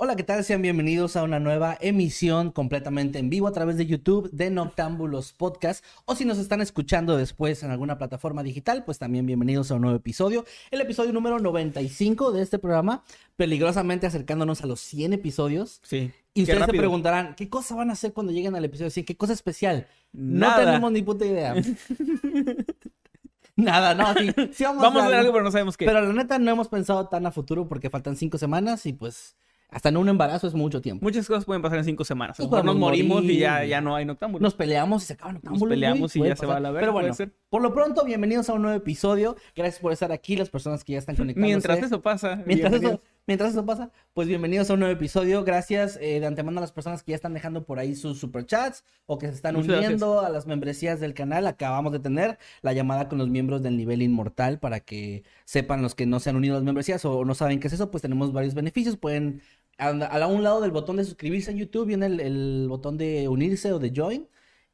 Hola, 0.00 0.14
¿qué 0.14 0.22
tal? 0.22 0.44
Sean 0.44 0.62
bienvenidos 0.62 1.16
a 1.16 1.24
una 1.24 1.40
nueva 1.40 1.76
emisión 1.80 2.52
completamente 2.52 3.18
en 3.18 3.30
vivo 3.30 3.48
a 3.48 3.52
través 3.52 3.76
de 3.76 3.84
YouTube 3.84 4.30
de 4.30 4.48
Noctámbulos 4.48 5.32
Podcast. 5.32 5.84
O 6.04 6.14
si 6.14 6.24
nos 6.24 6.38
están 6.38 6.60
escuchando 6.60 7.16
después 7.16 7.64
en 7.64 7.72
alguna 7.72 7.98
plataforma 7.98 8.44
digital, 8.44 8.84
pues 8.84 9.00
también 9.00 9.26
bienvenidos 9.26 9.72
a 9.72 9.74
un 9.74 9.80
nuevo 9.80 9.96
episodio. 9.96 10.44
El 10.70 10.82
episodio 10.82 11.12
número 11.12 11.40
95 11.40 12.30
de 12.30 12.42
este 12.42 12.60
programa, 12.60 13.02
peligrosamente 13.34 14.06
acercándonos 14.06 14.62
a 14.62 14.68
los 14.68 14.78
100 14.78 15.14
episodios. 15.14 15.80
Sí. 15.82 16.12
Y 16.32 16.42
ustedes 16.42 16.66
se 16.66 16.72
preguntarán, 16.74 17.34
¿qué 17.34 17.48
cosa 17.48 17.74
van 17.74 17.90
a 17.90 17.94
hacer 17.94 18.12
cuando 18.12 18.32
lleguen 18.32 18.54
al 18.54 18.64
episodio 18.64 18.90
100? 18.90 19.04
¿Qué 19.04 19.16
cosa 19.16 19.32
especial? 19.32 19.88
No 20.12 20.46
Nada. 20.46 20.64
tenemos 20.64 20.92
ni 20.92 21.02
puta 21.02 21.26
idea. 21.26 21.56
Nada, 23.56 23.96
no, 23.96 24.14
sí, 24.14 24.30
sí 24.52 24.62
vamos, 24.62 24.80
Vamos 24.80 25.02
a 25.02 25.06
hacer 25.06 25.18
algo, 25.18 25.32
pero 25.32 25.42
no 25.42 25.50
sabemos 25.50 25.76
qué. 25.76 25.86
Pero 25.86 26.02
la 26.02 26.12
neta 26.12 26.38
no 26.38 26.52
hemos 26.52 26.68
pensado 26.68 27.08
tan 27.08 27.26
a 27.26 27.32
futuro 27.32 27.66
porque 27.66 27.90
faltan 27.90 28.14
cinco 28.14 28.38
semanas 28.38 28.86
y 28.86 28.92
pues 28.92 29.34
hasta 29.70 29.90
en 29.90 29.96
un 29.98 30.08
embarazo 30.08 30.46
es 30.46 30.54
mucho 30.54 30.80
tiempo. 30.80 31.04
Muchas 31.04 31.26
cosas 31.26 31.44
pueden 31.44 31.60
pasar 31.62 31.78
en 31.78 31.84
cinco 31.84 32.04
semanas. 32.04 32.40
A 32.40 32.42
lo 32.42 32.48
Nos 32.48 32.50
mejor 32.52 32.64
nos 32.64 32.74
podemos 32.74 32.88
morimos 32.90 33.22
morir. 33.22 33.30
y 33.32 33.38
ya, 33.38 33.64
ya 33.64 33.80
no 33.80 33.94
hay 33.94 34.04
noctámbulos. 34.04 34.42
Nos 34.42 34.54
peleamos 34.54 35.02
y 35.02 35.06
se 35.06 35.12
acaban 35.12 35.34
los 35.34 35.44
Nos 35.44 35.62
peleamos 35.68 36.16
y 36.16 36.22
ya 36.22 36.36
se 36.36 36.46
va 36.46 36.56
a 36.56 36.60
la 36.60 36.70
verga, 36.70 36.80
Pero 36.80 36.92
bueno, 36.92 37.14
por 37.50 37.62
lo 37.62 37.74
pronto, 37.74 38.04
bienvenidos 38.04 38.48
a 38.48 38.54
un 38.54 38.62
nuevo 38.62 38.76
episodio. 38.76 39.36
Gracias 39.54 39.80
por 39.80 39.92
estar 39.92 40.10
aquí, 40.10 40.36
las 40.36 40.48
personas 40.48 40.84
que 40.84 40.92
ya 40.92 40.98
están 40.98 41.16
conectadas. 41.16 41.46
Mientras 41.46 41.82
eso 41.82 42.00
pasa. 42.00 42.42
Mientras 42.46 42.72
eso. 42.72 43.00
Mientras 43.28 43.52
eso 43.52 43.66
pasa, 43.66 43.92
pues 44.14 44.26
bienvenidos 44.26 44.70
a 44.70 44.72
un 44.72 44.80
nuevo 44.80 44.94
episodio. 44.94 45.44
Gracias 45.44 45.98
eh, 46.00 46.18
de 46.18 46.26
antemano 46.26 46.58
a 46.58 46.60
las 46.62 46.72
personas 46.72 47.02
que 47.02 47.10
ya 47.12 47.16
están 47.16 47.34
dejando 47.34 47.66
por 47.66 47.78
ahí 47.78 47.94
sus 47.94 48.18
superchats 48.18 48.84
o 49.04 49.18
que 49.18 49.26
se 49.28 49.34
están 49.34 49.54
Muchas 49.54 49.76
uniendo 49.76 50.20
a 50.20 50.30
las 50.30 50.46
membresías 50.46 50.98
del 50.98 51.12
canal. 51.12 51.46
Acabamos 51.46 51.92
de 51.92 52.00
tener 52.00 52.38
la 52.62 52.72
llamada 52.72 53.06
con 53.10 53.18
los 53.18 53.28
miembros 53.28 53.62
del 53.62 53.76
nivel 53.76 54.00
inmortal 54.00 54.58
para 54.58 54.80
que 54.80 55.24
sepan 55.44 55.82
los 55.82 55.94
que 55.94 56.06
no 56.06 56.20
se 56.20 56.30
han 56.30 56.36
unido 56.36 56.54
a 56.54 56.58
las 56.58 56.64
membresías 56.64 57.04
o 57.04 57.26
no 57.26 57.34
saben 57.34 57.60
qué 57.60 57.66
es 57.66 57.74
eso, 57.74 57.90
pues 57.90 58.00
tenemos 58.00 58.32
varios 58.32 58.54
beneficios. 58.54 58.96
Pueden, 58.96 59.42
a, 59.76 59.90
a 59.90 60.26
un 60.26 60.42
lado 60.42 60.62
del 60.62 60.70
botón 60.70 60.96
de 60.96 61.04
suscribirse 61.04 61.50
en 61.50 61.58
YouTube 61.58 61.86
viene 61.86 62.06
el, 62.06 62.20
el 62.20 62.66
botón 62.66 62.96
de 62.96 63.28
unirse 63.28 63.72
o 63.72 63.78
de 63.78 63.92
join. 63.94 64.26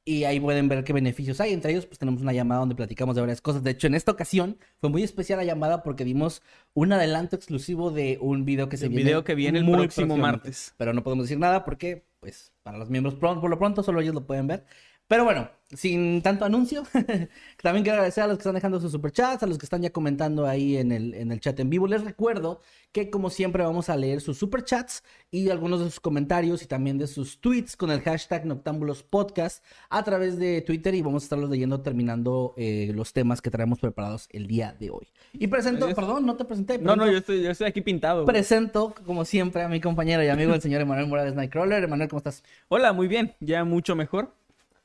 Y 0.06 0.24
ahí 0.24 0.38
pueden 0.38 0.68
ver 0.68 0.84
qué 0.84 0.92
beneficios 0.92 1.40
hay. 1.40 1.54
Entre 1.54 1.72
ellos, 1.72 1.86
pues 1.86 1.98
tenemos 1.98 2.20
una 2.20 2.32
llamada 2.34 2.60
donde 2.60 2.74
platicamos 2.74 3.14
de 3.14 3.22
varias 3.22 3.40
cosas. 3.40 3.62
De 3.62 3.70
hecho, 3.70 3.86
en 3.86 3.94
esta 3.94 4.12
ocasión 4.12 4.58
fue 4.78 4.90
muy 4.90 5.02
especial 5.02 5.38
la 5.38 5.44
llamada 5.44 5.82
porque 5.82 6.04
dimos 6.04 6.42
un 6.74 6.92
adelanto 6.92 7.36
exclusivo 7.36 7.90
de 7.90 8.18
un 8.20 8.44
video 8.44 8.68
que 8.68 8.76
se 8.76 8.84
El 8.86 8.90
viene. 8.90 9.04
video 9.04 9.24
que 9.24 9.34
viene 9.34 9.60
el 9.60 9.70
próximo 9.70 10.18
martes. 10.18 10.74
Pero 10.76 10.92
no 10.92 11.02
podemos 11.02 11.24
decir 11.24 11.38
nada 11.38 11.64
porque, 11.64 12.04
pues, 12.20 12.52
para 12.62 12.76
los 12.76 12.90
miembros, 12.90 13.14
por 13.14 13.48
lo 13.48 13.58
pronto, 13.58 13.82
solo 13.82 14.00
ellos 14.02 14.14
lo 14.14 14.26
pueden 14.26 14.46
ver. 14.46 14.66
Pero 15.06 15.24
bueno, 15.24 15.50
sin 15.74 16.22
tanto 16.22 16.44
anuncio, 16.44 16.82
también 17.62 17.84
quiero 17.84 17.96
agradecer 17.96 18.24
a 18.24 18.26
los 18.26 18.38
que 18.38 18.42
están 18.42 18.54
dejando 18.54 18.80
sus 18.80 18.92
superchats, 18.92 19.42
a 19.42 19.46
los 19.46 19.58
que 19.58 19.66
están 19.66 19.82
ya 19.82 19.90
comentando 19.90 20.46
ahí 20.46 20.76
en 20.76 20.92
el, 20.92 21.14
en 21.14 21.30
el 21.30 21.40
chat 21.40 21.58
en 21.60 21.68
vivo. 21.68 21.86
Les 21.86 22.02
recuerdo 22.02 22.60
que, 22.90 23.10
como 23.10 23.28
siempre, 23.28 23.62
vamos 23.62 23.90
a 23.90 23.96
leer 23.96 24.22
sus 24.22 24.38
superchats 24.38 25.02
y 25.30 25.50
algunos 25.50 25.80
de 25.80 25.86
sus 25.86 26.00
comentarios 26.00 26.62
y 26.62 26.66
también 26.66 26.96
de 26.96 27.06
sus 27.06 27.40
tweets 27.40 27.76
con 27.76 27.90
el 27.90 28.00
hashtag 28.00 28.46
Noctámbulos 28.46 29.02
Podcast 29.02 29.62
a 29.90 30.02
través 30.04 30.38
de 30.38 30.62
Twitter 30.62 30.94
y 30.94 31.02
vamos 31.02 31.24
a 31.24 31.26
estarlos 31.26 31.50
leyendo 31.50 31.82
terminando 31.82 32.54
eh, 32.56 32.92
los 32.94 33.12
temas 33.12 33.42
que 33.42 33.50
traemos 33.50 33.80
preparados 33.80 34.28
el 34.30 34.46
día 34.46 34.74
de 34.78 34.90
hoy. 34.90 35.08
Y 35.34 35.48
presento, 35.48 35.92
perdón, 35.94 36.24
no 36.24 36.36
te 36.36 36.46
presenté. 36.46 36.78
No, 36.78 36.96
no, 36.96 37.10
yo 37.10 37.18
estoy, 37.18 37.42
yo 37.42 37.50
estoy 37.50 37.66
aquí 37.66 37.82
pintado. 37.82 38.24
Presento, 38.24 38.94
como 39.04 39.24
siempre, 39.24 39.62
a 39.62 39.68
mi 39.68 39.80
compañero 39.80 40.22
y 40.24 40.28
amigo, 40.28 40.54
el 40.54 40.62
señor 40.62 40.80
Emanuel 40.80 41.08
Morales 41.08 41.34
Nightcrawler. 41.34 41.84
Emanuel, 41.84 42.08
¿cómo 42.08 42.18
estás? 42.18 42.42
Hola, 42.68 42.92
muy 42.92 43.08
bien. 43.08 43.34
Ya 43.40 43.64
mucho 43.64 43.96
mejor. 43.96 44.32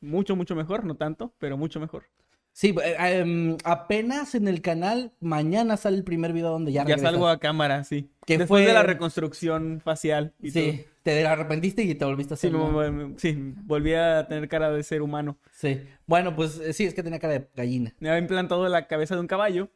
Mucho, 0.02 0.36
mucho 0.36 0.56
mejor. 0.56 0.84
No 0.86 0.96
tanto, 0.96 1.34
pero 1.40 1.58
mucho 1.58 1.80
mejor. 1.80 2.04
Sí, 2.52 2.76
em, 3.00 3.58
apenas 3.64 4.36
en 4.36 4.48
el 4.48 4.62
canal, 4.62 5.14
mañana 5.22 5.78
sale 5.78 5.96
el 5.98 6.04
primer 6.04 6.34
video 6.34 6.50
donde 6.50 6.72
ya 6.74 6.82
Ya 6.82 6.96
regresas. 6.96 7.12
salgo 7.12 7.28
a 7.30 7.40
cámara, 7.40 7.84
sí. 7.84 8.10
Que 8.26 8.38
Después 8.38 8.64
fue- 8.64 8.68
de 8.68 8.74
la 8.74 8.84
reconstrucción 8.84 9.80
facial. 9.84 10.34
Y 10.42 10.52
Sí, 10.52 10.84
te 11.04 11.26
arrepentiste 11.26 11.84
y 11.84 11.96
te 11.96 12.04
volviste 12.04 12.34
a 12.34 12.38
todo. 12.38 12.84
Sí, 12.84 13.14
sí, 13.18 13.54
volví 13.64 13.94
a 13.94 14.28
tener 14.28 14.50
cara 14.50 14.72
de 14.72 14.84
ser 14.84 15.02
humano. 15.02 15.38
Sí. 15.54 15.82
Bueno, 16.06 16.36
pues 16.36 16.60
eh, 16.60 16.74
sí, 16.74 16.84
es 16.86 16.94
que 16.94 17.04
tenía 17.04 17.20
cara 17.20 17.34
de 17.34 17.48
gallina. 17.56 17.94
Me 18.00 18.10
había 18.10 18.20
implantado 18.22 18.68
la 18.68 18.88
cabeza 18.88 19.16
de 19.16 19.22
un 19.22 19.28
caballo. 19.28 19.70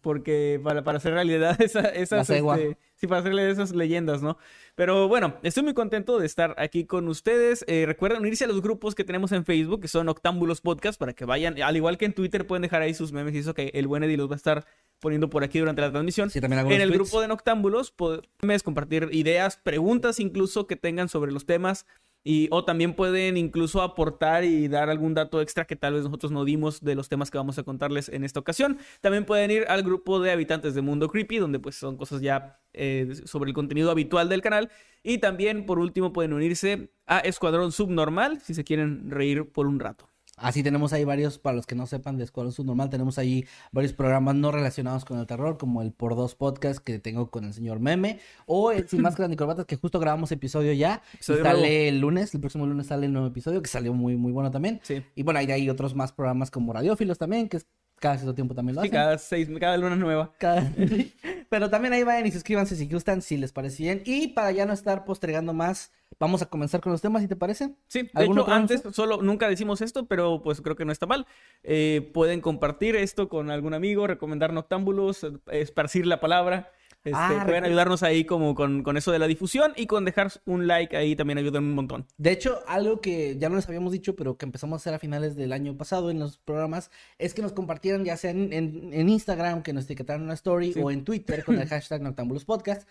Porque 0.00 0.60
para, 0.62 0.84
para 0.84 0.98
hacer 0.98 1.14
realidad 1.14 1.56
esa- 1.62 1.88
esas, 1.88 2.28
La 2.28 2.36
este, 2.36 2.76
sí, 3.02 3.08
para 3.08 3.20
hacerle 3.20 3.50
esas 3.50 3.72
leyendas, 3.74 4.22
¿no? 4.22 4.38
Pero 4.76 5.08
bueno, 5.08 5.34
estoy 5.42 5.64
muy 5.64 5.74
contento 5.74 6.20
de 6.20 6.26
estar 6.26 6.54
aquí 6.56 6.84
con 6.86 7.08
ustedes. 7.08 7.64
Eh, 7.66 7.84
recuerden 7.84 8.20
unirse 8.20 8.44
a 8.44 8.46
los 8.46 8.62
grupos 8.62 8.94
que 8.94 9.02
tenemos 9.02 9.32
en 9.32 9.44
Facebook, 9.44 9.80
que 9.80 9.88
son 9.88 10.08
Octámbulos 10.08 10.60
Podcast, 10.60 11.00
para 11.00 11.12
que 11.12 11.24
vayan, 11.24 11.60
al 11.60 11.76
igual 11.76 11.98
que 11.98 12.04
en 12.04 12.12
Twitter, 12.14 12.46
pueden 12.46 12.62
dejar 12.62 12.80
ahí 12.80 12.94
sus 12.94 13.12
memes 13.12 13.34
y 13.34 13.38
eso 13.38 13.54
que 13.54 13.72
el 13.74 13.88
buen 13.88 14.04
Eddie 14.04 14.16
los 14.16 14.30
va 14.30 14.34
a 14.34 14.36
estar 14.36 14.64
poniendo 15.00 15.28
por 15.28 15.42
aquí 15.42 15.58
durante 15.58 15.82
la 15.82 15.90
transmisión. 15.90 16.30
Sí, 16.30 16.40
también 16.40 16.64
En 16.64 16.80
el 16.80 16.90
tweets. 16.90 16.94
grupo 16.94 17.20
de 17.20 17.26
Noctámbulos 17.26 17.90
podemos 17.90 18.62
compartir 18.62 19.08
ideas, 19.10 19.56
preguntas 19.56 20.20
incluso 20.20 20.68
que 20.68 20.76
tengan 20.76 21.08
sobre 21.08 21.32
los 21.32 21.44
temas. 21.44 21.86
Y, 22.24 22.48
o 22.52 22.64
también 22.64 22.94
pueden 22.94 23.36
incluso 23.36 23.82
aportar 23.82 24.44
y 24.44 24.68
dar 24.68 24.90
algún 24.90 25.14
dato 25.14 25.40
extra 25.40 25.64
que 25.64 25.74
tal 25.74 25.94
vez 25.94 26.04
nosotros 26.04 26.30
no 26.30 26.44
dimos 26.44 26.80
de 26.80 26.94
los 26.94 27.08
temas 27.08 27.30
que 27.30 27.38
vamos 27.38 27.58
a 27.58 27.64
contarles 27.64 28.08
en 28.08 28.24
esta 28.24 28.40
ocasión. 28.40 28.78
También 29.00 29.24
pueden 29.24 29.50
ir 29.50 29.64
al 29.68 29.82
grupo 29.82 30.20
de 30.20 30.30
habitantes 30.30 30.74
de 30.74 30.82
Mundo 30.82 31.08
Creepy, 31.08 31.38
donde 31.38 31.58
pues 31.58 31.74
son 31.74 31.96
cosas 31.96 32.20
ya 32.20 32.60
eh, 32.72 33.12
sobre 33.24 33.48
el 33.48 33.54
contenido 33.54 33.90
habitual 33.90 34.28
del 34.28 34.42
canal. 34.42 34.70
Y 35.02 35.18
también, 35.18 35.66
por 35.66 35.78
último, 35.78 36.12
pueden 36.12 36.32
unirse 36.32 36.92
a 37.06 37.18
Escuadrón 37.18 37.72
Subnormal 37.72 38.40
si 38.40 38.54
se 38.54 38.64
quieren 38.64 39.10
reír 39.10 39.50
por 39.50 39.66
un 39.66 39.80
rato. 39.80 40.11
Así 40.42 40.62
tenemos 40.62 40.92
ahí 40.92 41.04
varios, 41.04 41.38
para 41.38 41.56
los 41.56 41.66
que 41.66 41.74
no 41.74 41.86
sepan 41.86 42.16
de 42.18 42.24
Escuadrón 42.24 42.52
Subnormal, 42.52 42.90
tenemos 42.90 43.16
ahí 43.18 43.46
varios 43.70 43.92
programas 43.92 44.34
no 44.34 44.50
relacionados 44.52 45.04
con 45.04 45.18
el 45.18 45.26
terror, 45.26 45.56
como 45.56 45.80
el 45.82 45.92
Por 45.92 46.16
Dos 46.16 46.34
Podcast 46.34 46.80
que 46.84 46.98
tengo 46.98 47.30
con 47.30 47.44
el 47.44 47.54
señor 47.54 47.80
Meme, 47.80 48.18
o 48.46 48.72
el 48.72 48.88
Sin 48.88 49.00
Máscaras 49.02 49.30
ni 49.30 49.36
Corbatas, 49.36 49.64
que 49.66 49.76
justo 49.76 49.98
grabamos 50.00 50.32
episodio 50.32 50.72
ya. 50.72 51.00
Episodio 51.14 51.42
sale 51.42 51.60
nuevo. 51.60 51.74
el 51.88 51.98
lunes, 52.00 52.34
el 52.34 52.40
próximo 52.40 52.66
lunes 52.66 52.88
sale 52.88 53.06
el 53.06 53.12
nuevo 53.12 53.28
episodio, 53.28 53.62
que 53.62 53.68
salió 53.68 53.94
muy, 53.94 54.16
muy 54.16 54.32
bueno 54.32 54.50
también. 54.50 54.80
Sí. 54.82 55.02
Y 55.14 55.22
bueno, 55.22 55.40
hay, 55.40 55.50
hay 55.50 55.70
otros 55.70 55.94
más 55.94 56.12
programas 56.12 56.50
como 56.50 56.72
Radiófilos 56.72 57.18
también, 57.18 57.48
que 57.48 57.58
es- 57.58 57.66
cada 58.02 58.16
cierto 58.18 58.34
tiempo 58.34 58.52
también 58.54 58.74
lo 58.76 58.82
Sí, 58.82 58.88
hacen. 58.88 58.98
cada 59.00 59.16
seis, 59.16 59.48
cada 59.60 59.76
luna 59.76 59.94
nueva. 59.96 60.32
Cada- 60.38 60.70
Pero 61.48 61.70
también 61.70 61.92
ahí 61.94 62.02
vayan 62.02 62.26
y 62.26 62.32
suscríbanse 62.32 62.74
si 62.76 62.88
gustan, 62.88 63.22
si 63.22 63.36
les 63.36 63.52
parece 63.52 63.82
bien. 63.84 64.02
Y 64.04 64.28
para 64.28 64.50
ya 64.50 64.66
no 64.66 64.72
estar 64.72 65.04
postergando 65.04 65.52
más, 65.52 65.92
vamos 66.18 66.42
a 66.42 66.46
comenzar 66.46 66.80
con 66.80 66.90
los 66.92 67.00
temas, 67.00 67.22
si 67.22 67.28
te 67.28 67.36
parece. 67.36 67.74
Sí, 67.88 68.02
de 68.02 68.10
¿Algún 68.14 68.38
hecho, 68.40 68.50
antes 68.50 68.82
solo 68.92 69.22
nunca 69.22 69.48
decimos 69.48 69.80
esto, 69.82 70.06
pero 70.06 70.42
pues 70.42 70.60
creo 70.60 70.74
que 70.76 70.84
no 70.84 70.92
está 70.92 71.06
mal. 71.06 71.26
Eh, 71.62 72.10
pueden 72.12 72.40
compartir 72.40 72.96
esto 72.96 73.28
con 73.28 73.50
algún 73.50 73.74
amigo, 73.74 74.06
recomendar 74.06 74.52
noctámbulos, 74.52 75.24
eh, 75.24 75.30
esparcir 75.52 76.06
la 76.06 76.18
palabra. 76.20 76.70
Este, 77.04 77.16
Ah, 77.18 77.42
pueden 77.44 77.64
ayudarnos 77.64 78.02
ahí 78.04 78.24
como 78.24 78.54
con, 78.54 78.82
con 78.84 78.96
eso 78.96 79.10
de 79.10 79.18
la 79.18 79.26
difusión 79.26 79.72
y 79.76 79.86
con 79.86 80.04
dejar 80.04 80.30
un 80.46 80.68
like 80.68 80.96
ahí 80.96 81.16
también 81.16 81.38
ayudan 81.38 81.64
un 81.64 81.74
montón. 81.74 82.06
De 82.16 82.30
hecho, 82.30 82.60
algo 82.68 83.00
que 83.00 83.36
ya 83.38 83.48
no 83.48 83.56
les 83.56 83.66
habíamos 83.66 83.92
dicho, 83.92 84.14
pero 84.14 84.36
que 84.36 84.44
empezamos 84.46 84.76
a 84.76 84.78
hacer 84.80 84.94
a 84.94 84.98
finales 85.00 85.34
del 85.34 85.52
año 85.52 85.76
pasado 85.76 86.10
en 86.10 86.20
los 86.20 86.38
programas, 86.38 86.90
es 87.18 87.34
que 87.34 87.42
nos 87.42 87.52
compartieran 87.52 88.04
ya 88.04 88.16
sea 88.16 88.30
en, 88.30 88.52
en- 88.52 88.90
en 88.92 89.08
Instagram, 89.08 89.62
que 89.62 89.72
nos 89.72 89.84
etiquetaran 89.86 90.22
una 90.22 90.34
story, 90.34 90.72
Sí. 90.74 90.80
o 90.80 90.90
en 90.92 91.04
Twitter 91.04 91.44
con 91.44 91.58
el 91.58 91.66
hashtag 91.68 92.02
Noctambulos 92.02 92.44
Podcast, 92.44 92.88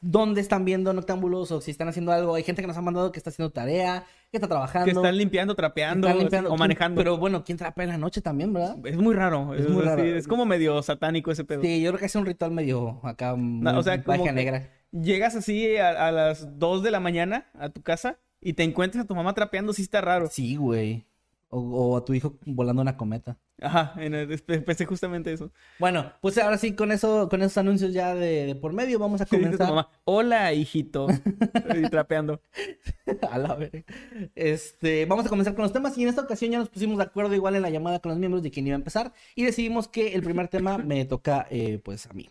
dónde 0.00 0.40
están 0.40 0.64
viendo 0.64 0.92
Noctámbulos 0.92 1.50
o 1.52 1.60
si 1.60 1.70
están 1.70 1.88
haciendo 1.88 2.12
algo. 2.12 2.34
Hay 2.34 2.42
gente 2.42 2.62
que 2.62 2.68
nos 2.68 2.76
ha 2.76 2.82
mandado 2.82 3.12
que 3.12 3.18
está 3.18 3.30
haciendo 3.30 3.50
tarea, 3.52 4.04
que 4.30 4.36
está 4.36 4.48
trabajando. 4.48 4.84
Que 4.84 4.92
están 4.92 5.16
limpiando, 5.16 5.54
trapeando, 5.54 6.06
están 6.08 6.20
limpiando. 6.20 6.52
o 6.52 6.56
manejando. 6.56 6.98
Pero 6.98 7.18
bueno, 7.18 7.44
¿quién 7.44 7.58
trapea 7.58 7.84
en 7.84 7.90
la 7.90 7.98
noche 7.98 8.20
también, 8.20 8.52
verdad? 8.52 8.76
Es 8.84 8.96
muy 8.96 9.14
raro. 9.14 9.54
Es 9.54 9.64
Es, 9.64 9.70
muy 9.70 9.82
raro. 9.82 10.02
sí, 10.02 10.08
es 10.08 10.28
como 10.28 10.44
medio 10.44 10.82
satánico 10.82 11.30
ese 11.30 11.44
pedo. 11.44 11.62
Sí, 11.62 11.80
yo 11.82 11.90
creo 11.90 12.00
que 12.00 12.06
es 12.06 12.14
un 12.14 12.26
ritual 12.26 12.50
medio 12.50 13.00
acá, 13.04 13.34
muy, 13.34 13.66
o 13.72 13.82
sea, 13.82 14.02
como 14.02 14.30
negra. 14.30 14.70
Llegas 14.90 15.34
así 15.36 15.76
a, 15.76 16.08
a 16.08 16.12
las 16.12 16.58
2 16.58 16.82
de 16.82 16.90
la 16.90 17.00
mañana 17.00 17.46
a 17.54 17.70
tu 17.70 17.82
casa 17.82 18.18
y 18.40 18.52
te 18.54 18.62
encuentras 18.62 19.04
a 19.04 19.06
tu 19.06 19.14
mamá 19.14 19.32
trapeando, 19.32 19.72
sí 19.72 19.82
está 19.82 20.00
raro. 20.00 20.28
Sí, 20.30 20.56
güey. 20.56 21.06
O, 21.54 21.60
o 21.60 21.96
a 21.98 22.04
tu 22.04 22.14
hijo 22.14 22.38
volando 22.46 22.80
una 22.80 22.96
cometa. 22.96 23.38
Ajá, 23.60 23.92
en 23.98 24.14
el- 24.14 24.42
pensé 24.42 24.86
justamente 24.86 25.32
eso. 25.32 25.52
Bueno, 25.78 26.10
pues 26.22 26.38
ahora 26.38 26.56
sí, 26.56 26.74
con 26.74 26.90
eso, 26.92 27.28
con 27.28 27.42
esos 27.42 27.58
anuncios 27.58 27.92
ya 27.92 28.14
de, 28.14 28.46
de 28.46 28.54
por 28.56 28.72
medio, 28.72 28.98
vamos 28.98 29.20
a 29.20 29.26
comenzar. 29.26 29.68
mamá, 29.68 29.88
hola, 30.04 30.52
hijito. 30.54 31.06
y 31.76 31.82
trapeando. 31.90 32.40
A 33.30 33.38
la 33.38 33.54
verga. 33.54 33.84
Este, 34.34 35.04
vamos 35.06 35.26
a 35.26 35.28
comenzar 35.28 35.54
con 35.54 35.62
los 35.62 35.72
temas 35.72 35.96
y 35.98 36.02
en 36.02 36.08
esta 36.08 36.22
ocasión 36.22 36.50
ya 36.52 36.58
nos 36.58 36.68
pusimos 36.70 36.96
de 36.98 37.04
acuerdo 37.04 37.34
igual 37.34 37.54
en 37.56 37.62
la 37.62 37.70
llamada 37.70 38.00
con 38.00 38.10
los 38.10 38.18
miembros 38.18 38.42
de 38.42 38.50
quién 38.50 38.66
iba 38.66 38.74
a 38.76 38.78
empezar 38.78 39.12
y 39.34 39.44
decidimos 39.44 39.88
que 39.88 40.14
el 40.14 40.22
primer 40.22 40.48
tema 40.48 40.78
me 40.78 41.04
toca 41.04 41.46
eh, 41.50 41.80
pues 41.84 42.06
a 42.06 42.12
mí. 42.14 42.30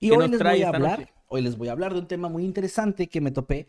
Y 0.00 0.10
¿Qué 0.10 0.16
hoy 0.16 0.28
les 0.28 0.42
voy 0.42 0.62
a 0.62 0.68
hablar, 0.68 1.00
noche? 1.00 1.12
hoy 1.28 1.42
les 1.42 1.56
voy 1.56 1.68
a 1.68 1.72
hablar 1.72 1.94
de 1.94 2.00
un 2.00 2.06
tema 2.08 2.28
muy 2.28 2.44
interesante 2.44 3.08
que 3.08 3.20
me 3.20 3.30
topé 3.30 3.68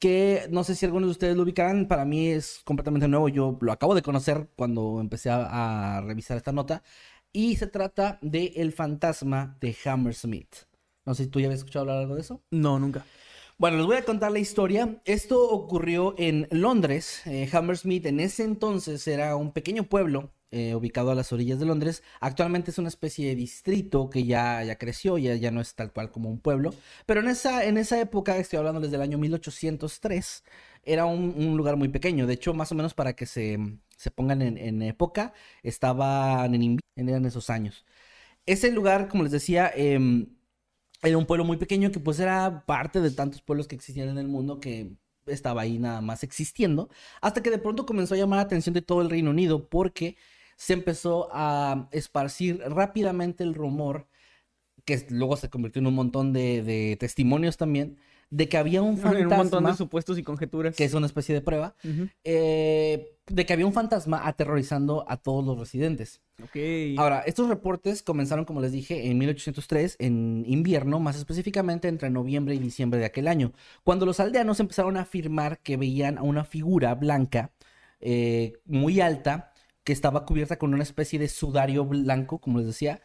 que 0.00 0.46
no 0.50 0.64
sé 0.64 0.74
si 0.74 0.86
algunos 0.86 1.08
de 1.08 1.12
ustedes 1.12 1.36
lo 1.36 1.42
ubicarán, 1.44 1.88
para 1.88 2.04
mí 2.04 2.28
es 2.28 2.60
completamente 2.64 3.08
nuevo, 3.08 3.28
yo 3.28 3.58
lo 3.60 3.72
acabo 3.72 3.94
de 3.94 4.02
conocer 4.02 4.48
cuando 4.56 5.00
empecé 5.00 5.30
a, 5.30 6.02
revisar 6.04 6.36
esta 6.36 6.52
nota 6.52 6.82
y 7.32 7.56
se 7.56 7.66
trata 7.66 8.18
de 8.22 8.52
el 8.56 8.72
fantasma 8.72 9.56
de 9.60 9.76
Hammersmith. 9.84 10.54
No 11.04 11.14
sé 11.14 11.24
si 11.24 11.30
tú 11.30 11.40
ya 11.40 11.46
habías 11.46 11.60
escuchado 11.60 11.82
hablar 11.82 11.98
algo 11.98 12.14
de 12.14 12.22
eso. 12.22 12.42
No, 12.50 12.78
nunca. 12.78 13.04
Bueno, 13.56 13.76
les 13.76 13.86
voy 13.86 13.96
a 13.96 14.04
contar 14.04 14.32
la 14.32 14.40
historia. 14.40 15.00
Esto 15.04 15.48
ocurrió 15.48 16.14
en 16.18 16.48
Londres. 16.50 17.22
Eh, 17.26 17.48
Hammersmith 17.52 18.04
en 18.06 18.18
ese 18.18 18.42
entonces 18.42 19.06
era 19.06 19.36
un 19.36 19.52
pequeño 19.52 19.84
pueblo 19.84 20.32
eh, 20.50 20.74
ubicado 20.74 21.12
a 21.12 21.14
las 21.14 21.32
orillas 21.32 21.60
de 21.60 21.66
Londres. 21.66 22.02
Actualmente 22.20 22.72
es 22.72 22.78
una 22.78 22.88
especie 22.88 23.28
de 23.28 23.36
distrito 23.36 24.10
que 24.10 24.24
ya, 24.24 24.64
ya 24.64 24.76
creció, 24.76 25.18
ya, 25.18 25.36
ya 25.36 25.52
no 25.52 25.60
es 25.60 25.74
tal 25.76 25.92
cual 25.92 26.10
como 26.10 26.30
un 26.30 26.40
pueblo. 26.40 26.74
Pero 27.06 27.20
en 27.20 27.28
esa, 27.28 27.64
en 27.64 27.78
esa 27.78 28.00
época, 28.00 28.36
estoy 28.38 28.58
hablando 28.58 28.80
desde 28.80 28.96
el 28.96 29.02
año 29.02 29.18
1803, 29.18 30.44
era 30.82 31.04
un, 31.06 31.56
lugar 31.56 31.76
muy 31.76 31.88
pequeño. 31.88 32.26
De 32.26 32.34
hecho, 32.34 32.54
más 32.54 32.72
o 32.72 32.74
menos 32.74 32.92
para 32.94 33.14
que 33.14 33.26
se, 33.26 33.58
se 33.96 34.10
pongan 34.10 34.42
en, 34.42 34.82
época, 34.82 35.32
estaban 35.62 36.54
en 36.54 36.78
eran 36.96 37.24
esos 37.24 37.50
años. 37.50 37.84
Ese 38.46 38.70
lugar, 38.72 39.08
como 39.08 39.22
les 39.22 39.32
decía, 39.32 39.70
em, 39.74 40.26
era 41.04 41.18
un 41.18 41.26
pueblo 41.26 41.44
muy 41.44 41.56
pequeño 41.56 41.92
que 41.92 42.00
pues 42.00 42.18
era 42.18 42.64
parte 42.66 43.00
de 43.00 43.10
tantos 43.10 43.42
pueblos 43.42 43.68
que 43.68 43.76
existían 43.76 44.08
en 44.08 44.18
el 44.18 44.28
mundo 44.28 44.60
que 44.60 44.92
estaba 45.26 45.62
ahí 45.62 45.78
nada 45.78 46.00
más 46.00 46.22
existiendo, 46.22 46.88
hasta 47.20 47.42
que 47.42 47.50
de 47.50 47.58
pronto 47.58 47.86
comenzó 47.86 48.14
a 48.14 48.18
llamar 48.18 48.38
la 48.38 48.42
atención 48.42 48.74
de 48.74 48.82
todo 48.82 49.02
el 49.02 49.10
Reino 49.10 49.30
Unido 49.30 49.68
porque 49.68 50.16
se 50.56 50.72
empezó 50.74 51.28
a 51.32 51.88
esparcir 51.92 52.58
rápidamente 52.60 53.44
el 53.44 53.54
rumor, 53.54 54.08
que 54.84 55.06
luego 55.10 55.36
se 55.36 55.50
convirtió 55.50 55.80
en 55.80 55.86
un 55.86 55.94
montón 55.94 56.32
de, 56.32 56.62
de 56.62 56.96
testimonios 56.98 57.56
también, 57.56 57.98
de 58.30 58.48
que 58.48 58.56
había 58.56 58.82
un 58.82 58.98
En 59.04 59.06
un 59.06 59.12
montón 59.12 59.28
de 59.28 59.36
fantasma, 59.36 59.76
supuestos 59.76 60.18
y 60.18 60.22
conjeturas. 60.22 60.74
que 60.76 60.84
es 60.84 60.94
una 60.94 61.06
especie 61.06 61.34
de 61.34 61.40
prueba, 61.40 61.74
eh, 62.24 63.16
de 63.26 63.46
que 63.46 63.52
había 63.52 63.66
un 63.66 63.72
fantasma 63.72 64.26
aterrorizando 64.26 65.04
a 65.08 65.16
todos 65.16 65.44
los 65.44 65.58
residentes. 65.58 66.20
Ok. 66.42 66.98
Ahora, 66.98 67.20
estos 67.20 67.48
reportes 67.48 68.02
comenzaron, 68.02 68.44
como 68.44 68.60
les 68.60 68.72
dije, 68.72 69.10
en 69.10 69.18
1803, 69.18 69.96
en 69.98 70.44
invierno, 70.46 71.00
más 71.00 71.16
específicamente 71.16 71.88
entre 71.88 72.10
noviembre 72.10 72.54
y 72.54 72.58
diciembre 72.58 72.98
de 72.98 73.06
aquel 73.06 73.28
año, 73.28 73.52
cuando 73.82 74.06
los 74.06 74.20
aldeanos 74.20 74.60
empezaron 74.60 74.96
a 74.96 75.02
afirmar 75.02 75.58
que 75.60 75.76
veían 75.76 76.18
a 76.18 76.22
una 76.22 76.44
figura 76.44 76.94
blanca 76.94 77.52
eh, 78.00 78.54
muy 78.66 79.00
alta 79.00 79.52
que 79.84 79.92
estaba 79.92 80.24
cubierta 80.24 80.58
con 80.58 80.74
una 80.74 80.82
especie 80.82 81.18
de 81.18 81.28
sudario 81.28 81.84
blanco, 81.84 82.38
como 82.38 82.58
les 82.58 82.66
decía, 82.66 83.00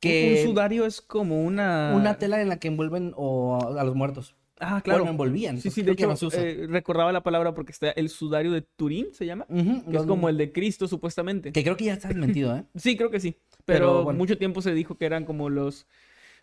que 0.00 0.42
Un 0.44 0.50
sudario 0.50 0.84
es 0.84 1.00
como 1.00 1.42
una... 1.42 1.92
una 1.94 2.18
tela 2.18 2.40
en 2.40 2.48
la 2.48 2.58
que 2.58 2.68
envuelven 2.68 3.12
o, 3.16 3.76
a 3.78 3.84
los 3.84 3.94
muertos. 3.94 4.34
Ah, 4.64 4.80
claro. 4.80 5.00
Bueno, 5.00 5.10
envolvían. 5.10 5.60
Sí, 5.60 5.70
sí, 5.70 5.82
de 5.82 5.92
hecho, 5.92 6.14
eh, 6.32 6.66
recordaba 6.68 7.10
la 7.12 7.22
palabra 7.22 7.52
porque 7.52 7.72
está 7.72 7.90
el 7.90 8.08
sudario 8.08 8.52
de 8.52 8.62
Turín, 8.62 9.08
¿se 9.12 9.26
llama? 9.26 9.44
Que 9.48 9.96
es 9.96 10.04
como 10.04 10.28
el 10.28 10.38
de 10.38 10.52
Cristo, 10.52 10.86
supuestamente. 10.86 11.50
Que 11.52 11.64
creo 11.64 11.76
que 11.76 11.86
ya 11.86 11.94
está 11.94 12.08
desmentido, 12.08 12.56
¿eh? 12.56 12.64
Sí, 12.76 12.96
creo 12.96 13.10
que 13.10 13.18
sí. 13.18 13.36
Pero, 13.64 13.78
Pero, 13.86 14.04
bueno. 14.04 14.18
mucho 14.18 14.38
tiempo 14.38 14.62
se 14.62 14.72
dijo 14.72 14.96
que 14.96 15.04
eran 15.04 15.24
como 15.24 15.50
los... 15.50 15.86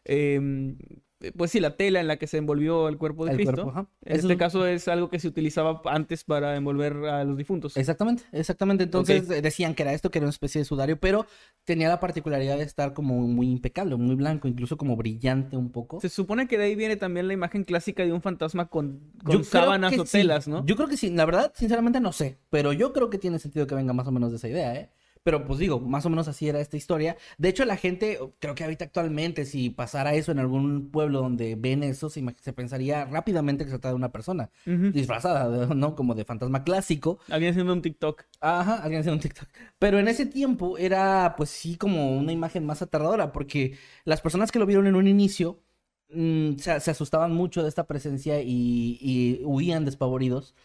em, 0.03 0.77
pues 1.35 1.51
sí, 1.51 1.59
la 1.59 1.75
tela 1.75 1.99
en 1.99 2.07
la 2.07 2.17
que 2.17 2.27
se 2.27 2.37
envolvió 2.37 2.87
el 2.87 2.97
cuerpo 2.97 3.25
de 3.25 3.31
El 3.31 3.37
Cristo. 3.37 3.53
cuerpo, 3.63 3.71
ajá. 3.71 3.89
En 4.05 4.13
Eso 4.13 4.21
este 4.27 4.33
es- 4.33 4.39
caso 4.39 4.65
es 4.65 4.87
algo 4.87 5.09
que 5.09 5.19
se 5.19 5.27
utilizaba 5.27 5.81
antes 5.85 6.23
para 6.23 6.55
envolver 6.55 6.93
a 7.05 7.23
los 7.25 7.37
difuntos. 7.37 7.75
Exactamente, 7.77 8.23
exactamente. 8.31 8.83
Entonces 8.85 9.29
eh, 9.29 9.41
decían 9.41 9.75
que 9.75 9.83
era 9.83 9.93
esto, 9.93 10.11
que 10.11 10.19
era 10.19 10.25
una 10.25 10.31
especie 10.31 10.59
de 10.59 10.65
sudario, 10.65 10.99
pero 10.99 11.25
tenía 11.65 11.89
la 11.89 11.99
particularidad 11.99 12.57
de 12.57 12.63
estar 12.63 12.93
como 12.93 13.15
muy 13.27 13.49
impecable, 13.51 13.95
muy 13.97 14.15
blanco, 14.15 14.47
incluso 14.47 14.77
como 14.77 14.95
brillante 14.95 15.57
un 15.57 15.71
poco. 15.71 15.99
Se 15.99 16.09
supone 16.09 16.47
que 16.47 16.57
de 16.57 16.63
ahí 16.65 16.75
viene 16.75 16.95
también 16.95 17.27
la 17.27 17.33
imagen 17.33 17.63
clásica 17.63 18.03
de 18.05 18.13
un 18.13 18.21
fantasma 18.21 18.69
con, 18.69 19.01
con 19.23 19.43
sábanas 19.43 19.97
o 19.99 20.05
sí. 20.05 20.19
telas, 20.19 20.47
¿no? 20.47 20.65
Yo 20.65 20.75
creo 20.75 20.87
que 20.87 20.97
sí. 20.97 21.09
La 21.09 21.25
verdad, 21.25 21.51
sinceramente 21.55 21.99
no 21.99 22.11
sé, 22.13 22.37
pero 22.49 22.71
yo 22.73 22.93
creo 22.93 23.09
que 23.09 23.17
tiene 23.17 23.39
sentido 23.39 23.67
que 23.67 23.75
venga 23.75 23.93
más 23.93 24.07
o 24.07 24.11
menos 24.11 24.31
de 24.31 24.37
esa 24.37 24.47
idea, 24.47 24.73
¿eh? 24.75 24.89
Pero 25.23 25.45
pues 25.45 25.59
digo, 25.59 25.79
más 25.79 26.05
o 26.05 26.09
menos 26.09 26.27
así 26.27 26.47
era 26.47 26.61
esta 26.61 26.77
historia. 26.77 27.17
De 27.37 27.49
hecho, 27.49 27.65
la 27.65 27.75
gente, 27.75 28.19
creo 28.39 28.55
que 28.55 28.63
ahorita 28.63 28.85
actualmente, 28.85 29.45
si 29.45 29.69
pasara 29.69 30.13
eso 30.13 30.31
en 30.31 30.39
algún 30.39 30.91
pueblo 30.91 31.19
donde 31.19 31.55
ven 31.55 31.83
eso, 31.83 32.09
se, 32.09 32.23
pensaría 32.53 33.05
rápidamente 33.05 33.65
que 33.65 33.71
se 33.71 33.77
trata 33.77 33.89
de 33.89 33.95
una 33.95 34.11
persona 34.11 34.49
disfrazada, 34.65 35.67
¿no? 35.75 35.95
Como 35.95 36.15
de 36.15 36.23
fantasma 36.25 36.63
clásico. 36.63 37.19
Había 37.29 37.49
haciendo 37.49 37.73
un 37.73 37.81
TikTok. 37.81 38.23
Ajá, 38.39 38.75
alguien 38.75 39.01
haciendo 39.01 39.17
un 39.17 39.21
TikTok. 39.21 39.49
Pero 39.77 39.99
en 39.99 40.07
ese 40.07 40.25
tiempo 40.25 40.77
era, 40.77 41.35
pues 41.37 41.49
sí, 41.49 41.75
como 41.75 42.17
una 42.17 42.31
imagen 42.31 42.65
más 42.65 42.81
aterradora, 42.81 43.31
porque 43.33 43.77
las 44.05 44.21
personas 44.21 44.51
que 44.51 44.59
lo 44.59 44.65
vieron 44.65 44.87
en 44.87 44.95
un 44.95 45.07
inicio 45.07 45.61
mm, 46.13 46.55
se, 46.57 46.79
se 46.79 46.91
asustaban 46.91 47.33
mucho 47.33 47.61
de 47.61 47.69
esta 47.69 47.87
presencia 47.87 48.41
y, 48.41 48.97
y 49.01 49.41
huían 49.43 49.83
despavoridos. 49.83 50.55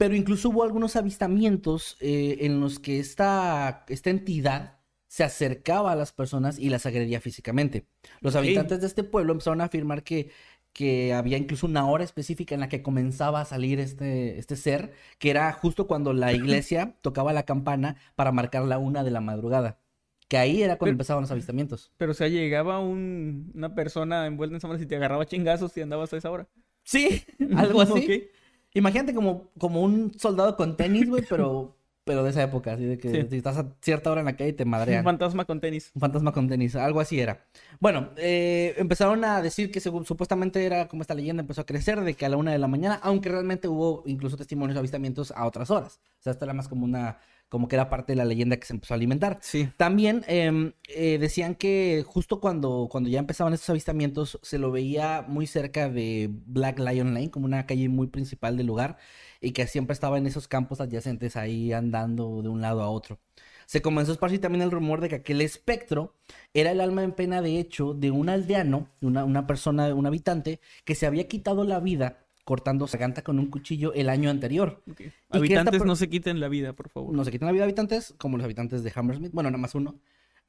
Pero 0.00 0.14
incluso 0.16 0.48
hubo 0.48 0.62
algunos 0.62 0.96
avistamientos 0.96 1.98
eh, 2.00 2.38
en 2.40 2.58
los 2.58 2.78
que 2.78 2.98
esta, 3.00 3.84
esta 3.90 4.08
entidad 4.08 4.78
se 5.08 5.24
acercaba 5.24 5.92
a 5.92 5.94
las 5.94 6.10
personas 6.12 6.58
y 6.58 6.70
las 6.70 6.86
agredía 6.86 7.20
físicamente. 7.20 7.84
Los 8.22 8.34
habitantes 8.34 8.80
de 8.80 8.86
este 8.86 9.04
pueblo 9.04 9.32
empezaron 9.32 9.60
a 9.60 9.64
afirmar 9.64 10.02
que, 10.02 10.30
que 10.72 11.12
había 11.12 11.36
incluso 11.36 11.66
una 11.66 11.86
hora 11.86 12.02
específica 12.02 12.54
en 12.54 12.62
la 12.62 12.70
que 12.70 12.80
comenzaba 12.82 13.42
a 13.42 13.44
salir 13.44 13.78
este, 13.78 14.38
este 14.38 14.56
ser, 14.56 14.94
que 15.18 15.28
era 15.28 15.52
justo 15.52 15.86
cuando 15.86 16.14
la 16.14 16.32
iglesia 16.32 16.96
tocaba 17.02 17.34
la 17.34 17.42
campana 17.42 17.96
para 18.16 18.32
marcar 18.32 18.64
la 18.64 18.78
una 18.78 19.04
de 19.04 19.10
la 19.10 19.20
madrugada. 19.20 19.80
Que 20.28 20.38
ahí 20.38 20.62
era 20.62 20.78
cuando 20.78 20.92
Pero- 20.92 20.94
empezaban 20.94 21.22
los 21.24 21.30
avistamientos. 21.30 21.92
Pero 21.98 22.12
o 22.12 22.14
sea, 22.14 22.28
llegaba 22.28 22.78
un- 22.80 23.52
una 23.54 23.74
persona 23.74 24.26
envuelta 24.26 24.54
en 24.56 24.60
sábanas 24.62 24.82
y 24.82 24.86
te 24.86 24.96
agarraba 24.96 25.26
chingazos 25.26 25.76
y 25.76 25.82
andabas 25.82 26.10
a 26.14 26.16
esa 26.16 26.30
hora. 26.30 26.48
Sí, 26.84 27.22
algo 27.54 27.82
así. 27.82 28.30
Imagínate 28.74 29.14
como, 29.14 29.50
como 29.58 29.82
un 29.82 30.12
soldado 30.18 30.56
con 30.56 30.76
tenis, 30.76 31.08
güey, 31.08 31.24
pero, 31.28 31.76
pero 32.04 32.22
de 32.24 32.30
esa 32.30 32.42
época, 32.42 32.72
así 32.74 32.84
de 32.84 32.98
que 32.98 33.10
Sí. 33.10 33.26
si 33.30 33.36
estás 33.36 33.56
a 33.58 33.74
cierta 33.82 34.10
hora 34.10 34.20
en 34.20 34.26
la 34.26 34.36
calle 34.36 34.50
y 34.50 34.52
te 34.52 34.62
Un 34.64 34.70
madrean. 34.70 35.04
fantasma 35.04 35.44
con 35.44 35.60
tenis. 35.60 35.90
Un 35.94 36.00
fantasma 36.00 36.32
con 36.32 36.48
tenis, 36.48 36.76
algo 36.76 37.00
así 37.00 37.20
era. 37.20 37.44
Bueno, 37.80 38.10
eh, 38.16 38.74
empezaron 38.78 39.24
a 39.24 39.42
decir 39.42 39.70
que 39.70 39.80
según- 39.80 40.04
supuestamente 40.06 40.64
era 40.64 40.86
como 40.88 41.02
esta 41.02 41.14
leyenda 41.14 41.40
empezó 41.42 41.60
a 41.62 41.66
crecer 41.66 42.00
de 42.00 42.14
que 42.14 42.26
a 42.26 42.28
la 42.28 42.36
una 42.36 42.52
de 42.52 42.58
la 42.58 42.68
mañana, 42.68 43.00
aunque 43.02 43.28
realmente 43.28 43.68
hubo 43.68 44.02
incluso 44.06 44.36
testimonios 44.36 44.74
de 44.74 44.80
avistamientos 44.80 45.32
a 45.32 45.46
otras 45.46 45.70
horas. 45.70 46.00
O 46.20 46.22
sea, 46.22 46.32
esto 46.32 46.44
era 46.44 46.54
más 46.54 46.68
como 46.68 46.84
una, 46.84 47.18
como 47.50 47.68
que 47.68 47.76
era 47.76 47.90
parte 47.90 48.12
de 48.12 48.16
la 48.16 48.24
leyenda 48.24 48.56
que 48.56 48.66
se 48.66 48.72
empezó 48.72 48.94
a 48.94 48.96
alimentar. 48.96 49.38
Sí. 49.42 49.68
También 49.76 50.24
em, 50.28 50.72
eh, 50.88 51.18
decían 51.18 51.56
que 51.56 52.04
justo 52.06 52.40
cuando, 52.40 52.88
cuando 52.90 53.10
ya 53.10 53.18
empezaban 53.18 53.52
estos 53.52 53.68
avistamientos 53.70 54.38
se 54.40 54.58
lo 54.58 54.70
veía 54.70 55.24
muy 55.26 55.46
cerca 55.46 55.90
de 55.90 56.30
Black 56.46 56.78
Lion 56.78 57.12
Lane, 57.12 57.30
como 57.30 57.46
una 57.46 57.66
calle 57.66 57.88
muy 57.88 58.06
principal 58.06 58.56
del 58.56 58.68
lugar, 58.68 58.98
y 59.40 59.50
que 59.50 59.66
siempre 59.66 59.94
estaba 59.94 60.16
en 60.16 60.26
esos 60.26 60.46
campos 60.46 60.80
adyacentes 60.80 61.36
ahí 61.36 61.72
andando 61.72 62.40
de 62.40 62.48
un 62.48 62.60
lado 62.60 62.82
a 62.82 62.88
otro. 62.88 63.18
Se 63.66 63.82
comenzó 63.82 64.12
a 64.12 64.14
esparcir 64.14 64.40
también 64.40 64.62
el 64.62 64.70
rumor 64.70 65.00
de 65.00 65.08
que 65.08 65.16
aquel 65.16 65.40
espectro 65.40 66.14
era 66.54 66.70
el 66.70 66.80
alma 66.80 67.02
en 67.02 67.12
pena, 67.12 67.42
de 67.42 67.58
hecho, 67.58 67.94
de 67.94 68.12
un 68.12 68.28
aldeano, 68.28 68.88
de 69.00 69.08
una, 69.08 69.24
una 69.24 69.46
persona, 69.48 69.92
un 69.94 70.06
habitante, 70.06 70.60
que 70.84 70.94
se 70.94 71.06
había 71.06 71.26
quitado 71.26 71.64
la 71.64 71.80
vida 71.80 72.29
cortando 72.44 72.86
garganta 72.86 73.22
con 73.22 73.38
un 73.38 73.46
cuchillo 73.46 73.92
el 73.94 74.08
año 74.08 74.30
anterior. 74.30 74.82
esta 74.86 75.12
Habitantes 75.30 75.84
no 75.84 75.96
se 75.96 76.08
quiten 76.08 76.40
la 76.40 76.48
vida, 76.48 76.72
por 76.72 76.88
favor. 76.88 77.14
No 77.14 77.24
se 77.24 77.30
quitan 77.30 77.46
la 77.46 77.52
vida 77.52 77.64
habitantes, 77.64 78.14
como 78.18 78.36
los 78.36 78.44
habitantes 78.44 78.82
de 78.82 78.92
Hammersmith, 78.94 79.32
bueno, 79.32 79.50
nada 79.50 79.60
más 79.60 79.74
uno. 79.74 79.96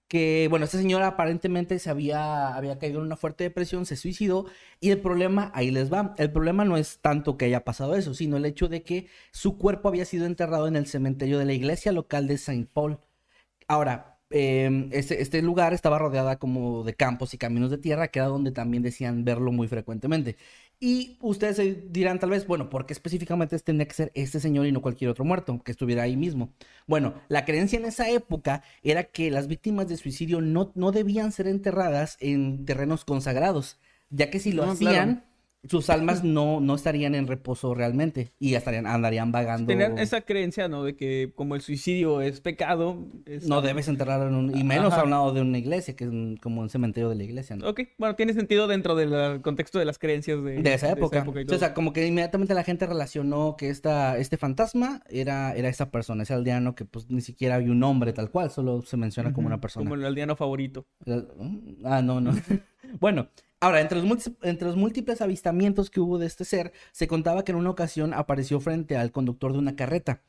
Que, 0.08 0.48
bueno, 0.50 0.66
esta 0.66 0.78
señora 0.78 1.08
aparentemente 1.08 1.80
se 1.80 1.90
había, 1.90 2.54
había 2.54 2.78
caído 2.78 3.00
en 3.00 3.06
una 3.06 3.16
fuerte 3.16 3.46
depresión, 3.46 3.86
se 3.86 3.96
suicidó, 3.96 4.46
y 4.82 4.90
el 4.90 5.00
problema, 5.00 5.52
ahí 5.54 5.72
les 5.72 5.92
va, 5.92 6.14
el 6.18 6.32
problema 6.32 6.66
no 6.66 6.76
es 6.76 7.00
tanto 7.00 7.38
que 7.38 7.46
haya 7.46 7.64
pasado 7.64 7.96
eso, 7.96 8.14
sino 8.14 8.36
el 8.36 8.46
hecho 8.46 8.68
de 8.68 8.84
que 8.84 9.08
su 9.32 9.58
cuerpo 9.58 9.88
había 9.88 10.04
sido 10.04 10.26
enterrado 10.26 10.68
en 10.68 10.76
el 10.76 10.86
cementerio 10.86 11.40
de 11.40 11.46
la 11.46 11.54
iglesia 11.54 11.94
local 11.94 12.28
de 12.28 12.38
Saint 12.38 12.70
Paul. 12.70 13.00
Ahora, 13.68 14.20
eh, 14.32 14.90
este, 14.92 15.22
este 15.22 15.42
lugar 15.42 15.74
estaba 15.74 16.00
rodeada 16.00 16.38
como 16.38 16.84
de 16.84 16.94
campos 16.94 17.34
y 17.34 17.38
caminos 17.38 17.70
de 17.70 17.78
tierra, 17.78 18.08
que 18.10 18.20
era 18.20 18.28
donde 18.28 18.52
también 18.52 18.84
decían 18.84 19.24
verlo 19.24 19.52
muy 19.52 19.68
frecuentemente. 19.68 20.38
Y 20.84 21.20
ustedes 21.22 21.58
se 21.58 21.76
dirán 21.92 22.18
tal 22.18 22.32
vez, 22.32 22.48
bueno, 22.48 22.68
¿por 22.72 22.88
qué 22.88 22.94
específicamente 22.94 23.58
tenía 23.60 23.88
que 23.88 23.94
ser 23.94 24.12
este 24.16 24.40
señor 24.40 24.66
y 24.66 24.72
no 24.72 24.82
cualquier 24.82 25.12
otro 25.12 25.24
muerto 25.24 25.62
que 25.64 25.72
estuviera 25.72 26.02
ahí 26.02 26.18
mismo? 26.18 26.54
Bueno, 26.88 27.14
la 27.28 27.46
creencia 27.46 27.78
en 27.78 27.86
esa 27.86 28.10
época 28.10 28.64
era 28.82 29.04
que 29.04 29.30
las 29.30 29.48
víctimas 29.48 29.88
de 29.88 29.98
suicidio 29.98 30.42
no, 30.42 30.72
no 30.74 30.92
debían 30.92 31.32
ser 31.32 31.46
enterradas 31.48 32.18
en 32.20 32.66
terrenos 32.66 33.06
consagrados, 33.06 33.78
ya 34.10 34.32
que 34.32 34.40
si 34.40 34.54
lo 34.54 34.64
hacían, 34.64 35.18
claro. 35.18 35.31
Sus 35.70 35.91
almas 35.91 36.24
no, 36.24 36.60
no 36.60 36.74
estarían 36.74 37.13
en 37.13 37.27
reposo 37.27 37.75
realmente 37.75 38.34
y 38.39 38.56
estarían, 38.56 38.88
andarían 38.88 39.32
vagando. 39.32 39.68
Tenían 39.68 40.00
esa 40.00 40.22
creencia, 40.22 40.68
¿no? 40.68 40.84
De 40.84 40.96
que 40.96 41.32
como 41.36 41.53
el 41.56 41.62
suicidio 41.62 42.22
es 42.22 42.41
pecado. 42.41 43.06
es- 43.27 43.48
No 43.48 43.62
debes 43.62 43.88
enterrar 43.88 44.27
en 44.27 44.34
un... 44.34 44.58
Y 44.58 44.63
menos 44.63 44.94
Ajá. 44.94 45.01
a 45.01 45.03
un 45.03 45.12
lado 45.12 45.34
de 45.34 45.41
una 45.41 45.60
iglesia, 45.60 45.96
que 45.96 46.06
es 46.06 46.10
un- 46.10 46.38
como 46.41 46.62
un 46.62 46.70
cementerio 46.70 47.10
de 47.10 47.15
la 47.15 47.24
iglesia, 47.24 47.56
¿no? 47.56 47.70
Ok, 47.70 47.82
bueno, 48.00 48.15
tiene 48.15 48.34
sentido 48.34 48.68
dentro 48.68 48.96
del 48.96 49.41
contexto 49.44 49.77
de 49.77 49.86
las 49.86 50.00
creencias 50.00 50.44
de, 50.44 50.62
De 50.63 50.74
esa 50.74 50.89
época. 50.91 51.20
y 51.20 51.39
Sí, 51.41 51.46
todo. 51.46 51.56
o 51.56 51.60
sea, 51.60 51.74
como 51.75 51.94
que 51.94 52.08
inmediatamente 52.08 52.56
la 52.56 52.63
gente 52.63 52.88
relacionó 52.88 53.56
que 53.56 53.70
esta, 53.70 54.18
este 54.18 54.38
fantasma 54.38 55.03
era, 55.10 55.53
era 55.56 55.70
esa 55.70 55.91
persona, 55.91 56.24
ese 56.24 56.34
aldeano 56.34 56.74
que 56.74 56.86
pues 56.86 57.10
ni 57.12 57.22
siquiera 57.22 57.56
había 57.56 57.72
un 57.72 57.80
nombre 57.80 58.13
tal 58.13 58.32
cual, 58.32 58.50
solo 58.50 58.82
se 58.82 58.98
menciona 58.98 59.32
como 59.32 59.46
una 59.48 59.62
persona. 59.62 59.84
Como 59.84 59.94
el 59.94 60.06
aldeano 60.06 60.36
favorito. 60.36 60.88
El- 61.06 61.27
Ah, 61.84 62.01
no, 62.01 62.20
no. 62.20 62.32
bueno, 63.00 63.27
ahora, 63.62 63.82
entre 63.82 64.01
los, 64.01 64.32
entre 64.41 64.68
los 64.68 64.75
múltiples 64.77 65.22
avistamientos 65.22 65.89
que 65.89 66.01
hubo 66.01 66.18
de 66.20 66.27
este 66.27 66.46
ser, 66.46 66.74
se 66.91 67.08
contaba 67.08 67.44
que 67.46 67.51
en 67.53 67.58
una 67.60 67.70
ocasión 67.72 68.13
apareció 68.13 68.60
frente 68.60 68.98
al 68.98 69.12
conductor 69.12 69.53
de 69.53 69.60
una 69.60 69.75
carreta 69.77 70.22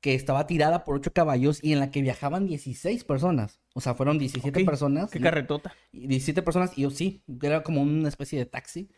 que 0.00 0.14
estaba 0.14 0.46
tirada 0.46 0.84
por 0.84 0.96
ocho 0.96 1.12
caballos 1.12 1.58
y 1.62 1.72
en 1.72 1.80
la 1.80 1.90
que 1.90 2.02
viajaban 2.02 2.46
16 2.46 3.04
personas. 3.04 3.60
O 3.74 3.80
sea, 3.80 3.94
fueron 3.94 4.18
17 4.18 4.60
Ok, 4.60 4.66
personas. 4.66 5.10
Qué 5.10 5.20
carretota. 5.20 5.74
y 5.92 6.06
17 6.08 6.42
personas, 6.42 6.76
y 6.78 6.82
yo 6.82 6.90
sí, 6.90 7.22
era 7.42 7.62
como 7.64 7.82
una 7.82 8.08
especie 8.08 8.38
de 8.38 8.46
taxi 8.46 8.88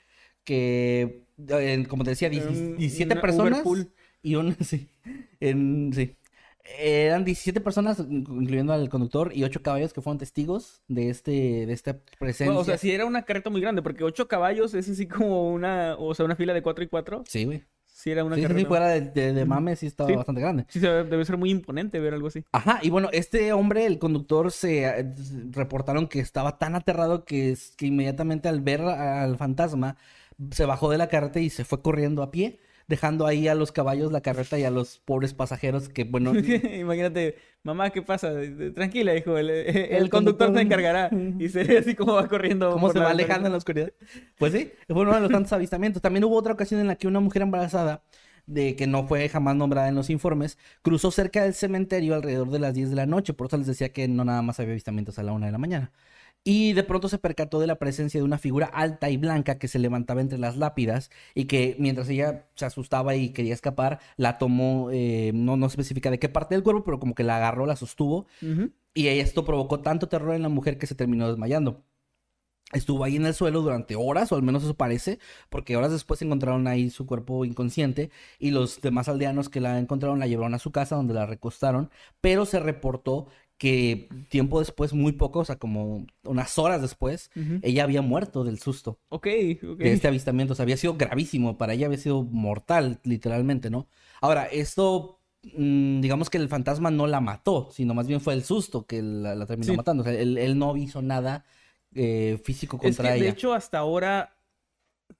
que, 0.45 1.25
eh, 1.49 1.87
como 1.89 2.05
te 2.05 2.11
decía, 2.11 2.29
10 2.31 2.45
Un- 2.47 2.77
17 2.77 3.15
una 3.15 3.23
personas 3.23 3.61
Uberpool. 3.67 3.93
y 4.23 4.35
un, 4.37 4.57
sí, 4.65 4.89
en, 5.41 5.93
sí. 5.95 6.17
Eran 6.79 7.25
17 7.25 7.61
personas, 7.61 7.99
incluyendo 8.09 8.73
al 8.73 8.89
conductor, 8.89 9.33
y 9.35 9.45
8 9.45 9.63
caballos 9.63 9.93
que 9.93 10.01
fueron 10.03 10.19
testigos 10.19 10.83
de 10.89 11.11
este, 11.11 11.31
de 11.67 11.73
esta 11.73 11.99
presencia. 12.19 12.47
Bueno, 12.47 12.61
o 12.61 12.65
sea, 12.65 12.79
sí 12.79 12.93
era 12.93 13.07
una 13.07 13.23
carreta 13.25 13.51
muy 13.51 13.61
grande, 13.61 13.83
porque 13.83 14.05
ocho 14.05 14.29
caballos 14.29 14.75
es 14.75 14.89
así 14.89 15.07
como 15.07 15.51
una, 15.53 15.97
o 15.99 16.15
sea, 16.15 16.25
una 16.25 16.37
fila 16.37 16.53
de 16.55 16.63
cuatro 16.63 16.85
y 16.85 16.89
cuatro. 16.89 17.25
Sí, 17.27 17.45
güey. 17.45 17.65
Sí 17.85 18.11
era 18.11 18.25
una 18.25 18.37
Sí, 18.37 18.43
carreta. 18.43 18.61
sí, 18.61 18.67
fuera 18.67 18.89
de, 18.89 19.01
de, 19.03 19.33
de 19.35 19.45
mame, 19.45 19.77
sí 19.77 19.87
estaba 19.87 20.09
Sí. 20.09 20.17
bastante 20.17 20.41
grande. 20.41 20.65
Sí, 20.69 20.81
debe 20.81 21.23
ser 21.25 21.37
muy 21.37 21.51
imponente 21.51 22.01
ver 22.01 22.15
algo 22.15 22.29
así. 22.29 22.45
Ajá, 22.53 22.79
y 22.83 22.89
bueno, 22.89 23.09
este 23.13 23.53
hombre, 23.53 23.85
el 23.85 23.99
conductor, 23.99 24.51
se 24.53 24.85
eh, 24.85 25.15
reportaron 25.51 26.09
que 26.09 26.21
estaba 26.21 26.57
tan 26.59 26.75
aterrado 26.77 27.25
que, 27.27 27.57
que 27.77 27.87
inmediatamente 27.87 28.49
al 28.49 28.61
ver 28.63 28.81
al 28.81 29.37
fantasma 29.37 29.97
se 30.51 30.65
bajó 30.65 30.91
de 30.91 30.97
la 30.99 31.09
carreta 31.09 31.41
y 31.41 31.51
se 31.51 31.65
fue 31.65 31.83
corriendo 31.83 32.23
a 32.23 32.31
pie, 32.31 32.61
dejando 32.91 33.27
ahí 33.27 33.47
a 33.47 33.55
los 33.55 33.71
caballos 33.71 34.11
la 34.11 34.21
carreta 34.21 34.59
y 34.59 34.65
a 34.65 34.71
los 34.71 34.99
pobres 34.99 35.33
pasajeros 35.33 35.89
que, 35.89 36.03
bueno, 36.05 36.33
Imagínate, 36.79 37.37
mamá, 37.63 37.91
¿qué 37.91 38.03
pasa? 38.03 38.33
Tranquila, 38.75 39.15
hijo, 39.17 39.39
el, 39.39 39.49
el 39.49 39.77
El 39.77 40.11
conductor 40.11 40.49
conductor- 40.49 40.55
se 40.57 40.61
encargará. 40.63 41.11
Y 41.39 41.49
se 41.49 41.63
ve 41.65 41.79
así 41.79 41.95
como 41.95 42.15
va 42.15 42.27
corriendo. 42.29 42.71
cómo 42.73 42.93
se 42.93 42.99
va 42.99 43.11
alejando 43.11 43.47
en 43.47 43.53
la 43.53 43.59
oscuridad. 43.59 43.93
Pues 44.39 44.53
sí, 44.53 44.73
fue 44.89 45.03
uno 45.03 45.15
de 45.15 45.21
los 45.21 45.31
tantos 45.31 45.53
avistamientos. 45.53 46.03
También 46.03 46.25
hubo 46.25 46.37
otra 46.37 46.53
ocasión 46.53 46.81
en 46.81 46.89
la 46.89 46.97
que 46.97 47.07
una 47.07 47.21
mujer 47.21 47.43
embarazada, 47.43 48.03
de 48.47 48.75
que 48.75 48.89
no 48.89 49.07
fue 49.07 49.29
jamás 49.29 49.55
nombrada 49.55 49.89
en 49.89 49.95
los 49.95 50.11
informes, 50.11 50.59
cruzó 50.83 51.13
cerca 51.13 51.45
del 51.45 51.55
cementerio 51.55 52.17
alrededor 52.17 52.51
de 52.51 52.59
las 52.59 52.75
10 52.75 52.91
de 52.91 52.97
la 52.97 53.07
noche. 53.07 53.33
Por 53.35 53.47
eso 53.47 53.57
les 53.57 53.69
decía 53.69 53.91
que 53.93 54.09
no 54.09 54.25
nada 54.25 54.43
más 54.43 54.59
había 54.59 54.73
avistamientos 54.73 55.19
a 55.21 55.23
la 55.23 55.33
1 55.33 55.47
de 55.47 55.53
la 55.53 55.59
mañana. 55.59 55.93
Y 56.43 56.73
de 56.73 56.83
pronto 56.85 57.09
se 57.09 57.19
percató 57.19 57.61
de 57.61 57.67
la 57.67 57.79
presencia 57.79 58.19
de 58.19 58.25
una 58.25 58.39
figura 58.39 58.67
alta 58.67 59.11
y 59.11 59.19
blanca 59.19 59.59
que 59.59 59.69
se 59.69 59.79
levantaba 59.79 60.23
entre 60.23 60.39
las 60.39 60.57
lápidas 60.57 61.11
y 61.35 61.45
que 61.45 61.77
mientras 61.79 62.09
ella 62.09 62.47
se 62.55 62.65
asustaba 62.65 63.15
y 63.15 63.31
quería 63.31 63.53
escapar, 63.53 64.01
la 64.17 64.39
tomó, 64.39 64.89
eh, 64.91 65.33
no, 65.35 65.59
no 65.59 65.67
especifica 65.67 66.11
de 66.11 66.19
qué 66.19 66.31
parte 66.31 66.55
del 66.55 66.65
cuerpo, 66.65 66.83
pero 66.85 66.99
como 66.99 67.15
que 67.15 67.25
la 67.25 67.37
agarró, 67.37 67.67
la 67.67 67.77
sostuvo 67.77 68.27
y 68.95 69.07
esto 69.09 69.45
provocó 69.45 69.81
tanto 69.81 70.09
terror 70.09 70.35
en 70.35 70.43
la 70.43 70.49
mujer 70.49 70.79
que 70.79 70.87
se 70.87 70.95
terminó 70.95 71.29
desmayando. 71.29 71.85
Estuvo 72.73 73.03
ahí 73.03 73.17
en 73.17 73.27
el 73.27 73.35
suelo 73.35 73.63
durante 73.63 73.97
horas, 73.97 74.31
o 74.31 74.37
al 74.37 74.43
menos 74.45 74.63
eso 74.63 74.75
parece, 74.75 75.19
porque 75.49 75.77
horas 75.77 75.91
después 75.91 76.23
encontraron 76.23 76.69
ahí 76.69 76.89
su 76.89 77.05
cuerpo 77.05 77.45
inconsciente 77.45 78.11
y 78.39 78.53
los 78.53 78.81
demás 78.81 79.09
aldeanos 79.09 79.49
que 79.49 79.61
la 79.61 79.79
encontraron 79.79 80.21
la 80.21 80.29
llevaron 80.29 80.55
a 80.55 80.61
su 80.61 80.71
casa 80.71 80.95
donde 80.95 81.15
la 81.15 81.27
recostaron, 81.27 81.91
pero 82.21 82.47
se 82.47 82.61
reportó 82.61 83.27
que 83.61 84.09
tiempo 84.31 84.59
después, 84.59 84.95
muy 84.95 85.13
poco, 85.13 85.41
o 85.41 85.45
sea, 85.45 85.57
como 85.57 86.07
unas 86.25 86.59
horas 86.59 86.81
después, 86.81 87.31
ella 87.61 87.85
había 87.85 88.01
muerto 88.01 88.43
del 88.43 88.59
susto 88.59 88.99
Ok, 89.11 89.27
ok. 89.63 89.77
de 89.79 89.93
este 89.93 90.09
avistamiento. 90.09 90.55
O 90.55 90.57
sea, 90.57 90.63
había 90.63 90.79
sido 90.79 90.95
gravísimo, 90.95 91.59
para 91.59 91.75
ella 91.75 91.85
había 91.85 91.99
sido 91.99 92.23
mortal, 92.23 93.01
literalmente, 93.05 93.69
¿no? 93.69 93.87
Ahora, 94.23 94.47
esto, 94.47 95.21
mm, 95.59 96.01
digamos 96.01 96.31
que 96.31 96.39
el 96.39 96.49
fantasma 96.49 96.91
no 96.91 97.07
la 97.07 97.21
mató, 97.21 97.69
sino 97.71 97.93
más 97.93 98.07
bien 98.07 98.23
fue 98.23 98.33
el 98.33 98.45
susto 98.45 98.87
que 98.87 99.03
la, 99.03 99.35
la 99.35 99.45
terminó 99.45 99.73
Sí. 99.73 99.77
matando. 99.77 100.05
O 100.05 100.07
sea, 100.07 100.15
él, 100.19 100.39
él 100.39 100.59
no 100.59 100.75
hizo 100.79 101.03
nada 101.03 101.45
eh, 101.95 102.41
físico 102.43 102.79
Es 102.79 102.97
contra 102.97 103.11
que, 103.13 103.17
ella. 103.17 103.25
de 103.25 103.31
hecho, 103.33 103.53
hasta 103.53 103.77
ahora, 103.77 104.37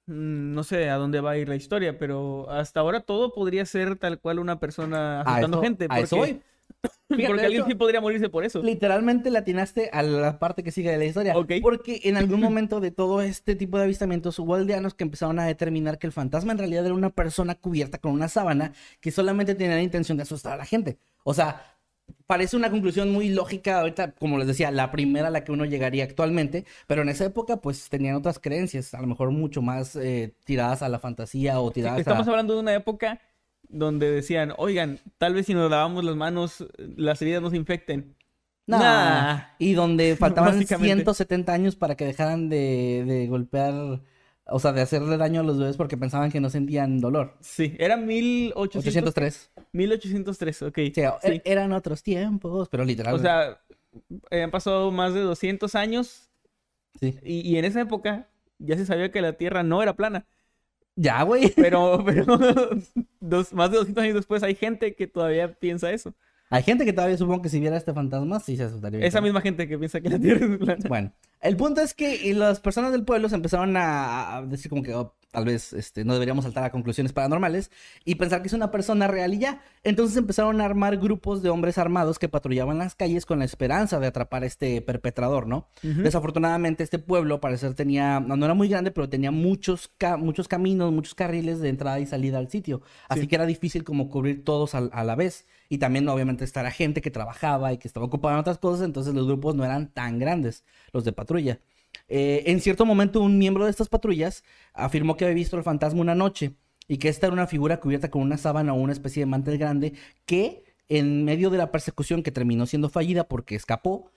mm, 0.07 0.53
no 0.55 0.63
sé 0.63 0.89
a 0.89 0.95
dónde 0.95 1.21
va 1.21 1.31
a 1.31 1.37
ir 1.37 1.47
la 1.47 1.55
historia, 1.57 1.99
pero 1.99 2.49
hasta 2.49 2.79
ahora 2.79 3.01
todo 3.01 3.33
podría 3.33 3.65
ser 3.67 3.97
tal 3.97 4.19
cual 4.19 4.39
una 4.39 4.59
persona 4.59 5.19
a 5.19 5.21
asustando 5.21 5.57
eso, 5.57 5.63
gente. 5.63 5.85
a 5.91 5.99
eso 5.99 6.15
porque- 6.17 6.33
voy. 6.33 6.41
Fíjate, 7.09 7.27
porque 7.27 7.45
alguien 7.45 7.61
hecho, 7.61 7.69
sí 7.69 7.75
podría 7.75 8.01
morirse 8.01 8.29
por 8.29 8.45
eso. 8.45 8.61
Literalmente 8.61 9.29
le 9.29 9.37
atinaste 9.37 9.89
a 9.91 10.01
la 10.01 10.39
parte 10.39 10.63
que 10.63 10.71
sigue 10.71 10.91
de 10.91 10.97
la 10.97 11.05
historia. 11.05 11.37
Ok. 11.37 11.53
Porque 11.61 12.01
en 12.03 12.17
algún 12.17 12.39
momento 12.41 12.79
de 12.79 12.91
todo 12.91 13.21
este 13.21 13.55
tipo 13.55 13.77
de 13.77 13.83
avistamientos 13.83 14.39
hubo 14.39 14.55
aldeanos 14.55 14.93
que 14.93 15.03
empezaron 15.03 15.39
a 15.39 15.45
determinar 15.45 15.99
que 15.99 16.07
el 16.07 16.13
fantasma 16.13 16.53
en 16.53 16.57
realidad 16.57 16.85
era 16.85 16.93
una 16.93 17.09
persona 17.09 17.55
cubierta 17.55 17.97
con 17.97 18.11
una 18.11 18.27
sábana 18.27 18.73
que 18.99 19.11
solamente 19.11 19.55
tenía 19.55 19.75
la 19.75 19.81
intención 19.81 20.17
de 20.17 20.23
asustar 20.23 20.53
a 20.53 20.57
la 20.57 20.65
gente. 20.65 20.97
O 21.23 21.33
sea, 21.33 21.77
parece 22.27 22.57
una 22.57 22.69
conclusión 22.69 23.11
muy 23.11 23.29
lógica 23.29 23.79
ahorita, 23.79 24.13
como 24.13 24.37
les 24.37 24.47
decía, 24.47 24.71
la 24.71 24.91
primera 24.91 25.27
a 25.27 25.31
la 25.31 25.43
que 25.43 25.51
uno 25.51 25.65
llegaría 25.65 26.03
actualmente, 26.03 26.65
pero 26.87 27.01
en 27.01 27.09
esa 27.09 27.25
época 27.25 27.57
pues 27.57 27.89
tenían 27.89 28.15
otras 28.15 28.39
creencias, 28.39 28.93
a 28.93 29.01
lo 29.01 29.07
mejor 29.07 29.31
mucho 29.31 29.61
más 29.61 29.95
eh, 29.95 30.33
tiradas 30.45 30.81
a 30.81 30.89
la 30.89 30.99
fantasía 30.99 31.59
o 31.59 31.71
tiradas 31.71 31.99
Estamos 31.99 32.27
a... 32.27 32.29
hablando 32.31 32.53
de 32.53 32.59
una 32.59 32.73
época 32.73 33.19
donde 33.71 34.11
decían, 34.11 34.53
oigan, 34.57 34.99
tal 35.17 35.33
vez 35.33 35.45
si 35.45 35.53
nos 35.53 35.69
lavamos 35.71 36.03
las 36.03 36.15
manos, 36.15 36.65
las 36.97 37.21
heridas 37.21 37.41
no 37.41 37.49
se 37.49 37.57
infecten. 37.57 38.15
Nah. 38.67 38.77
Nah. 38.79 39.41
Y 39.59 39.73
donde 39.73 40.15
faltaban 40.19 40.53
Básicamente. 40.53 40.95
170 40.95 41.53
años 41.53 41.75
para 41.75 41.95
que 41.95 42.05
dejaran 42.05 42.47
de, 42.49 43.03
de 43.07 43.27
golpear, 43.27 43.73
o 44.45 44.59
sea, 44.59 44.71
de 44.71 44.81
hacerle 44.81 45.17
daño 45.17 45.41
a 45.41 45.43
los 45.43 45.57
bebés 45.57 45.77
porque 45.77 45.97
pensaban 45.97 46.31
que 46.31 46.39
no 46.39 46.49
sentían 46.49 46.99
dolor. 46.99 47.37
Sí, 47.41 47.75
era 47.79 47.97
1800, 47.97 48.61
803. 48.61 49.51
1803, 49.73 50.61
ok. 50.63 50.77
O 50.77 50.93
sea, 50.93 51.19
Sí. 51.21 51.27
er- 51.29 51.41
eran 51.45 51.71
otros 51.73 52.03
tiempos, 52.03 52.69
pero 52.69 52.83
O 52.83 52.85
literalmente. 52.85 53.27
sea, 53.27 53.59
eh, 54.29 54.43
han 54.43 54.51
pasado 54.51 54.91
más 54.91 55.13
de 55.13 55.21
200 55.21 55.75
años 55.75 56.29
sí. 56.99 57.17
y, 57.23 57.41
y 57.49 57.57
en 57.57 57.65
esa 57.65 57.81
época 57.81 58.29
ya 58.59 58.77
se 58.77 58.85
sabía 58.85 59.11
que 59.11 59.21
la 59.21 59.33
Tierra 59.33 59.63
no 59.63 59.81
era 59.81 59.95
plana. 59.95 60.25
Ya, 60.95 61.23
güey. 61.23 61.51
Pero, 61.55 62.03
pero 62.05 62.37
dos- 63.19 63.53
más 63.53 63.71
de 63.71 63.77
200 63.77 64.03
años 64.03 64.15
después 64.15 64.43
hay 64.43 64.55
gente 64.55 64.95
que 64.95 65.07
todavía 65.07 65.53
piensa 65.53 65.91
eso. 65.91 66.13
Hay 66.49 66.63
gente 66.63 66.83
que 66.83 66.91
todavía 66.91 67.17
supongo 67.17 67.41
que 67.41 67.49
si 67.49 67.61
viera 67.61 67.77
este 67.77 67.93
fantasma, 67.93 68.39
sí 68.41 68.57
se 68.57 68.63
asustaría. 68.63 69.05
Esa 69.05 69.21
misma 69.21 69.39
gente 69.39 69.69
que 69.69 69.77
piensa 69.77 70.01
que 70.01 70.09
la 70.09 70.19
Tierra 70.19 70.45
es 70.45 70.57
plana. 70.57 70.85
Bueno, 70.89 71.13
el 71.39 71.55
punto 71.55 71.79
es 71.81 71.93
que 71.93 72.15
y 72.27 72.33
las 72.33 72.59
personas 72.59 72.91
del 72.91 73.05
pueblo 73.05 73.29
se 73.29 73.35
empezaron 73.35 73.77
a, 73.77 74.35
a 74.37 74.41
decir 74.45 74.69
como 74.69 74.83
que 74.83 74.93
oh, 74.93 75.15
tal 75.31 75.45
vez 75.45 75.71
este, 75.73 76.03
no 76.05 76.13
deberíamos 76.13 76.43
saltar 76.43 76.65
a 76.65 76.71
conclusiones 76.71 77.13
paranormales 77.13 77.71
y 78.05 78.15
pensar 78.15 78.41
que 78.41 78.47
es 78.49 78.53
una 78.53 78.69
persona 78.69 79.07
real 79.07 79.33
y 79.33 79.39
ya. 79.39 79.61
Entonces 79.83 80.17
empezaron 80.17 80.59
a 80.61 80.65
armar 80.65 80.97
grupos 80.97 81.41
de 81.41 81.49
hombres 81.49 81.77
armados 81.77 82.19
que 82.19 82.27
patrullaban 82.29 82.77
las 82.77 82.95
calles 82.95 83.25
con 83.25 83.39
la 83.39 83.45
esperanza 83.45 83.99
de 83.99 84.07
atrapar 84.07 84.43
a 84.43 84.45
este 84.45 84.81
perpetrador, 84.81 85.47
¿no? 85.47 85.67
Desafortunadamente 85.81 86.83
este 86.83 86.99
pueblo, 86.99 87.35
al 87.35 87.39
parecer, 87.39 87.73
tenía, 87.73 88.19
no 88.19 88.35
no 88.35 88.45
era 88.45 88.53
muy 88.53 88.67
grande, 88.67 88.91
pero 88.91 89.07
tenía 89.07 89.31
muchos, 89.31 89.89
ca- 89.97 90.17
muchos 90.17 90.47
caminos, 90.47 90.91
muchos 90.91 91.15
carriles 91.15 91.59
de 91.59 91.69
entrada 91.69 91.99
y 91.99 92.05
salida 92.05 92.37
al 92.37 92.49
sitio. 92.49 92.81
Así 93.07 93.21
Sí. 93.21 93.27
que 93.27 93.35
era 93.35 93.45
difícil 93.45 93.83
como 93.83 94.09
cubrir 94.09 94.43
todos 94.43 94.75
al- 94.75 94.89
a, 94.93 95.03
la 95.03 95.15
vez. 95.15 95.45
Y 95.69 95.77
también, 95.77 96.07
obviamente, 96.09 96.43
estar 96.43 96.65
a 96.65 96.71
gente 96.71 97.01
que 97.01 97.11
trabajaba 97.11 97.71
y 97.71 97.77
que 97.77 97.87
estaba 97.87 98.05
ocupada 98.05 98.33
en 98.33 98.41
otras 98.41 98.57
cosas, 98.57 98.83
entonces 98.85 99.13
los 99.13 99.25
grupos 99.27 99.55
no 99.55 99.63
eran 99.63 99.87
tan 99.87 100.19
grandes, 100.19 100.65
los 100.91 101.05
de 101.05 101.13
patrulla. 101.13 101.59
Eh, 102.07 102.43
en 102.47 102.59
cierto 102.61 102.85
momento, 102.85 103.21
un 103.21 103.37
miembro 103.37 103.65
de 103.65 103.71
estas 103.71 103.89
patrullas 103.89 104.43
afirmó 104.73 105.17
que 105.17 105.25
había 105.25 105.35
visto 105.35 105.57
el 105.57 105.63
fantasma 105.63 106.01
una 106.01 106.15
noche 106.15 106.55
y 106.87 106.97
que 106.97 107.09
esta 107.09 107.27
era 107.27 107.33
una 107.33 107.47
figura 107.47 107.79
cubierta 107.79 108.11
con 108.11 108.21
una 108.21 108.37
sábana 108.37 108.73
o 108.73 108.77
una 108.77 108.93
especie 108.93 109.21
de 109.21 109.27
mantel 109.27 109.57
grande 109.57 109.93
que, 110.25 110.63
en 110.89 111.23
medio 111.23 111.49
de 111.49 111.57
la 111.57 111.71
persecución 111.71 112.23
que 112.23 112.31
terminó 112.31 112.65
siendo 112.65 112.89
fallida 112.89 113.27
porque 113.27 113.55
escapó, 113.55 114.11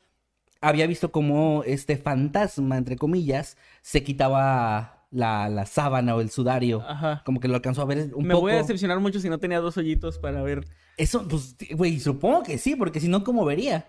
había 0.61 0.87
visto 0.87 1.13
como 1.13 1.63
este 1.65 1.97
fantasma, 1.97 2.77
entre 2.77 2.97
comillas, 2.97 3.57
se 3.83 4.03
quitaba 4.03 4.94
la, 5.15 5.49
la 5.49 5.65
sábana 5.65 6.15
o 6.15 6.21
el 6.21 6.31
sudario. 6.31 6.83
Ajá. 6.87 7.23
Como 7.25 7.41
que 7.41 7.49
lo 7.49 7.55
alcanzó 7.55 7.83
a 7.83 7.87
ver 7.87 8.11
un 8.15 8.27
Me 8.27 8.35
poco. 8.35 8.43
voy 8.43 8.53
a 8.53 8.57
decepcionar 8.57 9.01
mucho 9.01 9.21
si 9.21 9.29
no 9.29 9.39
tenía 9.39 9.61
dos 9.61 9.77
hoyitos 9.77 10.19
para 10.19 10.43
ver. 10.43 10.65
Eso, 10.97 11.27
pues, 11.29 11.57
güey, 11.75 11.99
supongo 12.01 12.43
que 12.43 12.59
sí, 12.59 12.77
porque 12.77 13.01
si 13.01 13.09
no, 13.09 13.25
¿cómo 13.25 13.45
vería? 13.45 13.89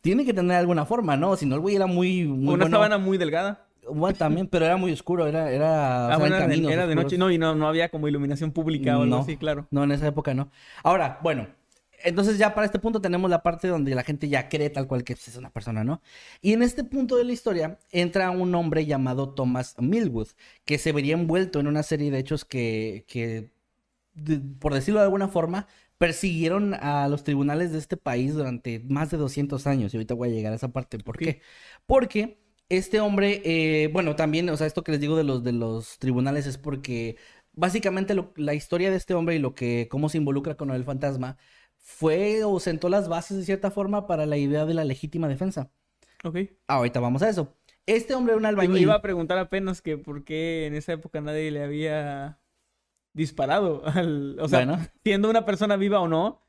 Tiene 0.00 0.24
que 0.24 0.32
tener 0.32 0.56
alguna 0.56 0.86
forma, 0.86 1.16
¿no? 1.16 1.36
Si 1.36 1.44
no, 1.46 1.56
el 1.56 1.60
güey 1.60 1.76
era 1.76 1.86
muy, 1.86 2.24
muy 2.24 2.54
Una 2.54 2.64
bueno. 2.64 2.76
sábana 2.76 2.98
muy 2.98 3.18
delgada. 3.18 3.64
Bueno, 3.90 4.16
también, 4.18 4.46
pero 4.48 4.66
era 4.66 4.76
muy 4.76 4.92
oscuro, 4.92 5.26
era, 5.26 5.50
era, 5.50 5.66
o 5.68 6.04
Ah, 6.04 6.06
sea, 6.08 6.18
bueno, 6.18 6.36
en 6.36 6.42
era 6.42 6.48
de, 6.68 6.72
era 6.74 6.86
de 6.86 6.94
noche. 6.94 7.16
No, 7.16 7.30
y 7.30 7.38
no, 7.38 7.54
no 7.54 7.66
había 7.68 7.88
como 7.88 8.06
iluminación 8.06 8.50
pública 8.52 8.98
o 8.98 9.02
algo 9.02 9.16
No. 9.16 9.22
así, 9.22 9.38
claro. 9.38 9.66
No, 9.70 9.82
en 9.84 9.92
esa 9.92 10.06
época 10.06 10.34
no. 10.34 10.50
Ahora, 10.82 11.18
bueno, 11.22 11.46
entonces 12.04 12.38
ya 12.38 12.54
para 12.54 12.66
este 12.66 12.78
punto 12.78 13.00
tenemos 13.00 13.30
la 13.30 13.42
parte 13.42 13.68
donde 13.68 13.94
la 13.94 14.04
gente 14.04 14.28
ya 14.28 14.48
cree 14.48 14.70
tal 14.70 14.86
cual 14.86 15.04
que 15.04 15.14
es 15.14 15.36
una 15.36 15.50
persona, 15.50 15.84
¿no? 15.84 16.02
Y 16.40 16.52
en 16.52 16.62
este 16.62 16.84
punto 16.84 17.16
de 17.16 17.24
la 17.24 17.32
historia 17.32 17.78
entra 17.90 18.30
un 18.30 18.54
hombre 18.54 18.86
llamado 18.86 19.34
Thomas 19.34 19.74
Millwood, 19.78 20.28
que 20.64 20.78
se 20.78 20.92
vería 20.92 21.14
envuelto 21.14 21.60
en 21.60 21.66
una 21.66 21.82
serie 21.82 22.10
de 22.10 22.18
hechos 22.18 22.44
que, 22.44 23.04
que 23.08 23.50
de- 24.14 24.40
por 24.60 24.74
decirlo 24.74 25.00
de 25.00 25.06
alguna 25.06 25.28
forma, 25.28 25.66
persiguieron 25.98 26.74
a 26.74 27.08
los 27.08 27.24
tribunales 27.24 27.72
de 27.72 27.78
este 27.78 27.96
país 27.96 28.34
durante 28.34 28.80
más 28.88 29.10
de 29.10 29.16
200 29.16 29.66
años. 29.66 29.92
Y 29.94 29.96
ahorita 29.96 30.14
voy 30.14 30.28
a 30.30 30.32
llegar 30.32 30.52
a 30.52 30.56
esa 30.56 30.68
parte. 30.72 30.98
¿Por 30.98 31.18
qué? 31.18 31.40
Porque 31.86 32.38
este 32.68 33.00
hombre, 33.00 33.42
eh, 33.44 33.88
bueno, 33.92 34.14
también, 34.16 34.48
o 34.50 34.56
sea, 34.56 34.66
esto 34.66 34.84
que 34.84 34.92
les 34.92 35.00
digo 35.00 35.16
de 35.16 35.24
los, 35.24 35.42
de 35.44 35.52
los 35.52 35.98
tribunales 35.98 36.46
es 36.46 36.58
porque 36.58 37.16
básicamente 37.52 38.14
lo- 38.14 38.32
la 38.36 38.54
historia 38.54 38.90
de 38.90 38.96
este 38.96 39.14
hombre 39.14 39.36
y 39.36 39.38
lo 39.38 39.54
que, 39.54 39.88
cómo 39.90 40.08
se 40.08 40.18
involucra 40.18 40.56
con 40.56 40.70
el 40.70 40.84
fantasma 40.84 41.38
fue 41.90 42.44
o 42.44 42.60
sentó 42.60 42.90
las 42.90 43.08
bases 43.08 43.38
de 43.38 43.44
cierta 43.44 43.70
forma 43.70 44.06
para 44.06 44.26
la 44.26 44.36
idea 44.36 44.66
de 44.66 44.74
la 44.74 44.84
legítima 44.84 45.26
defensa. 45.26 45.70
Ok. 46.22 46.36
Ahorita 46.66 47.00
vamos 47.00 47.22
a 47.22 47.30
eso. 47.30 47.56
Este 47.86 48.14
hombre 48.14 48.32
era 48.32 48.38
un 48.38 48.44
albañil. 48.44 48.82
iba 48.82 48.94
a 48.94 49.00
preguntar 49.00 49.38
apenas 49.38 49.80
que 49.80 49.96
por 49.96 50.22
qué 50.22 50.66
en 50.66 50.74
esa 50.74 50.92
época 50.92 51.22
nadie 51.22 51.50
le 51.50 51.62
había 51.64 52.40
disparado 53.14 53.82
al... 53.86 54.36
O 54.38 54.48
sea, 54.48 54.66
Bueno. 54.66 54.86
siendo 55.02 55.30
una 55.30 55.46
persona 55.46 55.76
viva 55.76 55.98
o 56.00 56.08
no, 56.08 56.42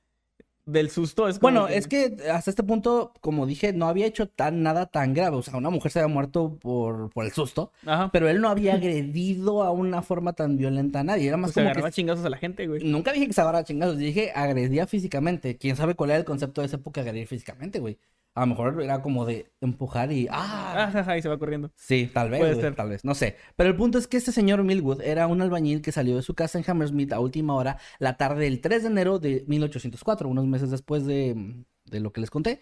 del 0.71 0.89
susto 0.89 1.27
es 1.27 1.39
como 1.39 1.51
Bueno, 1.61 1.67
es 1.67 1.87
que 1.87 2.15
hasta 2.31 2.49
este 2.51 2.63
punto, 2.63 3.13
como 3.21 3.45
dije, 3.45 3.73
no 3.73 3.87
había 3.87 4.05
hecho 4.05 4.27
tan 4.29 4.63
nada 4.63 4.85
tan 4.87 5.13
grave. 5.13 5.37
O 5.37 5.41
sea, 5.43 5.57
una 5.57 5.69
mujer 5.69 5.91
se 5.91 5.99
había 5.99 6.13
muerto 6.13 6.57
por, 6.61 7.09
por 7.11 7.25
el 7.25 7.31
susto, 7.31 7.71
Ajá. 7.85 8.09
pero 8.11 8.29
él 8.29 8.41
no 8.41 8.49
había 8.49 8.75
agredido 8.75 9.63
a 9.63 9.71
una 9.71 10.01
forma 10.01 10.33
tan 10.33 10.57
violenta 10.57 10.99
a 11.01 11.03
nadie. 11.03 11.27
Era 11.27 11.37
más 11.37 11.49
Pues 11.49 11.55
se 11.55 11.61
como 11.61 11.69
agarraba 11.69 11.89
que... 11.89 11.95
chingazos 11.95 12.25
a 12.25 12.29
la 12.29 12.37
gente, 12.37 12.67
güey. 12.67 12.83
Nunca 12.83 13.11
dije 13.13 13.27
que 13.27 13.33
se 13.33 13.41
agarrara 13.41 13.61
a 13.61 13.63
chingados, 13.65 13.97
dije 13.97 14.31
agredía 14.35 14.87
físicamente. 14.87 15.57
¿Quién 15.57 15.75
sabe 15.75 15.95
cuál 15.95 16.11
era 16.11 16.19
el 16.19 16.25
concepto 16.25 16.61
de 16.61 16.67
esa 16.67 16.77
época 16.77 17.03
de 17.03 17.09
agredir 17.09 17.27
físicamente, 17.27 17.79
güey? 17.79 17.97
A 18.39 18.43
lo 18.43 18.47
mejor 18.47 18.81
era 18.81 19.01
como 19.01 19.25
de 19.25 19.51
empujar 19.61 20.11
y... 20.11 20.27
¡Ah! 20.31 20.85
Ajá, 20.87 20.99
ajá, 20.99 21.17
y 21.17 21.21
se 21.21 21.29
va 21.29 21.37
corriendo. 21.37 21.71
Sí, 21.75 22.09
tal 22.13 22.29
vez, 22.29 22.39
Puede 22.39 22.53
güey, 22.53 22.63
ser. 22.63 22.75
tal 22.75 22.89
vez, 22.89 23.03
no 23.03 23.13
sé. 23.13 23.35
Pero 23.55 23.69
el 23.69 23.75
punto 23.75 23.97
es 23.97 24.07
que 24.07 24.17
este 24.17 24.31
señor 24.31 24.63
Millwood 24.63 25.01
era 25.01 25.27
un 25.27 25.41
albañil 25.41 25.81
que 25.81 25.91
salió 25.91 26.15
de 26.15 26.21
su 26.21 26.35
casa 26.35 26.57
en 26.57 26.63
Hammersmith 26.67 27.11
a 27.11 27.19
última 27.19 27.55
hora 27.55 27.77
la 27.99 28.17
tarde 28.17 28.45
del 28.45 28.61
3 28.61 28.83
de 28.83 28.89
enero 28.89 29.19
de 29.19 29.43
1804, 29.47 30.29
unos 30.29 30.45
meses 30.47 30.71
después 30.71 31.05
de, 31.05 31.65
de 31.85 31.99
lo 31.99 32.13
que 32.13 32.21
les 32.21 32.29
conté. 32.29 32.59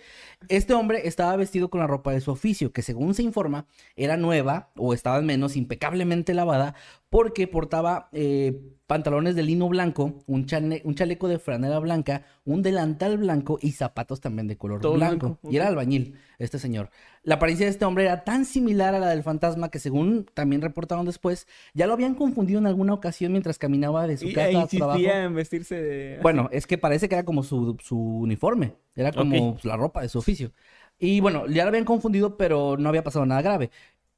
Este 0.48 0.74
hombre 0.74 1.08
estaba 1.08 1.36
vestido 1.36 1.70
con 1.70 1.80
la 1.80 1.88
ropa 1.88 2.12
de 2.12 2.22
su 2.22 2.32
oficio, 2.32 2.72
que 2.72 2.82
según 2.82 3.14
se 3.14 3.24
informa 3.24 3.68
era 3.96 4.18
nueva 4.18 4.72
o 4.76 4.94
estaba 4.94 5.18
al 5.18 5.24
menos 5.24 5.56
impecablemente 5.56 6.34
lavada 6.34 6.76
porque 7.10 7.48
portaba 7.48 8.10
eh, 8.12 8.60
pantalones 8.86 9.36
de 9.36 9.44
lino 9.44 9.70
blanco, 9.70 10.20
un, 10.28 10.46
chaleco 10.46 11.28
de 11.28 11.40
franela 11.40 11.80
blanca, 11.80 12.24
un 12.46 12.62
delantal 12.62 13.18
blanco 13.18 13.60
y 13.62 13.72
zapatos 13.72 14.20
también 14.20 14.48
de 14.48 14.58
color 14.58 14.82
Todo 14.82 14.94
blanco. 14.94 15.28
blanco, 15.28 15.50
Y 15.50 15.56
era 15.58 15.68
albañil, 15.68 16.16
este 16.38 16.60
señor. 16.60 16.90
La 17.24 17.36
apariencia 17.36 17.66
de 17.66 17.72
este 17.72 17.86
hombre 17.86 18.06
era 18.06 18.24
tan 18.24 18.46
similar 18.46 18.96
a 18.96 19.00
la 19.00 19.10
del 19.10 19.24
fantasma 19.24 19.70
que 19.70 19.80
según 19.80 20.26
también 20.34 20.62
reportaron 20.62 21.06
después, 21.06 21.48
ya 21.74 21.88
lo 21.88 21.94
habían 21.94 22.16
confundido 22.16 22.60
en 22.60 22.68
alguna 22.68 22.94
ocasión 22.94 23.32
mientras 23.32 23.58
caminaba 23.58 24.08
de 24.08 24.18
su 24.18 24.28
Y 24.28 24.34
casa 24.34 24.62
a 24.62 24.68
trabajo. 24.68 25.00
en 25.00 25.36
vestirse 25.36 25.76
de... 25.76 26.20
Bueno, 26.22 26.50
es 26.52 26.68
que 26.68 26.78
parece 26.78 27.08
que 27.08 27.16
era 27.16 27.26
como 27.26 27.44
su, 27.44 27.78
su 27.82 27.98
uniforme, 27.98 28.74
era 28.96 29.12
como 29.12 29.58
la 29.64 29.78
ropa 29.78 30.02
de 30.02 30.10
su 30.10 30.20
oficio. 30.20 30.52
Y 31.00 31.20
bueno, 31.20 31.46
ya 31.48 31.64
lo 31.64 31.70
habían 31.70 31.86
confundido, 31.86 32.38
pero 32.38 32.76
no 32.78 32.90
había 32.90 33.04
pasado 33.04 33.26
nada 33.26 33.42
grave. 33.42 33.70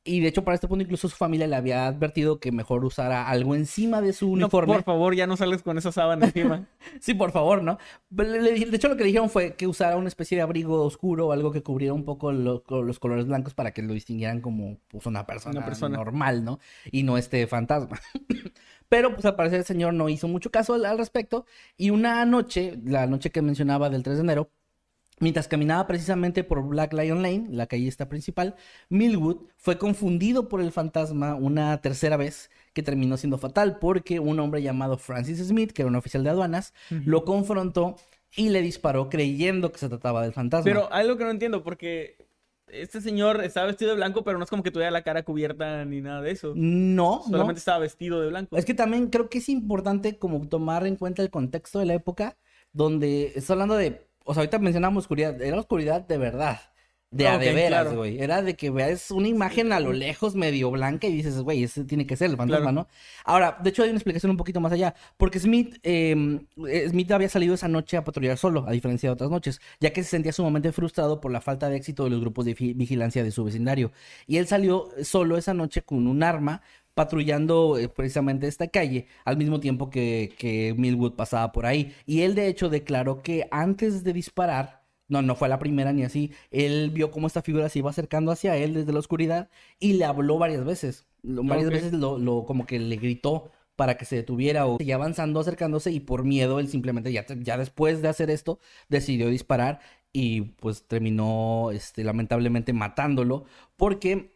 Y 0.05 0.21
de 0.21 0.29
hecho, 0.29 0.43
para 0.45 0.55
este 0.55 0.67
punto, 0.67 0.83
incluso 0.83 1.09
su 1.09 1.15
familia 1.15 1.45
le 1.45 1.55
había 1.57 1.85
advertido 1.85 2.39
que 2.39 2.51
mejor 2.53 2.85
usara 2.85 3.27
algo 3.29 3.53
encima 3.53 4.01
de 4.01 4.13
su 4.13 4.27
No, 4.27 4.33
uniforme. 4.45 4.73
por 4.75 4.83
favor, 4.83 5.13
ya 5.13 5.27
no 5.27 5.35
sales 5.37 5.61
con 5.61 5.77
esa 5.77 5.91
sábana 5.91 6.27
encima. 6.27 6.65
Sí, 7.01 7.13
por 7.13 7.31
favor, 7.31 7.61
¿no? 7.63 7.77
De 8.09 8.75
hecho, 8.75 8.87
lo 8.87 8.95
que 8.95 9.03
le 9.03 9.07
dijeron 9.07 9.29
fue 9.29 9.55
que 9.55 9.67
usara 9.67 9.97
una 9.97 10.07
especie 10.07 10.37
de 10.37 10.41
abrigo 10.41 10.83
oscuro 10.83 11.27
o 11.27 11.31
algo 11.33 11.51
que 11.51 11.61
cubriera 11.63 11.93
un 11.93 12.05
poco 12.05 12.31
lo- 12.31 12.63
los 12.69 12.97
colores 12.99 13.25
blancos 13.27 13.53
para 13.53 13.71
que 13.71 13.81
lo 13.81 13.93
distinguieran 13.93 14.39
como 14.41 14.77
pues, 14.87 15.05
una, 15.05 15.25
persona 15.25 15.57
Una 15.57 15.65
persona. 15.65 15.97
normal, 15.97 16.43
¿no? 16.45 16.59
Y 16.91 17.03
no 17.03 17.17
este 17.17 17.45
fantasma. 17.45 17.99
Pero, 18.89 19.13
pues 19.13 19.25
al 19.25 19.35
parecer 19.35 19.59
el 19.59 19.65
señor 19.65 19.93
no 19.93 20.09
hizo 20.09 20.27
mucho 20.27 20.49
caso 20.49 20.73
al, 20.73 20.85
al 20.85 20.97
respecto. 20.97 21.45
Y 21.77 21.91
una 21.91 22.25
noche, 22.25 22.79
la 22.85 23.05
noche 23.05 23.29
que 23.31 23.41
mencionaba 23.41 23.89
del 23.89 24.01
3 24.01 24.17
de 24.17 24.23
enero, 24.23 24.49
mientras 25.19 25.47
caminaba 25.47 25.87
precisamente 25.87 26.43
por 26.43 26.61
Black 26.67 26.93
Lion 26.93 27.21
Lane, 27.21 27.47
la 27.49 27.67
callista 27.67 28.09
principal, 28.09 28.55
Millwood 28.89 29.37
fue 29.57 29.77
confundido 29.77 30.49
por 30.49 30.61
el 30.61 30.71
fantasma 30.71 31.35
una 31.35 31.81
tercera 31.81 32.17
vez 32.17 32.49
que 32.73 32.83
terminó 32.83 33.17
siendo 33.17 33.37
fatal 33.37 33.77
porque 33.79 34.19
un 34.19 34.39
hombre 34.39 34.61
llamado 34.61 34.97
Francis 34.97 35.39
Smith, 35.39 35.71
que 35.71 35.81
era 35.81 35.89
un 35.89 35.95
oficial 35.95 36.23
de 36.23 36.29
aduanas, 36.29 36.73
lo 36.89 37.25
confrontó 37.25 37.95
y 38.35 38.49
le 38.49 38.61
disparó 38.61 39.09
creyendo 39.09 39.71
que 39.71 39.79
se 39.79 39.89
trataba 39.89 40.21
del 40.21 40.33
fantasma. 40.33 40.65
Pero 40.65 40.91
algo 40.93 41.17
que 41.17 41.23
no 41.23 41.31
entiendo, 41.31 41.63
porque 41.63 42.17
este 42.67 43.01
señor 43.01 43.43
estaba 43.43 43.67
vestido 43.67 43.91
de 43.91 43.97
blanco, 43.97 44.23
pero 44.23 44.37
no 44.37 44.43
es 44.43 44.49
como 44.49 44.63
que 44.63 44.71
tuviera 44.71 44.91
la 44.91 45.03
cara 45.03 45.23
cubierta 45.23 45.83
ni 45.85 46.01
nada 46.01 46.21
de 46.21 46.31
eso. 46.31 46.53
no, 46.55 47.21
no. 47.25 47.31
Solamente 47.31 47.59
estaba 47.59 47.79
vestido 47.79 48.21
de 48.21 48.29
blanco. 48.29 48.55
Es 48.55 48.65
que 48.65 48.73
también 48.73 49.07
creo 49.07 49.29
que 49.29 49.39
es 49.39 49.49
importante 49.49 50.17
como 50.17 50.47
tomar 50.47 50.85
en 50.85 50.95
cuenta 50.95 51.21
el 51.21 51.29
contexto 51.29 51.79
de 51.79 51.85
la 51.85 51.95
época 51.95 52.37
donde 52.71 53.33
está 53.35 53.53
hablando 53.53 53.75
de, 53.75 54.08
o 54.25 54.33
sea, 54.33 54.41
ahorita 54.41 54.59
mencionamos 54.59 55.03
oscuridad, 55.05 55.41
era 55.41 55.59
oscuridad 55.59 56.01
de 56.07 56.17
verdad. 56.17 56.59
De 57.11 57.27
Ah, 57.27 57.33
a 57.33 57.37
ok, 57.37 57.41
de 57.41 57.53
veras, 57.53 57.81
claro. 57.85 57.97
güey. 57.97 58.21
Era 58.21 58.43
de 58.43 58.55
que 58.55 58.69
veas 58.69 59.09
una 59.09 59.27
imagen 59.27 59.73
a 59.73 59.79
lo 59.79 59.93
lejos 59.93 60.35
medio 60.35 60.69
blanca 60.69 61.07
y 61.07 61.11
dices, 61.11 61.39
güey, 61.41 61.63
ese 61.63 61.83
tiene 61.83 62.05
que 62.05 62.15
ser 62.15 62.29
el 62.29 62.37
fantasma, 62.37 62.71
Claro. 62.71 62.87
¿no? 62.87 62.87
Ahora, 63.25 63.57
de 63.63 63.71
hecho 63.71 63.81
hay 63.81 63.89
una 63.89 63.97
explicación 63.97 64.29
un 64.29 64.37
poquito 64.37 64.59
más 64.61 64.71
allá. 64.71 64.93
Porque 65.17 65.39
Smith, 65.39 65.77
eh, 65.81 66.39
eh, 66.67 66.87
Smith 66.87 67.11
había 67.11 67.27
salido 67.27 67.55
esa 67.55 67.67
noche 67.67 67.97
a 67.97 68.03
patrullar 68.03 68.37
solo, 68.37 68.63
a 68.67 68.71
diferencia 68.73 69.09
de 69.09 69.13
otras 69.13 69.31
noches, 69.31 69.59
ya 69.79 69.91
que 69.91 70.03
se 70.03 70.09
sentía 70.11 70.31
sumamente 70.33 70.71
frustrado 70.71 71.19
por 71.19 71.31
la 71.31 71.41
falta 71.41 71.67
de 71.67 71.77
éxito 71.77 72.03
de 72.03 72.11
los 72.11 72.19
grupos 72.21 72.45
de 72.45 72.53
vigilancia 72.53 73.23
de 73.23 73.31
su 73.31 73.43
vecindario. 73.43 73.91
Y 74.27 74.37
él 74.37 74.45
salió 74.45 74.89
solo 75.01 75.35
esa 75.35 75.55
noche 75.55 75.81
con 75.81 76.05
un 76.05 76.21
arma 76.21 76.61
patrullando 77.03 77.77
eh, 77.77 77.87
precisamente 77.87 78.45
esta 78.47 78.67
calle 78.67 79.07
al 79.23 79.37
mismo 79.37 79.61
tiempo 79.61 79.89
que, 79.89 80.33
que 80.37 80.75
Millwood 80.77 81.13
pasaba 81.13 81.53
por 81.53 81.65
ahí. 81.65 81.93
Y 82.05 82.23
él 82.23 82.35
de 82.35 82.47
hecho 82.47 82.67
declaró 82.69 83.21
que 83.23 83.47
antes 83.51 84.03
de 84.03 84.11
disparar, 84.11 84.83
no, 85.07 85.21
no 85.21 85.35
fue 85.35 85.47
la 85.47 85.59
primera 85.59 85.93
ni 85.93 86.03
así, 86.03 86.31
él 86.51 86.89
vio 86.93 87.09
cómo 87.09 87.27
esta 87.27 87.41
figura 87.41 87.69
se 87.69 87.79
iba 87.79 87.89
acercando 87.89 88.33
hacia 88.33 88.57
él 88.57 88.73
desde 88.73 88.91
la 88.91 88.99
oscuridad 88.99 89.49
y 89.79 89.93
le 89.93 90.03
habló 90.03 90.37
varias 90.37 90.65
veces. 90.65 91.07
Lo- 91.23 91.41
Varias 91.43 91.69
veces 91.83 91.93
lo, 91.93 92.17
lo- 92.17 92.43
como 92.43 92.65
que 92.65 92.79
le 92.79 92.97
gritó 92.97 93.49
para 93.77 93.95
que 93.95 94.03
se 94.03 94.17
detuviera 94.17 94.65
o 94.65 94.77
seguía 94.77 94.95
avanzando, 94.95 95.39
acercándose 95.39 95.89
y 95.93 96.01
por 96.01 96.25
miedo 96.25 96.59
él 96.59 96.67
simplemente 96.67 97.13
ya, 97.13 97.25
ya 97.41 97.57
después 97.57 98.01
de 98.01 98.09
hacer 98.09 98.29
esto 98.29 98.59
decidió 98.89 99.29
disparar 99.29 99.79
y 100.11 100.41
pues 100.59 100.83
terminó 100.85 101.71
este, 101.71 102.03
lamentablemente 102.03 102.73
matándolo 102.73 103.45
porque 103.77 104.31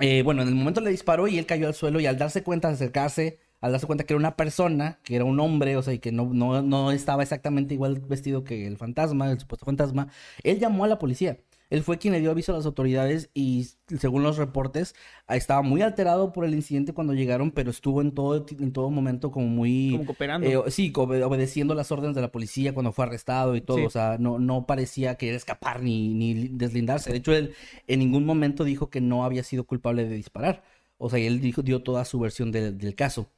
eh, 0.00 0.22
bueno, 0.22 0.42
en 0.42 0.48
el 0.48 0.54
momento 0.54 0.80
le 0.80 0.90
disparó 0.90 1.28
y 1.28 1.38
él 1.38 1.46
cayó 1.46 1.68
al 1.68 1.74
suelo 1.74 2.00
y 2.00 2.06
al 2.06 2.18
darse 2.18 2.42
cuenta, 2.42 2.68
de 2.68 2.74
acercarse, 2.74 3.38
al 3.60 3.72
darse 3.72 3.86
cuenta 3.86 4.04
que 4.04 4.12
era 4.14 4.18
una 4.18 4.36
persona, 4.36 4.98
que 5.04 5.16
era 5.16 5.24
un 5.24 5.38
hombre, 5.40 5.76
o 5.76 5.82
sea, 5.82 5.94
y 5.94 5.98
que 6.00 6.12
no, 6.12 6.26
no, 6.34 6.62
no 6.62 6.90
estaba 6.92 7.22
exactamente 7.22 7.74
igual 7.74 8.00
vestido 8.00 8.44
que 8.44 8.66
el 8.66 8.76
fantasma, 8.76 9.30
el 9.30 9.38
supuesto 9.40 9.66
fantasma, 9.66 10.08
él 10.42 10.58
llamó 10.58 10.84
a 10.84 10.88
la 10.88 10.98
policía. 10.98 11.38
Él 11.70 11.82
fue 11.82 11.98
quien 11.98 12.12
le 12.12 12.20
dio 12.20 12.30
aviso 12.30 12.52
a 12.52 12.56
las 12.56 12.66
autoridades 12.66 13.30
y 13.34 13.68
según 13.98 14.22
los 14.22 14.36
reportes 14.36 14.94
ah, 15.26 15.36
estaba 15.36 15.62
muy 15.62 15.82
alterado 15.82 16.32
por 16.32 16.44
el 16.44 16.54
incidente 16.54 16.92
cuando 16.92 17.14
llegaron, 17.14 17.50
pero 17.50 17.70
estuvo 17.70 18.00
en 18.00 18.12
todo, 18.12 18.44
en 18.58 18.72
todo 18.72 18.90
momento 18.90 19.30
como 19.30 19.46
muy... 19.46 19.90
Como 19.92 20.06
cooperando. 20.06 20.46
eh, 20.46 20.70
sí, 20.70 20.92
obe- 20.94 21.22
obedeciendo 21.24 21.74
las 21.74 21.90
órdenes 21.90 22.14
de 22.14 22.20
la 22.20 22.30
policía 22.30 22.74
cuando 22.74 22.92
fue 22.92 23.04
arrestado 23.06 23.56
y 23.56 23.60
todo. 23.60 23.78
Sí. 23.78 23.84
O 23.86 23.90
sea, 23.90 24.16
no, 24.18 24.38
no 24.38 24.66
parecía 24.66 25.16
querer 25.16 25.34
escapar 25.34 25.82
ni, 25.82 26.14
ni 26.14 26.48
deslindarse. 26.48 27.10
De 27.10 27.16
hecho, 27.18 27.32
él 27.32 27.54
en 27.86 27.98
ningún 27.98 28.24
momento 28.26 28.62
dijo 28.64 28.90
que 28.90 29.00
no 29.00 29.24
había 29.24 29.42
sido 29.42 29.64
culpable 29.64 30.06
de 30.06 30.14
disparar. 30.14 30.62
O 30.98 31.10
sea, 31.10 31.18
él 31.18 31.40
dijo, 31.40 31.62
dio 31.62 31.82
toda 31.82 32.04
su 32.04 32.20
versión 32.20 32.52
de- 32.52 32.72
del 32.72 32.94
caso. 32.94 33.30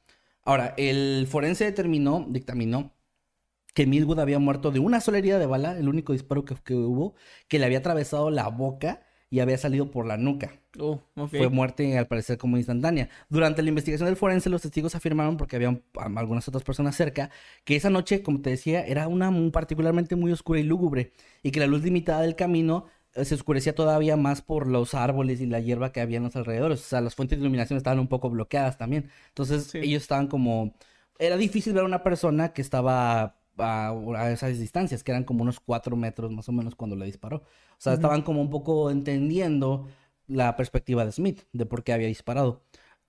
Ahora, 0.44 0.74
el 0.76 1.26
forense 1.28 1.64
determinó, 1.64 2.26
dictaminó 2.28 2.92
que 3.76 3.86
Millwood 3.86 4.20
había 4.20 4.38
muerto 4.38 4.70
de 4.70 4.78
una 4.78 5.02
sola 5.02 5.18
herida 5.18 5.38
de 5.38 5.44
bala, 5.44 5.78
el 5.78 5.86
único 5.90 6.14
disparo 6.14 6.46
que, 6.46 6.54
que 6.64 6.74
hubo, 6.74 7.14
que 7.46 7.58
le 7.58 7.66
había 7.66 7.76
atravesado 7.76 8.30
la 8.30 8.48
boca 8.48 9.02
y 9.28 9.40
había 9.40 9.58
salido 9.58 9.90
por 9.90 10.06
la 10.06 10.16
nuca. 10.16 10.50
Oh. 10.78 11.02
Fue 11.28 11.50
muerte 11.50 11.98
al 11.98 12.06
parecer 12.06 12.38
como 12.38 12.56
instantánea. 12.56 13.10
Durante 13.28 13.60
la 13.60 13.68
investigación 13.68 14.06
del 14.06 14.16
forense, 14.16 14.48
los 14.48 14.62
testigos 14.62 14.94
afirmaron, 14.94 15.36
porque 15.36 15.56
había 15.56 15.78
algunas 16.16 16.48
otras 16.48 16.64
personas 16.64 16.96
cerca, 16.96 17.28
que 17.64 17.76
esa 17.76 17.90
noche, 17.90 18.22
como 18.22 18.40
te 18.40 18.48
decía, 18.48 18.80
era 18.80 19.08
una 19.08 19.30
particularmente 19.52 20.16
muy 20.16 20.32
oscura 20.32 20.58
y 20.58 20.62
lúgubre, 20.62 21.12
y 21.42 21.50
que 21.50 21.60
la 21.60 21.66
luz 21.66 21.82
limitada 21.82 22.22
del 22.22 22.34
camino 22.34 22.86
eh, 23.12 23.26
se 23.26 23.34
oscurecía 23.34 23.74
todavía 23.74 24.16
más 24.16 24.40
por 24.40 24.68
los 24.68 24.94
árboles 24.94 25.42
y 25.42 25.46
la 25.46 25.60
hierba 25.60 25.92
que 25.92 26.00
había 26.00 26.16
en 26.16 26.22
los 26.22 26.36
alrededores. 26.36 26.80
O 26.80 26.84
sea, 26.84 27.02
las 27.02 27.14
fuentes 27.14 27.36
de 27.38 27.42
iluminación 27.42 27.76
estaban 27.76 27.98
un 27.98 28.08
poco 28.08 28.30
bloqueadas 28.30 28.78
también. 28.78 29.10
Entonces, 29.28 29.64
Sí. 29.64 29.80
ellos 29.80 30.00
estaban 30.00 30.28
como... 30.28 30.74
Era 31.18 31.36
difícil 31.36 31.74
ver 31.74 31.82
a 31.82 31.86
una 31.86 32.02
persona 32.02 32.54
que 32.54 32.62
estaba 32.62 33.36
a, 33.58 33.90
a 34.16 34.30
esas 34.32 34.58
distancias, 34.58 35.02
que 35.02 35.12
eran 35.12 35.24
como 35.24 35.42
unos 35.42 35.60
cuatro 35.60 35.96
metros 35.96 36.30
más 36.32 36.48
o 36.48 36.52
menos 36.52 36.74
cuando 36.74 36.96
le 36.96 37.06
disparó. 37.06 37.38
O 37.38 37.44
sea, 37.78 37.94
estaban 37.94 38.22
como 38.22 38.40
un 38.40 38.50
poco 38.50 38.90
entendiendo 38.90 39.88
la 40.26 40.56
perspectiva 40.56 41.04
de 41.04 41.12
Smith, 41.12 41.42
de 41.52 41.66
por 41.66 41.84
qué 41.84 41.92
había 41.92 42.08
disparado. 42.08 42.62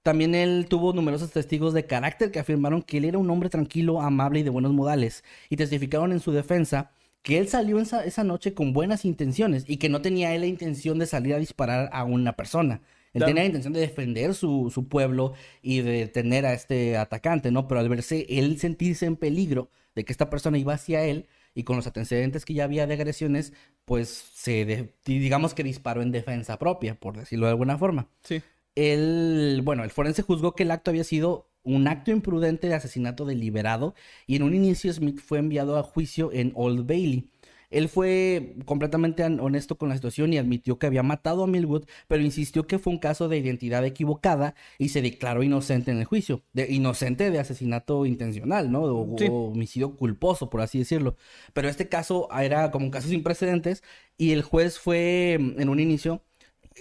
También 0.03 0.35
él 0.35 0.67
tuvo 0.69 0.93
numerosos 0.93 1.31
testigos 1.31 1.73
de 1.73 1.85
carácter 1.85 2.31
que 2.31 2.39
afirmaron 2.39 2.81
que 2.81 2.97
él 2.97 3.05
era 3.05 3.17
un 3.17 3.29
hombre 3.29 3.49
tranquilo, 3.49 4.01
amable 4.01 4.39
y 4.39 4.43
de 4.43 4.49
buenos 4.49 4.71
modales, 4.71 5.23
y 5.49 5.57
testificaron 5.57 6.11
en 6.13 6.19
su 6.21 6.31
defensa 6.31 6.91
que 7.23 7.39
él 7.39 7.49
salió 7.49 7.79
esa, 7.79 8.05
esa 8.05 8.23
noche 8.23 8.53
con 8.53 8.71
buenas 8.71 9.03
intenciones 9.03 9.65
y 9.67 9.77
que 9.77 9.89
no 9.89 10.01
tenía 10.01 10.33
él 10.33 10.41
la 10.41 10.47
intención 10.47 10.97
de 10.99 11.07
salir 11.07 11.33
a 11.33 11.39
disparar 11.39 11.89
a 11.91 12.05
una 12.05 12.33
persona. 12.33 12.81
Él 13.13 13.19
Claro. 13.19 13.27
tenía 13.31 13.43
la 13.43 13.47
intención 13.47 13.73
de 13.73 13.81
defender 13.81 14.33
su, 14.33 14.69
su 14.73 14.87
pueblo 14.87 15.33
y 15.61 15.81
de 15.81 15.91
detener 15.91 16.45
a 16.45 16.53
este 16.53 16.95
atacante, 16.97 17.51
¿no? 17.51 17.67
Pero 17.67 17.81
al 17.81 17.89
verse 17.89 18.25
él 18.29 18.59
sentirse 18.59 19.05
en 19.07 19.17
peligro 19.17 19.69
de 19.97 20.05
que 20.05 20.13
esta 20.13 20.29
persona 20.29 20.57
iba 20.59 20.73
hacia 20.75 21.03
él 21.03 21.25
y 21.55 21.63
con 21.63 21.75
los 21.75 21.87
antecedentes 21.87 22.45
que 22.45 22.53
ya 22.53 22.65
había 22.65 22.85
de 22.85 22.93
agresiones, 22.93 23.51
pues 23.83 24.09
se, 24.35 24.63
de- 24.63 24.93
digamos 25.05 25.55
que 25.55 25.63
disparó 25.63 26.03
en 26.03 26.11
defensa 26.11 26.59
propia, 26.59 26.93
por 26.99 27.17
decirlo 27.17 27.47
de 27.47 27.51
alguna 27.53 27.79
forma. 27.79 28.07
Sí. 28.21 28.41
El, 28.75 29.61
bueno, 29.63 29.83
el 29.83 29.89
forense 29.89 30.21
juzgó 30.21 30.53
que 30.53 30.61
el 30.63 30.69
acto 30.71 30.91
había 30.91 31.03
sido 31.03 31.49
un 31.63 31.87
acto 31.87 32.11
imprudente 32.11 32.67
de 32.67 32.75
asesinato 32.75 33.25
deliberado 33.25 33.95
y 34.27 34.35
en 34.35 34.43
un 34.43 34.53
inicio 34.53 34.93
Smith 34.93 35.19
fue 35.19 35.39
enviado 35.39 35.77
a 35.77 35.83
juicio 35.83 36.31
en 36.31 36.51
Old 36.55 36.85
Bailey. 36.87 37.27
Él 37.69 37.89
fue 37.89 38.55
completamente 38.65 39.23
honesto 39.23 39.77
con 39.77 39.89
la 39.89 39.95
situación 39.95 40.31
y 40.33 40.37
admitió 40.37 40.79
que 40.79 40.87
había 40.87 41.03
matado 41.03 41.43
a 41.43 41.47
Millwood, 41.47 41.85
pero 42.07 42.23
insistió 42.23 42.65
que 42.67 42.79
fue 42.79 42.93
un 42.93 42.99
caso 42.99 43.27
de 43.27 43.37
identidad 43.37 43.85
equivocada 43.85 44.55
y 44.77 44.89
se 44.89 45.01
declaró 45.01 45.43
inocente 45.43 45.91
en 45.91 45.97
el 45.99 46.05
juicio. 46.05 46.43
De, 46.53 46.71
inocente 46.71 47.29
de 47.31 47.39
asesinato 47.39 48.05
intencional, 48.05 48.71
¿no? 48.71 48.83
O, 48.83 49.15
Sí. 49.17 49.27
o 49.29 49.47
homicidio 49.51 49.95
culposo, 49.95 50.49
por 50.49 50.61
así 50.61 50.79
decirlo. 50.79 51.15
Pero 51.53 51.69
este 51.69 51.89
caso 51.89 52.27
era 52.39 52.71
como 52.71 52.85
un 52.85 52.91
caso 52.91 53.07
sin 53.09 53.23
precedentes 53.23 53.83
y 54.17 54.31
el 54.31 54.41
juez 54.43 54.79
fue 54.79 55.37
mm, 55.39 55.59
en 55.61 55.69
un 55.69 55.79
inicio 55.79 56.21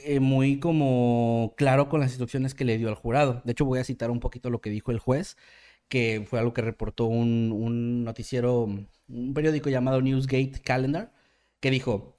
eh, 0.04 0.20
muy 0.20 0.58
como 0.60 1.54
claro 1.56 1.88
con 1.88 2.00
las 2.00 2.10
instrucciones 2.10 2.54
que 2.54 2.64
le 2.64 2.78
dio 2.78 2.88
al 2.88 2.94
jurado. 2.94 3.42
De 3.44 3.52
hecho, 3.52 3.64
voy 3.64 3.78
a 3.80 3.84
citar 3.84 4.10
un 4.10 4.20
poquito 4.20 4.50
lo 4.50 4.60
que 4.60 4.70
dijo 4.70 4.90
el 4.92 4.98
juez, 4.98 5.36
que 5.88 6.24
fue 6.28 6.38
algo 6.38 6.52
que 6.52 6.62
reportó 6.62 7.06
un, 7.06 7.52
un 7.52 8.04
noticiero, 8.04 8.68
un 9.08 9.34
periódico 9.34 9.70
llamado 9.70 10.00
Newsgate 10.00 10.60
Calendar, 10.62 11.12
que 11.60 11.70
dijo, 11.70 12.16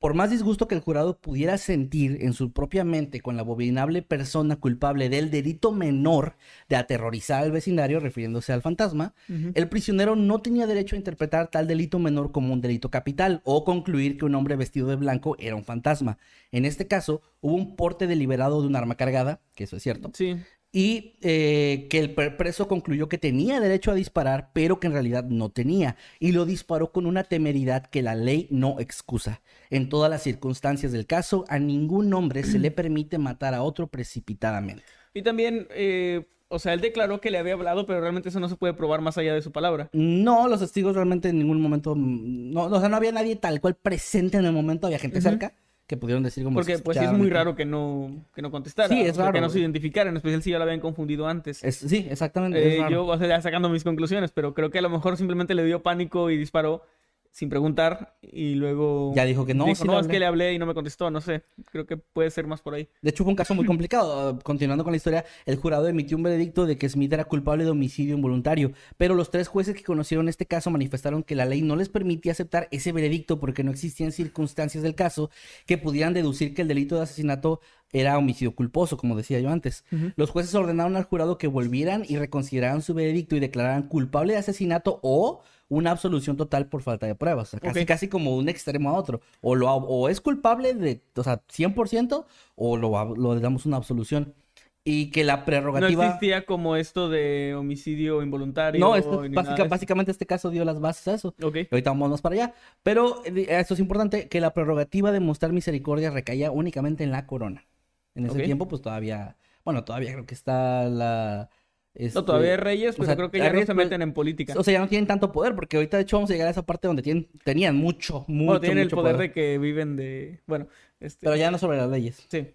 por 0.00 0.14
más 0.14 0.30
disgusto 0.30 0.66
que 0.66 0.74
el 0.74 0.80
jurado 0.80 1.18
pudiera 1.18 1.58
sentir 1.58 2.18
en 2.22 2.32
su 2.32 2.52
propia 2.52 2.84
mente 2.84 3.20
con 3.20 3.36
la 3.36 3.42
abominable 3.42 4.00
persona 4.00 4.56
culpable 4.56 5.10
del 5.10 5.30
delito 5.30 5.72
menor 5.72 6.36
de 6.70 6.76
aterrorizar 6.76 7.42
al 7.42 7.52
vecindario, 7.52 8.00
refiriéndose 8.00 8.54
al 8.54 8.62
fantasma, 8.62 9.12
el 9.28 9.68
prisionero 9.68 10.16
no 10.16 10.40
tenía 10.40 10.66
derecho 10.66 10.96
a 10.96 10.98
interpretar 10.98 11.50
tal 11.50 11.66
delito 11.66 11.98
menor 11.98 12.32
como 12.32 12.54
un 12.54 12.62
delito 12.62 12.90
capital 12.90 13.42
o 13.44 13.62
concluir 13.62 14.16
que 14.16 14.24
un 14.24 14.34
hombre 14.34 14.56
vestido 14.56 14.88
de 14.88 14.96
blanco 14.96 15.36
era 15.38 15.54
un 15.54 15.64
fantasma. 15.64 16.16
En 16.50 16.64
este 16.64 16.86
caso, 16.86 17.20
hubo 17.42 17.54
un 17.54 17.76
porte 17.76 18.06
deliberado 18.06 18.62
de 18.62 18.68
un 18.68 18.76
arma 18.76 18.94
cargada, 18.94 19.42
que 19.54 19.64
eso 19.64 19.76
es 19.76 19.82
cierto, 19.82 20.10
Sí. 20.14 20.34
Y 20.72 21.14
eh, 21.22 21.88
que 21.90 21.98
el 21.98 22.14
pre- 22.14 22.30
preso 22.30 22.68
concluyó 22.68 23.08
que 23.08 23.18
tenía 23.18 23.58
derecho 23.60 23.90
a 23.90 23.94
disparar, 23.94 24.50
pero 24.52 24.78
que 24.78 24.86
en 24.86 24.92
realidad 24.92 25.24
no 25.24 25.50
tenía, 25.50 25.96
y 26.20 26.32
lo 26.32 26.46
disparó 26.46 26.92
con 26.92 27.06
una 27.06 27.24
temeridad 27.24 27.86
que 27.86 28.02
la 28.02 28.14
ley 28.14 28.46
no 28.50 28.78
excusa. 28.78 29.42
En 29.70 29.88
todas 29.88 30.10
las 30.10 30.22
circunstancias 30.22 30.92
del 30.92 31.06
caso, 31.06 31.44
a 31.48 31.58
ningún 31.58 32.12
hombre 32.14 32.44
se 32.44 32.58
le 32.58 32.70
permite 32.70 33.18
matar 33.18 33.54
a 33.54 33.62
otro 33.62 33.88
precipitadamente. 33.88 34.84
Y 35.12 35.22
también, 35.22 35.66
eh, 35.70 36.24
o 36.48 36.58
sea, 36.60 36.72
él 36.72 36.80
declaró 36.80 37.20
que 37.20 37.30
le 37.32 37.38
había 37.38 37.54
hablado, 37.54 37.84
pero 37.86 38.00
realmente 38.00 38.28
eso 38.28 38.38
no 38.38 38.48
se 38.48 38.56
puede 38.56 38.74
probar 38.74 39.00
más 39.00 39.18
allá 39.18 39.34
de 39.34 39.42
su 39.42 39.50
palabra. 39.50 39.88
No, 39.92 40.46
los 40.46 40.60
testigos 40.60 40.94
realmente 40.94 41.30
en 41.30 41.38
ningún 41.38 41.60
momento, 41.60 41.96
mm, 41.96 42.52
no, 42.52 42.64
o 42.64 42.80
sea, 42.80 42.88
no 42.88 42.96
había 42.96 43.10
nadie 43.12 43.34
tal 43.34 43.60
cual 43.60 43.74
presente 43.74 44.38
en 44.38 44.44
el 44.44 44.52
momento, 44.52 44.86
había 44.86 44.98
gente 45.00 45.20
cerca 45.20 45.52
que 45.90 45.96
pudieron 45.96 46.22
decir 46.22 46.44
como 46.44 46.54
Porque 46.54 46.78
pues 46.78 46.96
sí 46.96 47.04
es 47.04 47.12
muy 47.12 47.28
raro 47.30 47.56
que 47.56 47.64
no, 47.64 48.24
que 48.32 48.42
no 48.42 48.52
contestara. 48.52 48.88
Sí, 48.88 49.00
es 49.00 49.16
raro, 49.16 49.32
Que 49.32 49.40
no 49.40 49.50
se 49.50 49.58
identificara, 49.58 50.08
en 50.08 50.16
especial 50.16 50.40
si 50.40 50.52
ya 50.52 50.58
lo 50.58 50.62
habían 50.62 50.78
confundido 50.78 51.26
antes. 51.26 51.64
Es- 51.64 51.78
sí, 51.78 52.06
exactamente. 52.08 52.62
Eh, 52.62 52.74
es 52.74 52.78
raro. 52.78 52.90
yo, 52.92 53.06
o 53.06 53.18
sea, 53.18 53.26
ya 53.26 53.40
sacando 53.40 53.68
mis 53.68 53.82
conclusiones, 53.82 54.30
pero 54.30 54.54
creo 54.54 54.70
que 54.70 54.78
a 54.78 54.82
lo 54.82 54.88
mejor 54.88 55.16
simplemente 55.16 55.52
le 55.56 55.64
dio 55.64 55.82
pánico 55.82 56.30
y 56.30 56.36
disparó 56.36 56.82
sin 57.32 57.48
preguntar 57.48 58.16
y 58.22 58.54
luego... 58.54 59.12
Ya 59.14 59.24
dijo 59.24 59.46
que 59.46 59.54
no, 59.54 59.64
Dijo, 59.64 59.82
sí 59.82 59.86
no, 59.86 59.94
es 59.94 59.98
hablé". 60.00 60.12
que 60.12 60.18
le 60.18 60.26
hablé 60.26 60.54
y 60.54 60.58
no 60.58 60.66
me 60.66 60.74
contestó, 60.74 61.10
no 61.10 61.20
sé. 61.20 61.42
Creo 61.70 61.86
que 61.86 61.96
puede 61.96 62.30
ser 62.30 62.46
más 62.46 62.60
por 62.60 62.74
ahí. 62.74 62.88
De 63.02 63.10
hecho, 63.10 63.24
fue 63.24 63.30
un 63.30 63.36
caso 63.36 63.54
muy 63.54 63.64
complicado. 63.64 64.38
Continuando 64.42 64.82
con 64.84 64.92
la 64.92 64.96
historia, 64.96 65.24
el 65.46 65.56
jurado 65.56 65.86
emitió 65.88 66.16
un 66.16 66.22
veredicto 66.24 66.66
de 66.66 66.76
que 66.76 66.88
Smith 66.88 67.12
era 67.12 67.24
culpable 67.24 67.64
de 67.64 67.70
homicidio 67.70 68.14
involuntario, 68.16 68.72
pero 68.96 69.14
los 69.14 69.30
tres 69.30 69.48
jueces 69.48 69.74
que 69.76 69.84
conocieron 69.84 70.28
este 70.28 70.46
caso 70.46 70.70
manifestaron 70.70 71.22
que 71.22 71.34
la 71.36 71.44
ley 71.46 71.62
no 71.62 71.76
les 71.76 71.88
permitía 71.88 72.32
aceptar 72.32 72.68
ese 72.72 72.92
veredicto 72.92 73.38
porque 73.38 73.62
no 73.64 73.70
existían 73.70 74.12
circunstancias 74.12 74.82
del 74.82 74.94
caso 74.94 75.30
que 75.66 75.78
pudieran 75.78 76.14
deducir 76.14 76.52
que 76.54 76.62
el 76.62 76.68
delito 76.68 76.96
de 76.96 77.02
asesinato 77.02 77.60
era 77.92 78.18
homicidio 78.18 78.54
culposo, 78.54 78.96
como 78.96 79.16
decía 79.16 79.40
yo 79.40 79.50
antes. 79.50 79.84
Los 80.16 80.30
jueces 80.30 80.54
ordenaron 80.54 80.96
al 80.96 81.04
jurado 81.04 81.38
que 81.38 81.48
volvieran 81.48 82.04
y 82.08 82.18
reconsideraran 82.18 82.82
su 82.82 82.94
veredicto 82.94 83.34
y 83.34 83.40
declararan 83.40 83.84
culpable 83.88 84.32
de 84.34 84.38
asesinato 84.38 85.00
o 85.02 85.42
una 85.70 85.92
absolución 85.92 86.36
total 86.36 86.66
por 86.66 86.82
falta 86.82 87.06
de 87.06 87.14
pruebas. 87.14 87.48
O 87.48 87.50
sea, 87.52 87.60
casi, 87.60 87.80
Ok. 87.80 87.86
casi 87.86 88.08
como 88.08 88.36
un 88.36 88.50
extremo 88.50 88.90
a 88.90 88.92
otro. 88.92 89.22
O, 89.40 89.54
lo, 89.56 89.72
o 89.72 90.08
es 90.10 90.20
culpable 90.20 90.74
de, 90.74 91.00
o 91.16 91.22
sea, 91.22 91.40
100% 91.46 92.26
o 92.56 92.76
lo, 92.76 93.14
lo 93.14 93.34
le 93.34 93.40
damos 93.40 93.64
una 93.64 93.78
absolución. 93.78 94.34
Y 94.82 95.10
que 95.10 95.24
la 95.24 95.36
No 95.38 95.44
prerrogativa... 95.44 96.06
existía 96.06 96.46
como 96.46 96.74
esto 96.74 97.08
de 97.10 97.54
homicidio 97.54 98.22
involuntario. 98.22 98.80
No, 98.80 98.96
esto- 98.96 99.22
básica- 99.30 99.64
básicamente 99.64 100.10
este 100.10 100.24
caso 100.26 100.48
dio 100.50 100.64
las 100.64 100.80
bases 100.80 101.06
a 101.08 101.14
eso. 101.14 101.34
Y 101.38 101.44
ahorita 101.70 101.90
vamos 101.90 102.10
más 102.10 102.22
para 102.22 102.34
allá. 102.34 102.54
Pero 102.82 103.22
eh, 103.26 103.46
esto 103.50 103.74
es 103.74 103.80
importante, 103.80 104.28
que 104.28 104.40
la 104.40 104.52
prerrogativa 104.54 105.12
de 105.12 105.20
mostrar 105.20 105.52
misericordia 105.52 106.10
recaía 106.10 106.50
únicamente 106.50 107.04
en 107.04 107.10
la 107.10 107.26
corona. 107.26 107.66
En 108.14 108.24
ese 108.26 108.38
Ok. 108.38 108.44
tiempo, 108.44 108.68
pues 108.68 108.80
todavía, 108.82 109.36
bueno, 109.64 109.84
todavía 109.84 110.12
creo 110.12 110.26
que 110.26 110.34
está 110.34 110.84
la... 110.88 111.50
No, 111.92 112.06
este, 112.06 112.22
todavía 112.22 112.52
hay 112.52 112.56
reyes, 112.56 112.94
o 112.94 112.98
pero 112.98 113.06
sea, 113.06 113.16
creo 113.16 113.30
que 113.30 113.38
ya 113.38 113.44
no 113.46 113.50
reyes, 113.50 113.66
se 113.66 113.74
pero- 113.74 113.84
meten 113.84 114.02
en 114.02 114.12
política. 114.12 114.54
O 114.56 114.62
sea, 114.62 114.72
ya 114.74 114.80
no 114.80 114.88
tienen 114.88 115.06
tanto 115.06 115.32
poder, 115.32 115.54
porque 115.54 115.76
ahorita 115.76 115.96
de 115.96 116.04
hecho 116.04 116.16
vamos 116.16 116.30
a 116.30 116.34
llegar 116.34 116.48
a 116.48 116.52
esa 116.52 116.64
parte 116.64 116.86
donde 116.86 117.02
tienen, 117.02 117.28
tenían 117.44 117.76
mucho, 117.76 118.24
mucho, 118.28 118.46
Bueno, 118.46 118.60
tienen 118.60 118.78
el 118.78 118.90
poder, 118.90 119.16
de 119.16 119.32
que 119.32 119.58
viven 119.58 119.96
de... 119.96 120.40
Bueno, 120.46 120.68
este... 121.00 121.26
Pero 121.26 121.36
ya 121.36 121.50
no 121.50 121.58
sobre 121.58 121.78
las 121.78 121.90
leyes. 121.90 122.24
Sí. 122.28 122.46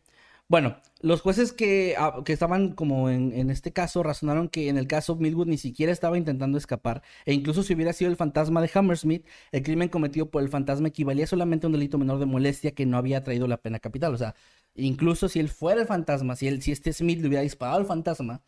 Bueno, 0.47 0.77
los 1.01 1.21
jueces 1.21 1.51
que, 1.53 1.95
ah, 1.97 2.21
que 2.23 2.31
estaban 2.31 2.73
como 2.73 3.09
en, 3.09 3.33
en 3.33 3.49
este 3.49 3.73
caso 3.73 4.03
razonaron 4.03 4.47
que 4.47 4.69
en 4.69 4.77
el 4.77 4.87
caso 4.87 5.15
Millwood 5.15 5.47
ni 5.47 5.57
siquiera 5.57 5.91
estaba 5.91 6.19
intentando 6.19 6.57
escapar. 6.59 7.01
E 7.25 7.33
incluso 7.33 7.63
si 7.63 7.73
hubiera 7.73 7.93
sido 7.93 8.11
el 8.11 8.15
fantasma 8.15 8.61
de 8.61 8.69
Hammersmith, 8.71 9.25
el 9.51 9.63
crimen 9.63 9.89
cometido 9.89 10.29
por 10.29 10.43
el 10.43 10.49
fantasma 10.49 10.87
equivalía 10.87 11.25
solamente 11.25 11.65
a 11.65 11.69
un 11.69 11.73
delito 11.73 11.97
menor 11.97 12.19
de 12.19 12.27
molestia 12.27 12.71
que 12.75 12.85
no 12.85 12.97
había 12.97 13.23
traído 13.23 13.47
la 13.47 13.57
pena 13.57 13.79
capital. 13.79 14.13
O 14.13 14.17
sea, 14.17 14.35
incluso 14.75 15.29
si 15.29 15.39
él 15.39 15.49
fuera 15.49 15.81
el 15.81 15.87
fantasma, 15.87 16.35
si, 16.35 16.47
él, 16.47 16.61
si 16.61 16.71
este 16.71 16.93
Smith 16.93 17.19
le 17.21 17.27
hubiera 17.27 17.41
disparado 17.41 17.79
al 17.79 17.85
fantasma 17.87 18.43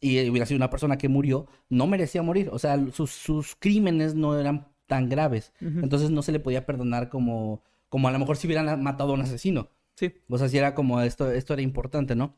y 0.00 0.28
hubiera 0.28 0.46
sido 0.46 0.58
una 0.58 0.70
persona 0.70 0.98
que 0.98 1.08
murió, 1.08 1.46
no 1.68 1.86
merecía 1.86 2.22
morir. 2.22 2.50
O 2.52 2.58
sea, 2.58 2.78
sus, 2.92 3.10
sus 3.10 3.56
crímenes 3.56 4.14
no 4.14 4.38
eran 4.38 4.68
tan 4.86 5.08
graves. 5.08 5.52
Entonces 5.60 6.10
no 6.10 6.22
se 6.22 6.32
le 6.32 6.40
podía 6.40 6.66
perdonar 6.66 7.08
como, 7.08 7.62
como 7.88 8.08
a 8.08 8.12
lo 8.12 8.18
mejor 8.18 8.36
si 8.36 8.46
hubieran 8.46 8.82
matado 8.82 9.10
a 9.10 9.14
un 9.14 9.22
asesino. 9.22 9.70
Sí. 9.94 10.12
O 10.28 10.38
sea, 10.38 10.48
si 10.48 10.58
era 10.58 10.74
como 10.74 11.00
esto, 11.00 11.30
esto 11.30 11.54
era 11.54 11.62
importante, 11.62 12.14
¿no? 12.14 12.36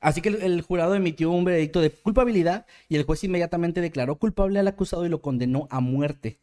Así 0.00 0.20
que 0.20 0.30
el, 0.30 0.42
el 0.42 0.62
jurado 0.62 0.94
emitió 0.94 1.30
un 1.30 1.44
veredicto 1.44 1.80
de 1.80 1.90
culpabilidad 1.90 2.66
y 2.88 2.96
el 2.96 3.04
juez 3.04 3.22
inmediatamente 3.24 3.80
declaró 3.80 4.16
culpable 4.16 4.58
al 4.58 4.68
acusado 4.68 5.06
y 5.06 5.08
lo 5.08 5.20
condenó 5.22 5.68
a 5.70 5.80
muerte. 5.80 6.40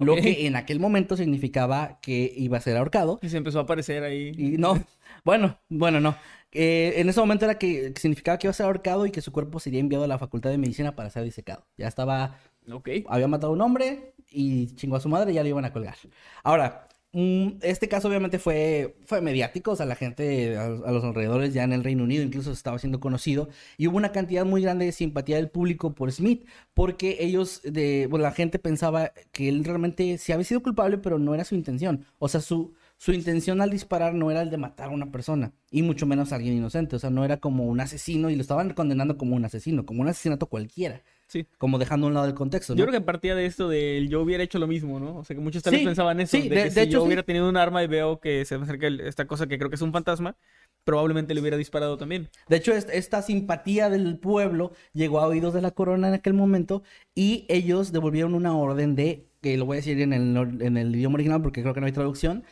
Lo 0.00 0.16
que 0.16 0.46
en 0.46 0.56
aquel 0.56 0.80
momento 0.80 1.14
significaba 1.16 1.98
que 2.00 2.32
iba 2.34 2.56
a 2.56 2.62
ser 2.62 2.76
ahorcado. 2.78 3.18
Y 3.22 3.28
se 3.28 3.36
empezó 3.36 3.58
a 3.58 3.62
aparecer 3.62 4.02
ahí. 4.02 4.32
Y 4.36 4.56
no, 4.56 4.82
bueno, 5.24 5.58
bueno, 5.68 6.00
no. 6.00 6.16
Eh, 6.52 6.94
en 7.00 7.08
ese 7.08 7.20
momento 7.20 7.44
era 7.44 7.58
que 7.58 7.92
significaba 7.96 8.38
que 8.38 8.46
iba 8.46 8.50
a 8.50 8.54
ser 8.54 8.66
ahorcado 8.66 9.06
y 9.06 9.10
que 9.12 9.20
su 9.20 9.32
cuerpo 9.32 9.60
sería 9.60 9.80
enviado 9.80 10.04
a 10.04 10.08
la 10.08 10.18
Facultad 10.18 10.50
de 10.50 10.58
Medicina 10.58 10.96
para 10.96 11.10
ser 11.10 11.24
disecado. 11.24 11.66
Ya 11.76 11.88
estaba 11.88 12.38
Ok. 12.70 12.88
había 13.06 13.28
matado 13.28 13.52
a 13.52 13.54
un 13.54 13.60
hombre 13.62 14.14
y 14.30 14.74
chingó 14.76 14.96
a 14.96 15.00
su 15.00 15.08
madre 15.08 15.32
y 15.32 15.34
ya 15.34 15.42
le 15.42 15.48
iban 15.50 15.64
a 15.64 15.72
colgar. 15.72 15.96
Ahora, 16.44 16.88
mm, 17.12 17.58
este 17.62 17.88
caso 17.88 18.08
obviamente 18.08 18.38
fue, 18.38 18.96
fue 19.06 19.20
mediático, 19.20 19.72
o 19.72 19.76
sea, 19.76 19.86
la 19.86 19.96
gente 19.96 20.56
a, 20.56 20.66
a 20.66 20.92
los 20.92 21.02
alrededores 21.04 21.52
ya 21.54 21.64
en 21.64 21.72
el 21.72 21.82
Reino 21.84 22.04
Unido 22.04 22.22
incluso 22.22 22.52
estaba 22.52 22.78
siendo 22.78 23.00
conocido 23.00 23.48
y 23.76 23.86
hubo 23.88 23.96
una 23.96 24.12
cantidad 24.12 24.44
muy 24.44 24.62
grande 24.62 24.84
de 24.86 24.92
simpatía 24.92 25.36
del 25.36 25.50
público 25.50 25.94
por 25.94 26.12
Smith 26.12 26.46
porque 26.74 27.16
ellos, 27.20 27.60
de, 27.64 28.06
bueno, 28.08 28.22
la 28.24 28.32
gente 28.32 28.58
pensaba 28.58 29.12
que 29.32 29.48
él 29.48 29.64
realmente 29.64 30.18
sí 30.18 30.32
había 30.32 30.44
sido 30.44 30.62
culpable, 30.62 30.98
pero 30.98 31.18
no 31.18 31.34
era 31.34 31.44
su 31.44 31.54
intención. 31.54 32.04
O 32.18 32.28
sea, 32.28 32.40
su, 32.40 32.74
su 33.00 33.12
intención 33.14 33.62
al 33.62 33.70
disparar 33.70 34.12
no 34.12 34.30
era 34.30 34.42
el 34.42 34.50
de 34.50 34.58
matar 34.58 34.88
a 34.88 34.92
una 34.92 35.10
persona 35.10 35.52
y 35.70 35.80
mucho 35.80 36.04
menos 36.04 36.32
a 36.32 36.36
alguien 36.36 36.52
inocente, 36.54 36.96
o 36.96 36.98
sea, 36.98 37.08
no 37.08 37.24
era 37.24 37.38
como 37.38 37.64
un 37.64 37.80
asesino 37.80 38.28
y 38.28 38.36
lo 38.36 38.42
estaban 38.42 38.74
condenando 38.74 39.16
como 39.16 39.36
un 39.36 39.44
asesino, 39.46 39.86
como 39.86 40.02
un 40.02 40.08
asesinato 40.08 40.44
cualquiera. 40.46 41.00
Sí. 41.26 41.46
Como 41.56 41.78
dejando 41.78 42.06
a 42.06 42.08
un 42.08 42.14
lado 42.14 42.26
el 42.26 42.34
contexto. 42.34 42.74
¿no? 42.74 42.78
Yo 42.78 42.84
creo 42.86 43.00
que 43.00 43.06
partía 43.06 43.34
de 43.34 43.46
esto 43.46 43.68
de 43.70 44.06
yo 44.10 44.20
hubiera 44.20 44.42
hecho 44.44 44.58
lo 44.58 44.66
mismo, 44.66 45.00
¿no? 45.00 45.16
O 45.18 45.24
sea, 45.24 45.34
que 45.34 45.40
muchos 45.40 45.62
tal 45.62 45.70
vez 45.70 45.80
Sí, 45.80 45.86
pensaban 45.86 46.20
eso. 46.20 46.36
sí, 46.36 46.42
de, 46.42 46.48
de- 46.50 46.54
que 46.56 46.64
de 46.64 46.70
si 46.72 46.80
hecho, 46.80 46.98
yo 46.98 47.04
hubiera 47.04 47.22
tenido 47.22 47.48
un 47.48 47.56
arma 47.56 47.82
y 47.82 47.86
veo 47.86 48.20
que 48.20 48.44
se 48.44 48.58
me 48.58 48.64
acerca 48.64 48.88
esta 48.88 49.26
cosa 49.26 49.46
que 49.46 49.56
creo 49.56 49.70
que 49.70 49.76
es 49.76 49.82
un 49.82 49.92
fantasma, 49.92 50.36
probablemente 50.84 51.32
le 51.32 51.40
hubiera 51.40 51.56
disparado 51.56 51.96
también. 51.96 52.28
De 52.48 52.56
hecho, 52.56 52.72
es- 52.74 52.86
esta 52.92 53.22
simpatía 53.22 53.88
del 53.88 54.18
pueblo 54.18 54.72
llegó 54.92 55.20
a 55.20 55.26
oídos 55.26 55.54
de 55.54 55.62
la 55.62 55.70
corona 55.70 56.08
en 56.08 56.14
aquel 56.14 56.34
momento 56.34 56.82
y 57.14 57.46
ellos 57.48 57.92
devolvieron 57.92 58.34
una 58.34 58.56
orden 58.56 58.94
de, 58.96 59.28
que 59.40 59.56
lo 59.56 59.66
voy 59.66 59.76
a 59.76 59.80
decir 59.80 60.00
en 60.00 60.12
el, 60.12 60.34
nor- 60.34 60.62
en 60.62 60.76
el 60.76 60.94
idioma 60.94 61.14
original 61.14 61.40
porque 61.42 61.62
creo 61.62 61.72
que 61.74 61.80
no 61.80 61.86
hay 61.86 61.92
traducción, 61.92 62.44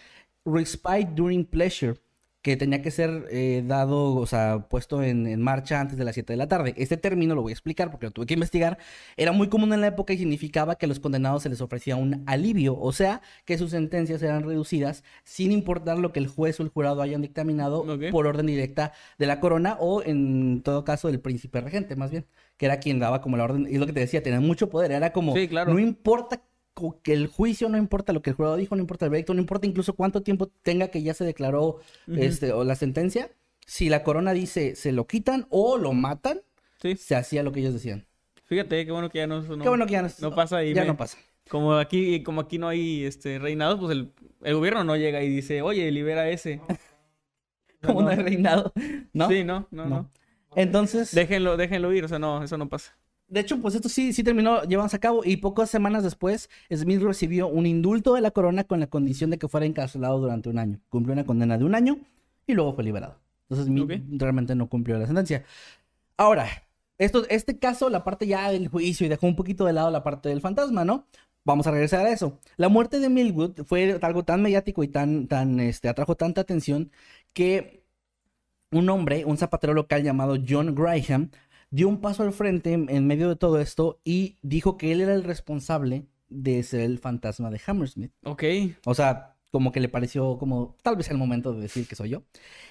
respite 0.53 1.09
during 1.15 1.45
pleasure, 1.45 1.95
que 2.41 2.57
tenía 2.57 2.81
que 2.83 2.93
ser 2.93 3.27
eh, 3.31 3.65
dado, 3.67 4.15
o 4.15 4.25
sea, 4.27 4.69
puesto 4.69 5.03
en, 5.03 5.27
en 5.27 5.43
marcha 5.43 5.81
antes 5.81 5.99
de 5.99 6.05
las 6.05 6.15
7 6.15 6.33
de 6.33 6.37
la 6.37 6.47
tarde. 6.47 6.73
Este 6.77 6.97
término 6.97 7.35
lo 7.35 7.43
voy 7.43 7.51
a 7.51 7.53
explicar 7.53 7.91
porque 7.91 8.07
lo 8.07 8.13
tuve 8.13 8.27
que 8.27 8.35
investigar. 8.35 8.79
Era 9.17 9.33
muy 9.33 9.49
común 9.49 9.73
en 9.73 9.81
la 9.81 9.89
época 9.89 10.13
y 10.13 10.19
significaba 10.19 10.77
que 10.77 10.87
a 10.87 10.89
los 10.89 11.01
condenados 11.01 11.43
se 11.43 11.49
les 11.49 11.61
ofrecía 11.61 11.97
un 11.97 12.23
alivio, 12.27 12.79
o 12.79 12.93
sea, 12.93 13.23
que 13.45 13.59
sus 13.59 13.73
sentencias 13.73 14.23
eran 14.23 14.45
reducidas 14.45 15.03
sin 15.25 15.51
importar 15.51 15.99
lo 15.99 16.13
que 16.13 16.21
el 16.21 16.29
juez 16.29 16.59
o 16.61 16.63
el 16.63 16.69
jurado 16.69 17.03
hayan 17.03 17.23
dictaminado 17.23 17.85
por 18.13 18.27
orden 18.27 18.47
directa 18.47 18.93
de 19.19 19.27
la 19.27 19.41
corona 19.41 19.77
o 19.81 20.03
en 20.03 20.63
todo 20.63 20.85
caso 20.85 21.09
del 21.09 21.21
príncipe 21.21 21.61
regente, 21.61 21.97
más 21.97 22.13
bien, 22.13 22.25
que 22.57 22.67
era 22.67 22.79
quien 22.79 23.01
daba 23.01 23.21
como 23.21 23.37
la 23.37 23.45
orden, 23.45 23.67
y 23.69 23.75
es 23.75 23.81
lo 23.81 23.87
que 23.87 23.93
te 23.93 24.01
decía, 24.01 24.23
tenía 24.23 24.41
mucho 24.41 24.71
poder, 24.71 24.93
era 24.93 25.13
como, 25.13 25.35
Sí, 25.35 25.49
claro. 25.49 25.73
no 25.75 25.81
importa 25.81 26.41
que 27.03 27.13
el 27.13 27.27
juicio, 27.27 27.69
no 27.69 27.77
importa 27.79 28.13
lo 28.13 28.23
que 28.23 28.31
el 28.31 28.37
jurado 28.37 28.57
dijo, 28.57 28.75
no 28.77 28.81
importa 28.83 29.05
el 29.07 29.11
veredicto, 29.11 29.35
no 29.35 29.41
importa 29.41 29.67
incluso 29.67 29.95
cuánto 29.95 30.23
tiempo 30.23 30.49
tenga 30.63 30.89
que 30.89 31.03
ya 31.03 31.15
se 31.15 31.25
declaró 31.25 31.79
este, 32.07 32.53
o 32.53 32.65
la 32.65 32.75
sentencia, 32.75 33.31
si 33.67 33.89
la 33.89 34.03
corona 34.03 34.33
dice 34.33 34.75
se 34.77 34.93
lo 34.93 35.07
quitan 35.07 35.47
o 35.51 35.77
lo 35.79 35.93
matan, 35.93 36.41
Sí. 36.81 36.95
se 36.97 37.17
hacía 37.17 37.43
lo 37.43 37.51
que 37.53 37.61
ellos 37.61 37.75
decían. 37.75 38.07
Fíjate, 38.47 38.87
qué 38.87 38.93
bueno 38.93 39.11
que 39.11 39.19
ya 39.19 39.27
no, 39.27 39.43
no, 39.43 39.63
Qué 39.63 39.69
bueno 39.69 39.85
que 39.87 39.93
ya 39.93 40.03
no, 40.03 40.09
no 40.21 40.35
pasa 40.35 40.65
y 40.65 40.73
ya 40.73 40.83
me- 40.83 40.89
no 40.89 40.97
pasa. 40.97 41.19
Como 41.51 41.75
aquí, 41.75 42.23
como 42.23 42.41
aquí 42.43 42.59
no 42.59 42.69
hay 42.69 43.05
este 43.05 43.39
reinado, 43.39 43.79
pues 43.81 43.93
el, 43.93 44.13
el 44.43 44.55
gobierno 44.55 44.85
no 44.85 44.97
llega 44.97 45.23
y 45.23 45.29
dice, 45.29 45.63
oye, 45.63 45.91
libera 45.91 46.23
a 46.23 46.29
ese. 46.31 46.61
Como 47.83 48.03
no 48.03 48.09
hay 48.09 48.17
reinado, 48.17 48.73
¿no? 49.13 49.29
Sí, 49.29 49.45
no, 49.45 49.67
no, 49.71 49.85
No. 49.85 49.89
no. 49.89 50.11
Entonces, 50.57 51.15
Déjenlo, 51.15 51.57
déjenlo 51.57 51.93
ir, 51.93 52.05
o 52.05 52.09
sea, 52.09 52.19
no, 52.19 52.43
eso 52.43 52.59
no 52.59 52.69
pasa. 52.69 52.97
De 53.29 53.41
hecho, 53.41 53.61
pues 53.61 53.75
esto 53.75 53.89
sí, 53.91 54.13
sí 54.15 54.25
terminó 54.25 54.63
llevándose 54.65 54.97
a 54.97 55.01
cabo 55.01 55.23
y 55.23 55.37
pocas 55.37 55.69
semanas 55.71 56.03
después, 56.03 56.49
Smith 56.75 57.03
recibió 57.03 57.47
un 57.47 57.67
indulto 57.67 58.15
de 58.15 58.23
la 58.23 58.31
corona 58.31 58.65
con 58.65 58.81
la 58.81 58.87
condición 58.87 59.31
de 59.31 59.39
que 59.39 59.49
fuera 59.49 59.67
encarcelado 59.67 60.19
durante 60.19 60.49
un 60.49 60.59
año. 60.59 60.81
Cumplió 60.89 61.13
una 61.13 61.25
condena 61.25 61.59
de 61.59 61.65
un 61.65 61.75
año 61.75 61.99
y 62.47 62.55
luego 62.55 62.75
fue 62.75 62.85
liberado. 62.85 63.19
Entonces 63.51 63.67
Smith 63.67 64.03
realmente 64.19 64.55
no 64.55 64.69
cumplió 64.69 64.99
la 64.99 65.07
sentencia. 65.07 65.45
Ahora, 66.17 66.49
esto, 66.97 67.27
este 67.29 67.59
caso, 67.59 67.91
la 67.91 68.03
parte 68.03 68.27
ya 68.27 68.51
del 68.51 68.69
juicio 68.69 69.07
y 69.07 69.09
dejó 69.09 69.27
un 69.27 69.37
poquito 69.37 69.65
de 69.67 69.73
lado 69.75 69.91
la 69.91 70.03
parte 70.03 70.29
del 70.29 70.41
fantasma, 70.41 70.85
¿no? 70.85 71.07
Vamos 71.45 71.67
a 71.67 71.71
regresar 71.71 72.05
a 72.07 72.11
eso. 72.11 72.39
La 72.57 72.69
muerte 72.69 72.99
de 72.99 73.09
Millwood 73.09 73.65
fue 73.65 73.99
algo 74.03 74.25
tan 74.25 74.43
mediático 74.43 74.83
y 74.83 74.89
tan, 74.89 75.29
tan, 75.29 75.61
este, 75.61 75.89
atrajo 75.89 76.17
tanta 76.17 76.41
atención 76.41 76.91
que 77.33 77.85
un 78.71 78.89
hombre, 78.91 79.25
un 79.25 79.39
zapatero 79.39 79.75
local 79.75 80.03
llamado 80.03 80.37
John 80.47 80.75
Graham, 80.75 81.31
dio 81.71 81.89
un 81.89 82.01
paso 82.01 82.23
al 82.23 82.33
frente 82.33 82.73
en, 82.73 83.07
medio 83.07 83.29
de 83.29 83.37
todo 83.37 83.61
esto 83.61 84.01
y 84.05 84.37
dijo 84.43 84.77
que 84.77 84.93
él 84.93 85.01
era 85.01 85.15
el 85.15 85.25
responsable 85.25 86.07
de 86.29 86.63
ser 86.63 86.81
el 86.81 86.99
fantasma 86.99 87.51
de 87.51 87.61
Hammersmith. 87.67 88.13
Ok. 88.25 88.45
O 88.85 88.95
sea, 88.95 89.37
como 89.51 89.73
que 89.73 89.81
le 89.81 89.89
pareció 89.89 90.39
como 90.39 90.77
tal 90.83 90.97
vez 90.97 91.11
el 91.11 91.17
momento 91.17 91.53
de 91.53 91.63
decir 91.63 91.87
que 91.87 91.97
soy 91.97 92.11
yo. 92.11 92.23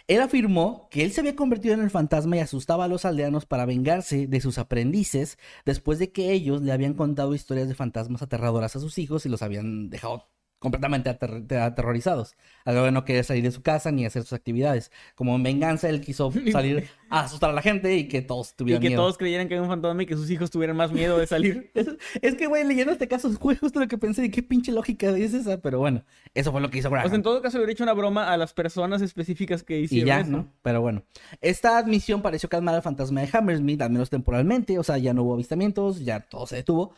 Él 0.07 0.21
afirmó 0.21 0.87
que 0.91 1.03
él 1.03 1.11
se 1.11 1.21
había 1.21 1.35
convertido 1.35 1.73
en 1.73 1.81
el 1.81 1.89
fantasma 1.89 2.37
y 2.37 2.39
asustaba 2.39 2.85
a 2.85 2.87
los 2.87 3.05
aldeanos 3.05 3.45
para 3.45 3.65
vengarse 3.65 4.27
de 4.27 4.41
sus 4.41 4.57
aprendices 4.57 5.37
después 5.65 5.99
de 5.99 6.11
que 6.11 6.31
ellos 6.31 6.61
le 6.61 6.71
habían 6.71 6.93
contado 6.93 7.33
historias 7.33 7.67
de 7.67 7.75
fantasmas 7.75 8.21
aterradoras 8.21 8.75
a 8.75 8.79
sus 8.79 8.97
hijos 8.97 9.25
y 9.25 9.29
los 9.29 9.41
habían 9.41 9.89
dejado 9.89 10.25
completamente 10.59 11.09
ater- 11.09 11.45
te- 11.47 11.57
aterrorizados. 11.57 12.35
Algo 12.65 12.83
de 12.83 12.91
no 12.91 13.05
querer 13.05 13.23
salir 13.23 13.43
de 13.43 13.51
su 13.51 13.61
casa 13.61 13.91
ni 13.91 14.05
hacer 14.05 14.23
sus 14.23 14.33
actividades. 14.33 14.91
Como 15.15 15.35
en 15.35 15.43
venganza, 15.43 15.87
él 15.89 16.01
quiso 16.01 16.31
salir 16.51 16.89
a 17.09 17.21
asustar 17.21 17.51
a 17.51 17.53
la 17.53 17.61
gente 17.61 17.95
y 17.95 18.07
que 18.07 18.21
todos 18.21 18.51
Y 18.51 18.55
tuvieran 18.55 18.81
que 18.81 18.89
miedo. 18.89 19.01
todos 19.03 19.17
creyeran 19.17 19.47
que 19.47 19.53
era 19.53 19.63
un 19.63 19.69
fantasma 19.69 20.03
y 20.03 20.05
que 20.05 20.15
sus 20.15 20.29
hijos 20.31 20.49
tuvieran 20.51 20.75
más 20.75 20.91
miedo 20.91 21.17
de 21.17 21.27
salir. 21.27 21.71
Es, 21.73 21.87
es 22.21 22.35
que, 22.35 22.47
güey, 22.47 22.63
leyendo 22.65 22.91
este 22.91 23.07
caso 23.07 23.31
fue 23.31 23.55
justo 23.55 23.79
lo 23.79 23.87
que 23.87 23.97
pensé 23.97 24.21
de 24.23 24.31
qué 24.31 24.41
pinche 24.43 24.71
lógica 24.71 25.09
es 25.15 25.33
esa, 25.33 25.61
pero 25.61 25.79
bueno, 25.79 26.03
eso 26.33 26.51
fue 26.51 26.59
lo 26.61 26.69
que 26.69 26.79
hizo 26.79 26.89
Graham. 26.89 27.07
Sea, 27.07 27.15
en 27.15 27.23
todo 27.23 27.41
caso 27.41 27.57
hubiera 27.57 27.71
hecho 27.71 27.83
una 27.83 27.93
broma 27.93 28.31
a 28.31 28.37
las 28.37 28.53
personas 28.53 29.01
específicas 29.01 29.63
que 29.63 29.79
Y 29.79 29.83
hicieron 29.83 30.07
ya, 30.07 30.19
eso. 30.21 30.31
¿no? 30.31 30.51
Pero 30.63 30.81
bueno, 30.81 31.03
esta 31.41 31.77
admisión 31.77 32.21
pareció 32.21 32.49
calmar 32.49 32.75
al 32.75 32.81
fantasma 32.81 33.21
de 33.21 33.29
Hammersmith, 33.31 33.81
al 33.81 33.91
menos 33.91 34.09
temporalmente, 34.09 34.77
o 34.79 34.83
sea, 34.83 34.97
ya 34.97 35.13
no 35.13 35.23
hubo 35.23 35.35
avistamientos, 35.35 36.03
ya 36.03 36.19
todo 36.21 36.47
se 36.47 36.57
detuvo, 36.57 36.93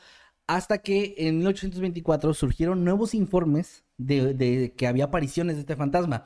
hasta 0.49 0.79
que 0.79 1.13
en 1.19 1.37
1824 1.37 2.33
surgieron 2.33 2.83
nuevos 2.83 3.13
informes 3.13 3.83
de, 3.97 4.33
de 4.33 4.73
que 4.75 4.87
había 4.87 5.05
apariciones 5.05 5.55
de 5.57 5.61
este 5.61 5.75
fantasma. 5.75 6.25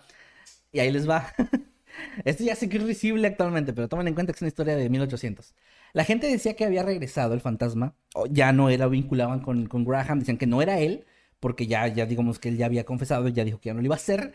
Y 0.72 0.80
ahí 0.80 0.92
les 0.94 1.10
va. 1.10 1.28
Esto 2.24 2.46
ya 2.46 2.56
sé 2.56 2.70
que 2.70 2.78
es 2.78 2.84
risible 2.84 3.28
actualmente, 3.28 3.74
pero 3.74 3.90
tomen 3.90 4.08
en 4.08 4.14
cuenta 4.14 4.32
que 4.32 4.38
es 4.38 4.42
una 4.42 4.48
historia 4.48 4.78
de 4.78 4.90
1800. 4.90 5.54
La 5.92 6.06
gente 6.06 6.28
decía 6.28 6.56
que 6.56 6.64
había 6.64 6.84
regresado 6.84 7.34
el 7.34 7.42
fantasma, 7.42 7.96
o 8.16 8.26
ya 8.26 8.54
no 8.54 8.70
era, 8.70 8.88
vinculaban 8.88 9.42
con, 9.42 9.68
con 9.68 9.84
Graham, 9.84 10.20
decían 10.20 10.38
que 10.38 10.48
no 10.48 10.62
era 10.62 10.80
él, 10.80 11.06
porque 11.42 11.68
ya, 11.68 11.86
ya 11.90 12.06
digamos 12.06 12.40
que 12.40 12.48
él 12.48 12.56
ya 12.56 12.68
había 12.68 12.86
confesado, 12.86 13.28
ya 13.28 13.44
dijo 13.44 13.60
que 13.60 13.68
ya 13.70 13.74
no 13.74 13.82
lo 13.82 13.86
iba 13.88 13.96
a 13.96 13.98
hacer, 13.98 14.34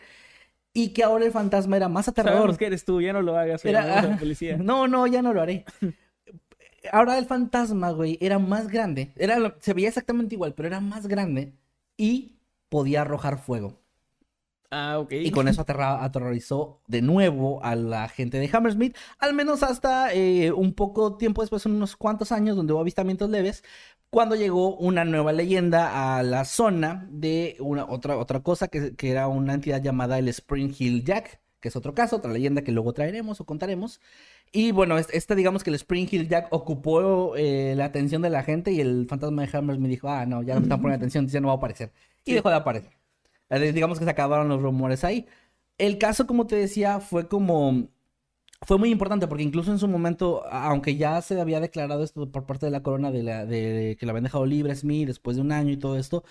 y 0.71 0.89
que 0.89 1.03
ahora 1.03 1.25
el 1.25 1.31
fantasma 1.31 1.77
era 1.77 1.89
más 1.89 2.07
aterrador. 2.07 2.37
Sabemos 2.41 2.57
que 2.59 2.65
eres 2.67 2.85
tú, 2.85 3.01
ya 3.01 3.11
no 3.11 3.23
lo 3.23 3.35
hagas. 3.35 3.65
Era- 3.65 3.85
vamos 3.87 4.03
a 4.03 4.07
la 4.09 4.17
policía. 4.17 4.57
No, 4.61 4.87
no, 4.87 5.07
ya 5.07 5.23
no 5.23 5.33
lo 5.33 5.41
haré. 5.41 5.65
Ahora 6.91 7.17
el 7.17 7.25
fantasma, 7.25 7.91
güey, 7.91 8.17
era 8.21 8.39
más 8.39 8.67
grande. 8.69 9.11
Era, 9.15 9.55
se 9.59 9.73
veía 9.73 9.89
exactamente 9.89 10.35
igual, 10.35 10.53
pero 10.53 10.67
era 10.67 10.79
más 10.79 11.07
grande 11.07 11.53
y 11.97 12.39
podía 12.69 13.01
arrojar 13.01 13.37
fuego. 13.39 13.79
Ah, 14.71 14.99
ok. 14.99 15.11
Y 15.13 15.31
con 15.31 15.47
eso 15.47 15.61
aterra- 15.61 16.03
aterrorizó 16.03 16.81
de 16.87 17.01
nuevo 17.01 17.63
a 17.63 17.75
la 17.75 18.07
gente 18.07 18.37
de 18.39 18.49
Hammersmith, 18.53 18.95
al 19.17 19.33
menos 19.33 19.63
hasta 19.63 20.13
eh, 20.13 20.51
un 20.51 20.73
poco 20.73 21.17
tiempo 21.17 21.41
después, 21.41 21.65
unos 21.65 21.95
cuantos 21.95 22.31
años, 22.31 22.55
donde 22.55 22.73
hubo 22.73 22.81
avistamientos 22.81 23.29
leves, 23.31 23.63
cuando 24.11 24.35
llegó 24.35 24.75
una 24.77 25.05
nueva 25.05 25.31
leyenda 25.33 26.17
a 26.17 26.23
la 26.23 26.45
zona 26.45 27.07
de 27.09 27.57
una 27.59 27.85
otra, 27.85 28.17
otra 28.17 28.41
cosa 28.41 28.67
que, 28.67 28.95
que 28.95 29.09
era 29.09 29.27
una 29.27 29.55
entidad 29.55 29.81
llamada 29.81 30.19
el 30.19 30.27
Spring 30.27 30.73
Hill 30.77 31.03
Jack, 31.03 31.41
que 31.59 31.67
es 31.69 31.75
otro 31.75 31.93
caso, 31.93 32.17
otra 32.17 32.31
leyenda 32.31 32.61
que 32.63 32.71
luego 32.71 32.93
traeremos 32.93 33.41
o 33.41 33.45
contaremos. 33.45 33.99
Y 34.51 34.71
bueno, 34.71 34.97
es- 34.97 35.09
este 35.11 35.35
digamos 35.35 35.63
que 35.63 35.69
el 35.69 35.75
Spring 35.75 36.07
Hill 36.09 36.27
Jack 36.27 36.47
ocupó 36.51 37.35
eh, 37.35 37.73
la 37.75 37.85
atención 37.85 38.21
de 38.21 38.29
la 38.29 38.43
gente 38.43 38.71
y 38.71 38.81
el 38.81 39.05
fantasma 39.09 39.45
de 39.45 39.57
Hammersmith 39.57 39.89
dijo, 39.89 40.09
ah, 40.09 40.25
no, 40.25 40.41
ya 40.43 40.53
no 40.55 40.61
me 40.61 40.65
están 40.65 40.81
poniendo 40.81 40.97
atención, 41.03 41.27
ya 41.27 41.39
no 41.41 41.47
va 41.47 41.53
a 41.53 41.57
aparecer. 41.57 41.91
Y 42.25 42.33
dejó 42.33 42.49
de 42.49 42.55
aparecer. 42.55 42.91
Eh, 43.49 43.71
Digamos 43.73 43.99
que 43.99 44.05
se 44.05 44.11
acabaron 44.11 44.47
los 44.49 44.61
rumores 44.61 45.03
ahí. 45.03 45.25
El 45.77 45.97
caso, 45.97 46.27
como 46.27 46.45
te 46.47 46.55
decía, 46.55 46.99
fue 46.99 47.27
como... 47.27 47.87
Fue 48.61 48.77
muy 48.77 48.91
importante 48.91 49.25
porque 49.27 49.43
incluso 49.43 49.71
en 49.71 49.79
su 49.79 49.87
momento, 49.87 50.43
aunque 50.51 50.97
ya 50.97 51.21
se 51.21 51.39
había 51.39 51.61
declarado 51.61 52.03
esto 52.03 52.29
por 52.29 52.45
parte 52.45 52.65
de 52.65 52.71
la 52.71 52.83
corona 52.83 53.09
de, 53.09 53.23
la, 53.23 53.45
de, 53.45 53.71
de 53.71 53.95
que 53.95 54.05
la 54.05 54.11
habían 54.11 54.25
dejado 54.25 54.45
libre 54.45 54.75
Smith 54.75 55.07
después 55.07 55.37
de 55.37 55.41
un 55.41 55.53
año 55.53 55.71
y 55.71 55.77
todo 55.77 55.97
esto, 55.97 56.25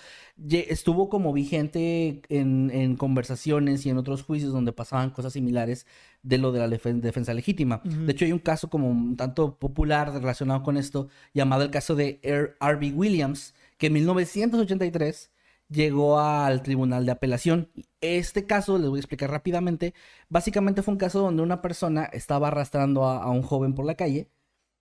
estuvo 0.50 1.08
como 1.08 1.32
vigente 1.32 2.20
en, 2.28 2.70
en 2.70 2.96
conversaciones 2.96 3.86
y 3.86 3.90
en 3.90 3.96
otros 3.96 4.22
juicios 4.24 4.52
donde 4.52 4.72
pasaban 4.72 5.08
cosas 5.10 5.32
similares 5.32 5.86
de 6.22 6.36
lo 6.38 6.52
de 6.52 6.58
la 6.60 6.68
defen- 6.68 7.00
defensa 7.00 7.32
legítima. 7.32 7.80
De 7.84 8.12
hecho, 8.12 8.26
hay 8.26 8.32
un 8.32 8.38
caso 8.40 8.68
como 8.68 8.90
un 8.90 9.16
tanto 9.16 9.56
popular 9.58 10.12
relacionado 10.12 10.62
con 10.62 10.76
esto, 10.76 11.08
llamado 11.32 11.62
el 11.62 11.70
caso 11.70 11.96
de. 11.96 12.20
R.B. 12.22 12.92
Williams, 12.94 13.54
que 13.78 13.86
en 13.86 13.94
1983 13.94 15.30
llegó 15.68 16.20
al 16.20 16.62
tribunal 16.62 17.06
de 17.06 17.12
apelación. 17.12 17.70
Este 18.00 18.46
caso, 18.46 18.78
les 18.78 18.88
voy 18.88 18.98
a 18.98 19.00
explicar 19.00 19.30
rápidamente, 19.30 19.94
básicamente 20.28 20.82
fue 20.82 20.92
un 20.92 20.98
caso 20.98 21.20
donde 21.20 21.42
una 21.42 21.62
persona 21.62 22.04
estaba 22.06 22.48
arrastrando 22.48 23.04
a, 23.04 23.30
un 23.30 23.42
joven 23.42 23.74
por 23.74 23.84
la 23.86 23.94
calle 23.96 24.30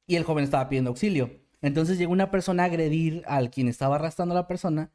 y 0.08 0.16
el 0.16 0.24
joven 0.24 0.44
estaba 0.44 0.70
pidiendo 0.70 0.90
auxilio. 0.92 1.32
Entonces 1.62 1.98
llegó 1.98 2.12
una 2.14 2.32
persona 2.32 2.64
a 2.64 2.66
agredir 2.68 3.24
al 3.28 3.50
quien 3.52 3.68
estaba 3.68 3.96
arrastrando 3.96 4.34
a 4.36 4.38
la 4.42 4.48
persona 4.48 4.92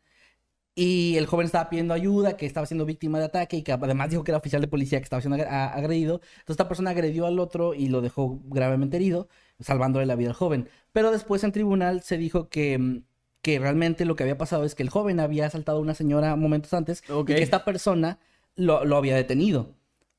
y 0.75 1.17
el 1.17 1.27
joven 1.27 1.47
estaba 1.47 1.69
pidiendo 1.69 1.93
ayuda, 1.93 2.37
que 2.37 2.47
estaba 2.47 2.67
siendo 2.67 2.87
víctima 2.87 3.19
de 3.19 3.27
ataque 3.27 3.59
y 3.59 3.63
que 3.63 3.73
además 3.73 4.09
dijo 4.11 4.25
que 4.25 4.31
era 4.31 4.39
oficial 4.39 4.63
de 4.63 4.69
policía 4.69 4.99
que 5.01 5.05
estaba 5.05 5.21
siendo 5.21 5.43
agredido. 5.45 6.17
Entonces 6.17 6.51
esta 6.55 6.69
persona 6.69 6.91
agredió 6.91 7.27
al 7.27 7.39
otro 7.39 7.75
y 7.75 7.89
lo 7.89 8.01
dejó 8.01 8.41
gravemente 8.47 8.97
herido, 8.97 9.29
salvándole 9.61 10.07
la 10.07 10.17
vida 10.17 10.31
al 10.31 10.35
joven. 10.35 10.69
Pero 10.93 11.11
después 11.11 11.45
en 11.45 11.53
tribunal 11.53 12.03
se 12.03 12.17
dijo 12.17 12.49
que, 12.49 12.79
mm, 12.79 13.05
que 13.43 13.59
realmente 13.59 14.05
lo 14.05 14.17
que 14.17 14.23
había 14.23 14.39
pasado 14.39 14.65
es 14.65 14.75
que 14.75 14.83
el 14.83 14.89
joven 14.89 15.21
había 15.21 15.47
asaltado 15.47 15.79
a 15.79 15.81
una 15.81 15.95
señora 15.95 16.37
momentos 16.37 16.73
antes 16.73 17.03
y 17.09 17.25
que 17.25 17.43
esta 17.43 17.65
persona 17.65 18.19
lo, 18.55 18.85
lo 18.85 18.97
había 18.97 19.17
detenido. 19.17 19.75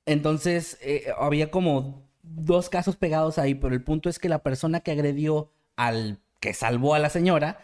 Entonces 0.06 0.78
eh, 0.82 1.06
había 1.18 1.50
como 1.50 2.04
dos 2.22 2.70
casos 2.70 2.98
pegados 2.98 3.38
ahí, 3.38 3.56
pero 3.56 3.74
el 3.74 3.84
punto 3.84 4.10
es 4.10 4.20
que 4.20 4.30
la 4.30 4.40
persona 4.40 4.82
que 4.82 4.92
agredió 4.92 5.52
al 5.76 6.20
que 6.40 6.54
salvó 6.54 6.94
a 6.94 7.00
la 7.00 7.10
señora 7.10 7.60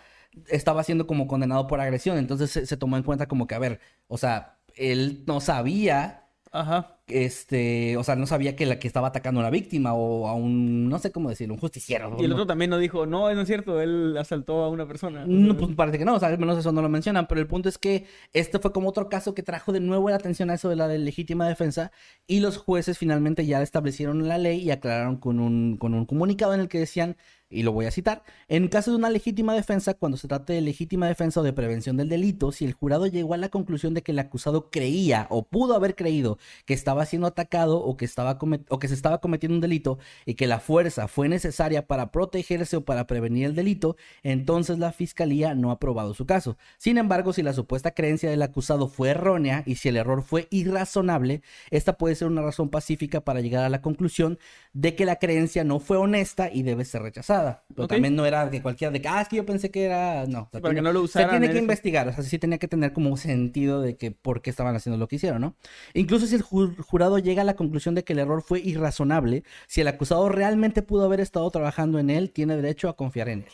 estaba 0.48 0.84
siendo 0.84 1.06
como 1.06 1.28
condenado 1.28 1.68
por 1.68 1.82
agresión. 1.82 2.18
Entonces 2.18 2.50
se, 2.52 2.66
se 2.66 2.78
tomó 2.78 2.96
en 2.96 3.04
cuenta 3.04 3.28
como 3.28 3.46
que, 3.46 3.56
a 3.56 3.60
ver, 3.60 3.82
o 4.08 4.18
sea, 4.18 4.58
él 4.76 5.24
no 5.28 5.42
sabía 5.42 6.30
Ajá. 6.52 6.99
Este, 7.10 7.98
o 7.98 8.04
sea, 8.04 8.16
no 8.16 8.28
sabía 8.28 8.56
que 8.56 8.66
la 8.66 8.80
que 8.80 8.88
estaba 8.88 9.08
atacando 9.10 9.40
a 9.40 9.44
una 9.44 9.50
víctima 9.50 9.94
o 9.94 10.28
a 10.28 10.34
un, 10.34 10.90
no 10.90 11.00
sé 11.00 11.12
cómo 11.12 11.30
decirlo, 11.30 11.56
un 11.56 11.60
justiciero. 11.60 12.16
Y 12.20 12.26
el 12.26 12.34
otro 12.34 12.46
también 12.46 12.70
no 12.70 12.78
dijo, 12.78 13.06
no, 13.06 13.34
no 13.34 13.42
es 13.42 13.48
cierto, 13.48 13.82
él 13.82 14.16
asaltó 14.18 14.64
a 14.64 14.70
una 14.70 14.88
persona. 14.88 15.26
No, 15.26 15.56
pues 15.58 15.76
parece 15.76 15.98
que 15.98 16.06
no, 16.06 16.16
o 16.16 16.20
sea, 16.20 16.30
al 16.30 16.40
menos 16.40 16.58
eso 16.58 16.72
no 16.72 16.82
lo 16.82 16.90
mencionan, 16.90 17.28
pero 17.28 17.42
el 17.42 17.48
punto 17.48 17.70
es 17.70 17.78
que 17.78 18.06
este 18.34 18.60
fue 18.60 18.72
como 18.72 18.90
otro 18.90 19.10
caso 19.10 19.34
que 19.34 19.44
trajo 19.44 19.72
de 19.72 19.80
nuevo 19.80 20.10
la 20.10 20.16
atención 20.16 20.50
a 20.50 20.56
eso 20.56 20.70
de 20.70 20.76
la 20.76 20.88
de 20.88 20.98
legítima 20.98 21.48
defensa 21.48 21.92
y 22.28 22.40
los 22.40 22.58
jueces 22.58 22.98
finalmente 22.98 23.46
ya 23.46 23.62
establecieron 23.62 24.28
la 24.28 24.38
ley 24.38 24.62
y 24.62 24.72
aclararon 24.72 25.18
con 25.18 25.40
un, 25.40 25.78
con 25.78 25.94
un 25.94 26.06
comunicado 26.06 26.54
en 26.54 26.62
el 26.62 26.68
que 26.68 26.80
decían, 26.80 27.18
y 27.50 27.64
lo 27.64 27.72
voy 27.72 27.86
a 27.88 27.92
citar, 27.92 28.24
en 28.48 28.68
caso 28.68 28.92
de 28.92 28.98
una 28.98 29.10
legítima 29.10 29.56
defensa, 29.56 29.96
cuando 29.96 30.18
se 30.18 30.28
trate 30.28 30.54
de 30.54 30.62
legítima 30.62 31.08
defensa 31.08 31.40
o 31.40 31.44
de 31.44 31.52
prevención 31.52 31.98
del 31.98 32.08
delito, 32.08 32.52
si 32.52 32.66
el 32.66 32.74
jurado 32.74 33.08
llegó 33.08 33.34
a 33.34 33.38
la 33.38 33.50
conclusión 33.50 33.96
de 33.96 34.04
que 34.04 34.12
el 34.12 34.20
acusado 34.20 34.70
creía 34.70 35.26
o 35.32 35.44
pudo 35.44 35.76
haber 35.76 35.96
creído 35.96 36.38
que 36.66 36.76
estaba 36.76 37.06
siendo 37.06 37.28
atacado 37.28 37.80
o 37.80 37.98
que, 37.98 38.06
estaba 38.06 38.38
o 38.70 38.80
que 38.80 38.88
se 38.88 38.94
estaba 38.94 39.20
cometiendo 39.20 39.56
un 39.56 39.62
delito 39.62 39.98
y 40.26 40.36
que 40.36 40.46
la 40.46 40.60
fuerza 40.60 41.08
fue 41.08 41.28
necesaria 41.28 41.88
para 41.88 42.12
protegerse 42.12 42.78
o 42.78 42.86
para 42.86 43.08
prevenir 43.08 43.46
el 43.46 43.56
delito, 43.56 43.98
entonces 44.22 44.78
la 44.78 44.92
fiscalía 44.92 45.56
no 45.56 45.72
ha 45.72 45.74
aprobado 45.74 46.14
su 46.14 46.28
caso. 46.28 46.56
Sin 46.78 47.00
embargo, 47.00 47.34
si 47.34 47.42
la 47.42 47.54
supuesta 47.54 47.92
creencia 47.92 48.30
del 48.30 48.44
acusado 48.44 48.88
fue 48.88 49.10
errónea 49.10 49.64
y 49.66 49.76
si 49.76 49.90
el 49.90 49.98
error 49.98 50.22
fue 50.22 50.48
irrazonable, 50.52 51.42
esta 51.72 51.98
puede 51.98 52.14
ser 52.14 52.28
una 52.28 52.44
razón 52.44 52.70
pacífica 52.70 53.22
para 53.22 53.42
llegar 53.42 53.64
a 53.64 53.70
la 53.70 53.82
conclusión 53.82 54.38
de 54.74 54.96
que 54.96 55.06
la 55.06 55.16
creencia 55.16 55.64
no 55.64 55.80
fue 55.80 55.98
honesta 55.98 56.52
y 56.54 56.62
debe 56.62 56.86
ser 56.86 57.02
rechazada. 57.02 57.39
Pero 57.76 57.88
también 57.88 58.16
no 58.16 58.26
era 58.26 58.48
de 58.48 58.62
cualquiera 58.62 58.92
de 58.92 59.02
que, 59.02 59.08
ah, 59.08 59.22
es 59.22 59.28
que 59.28 59.38
yo 59.38 59.46
pensé 59.46 59.72
que 59.72 59.84
era. 59.86 60.26
No. 60.28 60.42
o 60.44 60.50
sea, 60.52 60.60
Sí, 60.60 60.62
para 60.62 60.62
que 60.62 60.76
tiene- 60.76 60.82
no 60.82 60.94
lo 60.94 61.08
Se 61.08 61.20
tiene 61.26 61.36
en 61.38 61.42
que 61.44 61.50
eso. 61.50 61.58
investigar, 61.58 62.08
o 62.08 62.14
sea, 62.14 62.24
sí 62.24 62.40
tenía 62.40 62.58
que 62.58 62.68
tener 62.68 62.94
como 62.94 63.16
sentido 63.18 63.82
de 63.82 63.96
que 63.98 64.12
por 64.12 64.42
qué 64.42 64.50
estaban 64.50 64.76
haciendo 64.76 64.98
lo 64.98 65.08
que 65.08 65.18
hicieron, 65.18 65.42
¿no? 65.42 65.56
Incluso 65.94 66.26
si 66.28 66.36
el 66.36 66.44
ju- 66.44 66.76
jurado 66.78 67.20
llega 67.20 67.42
a 67.42 67.46
la 67.46 67.56
conclusión 67.56 67.96
de 67.96 68.04
que 68.04 68.14
el 68.14 68.20
error 68.20 68.42
fue 68.42 68.60
irrazonable, 68.60 69.44
si 69.68 69.82
el 69.82 69.88
acusado 69.88 70.30
realmente 70.30 70.82
pudo 70.82 71.06
haber 71.06 71.20
estado 71.20 71.50
trabajando 71.52 72.00
en 72.00 72.10
él, 72.10 72.32
tiene 72.32 72.56
derecho 72.56 72.90
a 72.90 72.96
confiar 72.96 73.30
en 73.30 73.40
él. 73.40 73.52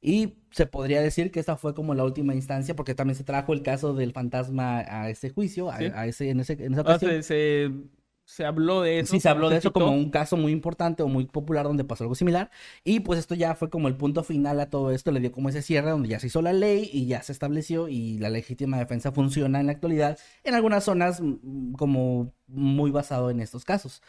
Y 0.00 0.34
se 0.52 0.64
podría 0.66 1.00
decir 1.00 1.32
que 1.32 1.40
esta 1.40 1.56
fue 1.56 1.74
como 1.74 1.92
la 1.92 2.04
última 2.04 2.32
instancia, 2.32 2.76
porque 2.76 2.94
también 2.94 3.16
se 3.16 3.24
trajo 3.24 3.52
el 3.52 3.62
caso 3.62 3.94
del 3.94 4.12
fantasma 4.12 4.78
a 4.78 5.10
ese 5.10 5.30
juicio, 5.30 5.70
a, 5.70 5.78
Sí. 5.78 5.84
a 5.92 6.06
ese, 6.06 6.30
en, 6.30 6.38
ese, 6.40 6.52
en 6.52 6.72
esa 6.74 6.82
Ah, 6.82 6.84
ocasión. 6.84 7.10
se, 7.10 7.22
se, 7.24 7.70
se 8.28 8.44
habló 8.44 8.82
de 8.82 8.98
eso. 8.98 9.14
Sí, 9.14 9.20
se 9.20 9.30
habló 9.30 9.48
de 9.48 9.56
eso 9.56 9.72
como 9.72 9.90
un 9.90 10.10
caso 10.10 10.36
muy 10.36 10.52
importante 10.52 11.02
o 11.02 11.08
muy 11.08 11.24
popular 11.24 11.64
donde 11.64 11.82
pasó 11.82 12.04
algo 12.04 12.14
similar. 12.14 12.50
Y 12.84 13.00
pues 13.00 13.18
esto 13.18 13.34
ya 13.34 13.54
fue 13.54 13.70
como 13.70 13.88
el 13.88 13.96
punto 13.96 14.22
final 14.22 14.60
a 14.60 14.68
todo 14.68 14.90
esto, 14.90 15.12
le 15.12 15.20
dio 15.20 15.32
como 15.32 15.48
ese 15.48 15.62
cierre 15.62 15.88
donde 15.88 16.10
ya 16.10 16.20
se 16.20 16.26
hizo 16.26 16.42
la 16.42 16.52
ley 16.52 16.90
y 16.92 17.06
ya 17.06 17.22
se 17.22 17.32
estableció 17.32 17.88
y 17.88 18.18
la 18.18 18.28
legítima 18.28 18.78
defensa 18.78 19.12
funciona 19.12 19.60
en 19.60 19.66
la 19.66 19.72
actualidad 19.72 20.18
en 20.44 20.54
algunas 20.54 20.84
zonas 20.84 21.22
mm, 21.22 21.72
como 21.72 22.34
muy 22.46 22.90
basado 22.90 23.30
en 23.30 23.40
estos 23.40 23.64
casos. 23.64 24.02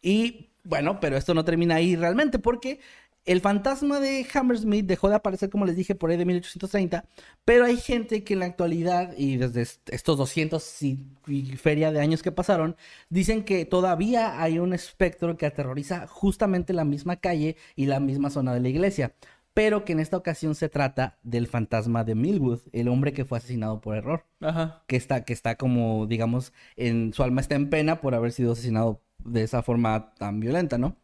Y 0.00 0.52
bueno, 0.64 0.98
pero 0.98 1.18
esto 1.18 1.34
no 1.34 1.44
termina 1.44 1.74
ahí 1.74 1.96
realmente 1.96 2.38
porque 2.38 2.80
el 3.26 3.40
fantasma 3.40 4.00
de 4.00 4.26
Hammersmith 4.32 4.86
dejó 4.86 5.08
de 5.08 5.16
aparecer, 5.16 5.50
como 5.50 5.66
les 5.66 5.76
dije, 5.76 5.94
por 5.94 6.10
ahí 6.10 6.16
de 6.16 6.24
1830, 6.24 7.04
pero 7.44 7.64
hay 7.64 7.76
gente 7.76 8.24
que 8.24 8.34
en 8.34 8.40
la 8.40 8.46
actualidad 8.46 9.12
y 9.18 9.36
desde 9.36 9.62
est- 9.62 9.90
estos 9.90 10.16
200 10.16 10.82
y, 10.82 11.04
y 11.26 11.42
feria 11.56 11.92
de 11.92 12.00
años 12.00 12.22
que 12.22 12.32
pasaron, 12.32 12.76
dicen 13.08 13.44
que 13.44 13.64
todavía 13.64 14.40
hay 14.42 14.58
un 14.58 14.72
espectro 14.72 15.36
que 15.36 15.46
aterroriza 15.46 16.06
justamente 16.06 16.72
la 16.72 16.84
misma 16.84 17.16
calle 17.16 17.56
y 17.74 17.86
la 17.86 18.00
misma 18.00 18.30
zona 18.30 18.54
de 18.54 18.60
la 18.60 18.68
iglesia, 18.68 19.14
pero 19.54 19.84
que 19.84 19.92
en 19.92 20.00
esta 20.00 20.16
ocasión 20.18 20.54
se 20.54 20.68
trata 20.68 21.18
del 21.22 21.46
fantasma 21.46 22.04
de 22.04 22.14
Millwood, 22.14 22.60
el 22.72 22.88
hombre 22.88 23.12
que 23.12 23.24
fue 23.24 23.38
asesinado 23.38 23.80
por 23.80 23.96
error 23.96 24.24
Ajá. 24.40 24.82
que 24.86 24.96
está, 24.96 25.24
que 25.24 25.32
está 25.32 25.56
como, 25.56 26.06
digamos, 26.06 26.52
en 26.76 27.12
su 27.14 27.22
alma 27.22 27.40
está 27.40 27.54
en 27.54 27.70
pena 27.70 28.00
por 28.00 28.14
haber 28.14 28.32
sido 28.32 28.52
asesinado 28.52 29.02
de 29.24 29.42
esa 29.42 29.62
forma 29.62 30.14
tan 30.18 30.40
violenta, 30.40 30.78
¿no? 30.78 30.96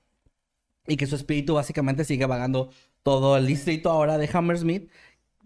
Y 0.87 0.97
que 0.97 1.07
su 1.07 1.17
espíritu 1.17 1.55
básicamente 1.55 2.05
sigue 2.05 2.27
vagando 2.27 2.71
todo 3.03 3.37
el 3.37 3.47
distrito 3.47 3.91
ahora 3.91 4.19
de 4.19 4.29
Hammersmith, 4.33 4.91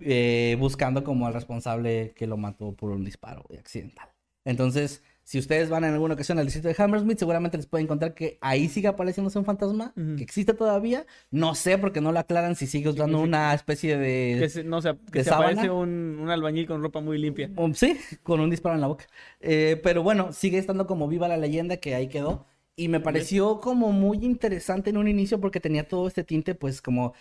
eh, 0.00 0.56
buscando 0.58 1.04
como 1.04 1.26
al 1.26 1.34
responsable 1.34 2.12
que 2.16 2.26
lo 2.26 2.36
mató 2.36 2.72
por 2.72 2.90
un 2.90 3.04
disparo 3.04 3.44
accidental. 3.58 4.08
Entonces, 4.44 5.02
si 5.26 5.40
ustedes 5.40 5.68
van 5.68 5.82
en 5.82 5.92
alguna 5.92 6.14
ocasión 6.14 6.38
al 6.38 6.44
distrito 6.44 6.68
de 6.68 6.76
Hammersmith, 6.78 7.18
seguramente 7.18 7.56
les 7.56 7.66
pueden 7.66 7.86
encontrar 7.86 8.14
que 8.14 8.38
ahí 8.40 8.68
sigue 8.68 8.86
apareciéndose 8.86 9.36
un 9.40 9.44
fantasma, 9.44 9.92
que 10.16 10.22
existe 10.22 10.54
todavía. 10.54 11.04
No 11.32 11.56
sé, 11.56 11.78
porque 11.78 12.00
no 12.00 12.12
lo 12.12 12.20
aclaran 12.20 12.54
si 12.54 12.68
sigue 12.68 12.90
usando 12.90 13.20
una 13.22 13.52
especie 13.52 13.98
de... 13.98 14.36
Que 14.38 14.48
se, 14.48 14.62
no, 14.62 14.76
o 14.76 14.82
sea, 14.82 14.96
que 15.10 15.18
¿De 15.18 15.24
se 15.24 15.30
aparece 15.30 15.68
un, 15.68 16.20
un 16.20 16.30
albañil 16.30 16.68
con 16.68 16.80
ropa 16.80 17.00
muy 17.00 17.18
limpia. 17.18 17.50
Um, 17.56 17.74
sí, 17.74 17.98
con 18.22 18.38
un 18.38 18.50
disparo 18.50 18.76
en 18.76 18.82
la 18.82 18.86
boca. 18.86 19.06
Eh, 19.40 19.80
pero 19.82 20.04
bueno, 20.04 20.32
sigue 20.32 20.58
estando 20.58 20.86
como 20.86 21.08
viva 21.08 21.26
la 21.26 21.36
leyenda 21.36 21.78
que 21.78 21.96
ahí 21.96 22.06
quedó. 22.06 22.46
Y 22.76 22.88
me 22.88 23.00
pareció 23.00 23.60
como 23.60 23.90
muy 23.92 24.18
interesante 24.24 24.90
en 24.90 24.98
un 24.98 25.08
inicio 25.08 25.40
porque 25.40 25.60
tenía 25.60 25.88
todo 25.88 26.06
este 26.08 26.24
tinte 26.24 26.54
pues 26.54 26.82
como 26.82 27.14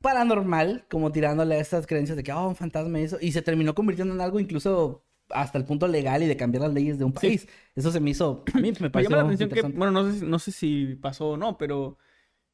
paranormal, 0.00 0.86
como 0.88 1.12
tirándole 1.12 1.56
a 1.56 1.60
estas 1.60 1.86
creencias 1.86 2.16
de 2.16 2.22
que, 2.22 2.32
oh, 2.32 2.48
un 2.48 2.56
fantasma 2.56 3.00
y 3.00 3.04
eso. 3.04 3.18
Y 3.20 3.32
se 3.32 3.42
terminó 3.42 3.74
convirtiendo 3.74 4.14
en 4.14 4.20
algo 4.20 4.40
incluso 4.40 5.04
hasta 5.30 5.58
el 5.58 5.64
punto 5.64 5.86
legal 5.88 6.22
y 6.22 6.26
de 6.26 6.36
cambiar 6.36 6.62
las 6.62 6.72
leyes 6.74 6.98
de 6.98 7.04
un 7.04 7.12
Sí. 7.12 7.28
país. 7.28 7.48
Eso 7.74 7.90
se 7.92 8.00
me 8.00 8.10
hizo, 8.10 8.44
a 8.54 8.58
mí 8.60 8.72
me 8.72 8.90
Me 8.90 8.90
pareció 8.90 9.16
llama 9.16 9.28
la 9.28 9.34
atención 9.34 9.50
que, 9.50 9.62
bueno, 9.78 9.90
no 9.92 10.12
sé, 10.12 10.24
no 10.24 10.38
sé 10.38 10.52
si 10.52 10.94
pasó 10.96 11.30
o 11.30 11.36
no, 11.36 11.58
pero 11.58 11.98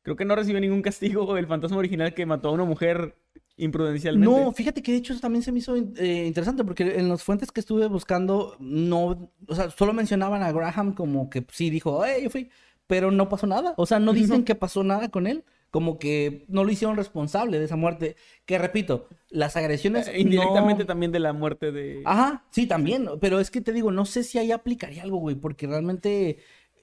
creo 0.02 0.16
que 0.16 0.24
no 0.24 0.36
recibió 0.36 0.60
ningún 0.60 0.82
castigo 0.82 1.36
el 1.38 1.46
fantasma 1.46 1.78
original 1.78 2.14
que 2.14 2.26
mató 2.26 2.48
a 2.48 2.52
una 2.52 2.64
mujer 2.64 3.16
imprudencialmente. 3.56 4.44
No, 4.44 4.52
fíjate 4.52 4.82
que 4.82 4.92
de 4.92 4.98
hecho 4.98 5.12
eso 5.12 5.20
también 5.22 5.42
se 5.42 5.52
me 5.52 5.58
hizo 5.60 5.74
eh, 5.76 6.24
interesante 6.26 6.64
porque 6.64 6.98
en 6.98 7.08
las 7.08 7.22
fuentes 7.22 7.50
que 7.52 7.60
estuve 7.60 7.86
buscando 7.88 8.56
no, 8.60 9.30
o 9.48 9.54
sea, 9.54 9.70
solo 9.70 9.92
mencionaban 9.92 10.42
a 10.42 10.52
Graham 10.52 10.94
como 10.94 11.30
que 11.30 11.44
sí 11.52 11.70
dijo, 11.70 12.04
hey, 12.04 12.22
yo 12.24 12.30
fui, 12.30 12.50
pero 12.86 13.10
no 13.10 13.28
pasó 13.28 13.46
nada, 13.46 13.74
o 13.76 13.86
sea, 13.86 13.98
no 13.98 14.12
dicen 14.12 14.40
No. 14.40 14.44
que 14.44 14.54
pasó 14.54 14.84
nada 14.84 15.08
con 15.08 15.26
él, 15.26 15.44
como 15.70 15.98
que 15.98 16.44
no 16.48 16.64
lo 16.64 16.70
hicieron 16.70 16.96
responsable 16.96 17.58
de 17.58 17.64
esa 17.64 17.76
muerte, 17.76 18.14
que 18.44 18.58
repito, 18.58 19.08
las 19.30 19.56
agresiones 19.56 20.06
Eh, 20.08 20.20
indirectamente 20.20 20.84
no- 20.84 20.86
también 20.86 21.10
de 21.12 21.18
la 21.18 21.32
muerte 21.32 21.72
de... 21.72 22.02
Ajá, 22.04 22.44
sí, 22.50 22.66
también, 22.66 23.08
pero 23.20 23.40
es 23.40 23.50
que 23.50 23.60
te 23.60 23.72
digo, 23.72 23.90
no 23.90 24.04
sé 24.04 24.22
si 24.22 24.38
ahí 24.38 24.52
aplicaría 24.52 25.02
algo, 25.02 25.16
güey, 25.18 25.34
porque 25.34 25.66
realmente 25.66 26.38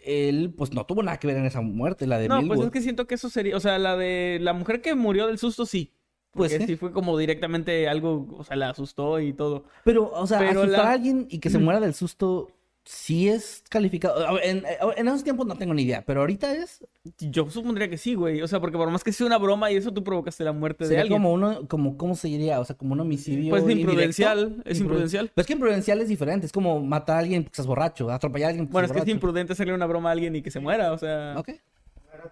él 0.06 0.54
pues 0.58 0.74
no 0.74 0.86
tuvo 0.86 1.02
nada 1.02 1.18
que 1.18 1.28
ver 1.28 1.38
en 1.38 1.46
esa 1.46 1.62
muerte, 1.62 2.06
la 2.08 2.20
de 2.20 2.28
No, 2.28 2.46
pues 2.46 2.60
es 2.60 2.72
que 2.72 2.82
siento 2.82 3.08
que 3.08 3.16
eso 3.16 3.30
sería, 3.30 3.56
o 3.56 3.60
sea, 3.62 3.78
la 3.80 3.96
de 3.96 4.40
la 4.42 4.52
mujer 4.54 4.82
que 4.82 4.96
murió 4.96 5.28
del 5.28 5.38
susto 5.38 5.66
sí. 5.66 5.94
Pues 6.34 6.52
Porque 6.52 6.66
sí. 6.66 6.74
sí 6.74 6.78
fue 6.78 6.92
como 6.92 7.18
directamente 7.18 7.88
algo, 7.88 8.28
o 8.38 8.44
sea, 8.44 8.56
la 8.56 8.70
asustó 8.70 9.20
y 9.20 9.34
todo. 9.34 9.66
Pero, 9.84 10.12
o 10.12 10.26
sea, 10.28 10.40
Pero 10.40 10.62
asustar 10.62 10.84
la- 10.86 10.90
a 10.90 10.94
alguien 10.94 11.28
y 11.30 11.40
que 11.40 11.50
se 11.50 11.60
muera 11.60 11.80
del 11.80 11.94
susto, 11.94 12.50
sí 12.86 13.30
es 13.30 13.64
calificado. 13.70 14.40
En, 14.42 14.64
en 14.98 15.08
esos 15.08 15.24
tiempos 15.24 15.46
no 15.46 15.56
tengo 15.56 15.74
ni 15.74 15.84
idea, 15.84 16.04
pero 16.06 16.22
ahorita 16.22 16.54
es. 16.56 16.84
Yo 17.20 17.50
supondría 17.50 17.88
que 17.90 17.98
sí, 17.98 18.16
güey. 18.16 18.42
O 18.42 18.48
sea, 18.48 18.60
porque 18.60 18.78
por 18.78 18.90
más 18.90 19.04
que 19.04 19.14
sea 19.14 19.28
una 19.28 19.38
broma 19.38 19.72
y 19.72 19.76
eso 19.78 19.94
tú 19.94 20.04
provocaste 20.04 20.44
la 20.44 20.52
muerte 20.54 20.88
de 20.88 21.00
alguien. 21.00 21.18
como 21.22 21.32
uno, 21.32 21.68
como, 21.68 21.98
¿cómo 21.98 22.16
se 22.16 22.28
diría? 22.28 22.60
O 22.60 22.66
sea, 22.66 22.76
como 22.76 22.94
un 22.94 23.00
homicidio. 23.02 23.52
Pues 23.52 23.62
indirecto. 23.64 23.92
imprudencial, 23.92 24.64
es 24.66 24.80
Impru- 24.80 24.82
imprudencial. 24.82 25.32
Pero 25.34 25.42
es 25.42 25.48
que 25.48 25.54
imprudencial 25.54 26.02
es 26.02 26.10
diferente, 26.10 26.46
es 26.48 26.52
como 26.52 26.80
matar 26.82 27.18
a 27.18 27.20
alguien 27.20 27.44
porque 27.44 27.54
estás 27.54 27.68
borracho, 27.68 28.10
atropellar 28.10 28.48
a 28.48 28.50
alguien 28.50 28.66
porque 28.66 28.74
Bueno, 28.74 28.86
es 28.88 28.92
que 28.92 29.00
es 29.00 29.08
imprudente 29.08 29.54
hacerle 29.54 29.74
una 29.76 29.86
broma 29.86 30.10
a 30.10 30.12
alguien 30.14 30.36
y 30.36 30.42
que 30.42 30.50
se 30.52 30.60
muera, 30.60 30.92
o 30.94 30.98
sea... 30.98 31.36
Ok. 31.38 31.52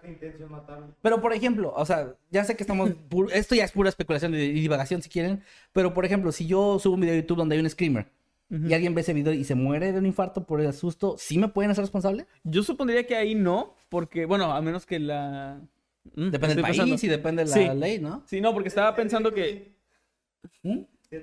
Tu 0.00 0.06
intención 0.08 0.50
matarlo. 0.50 0.94
Pero 1.02 1.20
por 1.20 1.32
ejemplo, 1.32 1.72
o 1.76 1.84
sea, 1.84 2.14
ya 2.30 2.44
sé 2.44 2.56
que 2.56 2.62
estamos. 2.62 2.90
Esto 3.32 3.54
ya 3.54 3.64
es 3.64 3.72
pura 3.72 3.88
especulación 3.88 4.34
y 4.34 4.52
divagación 4.52 5.02
si 5.02 5.08
quieren. 5.10 5.42
Pero 5.72 5.92
por 5.94 6.04
ejemplo, 6.04 6.32
si 6.32 6.46
yo 6.46 6.78
subo 6.78 6.94
un 6.94 7.00
video 7.00 7.14
de 7.14 7.20
YouTube 7.22 7.38
donde 7.38 7.56
hay 7.56 7.60
un 7.62 7.68
screamer 7.70 8.06
y 8.50 8.74
alguien 8.74 8.94
ve 8.94 9.00
ese 9.00 9.14
video 9.14 9.32
y 9.32 9.44
se 9.44 9.54
muere 9.54 9.92
de 9.92 9.98
un 9.98 10.04
infarto 10.04 10.44
por 10.44 10.60
el 10.60 10.70
susto, 10.74 11.14
¿sí 11.18 11.38
me 11.38 11.48
pueden 11.48 11.70
hacer 11.70 11.84
responsable? 11.84 12.26
Yo 12.44 12.62
supondría 12.62 13.06
que 13.06 13.16
ahí 13.16 13.34
no, 13.34 13.74
porque, 13.88 14.26
bueno, 14.26 14.52
a 14.52 14.60
menos 14.60 14.84
que 14.84 14.98
la... 14.98 15.58
Mm, 16.14 16.28
Depende 16.28 16.56
del 16.56 16.62
país 16.62 16.76
pensando. 16.76 16.96
y 17.02 17.08
depende 17.08 17.44
de 17.44 17.48
la 17.50 17.54
Sí. 17.56 17.78
ley, 17.78 17.98
¿no? 17.98 18.22
Sí, 18.26 18.42
no, 18.42 18.52
porque 18.52 18.68
estaba 18.68 18.94
pensando 18.94 19.32
que... 19.32 19.72
¿Mm? 20.62 20.80
Yo 21.10 21.18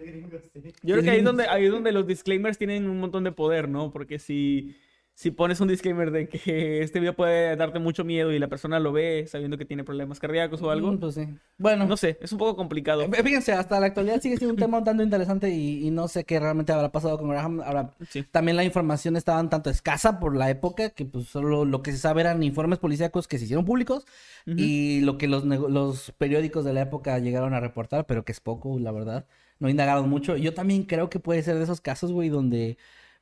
creo 0.95 1.03
que 1.03 1.09
ahí 1.11 1.19
es 1.19 1.23
donde, 1.23 1.47
ahí 1.47 1.65
es 1.65 1.71
donde 1.71 1.91
los 1.91 2.07
disclaimers 2.07 2.57
tienen 2.57 2.89
un 2.89 2.99
montón 2.99 3.23
de 3.23 3.31
poder, 3.31 3.69
¿no? 3.69 3.91
Porque 3.91 4.17
si, 4.17 4.75
si 5.21 5.31
pones 5.31 5.59
un 5.59 5.67
disclaimer 5.67 6.11
de 6.11 6.29
que 6.29 6.81
este 6.81 7.01
video 7.01 7.13
puede 7.13 7.53
darte 7.57 7.77
mucho 7.79 8.05
miedo 8.05 8.31
y 8.31 8.39
la 8.39 8.47
persona 8.47 8.79
lo 8.79 8.93
ve 8.93 9.25
sabiendo 9.27 9.57
que 9.57 9.65
tiene 9.65 9.83
problemas 9.83 10.17
cardíacos 10.17 10.61
o 10.61 10.71
algo, 10.71 10.93
Mm, 10.93 10.97
Pues 10.99 11.15
sí. 11.15 11.27
Bueno, 11.57 11.85
no 11.85 11.97
sé, 11.97 12.17
es 12.21 12.31
un 12.31 12.37
poco 12.37 12.55
complicado. 12.55 13.01
eh, 13.01 13.21
fíjense, 13.21 13.51
hasta 13.51 13.81
la 13.81 13.87
actualidad 13.87 14.21
sigue 14.21 14.37
siendo 14.37 14.53
un 14.53 14.59
tema 14.59 14.77
un 14.77 14.85
tanto 14.85 15.03
interesante 15.03 15.49
y, 15.49 15.85
y 15.85 15.91
no 15.91 16.07
sé 16.07 16.23
qué 16.23 16.39
realmente 16.39 16.71
habrá 16.71 16.89
pasado 16.93 17.17
con 17.17 17.27
Graham. 17.31 17.59
Ahora, 17.59 17.91
Sí. 18.09 18.23
también 18.31 18.55
la 18.55 18.63
información 18.63 19.17
estaba 19.17 19.41
un 19.41 19.49
tanto 19.49 19.69
escasa 19.69 20.21
por 20.21 20.37
la 20.37 20.49
época, 20.49 20.91
que 20.91 21.03
pues 21.03 21.27
solo 21.27 21.65
lo 21.65 21.81
que 21.81 21.91
se 21.91 21.97
sabe 21.97 22.21
eran 22.21 22.41
informes 22.41 22.79
policíacos 22.79 23.27
que 23.27 23.37
se 23.39 23.43
hicieron 23.43 23.65
públicos 23.65 24.05
Ujú. 24.47 24.55
y 24.57 25.01
lo 25.01 25.17
que 25.17 25.27
los, 25.27 25.43
los 25.43 26.13
periódicos 26.17 26.63
de 26.63 26.71
la 26.71 26.83
época 26.83 27.19
llegaron 27.19 27.53
a 27.53 27.59
reportar, 27.59 28.05
pero 28.05 28.23
que 28.23 28.31
es 28.31 28.39
poco, 28.39 28.79
la 28.79 28.93
verdad. 28.93 29.25
No 29.59 29.67
indagaron 29.67 30.09
mucho. 30.09 30.37
Yo 30.37 30.53
también 30.53 30.83
creo 30.83 31.09
que 31.09 31.19
puede 31.19 31.43
ser 31.43 31.57
de 31.57 31.65
esos 31.65 31.81
casos, 31.81 32.13
güey, 32.13 32.29
donde 32.29 32.77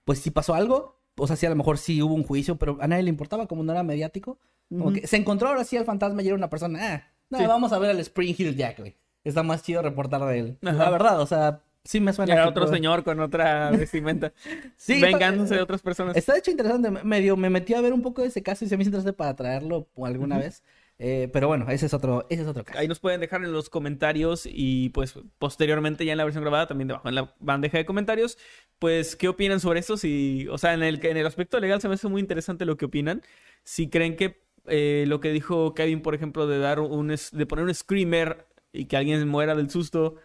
pues 0.05 0.19
si 0.19 0.29
pasó 0.29 0.53
algo, 0.53 0.96
o 1.17 1.27
sea, 1.27 1.35
sí 1.35 1.45
a 1.45 1.49
lo 1.49 1.55
mejor 1.55 1.77
sí 1.77 2.01
hubo 2.01 2.13
un 2.13 2.23
juicio, 2.23 2.57
pero 2.57 2.77
a 2.81 2.87
nadie 2.87 3.03
le 3.03 3.09
importaba 3.09 3.47
como 3.47 3.63
no 3.63 3.71
era 3.71 3.83
mediático. 3.83 4.37
Como 4.69 4.85
Ujú. 4.85 4.93
que 4.95 5.07
se 5.07 5.17
encontró 5.17 5.47
ahora 5.49 5.63
sí 5.63 5.77
el 5.77 5.85
fantasma 5.85 6.21
y 6.21 6.27
era 6.27 6.35
una 6.35 6.49
persona, 6.49 6.79
ah, 6.95 7.07
no, 7.29 7.37
Sí. 7.39 7.45
vamos 7.45 7.71
a 7.73 7.79
ver 7.79 7.89
al 7.91 7.99
Spring 7.99 8.35
Hill 8.37 8.55
Jack, 8.55 8.79
güey. 8.79 8.95
Está 9.23 9.43
más 9.43 9.63
chido 9.63 9.81
reportar 9.81 10.23
de 10.25 10.39
él. 10.39 10.57
Ajá. 10.63 10.73
La 10.77 10.89
verdad, 10.89 11.21
o 11.21 11.25
sea, 11.25 11.61
Sí, 11.83 12.01
me 12.01 12.11
suena. 12.11 12.33
Era 12.33 12.43
que 12.43 12.49
otro 12.49 12.63
puede- 12.65 12.75
señor 12.75 13.05
con 13.05 13.17
otra 13.21 13.71
vestimenta. 13.91 14.33
Sí, 14.75 14.99
vengándose 14.99 15.45
está- 15.45 15.55
de 15.55 15.61
otras 15.61 15.81
personas. 15.81 16.17
Está 16.17 16.33
de 16.33 16.39
hecho 16.39 16.51
interesante. 16.51 16.91
me- 16.91 17.03
Medio 17.05 17.37
me 17.37 17.49
metí 17.49 17.73
a 17.75 17.79
ver 17.81 17.93
un 17.93 18.01
poco 18.01 18.23
de 18.23 18.27
ese 18.27 18.43
caso 18.43 18.65
y 18.65 18.67
se 18.67 18.75
me 18.75 18.83
hizo 18.83 18.89
interesante 18.89 19.13
para 19.13 19.33
traerlo 19.37 19.87
alguna 20.03 20.37
vez. 20.37 20.63
Eh, 20.99 21.29
pero 21.31 21.47
bueno, 21.47 21.69
ese 21.69 21.85
es 21.85 21.93
otro, 21.93 22.25
ese 22.29 22.41
es 22.41 22.47
otro 22.47 22.65
caso. 22.65 22.77
Ahí 22.79 22.87
nos 22.89 22.99
pueden 22.99 23.21
dejar 23.21 23.41
en 23.43 23.53
los 23.53 23.69
comentarios 23.69 24.45
y 24.51 24.89
pues 24.89 25.13
posteriormente 25.37 26.03
ya 26.03 26.11
en 26.11 26.17
la 26.17 26.23
versión 26.25 26.43
grabada 26.43 26.67
también 26.67 26.87
debajo 26.89 27.07
en 27.07 27.15
la 27.15 27.33
bandeja 27.39 27.77
de 27.77 27.85
comentarios, 27.85 28.37
pues 28.79 29.15
qué 29.15 29.27
opinan 29.27 29.59
sobre 29.59 29.79
esto, 29.79 29.97
si, 29.97 30.47
o 30.49 30.57
sea, 30.57 30.73
en 30.73 30.83
el, 30.83 31.03
en 31.05 31.17
el 31.17 31.25
aspecto 31.25 31.59
legal 31.59 31.81
se 31.81 31.87
me 31.87 31.95
hace 31.95 32.07
muy 32.07 32.21
interesante 32.21 32.65
lo 32.65 32.77
que 32.77 32.85
opinan, 32.85 33.21
si 33.63 33.89
creen 33.89 34.15
que 34.15 34.41
eh, 34.67 35.05
lo 35.07 35.19
que 35.19 35.31
dijo 35.31 35.73
Kevin, 35.73 36.01
por 36.01 36.13
ejemplo, 36.15 36.45
de 36.47 36.59
dar 36.59 36.79
un, 36.79 37.07
de 37.07 37.45
poner 37.45 37.65
un 37.65 37.73
screamer 37.73 38.45
y 38.73 38.85
que 38.85 38.97
alguien 38.97 39.27
muera 39.27 39.55
del 39.55 39.69
susto, 39.69 40.15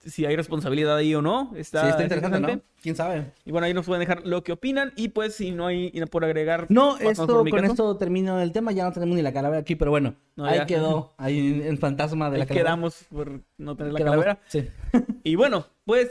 si 0.00 0.26
hay 0.26 0.36
responsabilidad 0.36 0.96
ahí 0.96 1.14
o 1.14 1.22
no, 1.22 1.52
está, 1.56 1.80
sí, 1.82 1.88
está 1.88 1.98
es 2.00 2.04
interesante, 2.04 2.40
¿no? 2.56 2.60
¿Quién 2.82 2.94
sabe? 2.94 3.32
Y 3.46 3.52
bueno, 3.52 3.66
ahí 3.66 3.72
nos 3.72 3.86
pueden 3.86 4.00
dejar 4.00 4.26
lo 4.26 4.42
que 4.44 4.52
opinan 4.52 4.92
y 4.96 5.08
pues 5.08 5.34
si 5.36 5.50
no 5.50 5.66
hay 5.66 5.90
por 6.10 6.26
agregar... 6.26 6.66
No, 6.68 6.98
esto, 6.98 7.26
por 7.26 7.48
con 7.48 7.64
esto 7.64 7.96
termino 7.96 8.38
el 8.42 8.52
tema. 8.52 8.72
Ya 8.72 8.84
no 8.84 8.92
tenemos 8.92 9.16
ni 9.16 9.22
la 9.22 9.32
calavera 9.32 9.62
aquí, 9.62 9.76
pero 9.76 9.90
bueno, 9.90 10.14
No, 10.36 10.44
ahí 10.44 10.58
ya. 10.58 10.66
quedó. 10.66 11.14
Ahí 11.18 11.62
en 11.64 11.78
fantasma 11.78 12.28
de 12.30 12.36
la 12.36 12.44
Ahí 12.44 12.48
calavera. 12.48 12.64
quedamos 12.70 13.04
por 13.10 13.40
no 13.56 13.76
tener 13.76 13.94
la 13.94 13.98
Quedamos- 14.00 14.24
calavera. 14.24 14.40
Sí. 14.48 14.68
Y 15.24 15.36
bueno, 15.36 15.66
pues 15.86 16.10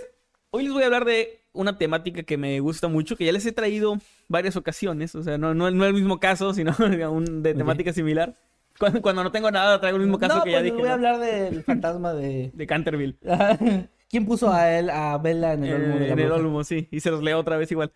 hoy 0.50 0.64
les 0.64 0.74
voy 0.74 0.82
a 0.82 0.86
hablar 0.88 1.06
de 1.06 1.43
una 1.54 1.78
temática 1.78 2.24
que 2.24 2.38
me 2.38 2.60
gusta 2.60 2.88
mucho, 2.88 3.16
que 3.16 3.26
ya 3.26 3.32
les 3.32 3.46
he 3.46 3.52
traído 3.52 3.98
varias 4.28 4.56
ocasiones, 4.56 5.14
o 5.16 5.24
sea, 5.24 5.38
no, 5.38 5.54
no, 5.54 5.70
no 5.72 5.86
el 5.86 5.94
mismo 5.94 6.20
caso, 6.20 6.54
sino 6.54 6.74
un 7.12 7.44
de 7.44 7.54
temática 7.54 7.94
similar. 7.94 8.36
Cuando, 8.80 9.02
cuando 9.04 9.24
no 9.24 9.32
tengo 9.32 9.52
nada, 9.52 9.80
traigo 9.80 9.98
el 9.98 10.04
mismo 10.04 10.18
caso 10.18 10.38
no, 10.40 10.44
que 10.44 10.52
ya 10.52 10.58
pues 10.58 10.64
dije. 10.66 10.78
voy 10.78 10.88
a 10.90 10.94
hablar 10.94 11.20
del 11.20 11.64
fantasma 11.66 12.14
de... 12.14 12.52
De 12.54 12.68
Canterville. 12.68 13.16
¿Quién 14.10 14.26
puso 14.26 14.52
a 14.52 14.72
él, 14.78 14.90
a 14.90 15.18
Bella 15.20 15.54
en 15.54 15.64
el 15.64 15.74
olmo 15.76 15.96
de 16.00 16.08
Eh, 16.08 16.12
en 16.12 16.20
el? 16.20 16.32
Olmo, 16.32 16.64
sí. 16.64 16.88
Y 16.92 17.00
se 17.00 17.12
los 17.12 17.22
leo 17.24 17.40
otra 17.40 17.58
vez 17.58 17.72
igual. 17.72 17.92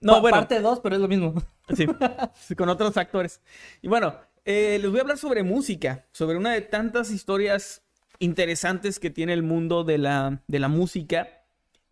No, 0.00 0.14
Pa- 0.14 0.20
bueno. 0.20 0.36
Parte 0.38 0.60
2, 0.60 0.80
pero 0.80 0.94
es 0.96 1.00
lo 1.00 1.08
mismo. 1.08 1.34
Sí, 1.74 1.86
sí, 2.34 2.54
con 2.54 2.68
otros 2.68 2.96
actores. 2.96 3.40
Y 3.80 3.88
bueno, 3.88 4.14
eh, 4.44 4.78
les 4.80 4.90
voy 4.90 4.98
a 4.98 5.02
hablar 5.02 5.16
sobre 5.18 5.42
música, 5.42 6.06
sobre 6.12 6.36
una 6.36 6.52
de 6.52 6.60
tantas 6.62 7.10
historias 7.10 7.82
interesantes 8.18 8.98
que 8.98 9.10
tiene 9.10 9.32
el 9.32 9.42
mundo 9.42 9.84
de 9.84 9.98
la, 9.98 10.42
de 10.46 10.58
la 10.58 10.68
música. 10.68 11.28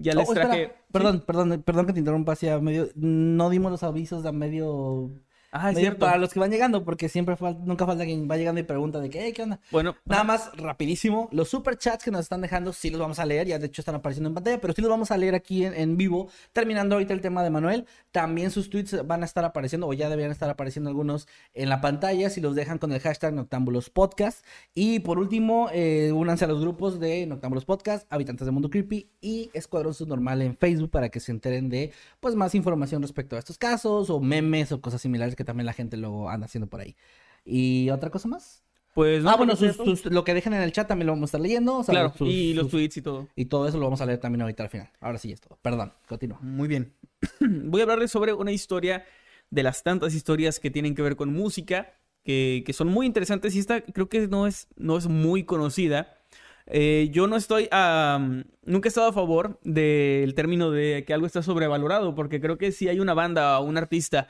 Ya 0.02 0.14
les 0.14 0.28
Oh, 0.28 0.32
espera, 0.32 0.48
traje... 0.48 0.72
Perdón, 0.90 1.22
perdón, 1.26 1.62
perdón 1.62 1.86
que 1.86 1.92
te 1.92 1.98
interrumpa 2.00 2.32
hacia 2.32 2.58
medio. 2.60 2.88
No 2.94 3.50
dimos 3.50 3.70
los 3.70 3.82
avisos 3.82 4.26
a 4.26 4.32
medio. 4.32 5.10
Ah, 5.54 5.70
es 5.70 5.76
cierto. 5.78 6.00
Para 6.06 6.16
los 6.16 6.32
que 6.32 6.40
van 6.40 6.50
llegando, 6.50 6.82
porque 6.82 7.08
siempre 7.10 7.36
fal- 7.36 7.58
nunca 7.62 7.84
falta 7.86 8.04
quien 8.04 8.28
va 8.28 8.38
llegando 8.38 8.60
y 8.60 8.64
pregunta 8.64 9.00
de 9.00 9.10
que, 9.10 9.20
"Hey, 9.22 9.32
¿qué 9.34 9.42
onda? 9.42 9.60
Bueno, 9.70 9.94
Nada 10.06 10.24
más, 10.24 10.50
rapidísimo, 10.56 11.28
los 11.30 11.48
super 11.50 11.76
chats 11.76 12.02
que 12.04 12.10
nos 12.10 12.22
están 12.22 12.40
dejando, 12.40 12.72
sí 12.72 12.88
los 12.90 12.98
vamos 13.00 13.18
a 13.18 13.26
leer, 13.26 13.46
ya 13.46 13.58
de 13.58 13.66
hecho 13.66 13.82
están 13.82 13.94
apareciendo 13.94 14.28
en 14.28 14.34
pantalla, 14.34 14.60
pero 14.60 14.72
sí 14.72 14.80
los 14.80 14.90
vamos 14.90 15.10
a 15.10 15.18
leer 15.18 15.34
aquí 15.34 15.64
en, 15.66 15.74
en 15.74 15.96
vivo, 15.98 16.28
terminando 16.54 16.94
ahorita 16.94 17.12
el 17.12 17.20
tema 17.20 17.42
de 17.44 17.50
Manuel. 17.50 17.86
También 18.12 18.50
sus 18.50 18.70
tweets 18.70 19.06
van 19.06 19.22
a 19.22 19.26
estar 19.26 19.44
apareciendo, 19.44 19.86
o 19.86 19.92
ya 19.92 20.08
deberían 20.08 20.32
estar 20.32 20.48
apareciendo 20.48 20.88
algunos 20.88 21.28
en 21.52 21.68
la 21.68 21.80
pantalla, 21.82 22.30
si 22.30 22.40
los 22.40 22.54
dejan 22.54 22.78
con 22.78 22.90
el 22.92 23.00
hashtag 23.00 23.34
Noctámbulos 23.34 23.90
Podcast. 23.90 24.44
Y 24.74 25.00
por 25.00 25.18
último, 25.18 25.68
eh, 25.72 26.12
únanse 26.12 26.46
a 26.46 26.48
los 26.48 26.60
grupos 26.62 26.98
de 26.98 27.26
Noctámbulos 27.26 27.66
Podcast, 27.66 28.06
Habitantes 28.10 28.46
del 28.46 28.52
Mundo 28.54 28.70
Creepy 28.70 29.10
y 29.20 29.50
Escuadrón 29.52 29.92
Subnormal 29.92 30.40
en 30.40 30.56
Facebook 30.56 30.90
para 30.90 31.10
que 31.10 31.20
se 31.20 31.30
enteren 31.30 31.68
de 31.68 31.92
pues 32.20 32.34
más 32.34 32.54
información 32.54 33.02
respecto 33.02 33.36
a 33.36 33.38
estos 33.38 33.58
casos, 33.58 34.08
o 34.08 34.18
memes 34.18 34.72
o 34.72 34.80
cosas 34.80 35.00
similares 35.02 35.36
que 35.36 35.41
también 35.44 35.66
la 35.66 35.72
gente 35.72 35.96
luego 35.96 36.28
anda 36.30 36.46
haciendo 36.46 36.66
por 36.68 36.80
ahí. 36.80 36.96
¿Y 37.44 37.90
otra 37.90 38.10
cosa 38.10 38.28
más? 38.28 38.62
pues... 38.94 39.24
Ah, 39.24 39.30
no, 39.32 39.36
bueno, 39.38 39.54
pues, 39.56 39.74
sus- 39.74 40.00
sus- 40.02 40.12
lo 40.12 40.22
que 40.22 40.34
dejen 40.34 40.52
en 40.52 40.60
el 40.60 40.70
chat 40.70 40.86
también 40.86 41.06
lo 41.06 41.12
vamos 41.14 41.28
a 41.28 41.30
estar 41.30 41.40
leyendo. 41.40 41.78
o 41.78 41.82
sea, 41.82 41.92
Claro, 41.94 42.12
sus- 42.14 42.28
y 42.28 42.52
los 42.52 42.64
sus- 42.64 42.72
tweets 42.72 42.96
y 42.98 43.02
todo. 43.02 43.26
y 43.34 43.46
todo 43.46 43.66
eso 43.66 43.78
lo 43.78 43.84
vamos 43.84 44.02
a 44.02 44.06
leer 44.06 44.18
también 44.18 44.42
ahorita 44.42 44.64
al 44.64 44.68
final. 44.68 44.90
Ahora 45.00 45.16
sí 45.18 45.32
es 45.32 45.40
todo. 45.40 45.58
Perdón, 45.62 45.94
continúa. 46.06 46.38
Muy 46.42 46.68
bien. 46.68 46.92
Voy 47.40 47.80
a 47.80 47.84
hablarles 47.84 48.10
sobre 48.10 48.34
una 48.34 48.52
historia 48.52 49.04
de 49.48 49.62
las 49.62 49.82
tantas 49.82 50.14
historias 50.14 50.60
que 50.60 50.70
tienen 50.70 50.94
que 50.94 51.00
ver 51.00 51.16
con 51.16 51.32
música, 51.32 51.94
que, 52.22 52.62
que 52.66 52.72
son 52.74 52.88
muy 52.88 53.06
interesantes 53.06 53.54
y 53.56 53.60
esta 53.60 53.80
creo 53.80 54.10
que 54.10 54.28
no 54.28 54.46
es, 54.46 54.68
no 54.76 54.98
es 54.98 55.06
muy 55.08 55.44
conocida. 55.44 56.18
Eh, 56.66 57.08
yo 57.12 57.26
no 57.26 57.36
estoy, 57.36 57.68
am, 57.72 58.44
nunca 58.64 58.86
he 58.88 58.90
estado 58.90 59.08
a 59.08 59.12
favor 59.12 59.58
del 59.64 60.34
término 60.34 60.70
de 60.70 61.04
que 61.06 61.12
algo 61.14 61.26
está 61.26 61.42
sobrevalorado, 61.42 62.14
porque 62.14 62.40
creo 62.40 62.56
que 62.58 62.72
si 62.72 62.88
hay 62.88 63.00
una 63.00 63.14
banda 63.14 63.58
o 63.58 63.64
un 63.64 63.76
artista 63.78 64.28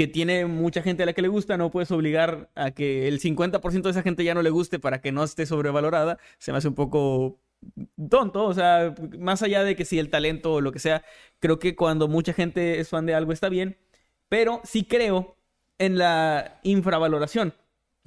que 0.00 0.06
tiene 0.06 0.46
mucha 0.46 0.80
gente 0.80 1.02
a 1.02 1.06
la 1.06 1.12
que 1.12 1.20
le 1.20 1.28
gusta, 1.28 1.58
no 1.58 1.70
puedes 1.70 1.90
obligar 1.90 2.48
a 2.54 2.70
que 2.70 3.06
el 3.06 3.20
50% 3.20 3.82
de 3.82 3.90
esa 3.90 4.02
gente 4.02 4.24
ya 4.24 4.32
no 4.32 4.40
le 4.40 4.48
guste 4.48 4.78
para 4.78 5.02
que 5.02 5.12
no 5.12 5.22
esté 5.22 5.44
sobrevalorada. 5.44 6.16
Se 6.38 6.52
me 6.52 6.56
hace 6.56 6.68
un 6.68 6.74
poco 6.74 7.38
tonto, 8.08 8.46
o 8.46 8.54
sea, 8.54 8.94
más 9.18 9.42
allá 9.42 9.62
de 9.62 9.76
que 9.76 9.84
si 9.84 9.98
el 9.98 10.08
talento 10.08 10.54
o 10.54 10.62
lo 10.62 10.72
que 10.72 10.78
sea, 10.78 11.04
creo 11.38 11.58
que 11.58 11.76
cuando 11.76 12.08
mucha 12.08 12.32
gente 12.32 12.80
es 12.80 12.88
fan 12.88 13.04
de 13.04 13.12
algo 13.12 13.30
está 13.34 13.50
bien, 13.50 13.76
pero 14.30 14.62
sí 14.64 14.84
creo 14.84 15.36
en 15.76 15.98
la 15.98 16.60
infravaloración. 16.62 17.52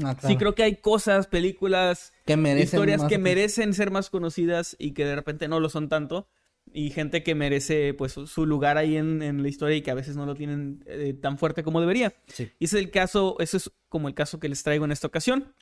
Ah, 0.04 0.16
Sí 0.20 0.36
creo 0.38 0.56
que 0.56 0.64
hay 0.64 0.78
cosas, 0.78 1.28
películas, 1.28 2.12
que 2.26 2.38
merecen 2.38 2.64
historias 2.64 3.04
que 3.04 3.20
merecen 3.20 3.76
ser 3.76 3.91
más 3.91 4.10
conocidas 4.10 4.76
y 4.80 4.94
que 4.94 5.06
de 5.06 5.16
repente 5.16 5.48
no 5.48 5.60
lo 5.60 5.70
son 5.70 5.89
tanto. 5.89 6.28
Y 6.72 6.89
gente 6.91 7.22
que 7.24 7.36
merece 7.36 7.93
pues 7.93 8.14
su- 8.14 8.45
lugar 8.45 8.78
ahí 8.78 8.97
en, 8.97 9.22
en 9.22 9.43
la 9.43 9.49
historia 9.49 9.76
y 9.76 9.82
que 9.82 9.91
a 9.91 9.95
veces 9.95 10.16
no 10.16 10.26
lo 10.26 10.34
tienen 10.36 10.84
eh, 10.88 11.14
tan 11.14 11.38
fuerte 11.38 11.64
como 11.64 11.80
debería. 11.82 12.14
Sí. 12.28 12.49
Y 12.59 12.66
ese 12.66 12.78
es 12.80 12.84
el 12.86 12.91
caso, 12.91 13.36
ese 13.39 13.57
es 13.57 13.72
como 13.89 14.07
el 14.07 14.14
caso 14.16 14.39
que 14.39 14.49
les 14.49 14.64
traigo 14.64 14.86
en 14.86 14.91
esta 14.91 15.07
ocasión. 15.07 15.53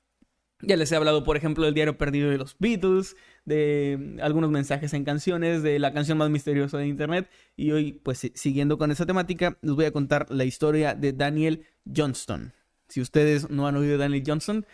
Ya 0.64 0.78
les 0.78 0.91
he 0.91 0.95
hablado, 0.95 1.24
por 1.24 1.36
ejemplo, 1.38 1.66
del 1.66 1.74
diario 1.74 1.97
perdido 1.97 2.30
de 2.30 2.38
los 2.38 2.56
Beatles, 2.60 3.16
de 3.45 3.97
mm, 3.99 4.20
algunos 4.22 4.52
mensajes 4.52 4.93
en 4.93 5.04
canciones, 5.04 5.64
de 5.64 5.80
la 5.80 5.91
canción 5.91 6.20
más 6.20 6.30
misteriosa 6.30 6.78
de 6.78 6.88
Internet. 6.88 7.28
Y 7.58 7.72
hoy, 7.72 7.93
pues 7.93 8.20
si- 8.20 8.32
siguiendo 8.36 8.78
con 8.78 8.91
esa 8.91 9.06
temática, 9.08 9.58
les 9.64 9.74
voy 9.74 9.86
a 9.86 9.91
contar 9.91 10.28
la 10.30 10.45
historia 10.45 10.93
de 10.93 11.14
Daniel 11.14 11.66
Johnston. 11.93 12.54
Si 12.88 13.02
ustedes 13.02 13.49
no 13.49 13.68
han 13.68 13.76
oído 13.76 13.93
de 13.93 13.97
Daniel 13.97 14.24
Johnston, 14.26 14.66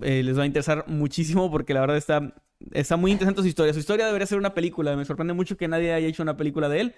eh, 0.00 0.22
les 0.24 0.36
va 0.36 0.42
a 0.42 0.46
interesar 0.46 0.84
muchísimo 0.88 1.50
porque 1.52 1.72
la 1.72 1.80
verdad 1.82 1.96
está, 1.98 2.34
está 2.72 2.96
muy 2.96 3.12
interesante 3.12 3.42
su 3.42 3.48
historia. 3.48 3.72
Su 3.72 3.80
historia 3.80 4.06
debería 4.06 4.26
ser 4.26 4.38
una 4.38 4.54
película. 4.54 4.96
Me 4.96 5.04
sorprende 5.04 5.34
mucho 5.34 5.56
que 5.56 5.68
nadie 5.68 5.92
haya 5.92 6.06
hecho 6.06 6.22
una 6.22 6.36
película 6.36 6.68
de 6.68 6.80
él. 6.80 6.94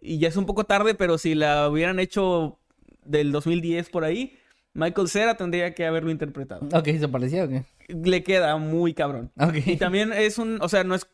Y 0.00 0.18
ya 0.18 0.28
es 0.28 0.36
un 0.36 0.46
poco 0.46 0.64
tarde, 0.64 0.94
pero 0.94 1.18
si 1.18 1.34
la 1.34 1.68
hubieran 1.68 1.98
hecho 1.98 2.58
del 3.04 3.32
2010 3.32 3.90
por 3.90 4.04
ahí, 4.04 4.36
Michael 4.74 5.08
Cera 5.08 5.36
tendría 5.36 5.74
que 5.74 5.86
haberlo 5.86 6.10
interpretado. 6.10 6.66
Ok, 6.72 6.88
¿se 6.98 7.08
parecía 7.08 7.44
o 7.44 7.48
qué? 7.48 7.64
Le 7.88 8.22
queda 8.22 8.56
muy 8.56 8.92
cabrón. 8.92 9.30
Ok. 9.38 9.54
Y 9.66 9.76
también 9.76 10.12
es 10.12 10.38
un, 10.38 10.58
o 10.60 10.68
sea, 10.68 10.84
no 10.84 10.94
es... 10.94 11.06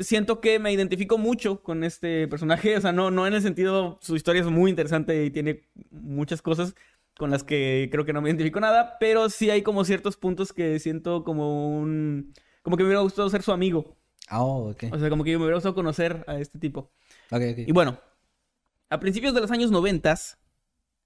Siento 0.00 0.40
que 0.40 0.58
me 0.58 0.72
identifico 0.72 1.18
mucho 1.18 1.62
con 1.62 1.84
este 1.84 2.26
personaje, 2.26 2.76
o 2.76 2.80
sea, 2.80 2.90
no, 2.90 3.12
no 3.12 3.28
en 3.28 3.34
el 3.34 3.42
sentido, 3.42 3.98
su 4.02 4.16
historia 4.16 4.42
es 4.42 4.48
muy 4.48 4.70
interesante 4.70 5.24
y 5.24 5.30
tiene 5.30 5.62
muchas 5.92 6.42
cosas 6.42 6.74
con 7.16 7.30
las 7.30 7.44
que 7.44 7.88
creo 7.92 8.04
que 8.04 8.12
no 8.12 8.20
me 8.20 8.28
identifico 8.28 8.58
nada, 8.58 8.96
pero 8.98 9.30
sí 9.30 9.50
hay 9.50 9.62
como 9.62 9.84
ciertos 9.84 10.16
puntos 10.16 10.52
que 10.52 10.80
siento 10.80 11.22
como 11.22 11.68
un... 11.78 12.32
como 12.64 12.76
que 12.76 12.82
me 12.82 12.88
hubiera 12.88 13.02
gustado 13.02 13.30
ser 13.30 13.42
su 13.42 13.52
amigo, 13.52 13.96
Ah, 14.28 14.42
oh, 14.42 14.70
ok. 14.70 14.84
o 14.90 14.98
sea, 14.98 15.08
como 15.10 15.22
que 15.22 15.30
me 15.32 15.36
hubiera 15.36 15.54
gustado 15.54 15.76
conocer 15.76 16.24
a 16.26 16.40
este 16.40 16.58
tipo. 16.58 16.90
Ok, 17.30 17.42
ok. 17.52 17.58
Y 17.66 17.72
bueno, 17.72 18.00
a 18.90 18.98
principios 18.98 19.34
de 19.34 19.40
los 19.42 19.50
años 19.52 19.70
noventas, 19.70 20.38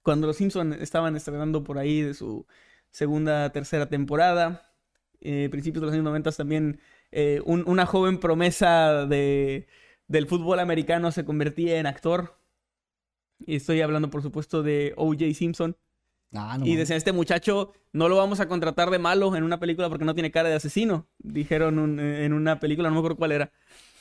cuando 0.01 0.25
los 0.27 0.37
Simpson 0.37 0.73
estaban 0.73 1.15
estrenando 1.15 1.63
por 1.63 1.77
ahí 1.77 2.01
de 2.01 2.13
su 2.15 2.47
segunda, 2.91 3.51
tercera 3.51 3.89
temporada, 3.89 4.73
eh, 5.21 5.49
principios 5.51 5.81
de 5.81 5.85
los 5.87 5.93
años 5.93 6.05
noventas 6.05 6.37
también 6.37 6.79
eh, 7.11 7.41
un- 7.45 7.63
una 7.67 7.85
joven 7.85 8.19
promesa 8.19 9.05
de, 9.05 9.67
del 10.07 10.27
fútbol 10.27 10.59
americano 10.59 11.11
se 11.11 11.25
convertía 11.25 11.79
en 11.79 11.87
actor. 11.87 12.39
Y 13.45 13.55
estoy 13.55 13.81
hablando, 13.81 14.09
por 14.09 14.21
supuesto, 14.21 14.63
de 14.63 14.93
O.J. 14.97 15.33
Simpson. 15.33 15.75
Ah, 16.33 16.57
no 16.59 16.65
Y 16.65 16.75
decían, 16.75 16.97
este 16.97 17.11
muchacho 17.11 17.73
no 17.91 18.07
lo 18.07 18.15
vamos 18.15 18.39
a 18.39 18.47
contratar 18.47 18.89
de 18.91 18.99
malo 18.99 19.35
en 19.35 19.43
una 19.43 19.59
película 19.59 19.89
porque 19.89 20.05
no 20.05 20.13
tiene 20.13 20.31
cara 20.31 20.49
de 20.49 20.55
asesino. 20.55 21.07
Dijeron 21.17 21.79
un- 21.79 21.99
en 21.99 22.33
una 22.33 22.59
película, 22.59 22.89
no 22.89 22.93
me 22.95 22.99
acuerdo 22.99 23.17
cuál 23.17 23.31
era. 23.31 23.51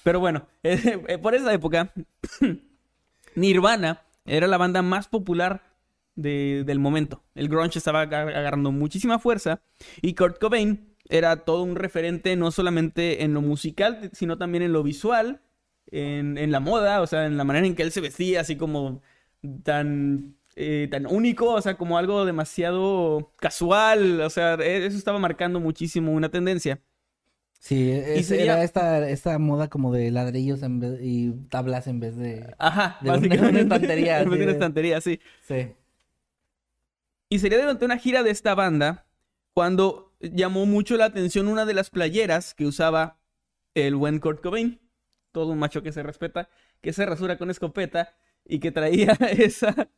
Pero 0.03 0.21
bueno, 0.21 0.47
eh, 0.63 1.19
por 1.23 1.35
esa 1.35 1.53
época, 1.55 1.93
Nirvana 3.35 4.03
era 4.25 4.47
la 4.47 4.57
banda 4.59 4.83
más 4.83 5.09
popular 5.09 5.63
de- 6.17 6.65
del 6.67 6.79
momento. 6.79 7.23
El 7.35 7.49
grunge 7.49 7.79
estaba 7.79 8.03
agar- 8.03 8.29
agarrando 8.35 8.73
muchísima 8.73 9.19
fuerza 9.19 9.61
y 10.03 10.15
Kurt 10.15 10.39
Cobain 10.39 10.95
era 11.09 11.37
todo 11.45 11.63
un 11.63 11.77
referente 11.77 12.37
no 12.37 12.51
solamente 12.51 13.23
en 13.23 13.33
lo 13.33 13.41
musical, 13.41 14.11
sino 14.13 14.37
también 14.37 14.63
en 14.63 14.73
lo 14.73 14.83
visual, 14.83 15.41
en, 15.91 16.37
en 16.37 16.51
la 16.53 16.61
moda, 16.61 17.01
o 17.01 17.07
sea, 17.07 17.25
en 17.27 17.37
la 17.39 17.45
manera 17.45 17.67
en 17.67 17.75
que 17.75 17.83
él 17.83 17.93
se 17.93 18.03
vestía, 18.03 18.43
así 18.43 18.57
como 18.57 19.01
tan, 19.63 20.37
eh, 20.61 20.89
tan 20.91 21.07
único, 21.07 21.53
o 21.55 21.63
sea, 21.63 21.77
como 21.79 21.99
algo 21.99 22.25
demasiado 22.27 23.33
casual, 23.39 24.21
o 24.23 24.31
sea, 24.31 24.55
e- 24.55 24.87
eso 24.87 24.97
estaba 24.99 25.19
marcando 25.21 25.61
muchísimo 25.61 26.13
una 26.13 26.31
tendencia. 26.31 26.81
Sí, 27.61 27.91
es- 27.93 28.27
sería- 28.29 28.55
era 28.55 28.63
esta, 28.65 29.09
esta 29.11 29.39
moda 29.39 29.69
como 29.69 29.93
de 29.93 30.11
ladrillos 30.11 30.63
en 30.63 30.81
vez, 30.81 31.01
y 31.03 31.33
tablas 31.51 31.87
en 31.89 32.01
vez 32.01 32.17
de... 32.17 32.55
Ajá, 32.59 32.99
De 33.03 33.11
básicamente. 33.11 33.51
una 33.51 33.61
estantería, 33.61 34.21
En 34.23 34.31
vez 34.31 34.39
de 34.39 34.45
una 34.45 34.53
estantería, 34.55 35.01
sí. 35.01 35.21
Sí. 35.47 35.73
Y 37.31 37.39
sería 37.41 37.59
durante 37.59 37.85
una 37.85 37.99
gira 37.99 38.23
de 38.23 38.31
esta 38.31 38.55
banda 38.55 39.07
cuando 39.55 40.15
llamó 40.21 40.67
mucho 40.67 40.97
la 40.97 41.07
atención 41.07 41.49
una 41.49 41.67
de 41.67 41.75
las 41.75 41.91
playeras 41.91 42.55
que 42.55 42.67
usaba 42.67 43.19
el 43.75 43.97
buen 43.97 44.19
Kurt 44.21 44.41
Cobain. 44.43 44.81
todo 45.33 45.53
un 45.53 45.59
macho 45.59 45.83
que 45.83 45.93
se 45.93 46.03
respeta, 46.03 46.49
que 46.81 46.93
se 46.93 47.05
rasura 47.07 47.39
con 47.39 47.51
escopeta 47.51 48.17
y 48.45 48.61
que 48.61 48.73
traía 48.73 49.13
esa, 49.31 49.89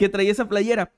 que 0.00 0.08
traía 0.08 0.32
esa 0.32 0.48
playera. 0.48 0.92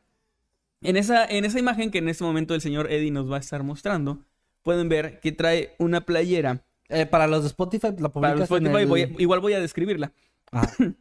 En 0.81 0.97
esa, 0.97 1.27
en 1.27 1.45
esa 1.45 1.59
imagen 1.59 1.91
que 1.91 1.99
en 1.99 2.09
este 2.09 2.25
momento 2.25 2.55
el 2.55 2.61
señor 2.61 2.91
Eddie 2.91 3.11
nos 3.11 3.31
va 3.31 3.37
a 3.37 3.41
estar 3.41 3.63
mostrando, 3.63 4.25
pueden 4.63 4.89
ver 4.89 5.21
que 5.21 5.33
trae 5.33 5.75
una 5.79 6.01
playera. 6.07 6.65
Eh, 6.89 7.07
para 7.07 7.27
los 7.27 7.43
de 7.43 7.49
Spotify, 7.49 7.89
la 7.99 8.09
Para 8.11 8.35
los 8.35 8.43
Spotify, 8.45 8.77
el- 8.83 8.87
voy 8.87 9.03
a- 9.03 9.11
igual 9.19 9.41
voy 9.41 9.53
a 9.55 9.61
describirla. 9.61 10.13
Ah, 10.51 10.67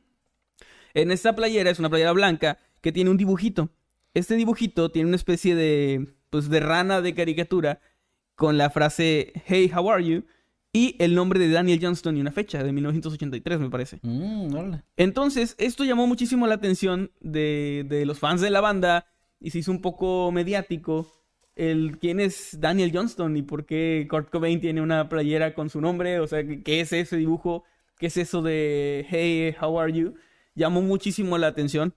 En 0.94 1.12
esta 1.12 1.36
playera 1.36 1.70
es 1.70 1.80
una 1.80 1.90
playera 1.90 2.12
blanca 2.12 2.58
que 2.82 2.92
tiene 2.92 3.10
un 3.10 3.18
dibujito. 3.18 3.70
Este 4.14 4.36
dibujito 4.36 4.92
tiene 4.92 5.08
una 5.08 5.16
especie 5.16 5.56
de, 5.56 6.14
pues, 6.30 6.50
de 6.50 6.60
rana 6.60 7.02
de 7.02 7.14
caricatura 7.16 7.80
con 8.36 8.58
la 8.58 8.70
frase 8.70 9.32
Hey, 9.46 9.72
how 9.74 9.90
are 9.90 10.04
you? 10.04 10.26
Y 10.74 10.96
el 11.00 11.16
nombre 11.16 11.38
de 11.40 11.50
Daniel 11.50 11.80
Johnston 11.82 12.16
y 12.16 12.22
una 12.22 12.32
fecha 12.32 12.64
de 12.64 12.72
1983, 12.72 13.60
me 13.60 13.70
parece. 13.70 14.00
mm, 14.04 14.54
órale. 14.56 14.84
Entonces, 14.96 15.56
esto 15.58 15.84
llamó 15.84 16.08
muchísimo 16.08 16.48
la 16.48 16.56
atención 16.56 17.12
de, 17.20 17.86
de 17.90 18.06
los 18.06 18.20
fans 18.20 18.40
de 18.40 18.50
la 18.50 18.62
banda 18.62 19.08
y 19.40 19.50
se 19.52 19.60
hizo 19.60 19.72
un 19.72 19.82
poco 19.82 20.32
mediático 20.32 21.12
el 21.56 21.98
quién 22.00 22.22
es 22.22 22.58
Daniel 22.62 22.92
Johnston 22.94 23.36
y 23.36 23.42
por 23.42 23.66
qué 23.66 24.08
Kurt 24.10 24.30
Cobain 24.30 24.62
tiene 24.62 24.82
una 24.82 25.10
playera 25.10 25.54
con 25.54 25.70
su 25.70 25.82
nombre, 25.82 26.20
o 26.22 26.28
sea, 26.28 26.46
¿qué- 26.48 26.64
qué 26.64 26.80
es 26.80 26.94
ese 26.94 27.18
dibujo, 27.18 27.66
qué 28.00 28.08
es 28.08 28.16
eso 28.16 28.42
de 28.42 29.06
Hey, 29.10 29.54
how 29.62 29.78
are 29.78 29.92
you? 29.92 30.14
Llamó 30.56 30.82
muchísimo 30.82 31.38
la 31.38 31.48
atención. 31.48 31.94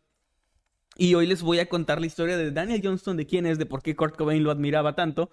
Y 0.96 1.14
hoy 1.14 1.26
les 1.26 1.42
voy 1.42 1.58
a 1.60 1.68
contar 1.68 2.00
la 2.00 2.06
historia 2.06 2.36
de 2.36 2.50
Daniel 2.50 2.80
Johnston, 2.82 3.16
de 3.16 3.26
quién 3.26 3.46
es, 3.46 3.58
de 3.58 3.66
por 3.66 3.82
qué 3.82 3.94
Kurt 3.96 4.16
Cobain 4.16 4.42
lo 4.42 4.50
admiraba 4.50 4.94
tanto 4.94 5.30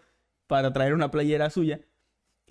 para 0.47 0.73
traer 0.73 0.93
una 0.93 1.09
playera 1.11 1.49
suya. 1.49 1.81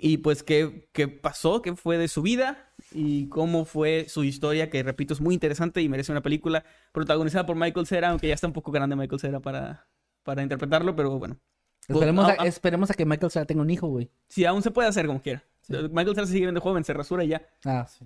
Y 0.03 0.19
pues 0.19 0.43
qué, 0.43 0.89
qué 0.93 1.09
pasó, 1.09 1.63
qué 1.63 1.75
fue 1.77 1.99
de 1.99 2.09
su 2.09 2.23
vida 2.23 2.73
y 2.93 3.29
cómo 3.29 3.65
fue 3.65 4.07
su 4.09 4.25
historia, 4.25 4.71
que 4.71 4.83
repito 4.83 5.13
es 5.15 5.21
muy 5.21 5.35
interesante 5.35 5.83
y 5.83 5.89
merece 5.89 6.11
una 6.13 6.23
película 6.23 6.65
protagonizada 6.93 7.45
por 7.47 7.57
Michael 7.57 7.87
Cera, 7.87 8.09
aunque 8.11 8.29
ya 8.29 8.35
está 8.35 8.47
un 8.47 8.53
poco 8.53 8.73
grande 8.73 8.97
Michael 8.97 9.21
Cera 9.21 9.41
para, 9.41 9.87
para 10.23 10.43
interpretarlo, 10.43 10.97
pero 10.97 11.19
bueno. 11.19 11.39
Esperemos, 11.87 12.29
Ah, 12.29 12.37
a, 12.39 12.47
esperemos 12.47 12.91
a 12.91 12.95
que 12.95 13.05
Michael 13.05 13.31
Cera 13.31 13.45
tenga 13.45 13.63
un 13.63 13.71
hijo, 13.71 13.89
güey. 13.89 14.11
Sí, 14.29 14.45
aún 14.45 14.63
se 14.63 14.71
puede 14.71 14.89
hacer 14.89 15.07
como 15.07 15.21
quiera. 15.21 15.45
Michael 15.69 16.15
Cera 16.15 16.27
se 16.27 16.33
sigue 16.33 16.47
viendo 16.47 16.61
joven, 16.61 16.85
se 16.85 16.93
rasura 16.95 17.25
y 17.25 17.29
ya. 17.29 17.47
Ah, 17.65 17.87
sí. 17.89 18.05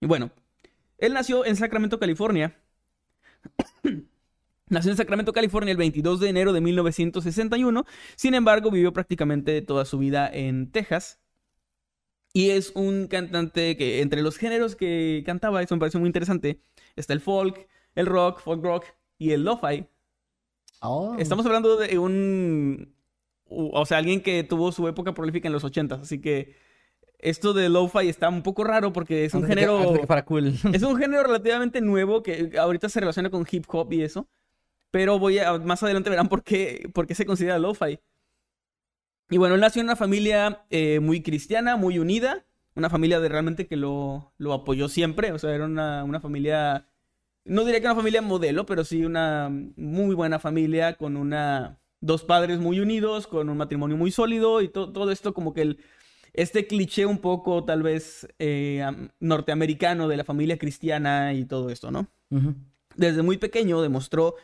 Y 0.00 0.06
bueno, 0.06 0.30
él 0.98 1.12
nació 1.14 1.44
en 1.44 1.56
Sacramento, 1.56 1.98
California. 1.98 2.56
Nació 4.68 4.90
en 4.90 4.96
Sacramento, 4.96 5.32
California 5.32 5.72
el 5.72 5.78
22 5.78 6.20
de 6.20 6.28
enero 6.28 6.52
de 6.52 6.60
1961. 6.60 7.84
Sin 8.16 8.34
embargo, 8.34 8.70
vivió 8.70 8.92
prácticamente 8.92 9.62
toda 9.62 9.84
su 9.84 9.98
vida 9.98 10.28
en 10.32 10.70
Texas. 10.70 11.20
Y 12.32 12.50
es 12.50 12.72
un 12.74 13.06
cantante 13.06 13.76
que 13.78 14.02
entre 14.02 14.20
los 14.20 14.36
géneros 14.36 14.76
que 14.76 15.22
cantaba, 15.24 15.62
eso 15.62 15.74
me 15.74 15.80
pareció 15.80 15.98
muy 16.00 16.08
interesante, 16.08 16.60
está 16.94 17.14
el 17.14 17.20
folk, 17.20 17.66
el 17.94 18.04
rock, 18.04 18.40
folk 18.40 18.62
rock 18.62 18.84
y 19.16 19.30
el 19.30 19.42
lo-fi. 19.42 19.86
Oh. 20.82 21.16
Estamos 21.18 21.46
hablando 21.46 21.78
de 21.78 21.98
un... 21.98 22.94
O 23.48 23.86
sea, 23.86 23.98
alguien 23.98 24.20
que 24.20 24.42
tuvo 24.44 24.70
su 24.70 24.86
época 24.86 25.14
prolífica 25.14 25.48
en 25.48 25.54
los 25.54 25.64
80s, 25.64 26.02
así 26.02 26.20
que 26.20 26.56
esto 27.20 27.54
de 27.54 27.70
lo-fi 27.70 28.08
está 28.08 28.28
un 28.28 28.42
poco 28.42 28.64
raro 28.64 28.92
porque 28.92 29.24
es 29.24 29.32
un 29.32 29.42
que- 29.42 29.48
género... 29.48 29.94
que 29.94 30.24
cool. 30.24 30.54
Es 30.74 30.82
un 30.82 30.98
género 30.98 31.22
relativamente 31.22 31.80
nuevo 31.80 32.22
que 32.22 32.52
ahorita 32.58 32.90
se 32.90 33.00
relaciona 33.00 33.30
con 33.30 33.46
hip 33.50 33.64
hop 33.68 33.92
y 33.92 34.02
eso. 34.02 34.28
Pero 34.96 35.18
voy 35.18 35.38
a, 35.38 35.58
más 35.58 35.82
adelante 35.82 36.08
verán 36.08 36.30
por 36.30 36.42
qué, 36.42 36.88
por 36.94 37.06
qué 37.06 37.14
se 37.14 37.26
considera 37.26 37.58
lo-fi. 37.58 37.98
Y 39.28 39.36
bueno, 39.36 39.54
él 39.54 39.60
nació 39.60 39.80
en 39.80 39.88
una 39.88 39.96
familia 39.96 40.64
eh, 40.70 41.00
muy 41.00 41.22
cristiana, 41.22 41.76
muy 41.76 41.98
unida. 41.98 42.46
Una 42.74 42.88
familia 42.88 43.20
de 43.20 43.28
realmente 43.28 43.66
que 43.66 43.76
lo, 43.76 44.32
lo 44.38 44.54
apoyó 44.54 44.88
siempre. 44.88 45.32
O 45.32 45.38
sea, 45.38 45.54
era 45.54 45.66
una, 45.66 46.02
una 46.02 46.18
familia. 46.18 46.88
No 47.44 47.66
diría 47.66 47.80
que 47.82 47.86
una 47.88 47.94
familia 47.94 48.22
modelo, 48.22 48.64
pero 48.64 48.84
sí 48.84 49.04
una 49.04 49.50
muy 49.76 50.14
buena 50.14 50.38
familia 50.38 50.94
con 50.94 51.18
una. 51.18 51.78
Dos 52.00 52.24
padres 52.24 52.58
muy 52.58 52.80
unidos, 52.80 53.26
con 53.26 53.50
un 53.50 53.58
matrimonio 53.58 53.98
muy 53.98 54.10
sólido 54.10 54.62
y 54.62 54.68
to- 54.68 54.92
todo 54.92 55.10
esto 55.10 55.34
como 55.34 55.52
que 55.52 55.60
el, 55.60 55.78
este 56.32 56.66
cliché 56.66 57.04
un 57.04 57.18
poco 57.18 57.64
tal 57.64 57.82
vez 57.82 58.26
eh, 58.38 58.82
am- 58.82 59.10
norteamericano 59.20 60.08
de 60.08 60.16
la 60.16 60.24
familia 60.24 60.56
cristiana 60.56 61.34
y 61.34 61.44
todo 61.44 61.68
esto, 61.68 61.90
¿no? 61.90 62.06
Desde 62.94 63.20
muy 63.20 63.36
pequeño 63.36 63.82
demostró 63.82 64.36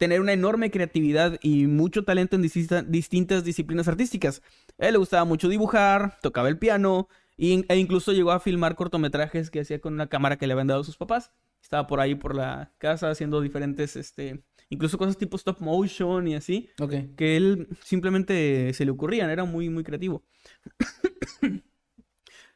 tener 0.00 0.22
una 0.22 0.32
enorme 0.32 0.70
creatividad 0.70 1.38
y 1.42 1.66
mucho 1.66 2.04
talento 2.04 2.34
en 2.34 2.40
distinta- 2.40 2.80
distintas 2.82 3.44
disciplinas 3.44 3.86
artísticas. 3.86 4.40
A 4.78 4.86
él 4.86 4.92
le 4.92 4.98
gustaba 4.98 5.26
mucho 5.26 5.46
dibujar, 5.50 6.18
tocaba 6.22 6.48
el 6.48 6.56
piano 6.58 7.06
y- 7.36 7.66
e 7.68 7.76
incluso 7.76 8.12
llegó 8.12 8.32
a 8.32 8.40
filmar 8.40 8.76
cortometrajes 8.76 9.50
que 9.50 9.60
hacía 9.60 9.78
con 9.78 9.92
una 9.92 10.08
cámara 10.08 10.38
que 10.38 10.46
le 10.46 10.54
habían 10.54 10.68
dado 10.68 10.84
sus 10.84 10.96
papás. 10.96 11.32
Estaba 11.62 11.86
por 11.86 12.00
ahí 12.00 12.14
por 12.14 12.34
la 12.34 12.72
casa 12.78 13.10
haciendo 13.10 13.42
diferentes, 13.42 13.94
este, 13.94 14.42
incluso 14.70 14.96
cosas 14.96 15.18
tipo 15.18 15.36
stop 15.36 15.60
motion 15.60 16.26
y 16.28 16.34
así 16.34 16.70
Ok. 16.80 16.94
que 17.18 17.36
él 17.36 17.68
simplemente 17.84 18.72
se 18.72 18.86
le 18.86 18.92
ocurrían, 18.92 19.28
era 19.28 19.44
muy, 19.44 19.68
muy 19.68 19.84
creativo. 19.84 20.24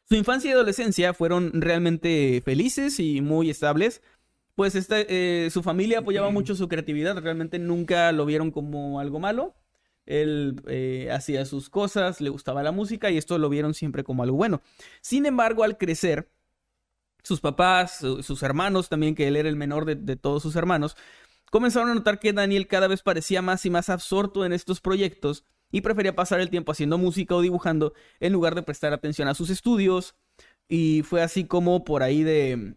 Su 0.07 0.15
infancia 0.15 0.49
y 0.49 0.53
adolescencia 0.53 1.13
fueron 1.13 1.61
realmente 1.61 2.41
felices 2.45 2.99
y 2.99 3.21
muy 3.21 3.49
estables, 3.49 4.01
pues 4.55 4.75
esta- 4.75 5.01
eh, 5.01 5.49
su 5.51 5.63
familia 5.63 5.99
apoyaba 5.99 6.29
mucho 6.31 6.55
su 6.55 6.67
creatividad, 6.67 7.17
realmente 7.21 7.59
nunca 7.59 8.11
lo 8.11 8.25
vieron 8.25 8.51
como 8.51 8.99
algo 8.99 9.19
malo. 9.19 9.55
Él 10.05 10.61
eh, 10.67 11.09
hacía 11.11 11.45
sus 11.45 11.69
cosas, 11.69 12.21
le 12.21 12.29
gustaba 12.29 12.63
la 12.63 12.71
música 12.71 13.09
y 13.11 13.17
esto 13.17 13.37
lo 13.37 13.49
vieron 13.49 13.73
siempre 13.73 14.03
como 14.03 14.23
algo 14.23 14.37
bueno. 14.37 14.61
Sin 15.01 15.25
embargo, 15.25 15.63
al 15.63 15.77
crecer, 15.77 16.29
sus 17.23 17.41
papás, 17.41 17.99
su- 17.99 18.23
sus 18.23 18.43
hermanos 18.43 18.89
también, 18.89 19.15
que 19.15 19.27
él 19.27 19.35
era 19.35 19.49
el 19.49 19.55
menor 19.55 19.85
de, 19.85 19.95
de 19.95 20.15
todos 20.15 20.43
sus 20.43 20.55
hermanos, 20.55 20.95
comenzaron 21.51 21.89
a 21.89 21.95
notar 21.95 22.19
que 22.19 22.33
Daniel 22.33 22.67
cada 22.67 22.87
vez 22.87 23.01
parecía 23.01 23.41
más 23.41 23.65
y 23.65 23.69
más 23.69 23.89
absorto 23.89 24.45
en 24.45 24.53
estos 24.53 24.81
proyectos 24.81 25.43
y 25.71 25.81
prefería 25.81 26.15
pasar 26.15 26.39
el 26.39 26.49
tiempo 26.49 26.71
haciendo 26.71 26.97
música 26.97 27.35
o 27.35 27.41
dibujando 27.41 27.93
en 28.19 28.33
lugar 28.33 28.55
de 28.55 28.63
prestar 28.63 28.93
atención 28.93 29.27
a 29.27 29.33
sus 29.33 29.49
estudios. 29.49 30.15
Y 30.67 31.01
fue 31.03 31.21
así 31.21 31.45
como 31.45 31.83
por 31.83 32.03
ahí 32.03 32.23
de, 32.23 32.75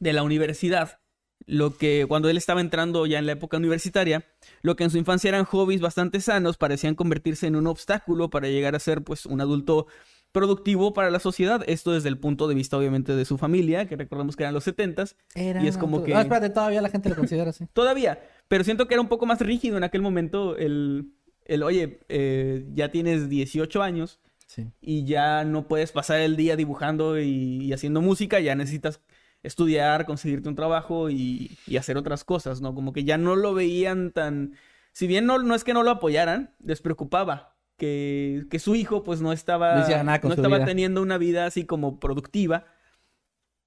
de 0.00 0.12
la 0.12 0.22
universidad, 0.24 0.98
lo 1.46 1.76
que 1.76 2.04
cuando 2.08 2.28
él 2.28 2.36
estaba 2.36 2.60
entrando 2.60 3.06
ya 3.06 3.18
en 3.18 3.26
la 3.26 3.32
época 3.32 3.56
universitaria, 3.56 4.26
lo 4.62 4.76
que 4.76 4.84
en 4.84 4.90
su 4.90 4.98
infancia 4.98 5.28
eran 5.28 5.44
hobbies 5.44 5.80
bastante 5.80 6.20
sanos 6.20 6.56
parecían 6.58 6.94
convertirse 6.94 7.46
en 7.46 7.56
un 7.56 7.66
obstáculo 7.66 8.28
para 8.30 8.48
llegar 8.48 8.74
a 8.74 8.78
ser 8.80 9.02
pues 9.02 9.24
un 9.26 9.40
adulto 9.40 9.86
productivo 10.32 10.92
para 10.92 11.10
la 11.10 11.18
sociedad. 11.18 11.62
Esto 11.66 11.92
desde 11.92 12.08
el 12.08 12.18
punto 12.18 12.46
de 12.46 12.54
vista 12.54 12.76
obviamente 12.76 13.14
de 13.16 13.24
su 13.24 13.36
familia, 13.38 13.86
que 13.88 13.96
recordemos 13.96 14.36
que 14.36 14.44
eran 14.44 14.54
los 14.54 14.64
setentas, 14.64 15.16
Era 15.34 15.62
Y 15.62 15.66
es 15.66 15.76
como 15.76 16.04
que- 16.04 16.14
Ah, 16.14 16.20
espérate, 16.22 16.50
todavía 16.50 16.82
la 16.82 16.88
gente 16.88 17.08
lo 17.08 17.16
considera 17.16 17.50
así. 17.50 17.66
Todavía, 17.72 18.20
pero 18.48 18.62
siento 18.64 18.86
que 18.86 18.94
era 18.94 19.00
un 19.00 19.08
poco 19.08 19.26
más 19.26 19.40
rígido 19.40 19.76
en 19.76 19.84
aquel 19.84 20.02
momento 20.02 20.56
el, 20.56 21.12
el 21.46 21.62
oye, 21.62 22.00
eh, 22.08 22.64
ya 22.74 22.90
tienes 22.90 23.28
18 23.28 23.82
años 23.82 24.20
Sí. 24.46 24.66
y 24.80 25.04
ya 25.04 25.44
no 25.44 25.68
puedes 25.68 25.92
pasar 25.92 26.18
el 26.20 26.34
día 26.36 26.56
dibujando 26.56 27.20
y, 27.20 27.64
y 27.64 27.72
haciendo 27.72 28.00
música, 28.00 28.40
ya 28.40 28.56
necesitas 28.56 29.00
estudiar, 29.42 30.06
conseguirte 30.06 30.48
un 30.48 30.54
trabajo 30.54 31.10
y, 31.10 31.56
y 31.66 31.76
hacer 31.76 31.96
otras 31.96 32.24
cosas, 32.24 32.60
¿no? 32.60 32.74
Como 32.74 32.92
que 32.92 33.04
ya 33.04 33.18
no 33.18 33.36
lo 33.36 33.54
veían 33.54 34.10
tan... 34.12 34.54
Si 34.92 35.06
bien 35.06 35.24
no, 35.26 35.38
no 35.38 35.54
es 35.54 35.64
que 35.64 35.72
no 35.72 35.82
lo 35.82 35.90
apoyaran, 35.90 36.54
les 36.62 36.82
preocupaba 36.82 37.56
que, 37.76 38.44
que 38.50 38.58
su 38.58 38.74
hijo 38.74 39.02
pues 39.02 39.22
no 39.22 39.32
estaba, 39.32 39.76
No 40.22 40.34
estaba 40.34 40.56
vida. 40.58 40.66
teniendo 40.66 41.00
una 41.00 41.16
vida 41.16 41.46
así 41.46 41.64
como 41.64 41.98
productiva. 42.00 42.66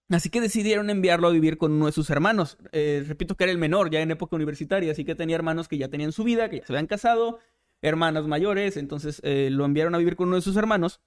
Así 0.10 0.30
que 0.30 0.42
decidieron 0.42 0.90
enviarlo 0.90 1.28
a 1.28 1.32
vivir 1.32 1.58
con 1.58 1.72
uno 1.72 1.88
de 1.88 1.92
sus 1.92 2.10
hermanos. 2.10 2.58
Eh, 2.72 3.04
repito 3.08 3.36
que 3.36 3.46
era 3.46 3.52
el 3.52 3.58
menor, 3.58 3.90
ya 3.90 4.02
en 4.02 4.12
época 4.12 4.36
universitaria, 4.36 4.92
así 4.92 5.06
que 5.06 5.16
tenía 5.16 5.36
hermanos 5.36 5.68
que 5.68 5.78
ya 5.78 5.88
tenían 5.88 6.12
su 6.12 6.24
vida, 6.24 6.50
que 6.50 6.60
ya 6.60 6.66
se 6.68 6.74
habían 6.74 6.88
casado, 6.88 7.40
hermanas 7.82 8.28
mayores, 8.28 8.78
entonces 8.78 9.22
eh, 9.24 9.50
lo 9.50 9.66
enviaron 9.66 9.96
a 9.96 9.98
vivir 9.98 10.16
con 10.16 10.28
uno 10.28 10.36
de 10.36 10.42
sus 10.44 10.56
hermanos 10.58 11.00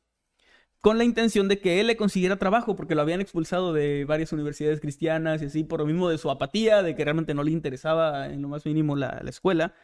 con 0.87 0.99
la 0.99 1.05
intención 1.05 1.49
de 1.49 1.59
que 1.59 1.80
él 1.80 1.89
le 1.89 1.97
consiguiera 1.97 2.37
trabajo, 2.37 2.76
porque 2.76 2.95
lo 2.95 3.03
habían 3.03 3.20
expulsado 3.20 3.72
de 3.72 4.05
varias 4.05 4.32
universidades 4.32 4.78
cristianas 4.80 5.43
y 5.43 5.47
así, 5.47 5.64
por 5.64 5.80
lo 5.80 5.87
mismo 5.87 6.09
de 6.09 6.16
su 6.16 6.30
apatía, 6.30 6.80
de 6.84 6.95
que 6.95 7.03
realmente 7.03 7.34
no 7.34 7.43
le 7.43 7.51
interesaba 7.51 8.28
en 8.28 8.41
lo 8.41 8.47
más 8.47 8.64
mínimo 8.64 8.95
la, 8.95 9.18
la 9.20 9.30
escuela. 9.30 9.74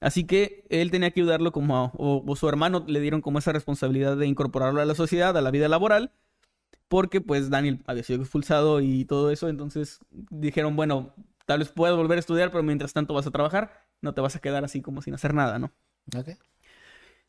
Así 0.00 0.24
que 0.24 0.64
él 0.68 0.90
tenía 0.90 1.12
que 1.12 1.20
ayudarlo 1.20 1.52
como, 1.52 1.76
a- 1.76 1.92
o, 1.96 2.24
o 2.26 2.34
su 2.34 2.48
hermano 2.48 2.84
le 2.88 2.98
dieron 2.98 3.20
como 3.20 3.38
esa 3.38 3.52
responsabilidad 3.52 4.16
de 4.16 4.26
incorporarlo 4.26 4.80
a 4.80 4.84
la 4.84 4.96
sociedad, 4.96 5.36
a 5.36 5.42
la 5.42 5.52
vida 5.52 5.68
laboral, 5.68 6.10
porque 6.88 7.20
pues 7.20 7.48
Daniel 7.48 7.84
había 7.86 8.02
sido 8.02 8.22
expulsado 8.22 8.80
y 8.80 9.04
todo 9.04 9.30
eso, 9.30 9.48
entonces 9.48 10.00
dijeron, 10.10 10.74
bueno, 10.74 11.14
tal 11.46 11.60
vez 11.60 11.68
puedas 11.68 11.96
volver 11.96 12.18
a 12.18 12.20
estudiar, 12.20 12.50
pero 12.50 12.64
mientras 12.64 12.92
tanto 12.92 13.14
vas 13.14 13.28
a 13.28 13.30
trabajar, 13.30 13.86
no 14.00 14.12
te 14.12 14.20
vas 14.20 14.34
a 14.34 14.40
quedar 14.40 14.64
así 14.64 14.82
como 14.82 15.02
sin 15.02 15.14
hacer 15.14 15.34
nada, 15.34 15.60
¿no? 15.60 15.70
Ok. 16.18 16.30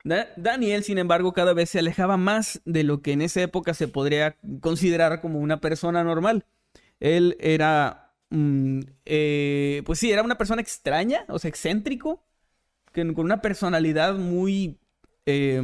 Da- 0.04 0.28
Daniel, 0.36 0.84
sin 0.84 0.98
embargo, 0.98 1.34
cada 1.34 1.54
vez 1.54 1.70
se 1.70 1.80
alejaba 1.80 2.18
más 2.18 2.62
de 2.66 2.84
lo 2.84 3.02
que 3.02 3.14
en 3.14 3.22
esa 3.22 3.42
época 3.42 3.74
se 3.74 3.88
podría 3.88 4.36
considerar 4.62 5.22
como 5.22 5.40
una 5.40 5.62
persona 5.62 6.04
normal. 6.04 6.46
Él 7.00 7.38
era, 7.40 8.14
mm, 8.30 8.82
eh, 9.06 9.84
pues 9.86 10.00
sí, 10.00 10.12
era 10.12 10.24
una 10.24 10.38
persona 10.38 10.62
extraña, 10.62 11.26
o 11.30 11.40
sea, 11.40 11.50
excéntrico, 11.50 12.24
con 12.94 13.20
una 13.20 13.42
personalidad 13.42 14.16
muy 14.16 14.80
eh, 15.26 15.62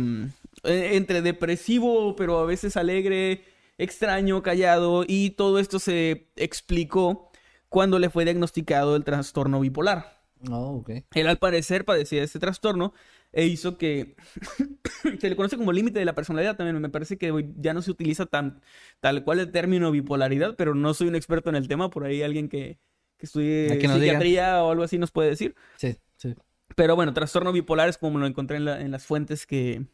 eh, 0.64 0.92
entre 0.94 1.22
depresivo, 1.22 2.16
pero 2.16 2.40
a 2.40 2.46
veces 2.46 2.78
alegre, 2.78 3.44
extraño, 3.78 4.44
callado, 4.44 5.04
y 5.08 5.32
todo 5.32 5.60
esto 5.60 5.80
se 5.80 6.30
explicó 6.36 7.32
cuando 7.70 8.00
le 8.00 8.10
fue 8.10 8.26
diagnosticado 8.26 8.96
el 8.96 9.04
trastorno 9.04 9.60
bipolar. 9.60 10.20
Oh, 10.50 10.78
ok. 10.78 10.92
Él 11.14 11.28
al 11.28 11.38
parecer 11.38 11.86
padecía 11.86 12.20
de 12.20 12.26
este 12.26 12.40
trastorno 12.40 12.94
e 13.32 13.46
hizo 13.46 13.78
que 13.78 14.16
se 15.20 15.30
le 15.30 15.36
conoce 15.36 15.58
como 15.58 15.72
límite 15.72 16.00
de 16.00 16.06
la 16.06 16.16
personalidad 16.16 16.56
también. 16.56 16.80
Me 16.82 16.90
parece 16.90 17.18
que 17.18 17.32
hoy 17.32 17.54
ya 17.58 17.74
no 17.74 17.82
se 17.82 17.92
utiliza 17.92 18.26
tan 18.26 18.62
tal 19.00 19.24
cual 19.24 19.40
el 19.40 19.52
término 19.52 19.92
bipolaridad, 19.92 20.56
pero 20.56 20.74
no 20.76 20.94
soy 20.94 21.08
un 21.08 21.16
experto 21.16 21.50
en 21.50 21.56
el 21.56 21.68
tema. 21.68 21.90
Por 21.90 22.06
ahí 22.06 22.22
alguien 22.24 22.50
que, 22.50 22.80
que 23.18 23.26
estudie 23.26 23.68
que 23.68 23.76
diga. 23.80 23.94
psiquiatría 23.96 24.64
o 24.64 24.72
algo 24.72 24.84
así 24.84 24.98
nos 24.98 25.12
puede 25.12 25.30
decir. 25.30 25.56
Sí, 25.78 25.96
sí. 26.18 26.34
Pero 26.76 26.96
bueno, 26.96 27.14
trastorno 27.14 27.52
bipolar 27.52 27.90
es 27.90 27.98
como 27.98 28.20
lo 28.20 28.26
encontré 28.28 28.58
en, 28.58 28.66
la- 28.66 28.82
en 28.82 28.92
las 28.92 29.06
fuentes 29.06 29.46
que, 29.46 29.86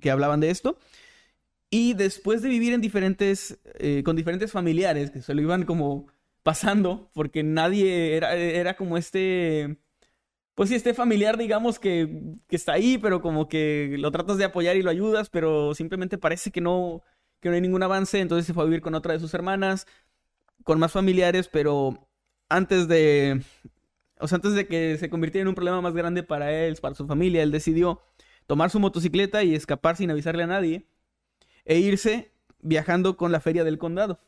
que 0.00 0.10
hablaban 0.10 0.40
de 0.40 0.50
esto. 0.50 0.78
Y 1.70 1.94
después 1.94 2.42
de 2.42 2.48
vivir 2.50 2.74
en 2.74 2.80
diferentes, 2.82 3.58
eh, 3.78 4.02
con 4.04 4.14
diferentes 4.14 4.52
familiares 4.52 5.10
que 5.10 5.22
se 5.22 5.34
lo 5.34 5.40
iban 5.40 5.64
como 5.64 6.06
pasando, 6.42 7.10
porque 7.14 7.42
nadie 7.42 8.14
era, 8.16 8.34
era 8.34 8.74
como 8.74 8.98
este, 8.98 9.78
pues 10.54 10.68
sí, 10.68 10.74
este 10.74 10.94
familiar, 10.94 11.38
digamos, 11.38 11.78
que, 11.78 12.36
que 12.48 12.56
está 12.56 12.72
ahí, 12.74 12.98
pero 12.98 13.22
como 13.22 13.48
que 13.48 13.96
lo 13.98 14.10
tratas 14.10 14.38
de 14.38 14.44
apoyar 14.44 14.76
y 14.76 14.82
lo 14.82 14.90
ayudas, 14.90 15.30
pero 15.30 15.74
simplemente 15.74 16.18
parece 16.18 16.50
que 16.50 16.60
no, 16.60 17.02
que 17.40 17.48
no 17.48 17.54
hay 17.54 17.60
ningún 17.60 17.82
avance, 17.82 18.20
entonces 18.20 18.46
se 18.46 18.54
fue 18.54 18.62
a 18.64 18.66
vivir 18.66 18.82
con 18.82 18.94
otra 18.94 19.14
de 19.14 19.20
sus 19.20 19.34
hermanas, 19.34 19.86
con 20.64 20.78
más 20.78 20.92
familiares, 20.92 21.48
pero 21.48 22.08
antes 22.48 22.86
de, 22.88 23.42
o 24.20 24.28
sea, 24.28 24.36
antes 24.36 24.54
de 24.54 24.66
que 24.66 24.98
se 24.98 25.10
convirtiera 25.10 25.42
en 25.42 25.48
un 25.48 25.54
problema 25.54 25.80
más 25.80 25.94
grande 25.94 26.22
para 26.22 26.52
él, 26.52 26.76
para 26.80 26.94
su 26.94 27.06
familia, 27.06 27.42
él 27.42 27.50
decidió 27.50 28.00
tomar 28.46 28.70
su 28.70 28.78
motocicleta 28.78 29.42
y 29.42 29.54
escapar 29.54 29.96
sin 29.96 30.10
avisarle 30.10 30.42
a 30.44 30.46
nadie 30.46 30.86
e 31.64 31.78
irse 31.78 32.32
viajando 32.60 33.16
con 33.16 33.32
la 33.32 33.40
feria 33.40 33.64
del 33.64 33.78
condado. 33.78 34.20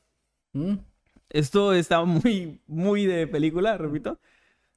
Mm. 0.52 0.76
Esto 1.30 1.72
está 1.74 2.04
muy, 2.04 2.60
muy 2.66 3.06
de 3.06 3.26
película, 3.26 3.76
repito. 3.76 4.18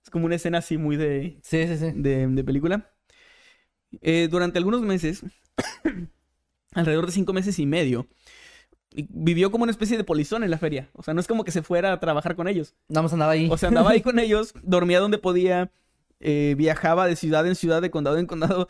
Es 0.07 0.09
como 0.09 0.25
una 0.25 0.35
escena 0.35 0.59
así 0.59 0.77
muy 0.77 0.95
de, 0.95 1.37
Sí, 1.43 1.67
sí, 1.67 1.75
sí. 1.75 1.91
de, 1.93 2.27
de 2.27 2.43
película. 2.45 2.89
Eh, 3.99 4.29
durante 4.31 4.57
algunos 4.57 4.81
meses, 4.81 5.21
alrededor 6.73 7.07
de 7.07 7.11
cinco 7.11 7.33
meses 7.33 7.59
y 7.59 7.65
medio, 7.65 8.07
vivió 9.09 9.51
como 9.51 9.63
una 9.63 9.71
especie 9.71 9.97
de 9.97 10.05
polizón 10.05 10.45
en 10.45 10.49
la 10.49 10.57
feria. 10.57 10.89
O 10.93 11.03
sea, 11.03 11.13
no 11.13 11.19
es 11.19 11.27
como 11.27 11.43
que 11.43 11.51
se 11.51 11.61
fuera 11.61 11.91
a 11.91 11.99
trabajar 11.99 12.37
con 12.37 12.47
ellos. 12.47 12.73
Nada 12.87 13.01
más 13.01 13.11
andaba 13.11 13.33
ahí. 13.33 13.49
O 13.51 13.57
sea, 13.57 13.67
andaba 13.67 13.89
ahí 13.89 13.99
con 14.01 14.17
ellos, 14.17 14.53
dormía 14.63 15.01
donde 15.01 15.17
podía, 15.17 15.73
eh, 16.21 16.55
viajaba 16.57 17.05
de 17.05 17.17
ciudad 17.17 17.45
en 17.45 17.55
ciudad, 17.55 17.81
de 17.81 17.91
condado 17.91 18.17
en 18.17 18.27
condado, 18.27 18.69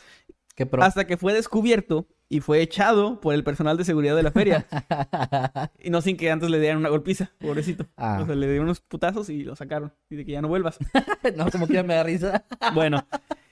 Qué 0.57 0.65
pro. 0.65 0.81
hasta 0.81 1.05
que 1.05 1.17
fue 1.17 1.33
descubierto 1.33 2.07
y 2.29 2.39
fue 2.39 2.61
echado 2.61 3.21
por 3.21 3.35
el 3.35 3.43
personal 3.43 3.77
de 3.77 3.85
seguridad 3.85 4.15
de 4.15 4.23
la 4.23 4.31
feria. 4.31 4.65
y 5.79 5.91
no 5.91 6.01
sin 6.01 6.17
que 6.17 6.31
antes 6.31 6.49
le 6.49 6.59
dieran 6.59 6.79
una 6.79 6.89
golpiza, 6.89 7.29
pobrecito. 7.37 7.85
Ah. 7.95 8.19
O 8.23 8.25
sea, 8.25 8.33
le 8.33 8.47
dieron 8.47 8.65
unos 8.65 8.81
putazos 8.81 9.29
y 9.29 9.43
lo 9.43 9.55
sacaron. 9.55 9.93
Y 10.09 10.15
de 10.15 10.25
que 10.25 10.31
ya 10.31 10.41
no 10.41 10.47
vuelvas. 10.47 10.79
no, 11.37 11.51
como 11.51 11.67
que 11.67 11.83
me 11.83 11.93
da 11.93 12.03
risa. 12.03 12.43
Bueno, 12.73 13.05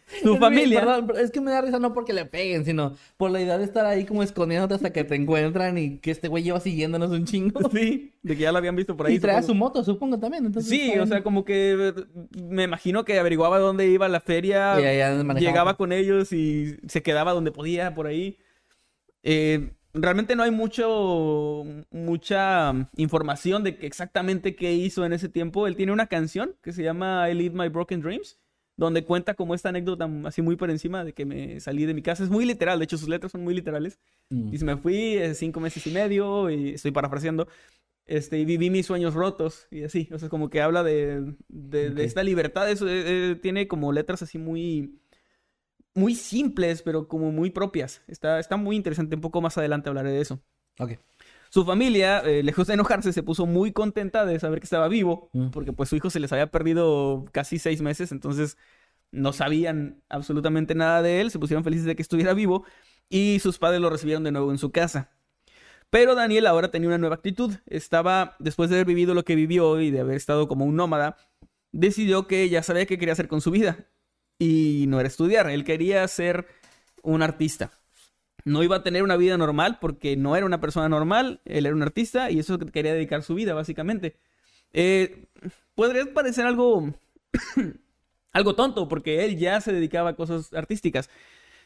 su 0.23 0.37
familia. 0.37 0.79
perdón, 0.79 1.11
es 1.17 1.31
que 1.31 1.41
me 1.41 1.51
da 1.51 1.61
risa 1.61 1.79
no 1.79 1.93
porque 1.93 2.13
le 2.13 2.25
peguen, 2.25 2.65
sino 2.65 2.95
por 3.17 3.31
la 3.31 3.41
idea 3.41 3.57
de 3.57 3.63
estar 3.63 3.85
ahí 3.85 4.05
como 4.05 4.23
escondiéndote 4.23 4.75
hasta 4.75 4.93
que 4.93 5.03
te 5.03 5.15
encuentran 5.15 5.77
y 5.77 5.97
que 5.97 6.11
este 6.11 6.27
güey 6.27 6.43
lleva 6.43 6.59
siguiéndonos 6.59 7.11
un 7.11 7.25
chingo. 7.25 7.59
Sí, 7.75 8.13
de 8.21 8.35
que 8.35 8.43
ya 8.43 8.51
lo 8.51 8.57
habían 8.59 8.75
visto 8.75 8.95
por 8.95 9.07
ahí. 9.07 9.15
y 9.15 9.19
supongo. 9.19 9.41
su 9.41 9.55
moto, 9.55 9.83
supongo 9.83 10.19
también. 10.19 10.45
Entonces, 10.45 10.69
Sí, 10.69 10.97
o 10.97 11.05
sea, 11.05 11.23
como 11.23 11.43
que 11.43 11.93
me 12.41 12.63
imagino 12.63 13.03
que 13.03 13.19
averiguaba 13.19 13.59
dónde 13.59 13.87
iba 13.87 14.07
la 14.07 14.21
feria, 14.21 14.77
llegaba 15.35 15.75
con 15.75 15.91
ellos 15.91 16.31
y 16.31 16.77
se 16.87 17.03
quedaba 17.03 17.33
donde 17.33 17.51
podía 17.51 17.93
por 17.93 18.07
ahí. 18.07 18.37
Eh, 19.23 19.71
realmente 19.95 20.35
no 20.35 20.43
hay 20.43 20.51
mucho, 20.51 21.63
mucha 21.91 22.73
información 22.97 23.63
de 23.63 23.77
que 23.77 23.87
exactamente 23.87 24.55
qué 24.55 24.73
hizo 24.73 25.05
en 25.05 25.13
ese 25.13 25.29
tiempo. 25.29 25.67
Él 25.67 25.75
tiene 25.75 25.91
una 25.91 26.07
canción 26.07 26.55
que 26.61 26.73
se 26.73 26.83
llama 26.83 27.29
I 27.29 27.33
Live 27.33 27.55
My 27.55 27.69
Broken 27.69 28.01
Dreams, 28.01 28.39
donde 28.77 29.05
cuenta 29.05 29.35
como 29.35 29.55
esta 29.55 29.69
anécdota 29.69 30.09
así 30.25 30.41
muy 30.41 30.55
por 30.55 30.69
encima 30.69 31.03
de 31.03 31.13
que 31.13 31.25
me 31.25 31.59
salí 31.59 31.85
de 31.85 31.93
mi 31.93 32.01
casa. 32.01 32.23
Es 32.23 32.29
muy 32.29 32.45
literal, 32.45 32.79
de 32.79 32.85
hecho 32.85 32.97
sus 32.97 33.09
letras 33.09 33.31
son 33.31 33.43
muy 33.43 33.53
literales. 33.53 33.99
Mm. 34.29 34.53
Y 34.53 34.57
se 34.57 34.65
me 34.65 34.77
fui 34.77 35.17
eh, 35.17 35.33
cinco 35.35 35.59
meses 35.59 35.85
y 35.87 35.91
medio, 35.91 36.49
y 36.49 36.71
estoy 36.71 36.91
parafraseando, 36.91 37.47
este, 38.05 38.37
y 38.37 38.45
viví 38.45 38.69
mis 38.69 38.85
sueños 38.85 39.13
rotos, 39.13 39.67
y 39.71 39.83
así. 39.83 40.09
O 40.11 40.19
sea, 40.19 40.29
como 40.29 40.49
que 40.49 40.61
habla 40.61 40.83
de, 40.83 41.35
de, 41.47 42.03
esta 42.03 42.23
libertad. 42.23 42.69
Eso, 42.69 42.87
eh, 42.87 43.31
eh, 43.31 43.35
tiene 43.41 43.67
como 43.67 43.93
letras 43.93 44.21
así 44.21 44.37
muy, 44.37 44.99
muy 45.93 46.15
simples, 46.15 46.81
pero 46.81 47.07
como 47.07 47.31
muy 47.31 47.49
propias. 47.51 48.01
Está, 48.07 48.39
está 48.39 48.57
muy 48.57 48.75
interesante. 48.75 49.15
Un 49.15 49.21
poco 49.21 49.41
más 49.41 49.57
adelante 49.57 49.89
hablaré 49.89 50.11
de 50.11 50.21
eso. 50.21 50.41
Ok. 50.79 50.93
Su 51.55 51.63
familia, 51.63 52.19
eh, 52.19 52.43
lejos 52.43 52.67
de 52.67 52.73
enojarse, 52.73 53.13
se 53.13 53.23
puso 53.23 53.45
muy 53.45 53.71
contenta 53.71 54.25
de 54.25 54.37
saber 54.41 54.59
que 54.59 54.65
estaba 54.65 54.89
vivo, 54.89 55.29
Mm. 55.31 55.51
porque 55.51 55.71
pues 55.71 55.87
su 55.87 55.95
hijo 55.95 56.09
se 56.09 56.19
les 56.19 56.29
había 56.33 56.51
perdido 56.51 57.23
casi 57.31 57.59
seis 57.59 57.81
meses, 57.81 58.11
entonces 58.11 58.57
no 59.13 59.31
sabían 59.31 60.03
absolutamente 60.09 60.75
nada 60.75 61.01
de 61.01 61.21
él, 61.21 61.31
se 61.31 61.39
pusieron 61.39 61.63
felices 61.63 61.85
de 61.85 61.95
que 61.95 62.01
estuviera 62.01 62.33
vivo 62.33 62.65
y 63.07 63.39
sus 63.39 63.57
padres 63.57 63.79
lo 63.79 63.89
recibieron 63.89 64.25
de 64.25 64.33
nuevo 64.33 64.51
en 64.51 64.57
su 64.57 64.73
casa. 64.73 65.11
Pero 65.89 66.13
Daniel 66.13 66.47
ahora 66.47 66.71
tenía 66.71 66.89
una 66.89 66.97
nueva 66.97 67.15
actitud, 67.15 67.53
estaba, 67.67 68.35
después 68.39 68.69
de 68.69 68.75
haber 68.75 68.87
vivido 68.87 69.13
lo 69.13 69.23
que 69.23 69.35
vivió 69.35 69.79
y 69.79 69.91
de 69.91 70.01
haber 70.01 70.17
estado 70.17 70.49
como 70.49 70.65
un 70.65 70.75
nómada, 70.75 71.15
decidió 71.71 72.27
que 72.27 72.49
ya 72.49 72.63
sabía 72.63 72.85
qué 72.85 72.97
quería 72.97 73.13
hacer 73.13 73.29
con 73.29 73.39
su 73.39 73.51
vida 73.51 73.77
y 74.37 74.87
no 74.89 74.99
era 74.99 75.07
estudiar, 75.07 75.49
él 75.49 75.63
quería 75.63 76.05
ser 76.09 76.47
un 77.01 77.21
artista 77.21 77.71
no 78.45 78.63
iba 78.63 78.77
a 78.77 78.83
tener 78.83 79.03
una 79.03 79.17
vida 79.17 79.37
normal 79.37 79.79
porque 79.81 80.15
no 80.15 80.35
era 80.35 80.45
una 80.45 80.61
persona 80.61 80.87
normal, 80.87 81.41
él 81.45 81.65
era 81.65 81.75
un 81.75 81.81
artista 81.81 82.31
y 82.31 82.39
eso 82.39 82.57
quería 82.59 82.93
dedicar 82.93 83.23
su 83.23 83.33
vida, 83.33 83.53
básicamente. 83.53 84.15
Eh, 84.71 85.25
podría 85.73 86.13
parecer 86.13 86.45
algo, 86.45 86.93
algo 88.31 88.55
tonto 88.55 88.87
porque 88.87 89.25
él 89.25 89.37
ya 89.37 89.59
se 89.61 89.73
dedicaba 89.73 90.11
a 90.11 90.15
cosas 90.15 90.53
artísticas. 90.53 91.09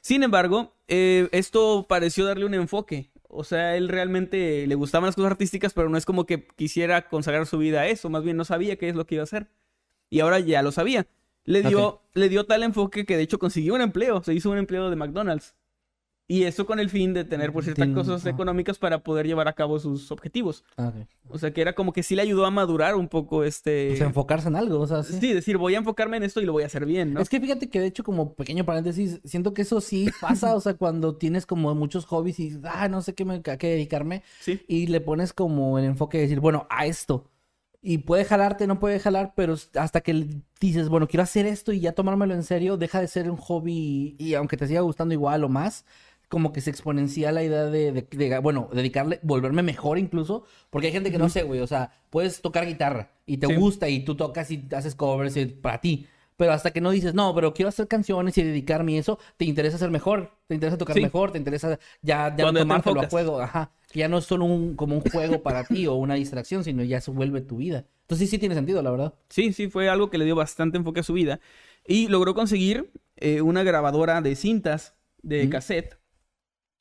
Sin 0.01 0.23
embargo, 0.23 0.73
eh, 0.87 1.27
esto 1.33 1.85
pareció 1.87 2.25
darle 2.25 2.45
un 2.45 2.53
enfoque. 2.53 3.11
O 3.27 3.43
sea, 3.43 3.75
él 3.75 3.89
realmente 3.89 4.65
le 4.65 4.75
gustaban 4.75 5.07
las 5.07 5.15
cosas 5.15 5.31
artísticas, 5.31 5.73
pero 5.73 5.89
no 5.89 5.97
es 5.97 6.05
como 6.05 6.25
que 6.25 6.47
quisiera 6.47 7.09
consagrar 7.09 7.45
su 7.45 7.57
vida 7.57 7.81
a 7.81 7.87
eso, 7.87 8.09
más 8.09 8.23
bien 8.23 8.37
no 8.37 8.45
sabía 8.45 8.77
qué 8.77 8.89
es 8.89 8.95
lo 8.95 9.05
que 9.05 9.15
iba 9.15 9.21
a 9.21 9.25
hacer. 9.25 9.49
Y 10.09 10.21
ahora 10.21 10.39
ya 10.39 10.61
lo 10.63 10.71
sabía. 10.71 11.05
Le 11.43 11.61
dio, 11.61 12.01
le 12.13 12.29
dio 12.29 12.45
tal 12.45 12.63
enfoque 12.63 13.05
que 13.05 13.17
de 13.17 13.23
hecho 13.23 13.37
consiguió 13.37 13.75
un 13.75 13.81
empleo, 13.81 14.23
se 14.23 14.33
hizo 14.33 14.49
un 14.49 14.57
empleo 14.57 14.89
de 14.89 14.95
McDonald's. 14.95 15.55
Y 16.31 16.43
eso 16.43 16.67
con 16.67 16.79
el 16.79 16.91
fin 16.91 17.15
de 17.15 17.25
tener 17.25 17.51
por 17.51 17.63
ciertas 17.63 17.89
cosas 17.89 18.23
económicas 18.27 18.77
para 18.77 19.01
poder 19.01 19.25
llevar 19.25 19.47
a 19.47 19.53
cabo 19.53 19.79
sus 19.79 20.11
objetivos. 20.11 20.63
Ah. 20.77 20.93
O 21.27 21.39
sea, 21.39 21.51
que 21.51 21.59
era 21.59 21.73
como 21.73 21.91
que 21.91 22.03
sí 22.03 22.15
le 22.15 22.21
ayudó 22.21 22.45
a 22.45 22.51
madurar 22.51 22.95
un 22.95 23.07
poco 23.07 23.43
este... 23.43 23.93
O 23.93 23.95
sea, 23.95 24.05
enfocarse 24.05 24.47
en 24.47 24.55
algo, 24.55 24.79
o 24.79 24.85
sea, 24.85 25.01
sí. 25.01 25.17
Sí, 25.19 25.33
decir, 25.33 25.57
voy 25.57 25.73
a 25.73 25.79
enfocarme 25.79 26.17
en 26.17 26.23
esto 26.23 26.39
y 26.39 26.45
lo 26.45 26.53
voy 26.53 26.61
a 26.61 26.67
hacer 26.67 26.85
bien, 26.85 27.15
¿no? 27.15 27.19
Es 27.19 27.29
que 27.29 27.41
fíjate 27.41 27.67
que 27.67 27.79
de 27.79 27.87
hecho 27.87 28.03
como 28.03 28.35
pequeño 28.35 28.63
paréntesis, 28.63 29.19
siento 29.23 29.55
que 29.55 29.63
eso 29.63 29.81
sí 29.81 30.11
pasa, 30.21 30.55
o 30.55 30.61
sea, 30.61 30.75
cuando 30.75 31.15
tienes 31.15 31.47
como 31.47 31.73
muchos 31.73 32.05
hobbies 32.05 32.39
y 32.39 32.59
ah, 32.63 32.87
no 32.89 33.01
sé 33.01 33.15
qué 33.15 33.25
me 33.25 33.41
a 33.43 33.57
qué 33.57 33.67
dedicarme 33.69 34.21
Sí. 34.39 34.61
y 34.67 34.85
le 34.85 35.01
pones 35.01 35.33
como 35.33 35.79
el 35.79 35.85
enfoque 35.85 36.17
de 36.17 36.23
decir, 36.25 36.39
bueno, 36.41 36.67
a 36.69 36.85
esto. 36.85 37.25
Y 37.81 37.99
puede 37.99 38.25
jalarte, 38.25 38.67
no 38.67 38.77
puede 38.77 38.99
jalar, 38.99 39.31
pero 39.35 39.55
hasta 39.75 40.01
que 40.01 40.27
dices, 40.59 40.89
bueno, 40.89 41.07
quiero 41.07 41.23
hacer 41.23 41.45
esto 41.45 41.71
y 41.71 41.79
ya 41.79 41.93
tomármelo 41.93 42.33
en 42.33 42.43
serio, 42.43 42.75
deja 42.75 42.99
de 42.99 43.07
ser 43.07 43.31
un 43.31 43.37
hobby 43.37 44.17
y, 44.19 44.23
y 44.23 44.33
aunque 44.35 44.57
te 44.57 44.67
siga 44.67 44.81
gustando 44.81 45.13
igual 45.13 45.45
o 45.45 45.49
más, 45.49 45.85
como 46.29 46.53
que 46.53 46.61
se 46.61 46.69
exponencia 46.69 47.31
la 47.31 47.43
idea 47.43 47.65
de, 47.65 47.91
de- 47.91 48.01
de, 48.09 48.39
bueno, 48.39 48.69
dedicarle, 48.73 49.19
volverme 49.23 49.63
mejor 49.63 49.97
incluso, 49.97 50.45
porque 50.69 50.87
hay 50.87 50.93
gente 50.93 51.11
que 51.11 51.17
no 51.17 51.27
sé, 51.29 51.43
güey, 51.43 51.59
o 51.59 51.67
sea, 51.67 51.91
puedes 52.09 52.41
tocar 52.41 52.65
guitarra 52.65 53.11
y 53.25 53.37
te 53.37 53.47
Sí. 53.47 53.55
gusta 53.55 53.89
y 53.89 54.05
tú 54.05 54.15
tocas 54.15 54.49
y 54.51 54.67
haces 54.75 54.95
covers 54.95 55.35
y 55.37 55.45
para 55.47 55.81
ti, 55.81 56.07
pero 56.37 56.53
hasta 56.53 56.71
que 56.71 56.79
no 56.81 56.91
dices, 56.91 57.13
no, 57.13 57.35
pero 57.35 57.53
quiero 57.53 57.69
hacer 57.69 57.87
canciones 57.87 58.37
y 58.37 58.43
dedicarme 58.43 58.93
y 58.93 58.97
eso, 58.99 59.19
te 59.37 59.45
interesa 59.45 59.77
ser 59.77 59.89
mejor, 59.91 60.31
te 60.47 60.53
interesa 60.55 60.77
tocar 60.77 60.95
Sí. 60.95 61.01
mejor, 61.01 61.31
te 61.31 61.37
interesa 61.37 61.79
ya, 62.01 62.29
ya 62.29 62.35
Cuando 62.35 62.53
te 62.53 62.63
tomártelo 62.63 63.01
a 63.01 63.09
juego, 63.09 63.41
ajá, 63.41 63.71
que 63.91 63.99
ya 63.99 64.07
no 64.07 64.19
es 64.19 64.25
solo 64.25 64.45
un, 64.45 64.75
como 64.75 64.95
un 64.95 65.01
juego 65.01 65.43
para 65.43 65.63
ti 65.65 65.87
o 65.87 65.95
una 65.95 66.13
distracción, 66.15 66.63
sino 66.63 66.83
ya 66.83 67.01
se 67.01 67.11
vuelve 67.11 67.41
tu 67.41 67.57
vida. 67.57 67.85
Entonces 68.01 68.29
sí, 68.29 68.35
sí 68.35 68.39
tiene 68.39 68.55
sentido, 68.55 68.81
la 68.81 68.91
verdad. 68.91 69.13
Sí, 69.29 69.51
sí, 69.53 69.67
fue 69.69 69.89
algo 69.89 70.09
que 70.09 70.17
le 70.17 70.25
dio 70.25 70.35
bastante 70.35 70.77
enfoque 70.77 71.01
a 71.01 71.03
su 71.03 71.13
vida. 71.13 71.39
Y 71.85 72.07
logró 72.07 72.33
conseguir 72.33 72.91
eh, 73.17 73.41
una 73.41 73.63
grabadora 73.63 74.21
de 74.21 74.35
cintas 74.35 74.95
de 75.21 75.47
Mm. 75.47 75.49
cassette. 75.49 75.98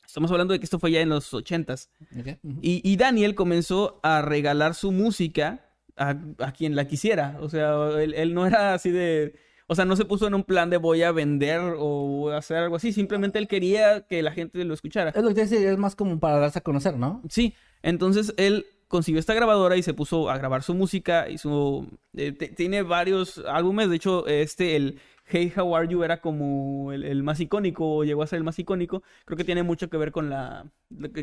Estamos 0.09 0.31
hablando 0.31 0.55
de 0.55 0.59
que 0.59 0.65
esto 0.65 0.79
fue 0.79 0.91
ya 0.91 1.03
en 1.03 1.11
los 1.11 1.35
ochentas. 1.35 1.91
Ok. 2.19 2.39
Ujú. 2.43 2.59
Y, 2.63 2.81
y 2.83 2.97
Daniel 2.97 3.35
comenzó 3.35 4.01
a 4.03 4.23
regalar 4.23 4.75
su 4.75 4.91
música 4.91 5.67
a, 5.99 6.17
a 6.39 6.53
quien 6.53 6.75
la 6.75 6.89
quisiera. 6.89 7.37
O 7.43 7.51
sea, 7.51 7.75
él, 8.01 8.15
él 8.15 8.33
no 8.33 8.47
era 8.47 8.73
así 8.73 8.91
de... 8.91 9.35
O 9.67 9.75
sea, 9.75 9.85
no 9.85 9.97
se 9.97 10.07
puso 10.07 10.27
en 10.27 10.33
un 10.33 10.45
plan 10.45 10.71
de 10.71 10.79
voy 10.79 11.03
a 11.03 11.13
vender 11.13 11.61
o 11.77 12.31
hacer 12.31 12.57
algo 12.57 12.77
así. 12.77 12.95
Simplemente 12.95 13.39
él 13.39 13.47
quería 13.49 14.07
que 14.07 14.23
la 14.23 14.33
gente 14.33 14.65
lo 14.65 14.73
escuchara. 14.73 15.11
Es 15.11 15.23
lo 15.23 15.29
que 15.29 15.35
te 15.35 15.41
decía, 15.43 15.71
es 15.71 15.77
más 15.77 15.95
como 15.95 16.19
para 16.19 16.39
darse 16.39 16.61
a 16.61 16.63
conocer, 16.63 16.97
¿no? 16.97 17.21
Sí, 17.29 17.55
entonces 17.83 18.33
él 18.39 18.65
consiguió 18.89 19.21
esta 19.21 19.35
grabadora 19.35 19.77
y 19.77 19.83
se 19.83 19.93
puso 19.93 20.31
a 20.31 20.39
grabar 20.39 20.63
su 20.63 20.73
música 20.73 21.29
y 21.29 21.37
su... 21.37 21.87
eh, 22.17 22.33
tiene 22.33 22.81
varios 22.81 23.43
álbumes, 23.47 23.91
de 23.91 23.97
hecho, 23.97 24.27
este, 24.27 24.75
el 24.77 24.99
Hey 25.31 25.53
How 25.57 25.77
Are 25.77 25.87
You 25.89 26.03
era 26.05 26.21
como 26.21 26.93
el, 26.93 27.05
el 27.05 27.23
más 27.23 27.39
icónico 27.41 27.97
o 27.97 28.05
llegó 28.05 28.23
a 28.23 28.27
ser 28.27 28.39
el 28.39 28.45
más 28.45 28.59
icónico, 28.59 29.03
creo 29.25 29.37
que 29.37 29.45
tiene 29.45 29.63
mucho 29.63 29.89
que 29.91 29.97
ver 29.97 30.11
con 30.13 30.31
la 30.31 30.67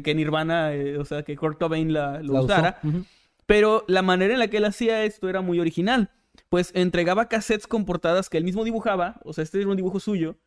que 0.04 0.14
Nirvana, 0.16 0.74
eh, 0.74 0.98
o 0.98 1.06
sea, 1.06 1.24
que 1.24 1.36
Kurt 1.36 1.60
Cobain 1.60 1.92
la, 1.94 2.22
lo 2.22 2.34
La 2.34 2.42
usara. 2.42 2.80
Ujú. 2.84 3.04
Pero 3.46 3.84
la 3.88 4.02
manera 4.02 4.34
en 4.34 4.40
la 4.40 4.48
que 4.48 4.58
él 4.58 4.66
hacía 4.66 5.04
esto 5.04 5.30
era 5.30 5.42
muy 5.42 5.60
original. 5.60 6.10
Pues 6.50 6.72
entregaba 6.76 7.30
cassettes 7.30 7.68
con 7.68 7.86
portadas 7.86 8.30
que 8.30 8.38
él 8.38 8.44
mismo 8.44 8.64
dibujaba. 8.64 9.20
O 9.24 9.34
sea, 9.34 9.44
este 9.44 9.60
era 9.60 9.70
un 9.70 9.78
dibujo 9.78 10.00
suyo. 10.00 10.38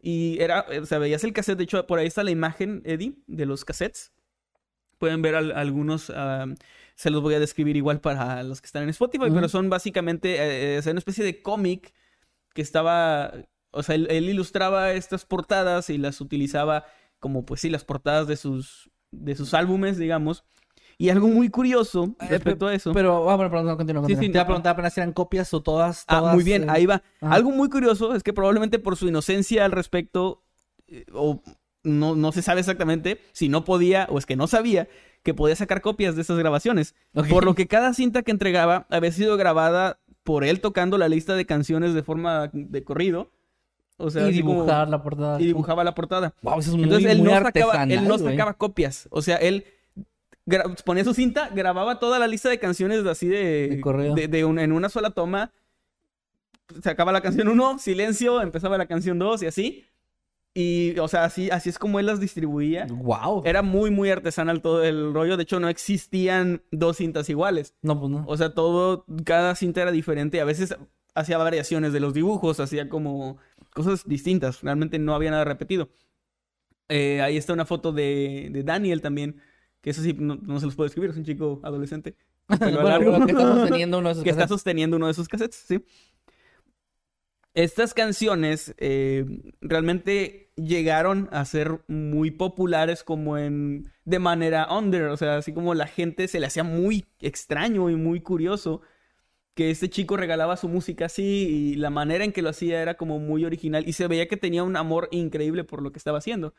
Y 0.00 0.38
era, 0.40 0.64
o 0.80 0.86
sea, 0.86 0.98
veías 0.98 1.24
el 1.24 1.32
cassette. 1.32 1.58
De 1.58 1.64
hecho, 1.64 1.86
por 1.86 1.98
ahí 1.98 2.06
está 2.06 2.22
la 2.24 2.30
imagen, 2.30 2.82
Eddie, 2.84 3.14
de 3.26 3.46
los 3.46 3.64
cassettes. 3.64 4.12
Pueden 4.98 5.20
ver 5.22 5.34
al- 5.34 5.52
algunos. 5.52 6.10
ah, 6.14 6.46
se 6.94 7.10
los 7.10 7.22
voy 7.22 7.34
a 7.34 7.40
describir 7.40 7.76
igual 7.76 8.00
para 8.00 8.42
los 8.44 8.60
que 8.60 8.66
están 8.66 8.84
en 8.84 8.90
Spotify. 8.90 9.26
Ujú. 9.26 9.34
Pero 9.34 9.48
son 9.48 9.68
básicamente 9.68 10.36
eh, 10.36 10.76
eh, 10.78 10.82
sea, 10.82 10.92
una 10.92 10.98
especie 11.00 11.24
de 11.24 11.42
cómic 11.42 11.92
que 12.54 12.62
estaba. 12.62 13.32
O 13.70 13.82
sea, 13.82 13.94
él, 13.96 14.06
él 14.10 14.28
ilustraba 14.28 14.92
estas 14.92 15.24
portadas 15.26 15.90
y 15.90 15.98
las 15.98 16.20
utilizaba 16.20 16.84
como, 17.18 17.44
pues 17.44 17.60
sí, 17.60 17.68
las 17.70 17.84
portadas 17.84 18.26
de 18.28 18.36
sus, 18.36 18.90
de 19.10 19.34
sus 19.36 19.52
álbumes, 19.52 19.98
digamos. 19.98 20.44
Y 20.96 21.08
algo 21.08 21.26
muy 21.26 21.48
curioso 21.48 22.14
Eh, 22.20 22.26
respecto 22.28 22.68
a 22.68 22.74
eso. 22.74 22.92
Pero, 22.92 23.28
ah, 23.28 23.34
bueno, 23.34 23.50
perdón, 23.50 23.66
no, 23.66 23.76
continúa, 23.76 24.06
Sí, 24.06 24.14
sí, 24.14 24.28
Te 24.30 24.38
no. 24.38 24.44
preguntar 24.46 24.74
apenas 24.74 24.94
si 24.94 25.00
eran 25.00 25.12
copias 25.12 25.52
o 25.52 25.60
todas, 25.60 26.04
Ah, 26.06 26.20
todas, 26.20 26.34
muy 26.36 26.44
bien, 26.44 26.64
eh, 26.64 26.66
ahí 26.68 26.86
va. 26.86 27.02
ajá. 27.20 27.34
Algo 27.34 27.50
muy 27.50 27.68
curioso 27.68 28.14
es 28.14 28.22
que 28.22 28.32
probablemente 28.32 28.78
por 28.78 28.96
su 28.96 29.08
inocencia 29.08 29.64
al 29.64 29.72
respecto, 29.72 30.44
eh, 30.86 31.04
o 31.12 31.42
no, 31.82 32.14
no 32.14 32.30
se 32.30 32.42
sabe 32.42 32.60
exactamente 32.60 33.20
si 33.32 33.48
no 33.48 33.64
podía 33.64 34.06
o 34.08 34.18
es 34.18 34.24
que 34.26 34.36
no 34.36 34.46
sabía 34.46 34.86
que 35.24 35.34
podía 35.34 35.56
sacar 35.56 35.80
copias 35.80 36.14
de 36.14 36.22
esas 36.22 36.38
grabaciones. 36.38 36.94
Ok. 37.14 37.26
Por 37.28 37.44
lo 37.44 37.54
que 37.54 37.66
cada 37.66 37.92
cinta 37.94 38.22
que 38.22 38.30
entregaba 38.30 38.86
había 38.90 39.10
sido 39.10 39.36
grabada 39.36 39.98
por 40.24 40.42
él 40.44 40.60
tocando 40.60 40.98
la 40.98 41.08
lista 41.08 41.36
de 41.36 41.46
canciones 41.46 41.94
de 41.94 42.02
forma 42.02 42.50
de 42.52 42.82
corrido. 42.82 43.30
O 43.96 44.10
sea, 44.10 44.28
y 44.28 44.40
como- 44.40 44.54
dibujar 44.54 44.88
la 44.88 45.02
portada. 45.02 45.40
y 45.40 45.44
dibujaba 45.46 45.84
la 45.84 45.94
portada. 45.94 46.34
Wow, 46.42 46.58
eso 46.58 46.70
es 46.70 46.76
muy, 46.76 46.84
Entonces 46.84 47.10
él, 47.12 47.18
muy 47.18 47.26
no 47.28 47.34
sacaba, 47.42 47.84
él 47.84 48.08
no 48.08 48.18
copias. 48.56 49.06
O 49.10 49.22
sea, 49.22 49.36
él 49.36 49.64
ponía 50.84 51.04
su 51.04 51.14
cinta, 51.14 51.48
grababa 51.54 52.00
toda 52.00 52.18
la 52.18 52.26
lista 52.26 52.48
de 52.48 52.58
canciones 52.58 53.06
así 53.06 53.28
de, 53.28 53.68
De 54.14 54.22
de- 54.22 54.28
de 54.28 54.44
un- 54.44 54.58
en 54.58 54.72
una 54.72 54.88
sola 54.88 55.10
toma. 55.10 55.52
Sacaba 56.82 57.12
la 57.12 57.20
canción 57.20 57.46
1, 57.48 57.78
silencio, 57.78 58.40
empezaba 58.42 58.76
la 58.78 58.86
canción 58.86 59.18
2 59.18 59.42
y 59.42 59.46
así. 59.46 59.84
Y, 60.56 60.96
o 61.00 61.08
sea, 61.08 61.24
así, 61.24 61.50
así 61.50 61.68
es 61.68 61.78
como 61.80 61.98
él 61.98 62.06
las 62.06 62.20
distribuía. 62.20 62.86
Wow. 62.88 63.42
Era 63.44 63.62
muy, 63.62 63.90
muy 63.90 64.10
artesanal 64.10 64.62
todo 64.62 64.84
el 64.84 65.12
rollo. 65.12 65.36
De 65.36 65.42
hecho, 65.42 65.58
no 65.58 65.68
existían 65.68 66.62
dos 66.70 66.98
cintas 66.98 67.28
iguales. 67.28 67.74
No, 67.82 67.98
pues 67.98 68.10
no. 68.12 68.24
O 68.28 68.36
sea, 68.36 68.54
todo, 68.54 69.04
cada 69.24 69.56
cinta 69.56 69.82
era 69.82 69.90
diferente. 69.90 70.40
A 70.40 70.44
veces 70.44 70.76
hacía 71.14 71.38
variaciones 71.38 71.92
de 71.92 71.98
los 72.00 72.14
dibujos, 72.14 72.60
hacía 72.60 72.88
como 72.88 73.38
cosas 73.72 74.06
distintas. 74.06 74.62
Realmente 74.62 74.98
no 75.00 75.14
había 75.14 75.32
nada 75.32 75.44
repetido. 75.44 75.90
Eh, 76.88 77.20
ahí 77.22 77.36
está 77.36 77.52
una 77.52 77.64
foto 77.64 77.92
de, 77.92 78.48
de 78.52 78.62
Daniel 78.62 79.00
también, 79.00 79.40
que 79.80 79.90
eso 79.90 80.02
sí, 80.02 80.14
no, 80.18 80.36
no 80.36 80.60
se 80.60 80.66
los 80.66 80.74
puedo 80.76 80.86
escribir, 80.86 81.10
es 81.10 81.16
un 81.16 81.24
chico 81.24 81.60
adolescente. 81.62 82.16
Bueno, 82.58 82.82
largo. 82.82 83.24
que 83.24 83.32
está 83.32 83.54
sosteniendo 83.54 83.98
uno 83.98 84.08
de 84.08 84.12
esos 84.12 84.24
que 84.24 84.28
está 84.30 84.42
cassettes. 84.42 84.54
sosteniendo 84.58 84.96
uno 84.98 85.06
de 85.06 85.14
sus 85.14 85.28
cassettes, 85.28 85.64
sí. 85.66 85.82
Estas 87.54 87.94
canciones 87.94 88.74
eh, 88.78 89.24
realmente 89.60 90.52
llegaron 90.56 91.28
a 91.32 91.44
ser 91.44 91.80
muy 91.88 92.30
populares 92.30 93.04
como 93.04 93.38
en 93.38 93.90
de 94.04 94.18
manera 94.18 94.68
under, 94.76 95.04
o 95.04 95.16
sea, 95.16 95.36
así 95.36 95.52
como 95.52 95.74
la 95.74 95.86
gente 95.86 96.28
se 96.28 96.40
le 96.40 96.46
hacía 96.46 96.64
muy 96.64 97.06
extraño 97.20 97.90
y 97.90 97.96
muy 97.96 98.20
curioso 98.20 98.82
que 99.54 99.70
este 99.70 99.88
chico 99.88 100.16
regalaba 100.16 100.56
su 100.56 100.68
música 100.68 101.06
así 101.06 101.22
y 101.22 101.74
la 101.76 101.90
manera 101.90 102.24
en 102.24 102.32
que 102.32 102.42
lo 102.42 102.48
hacía 102.50 102.82
era 102.82 102.94
como 102.94 103.20
muy 103.20 103.44
original 103.44 103.88
y 103.88 103.92
se 103.92 104.08
veía 104.08 104.26
que 104.26 104.36
tenía 104.36 104.64
un 104.64 104.76
amor 104.76 105.08
increíble 105.12 105.62
por 105.62 105.80
lo 105.80 105.92
que 105.92 105.98
estaba 105.98 106.18
haciendo. 106.18 106.54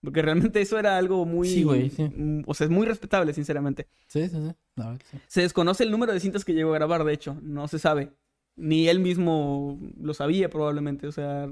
Porque 0.00 0.22
realmente 0.22 0.60
eso 0.60 0.78
era 0.78 0.96
algo 0.96 1.26
muy... 1.26 1.48
Sí, 1.48 1.64
güey, 1.64 1.90
sí. 1.90 2.04
mm, 2.04 2.44
O 2.46 2.54
sea, 2.54 2.66
es 2.66 2.70
muy 2.70 2.86
respetable, 2.86 3.34
sinceramente. 3.34 3.88
Sí, 4.06 4.28
sí, 4.28 4.36
sí. 4.36 4.54
Sí. 5.10 5.18
Se 5.26 5.40
desconoce 5.42 5.82
el 5.82 5.90
número 5.90 6.12
de 6.12 6.20
cintas 6.20 6.44
que 6.44 6.54
llegó 6.54 6.70
a 6.70 6.74
grabar, 6.74 7.02
de 7.04 7.12
hecho, 7.12 7.36
no 7.42 7.66
se 7.66 7.80
sabe. 7.80 8.12
Ni 8.58 8.88
él 8.88 8.98
mismo 9.00 9.78
lo 10.00 10.12
sabía 10.14 10.50
probablemente, 10.50 11.06
o 11.06 11.12
sea, 11.12 11.48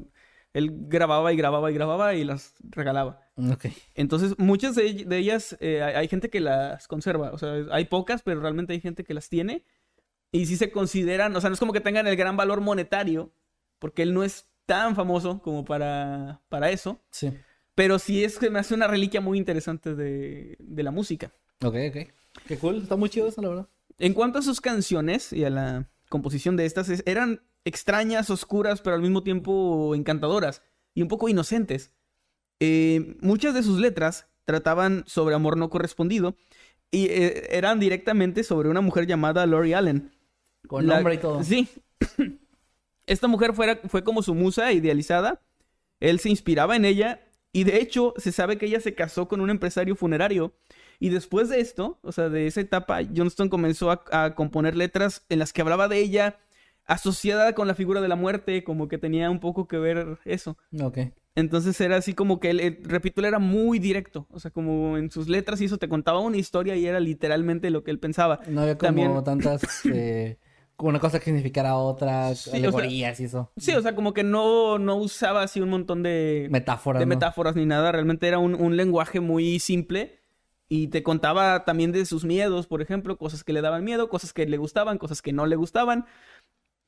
él 0.52 0.70
grababa 0.88 1.32
y 1.32 1.36
grababa 1.36 1.70
y 1.70 1.74
grababa 1.74 2.14
y 2.14 2.24
las 2.24 2.54
regalaba. 2.70 3.20
Ok. 3.36 3.66
Entonces, 3.94 4.34
muchas 4.38 4.74
de, 4.74 5.04
de 5.06 5.18
ellas, 5.18 5.56
eh, 5.60 5.82
hay, 5.82 5.94
hay 5.94 6.08
gente 6.08 6.28
que 6.30 6.40
las 6.40 6.88
conserva, 6.88 7.30
o 7.32 7.38
sea, 7.38 7.54
hay 7.70 7.84
pocas, 7.86 8.22
pero 8.22 8.40
realmente 8.40 8.72
hay 8.72 8.80
gente 8.80 9.04
que 9.04 9.14
las 9.14 9.28
tiene 9.28 9.64
y 10.32 10.46
sí 10.46 10.56
se 10.56 10.70
consideran, 10.70 11.34
o 11.36 11.40
sea, 11.40 11.48
no 11.50 11.54
es 11.54 11.60
como 11.60 11.72
que 11.72 11.80
tengan 11.80 12.06
el 12.06 12.16
gran 12.16 12.36
valor 12.36 12.60
monetario, 12.60 13.32
porque 13.78 14.02
él 14.02 14.12
no 14.14 14.24
es 14.24 14.48
tan 14.66 14.96
famoso 14.96 15.40
como 15.42 15.64
para, 15.64 16.40
para 16.48 16.70
eso, 16.70 17.00
Sí. 17.10 17.32
pero 17.76 17.98
sí 18.00 18.24
es 18.24 18.38
que 18.38 18.50
me 18.50 18.58
hace 18.58 18.74
una 18.74 18.88
reliquia 18.88 19.20
muy 19.20 19.38
interesante 19.38 19.94
de, 19.94 20.56
de 20.58 20.82
la 20.82 20.90
música. 20.90 21.30
Ok, 21.62 21.76
ok. 21.90 21.96
Qué 22.48 22.58
cool. 22.58 22.78
Está 22.82 22.96
muy 22.96 23.08
chido 23.08 23.28
eso, 23.28 23.40
la 23.42 23.48
verdad. 23.48 23.68
En 23.98 24.12
cuanto 24.12 24.38
a 24.38 24.42
sus 24.42 24.60
canciones 24.60 25.32
y 25.32 25.44
a 25.44 25.50
la 25.50 25.88
composición 26.08 26.56
de 26.56 26.66
estas, 26.66 26.88
es- 26.88 27.02
eran 27.06 27.42
extrañas, 27.64 28.30
oscuras, 28.30 28.80
pero 28.80 28.96
al 28.96 29.02
mismo 29.02 29.22
tiempo 29.22 29.94
encantadoras 29.94 30.62
y 30.94 31.02
un 31.02 31.08
poco 31.08 31.28
inocentes. 31.28 31.92
Eh, 32.60 33.16
muchas 33.20 33.54
de 33.54 33.62
sus 33.62 33.78
letras 33.80 34.26
trataban 34.44 35.04
sobre 35.06 35.34
amor 35.34 35.56
no 35.56 35.68
correspondido 35.68 36.36
y 36.90 37.06
eh, 37.06 37.48
eran 37.56 37.80
directamente 37.80 38.44
sobre 38.44 38.68
una 38.68 38.80
mujer 38.80 39.06
llamada 39.06 39.44
Lori 39.46 39.72
Allen. 39.74 40.12
Con 40.68 40.86
La- 40.86 40.94
nombre 40.96 41.14
y 41.14 41.18
todo. 41.18 41.42
Sí. 41.42 41.68
Esta 43.06 43.28
mujer 43.28 43.52
fuera- 43.54 43.80
fue 43.88 44.02
como 44.04 44.22
su 44.22 44.34
musa 44.34 44.72
idealizada. 44.72 45.40
Él 46.00 46.18
se 46.18 46.28
inspiraba 46.28 46.76
en 46.76 46.84
ella 46.84 47.20
y 47.52 47.64
de 47.64 47.80
hecho 47.80 48.14
se 48.16 48.32
sabe 48.32 48.58
que 48.58 48.66
ella 48.66 48.80
se 48.80 48.94
casó 48.94 49.28
con 49.28 49.40
un 49.40 49.50
empresario 49.50 49.96
funerario. 49.96 50.52
Y 51.00 51.10
después 51.10 51.48
de 51.48 51.60
esto, 51.60 51.98
o 52.02 52.12
sea, 52.12 52.28
de 52.28 52.46
esa 52.46 52.60
etapa, 52.60 53.00
Johnston 53.14 53.48
comenzó 53.48 53.90
a, 53.90 54.02
a 54.12 54.34
componer 54.34 54.76
letras 54.76 55.24
en 55.28 55.38
las 55.38 55.52
que 55.52 55.60
hablaba 55.62 55.88
de 55.88 55.98
ella 55.98 56.38
asociada 56.86 57.54
con 57.54 57.66
la 57.66 57.74
figura 57.74 58.00
de 58.00 58.08
la 58.08 58.16
muerte, 58.16 58.62
como 58.64 58.88
que 58.88 58.98
tenía 58.98 59.30
un 59.30 59.40
poco 59.40 59.66
que 59.68 59.78
ver 59.78 60.18
eso. 60.24 60.56
Ok. 60.80 60.98
Entonces 61.34 61.78
era 61.80 61.96
así 61.96 62.14
como 62.14 62.40
que 62.40 62.50
él, 62.50 62.60
él- 62.60 62.78
repito, 62.84 63.20
él 63.20 63.26
era 63.26 63.38
muy 63.38 63.78
directo, 63.78 64.26
o 64.30 64.38
sea, 64.40 64.50
como 64.50 64.96
en 64.96 65.10
sus 65.10 65.28
letras 65.28 65.60
y 65.60 65.66
eso 65.66 65.76
te 65.78 65.88
contaba 65.88 66.20
una 66.20 66.38
historia 66.38 66.76
y 66.76 66.86
era 66.86 66.98
literalmente 67.00 67.70
lo 67.70 67.82
que 67.84 67.90
él 67.90 67.98
pensaba. 67.98 68.40
No 68.48 68.62
había 68.62 68.78
como 68.78 68.86
También- 68.88 69.24
tantas... 69.24 69.62
eh, 69.92 70.38
una 70.78 71.00
cosa 71.00 71.18
que 71.18 71.24
significara 71.26 71.74
otra, 71.76 72.34
Sí, 72.34 72.50
o 72.50 72.52
sea, 72.52 72.58
alegorías 72.58 73.18
y 73.20 73.24
eso. 73.24 73.50
Sí, 73.56 73.72
o 73.72 73.80
sea, 73.80 73.94
como 73.94 74.12
que 74.12 74.22
no, 74.22 74.78
no 74.78 74.96
usaba 74.96 75.42
así 75.42 75.60
un 75.62 75.70
montón 75.70 76.02
de, 76.02 76.48
Metáforas, 76.50 77.00
de 77.00 77.06
¿no? 77.06 77.10
metáforas 77.10 77.56
ni 77.56 77.64
nada. 77.64 77.92
Realmente 77.92 78.28
era 78.28 78.38
un, 78.38 78.54
un 78.54 78.76
lenguaje 78.76 79.20
muy 79.20 79.58
simple. 79.58 80.20
Y 80.68 80.88
te 80.88 81.02
contaba 81.02 81.64
también 81.64 81.92
de 81.92 82.04
sus 82.06 82.24
miedos, 82.24 82.66
por 82.66 82.82
ejemplo, 82.82 83.18
cosas 83.18 83.44
que 83.44 83.52
le 83.52 83.60
daban 83.60 83.84
miedo, 83.84 84.08
cosas 84.08 84.32
que 84.32 84.46
le 84.46 84.56
gustaban, 84.56 84.98
cosas 84.98 85.22
que 85.22 85.32
no 85.32 85.46
le 85.46 85.56
gustaban. 85.56 86.06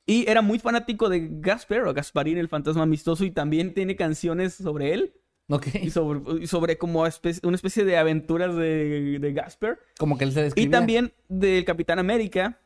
Y 0.05 0.29
era 0.29 0.41
muy 0.41 0.59
fanático 0.59 1.07
de 1.07 1.27
Gasper 1.31 1.83
o 1.83 1.93
Gasparín, 1.93 2.37
el 2.37 2.49
fantasma 2.49 2.83
amistoso, 2.83 3.25
y 3.25 3.31
también 3.31 3.73
tiene 3.73 3.95
canciones 3.95 4.55
sobre 4.55 4.93
él 4.93 5.13
Ok. 5.49 5.67
y 5.81 5.89
sobre, 5.91 6.43
y 6.43 6.47
sobre 6.47 6.77
como 6.77 7.01
una 7.01 7.55
especie 7.55 7.85
de 7.85 7.97
aventuras 7.97 8.55
de, 8.55 9.17
de 9.19 9.33
Gasper. 9.33 9.79
Como 9.97 10.17
que 10.17 10.25
él 10.25 10.31
se 10.33 10.39
Y 10.41 10.43
describía. 10.43 10.71
también 10.71 11.13
del 11.27 11.63
Capitán 11.63 11.99
América. 11.99 12.59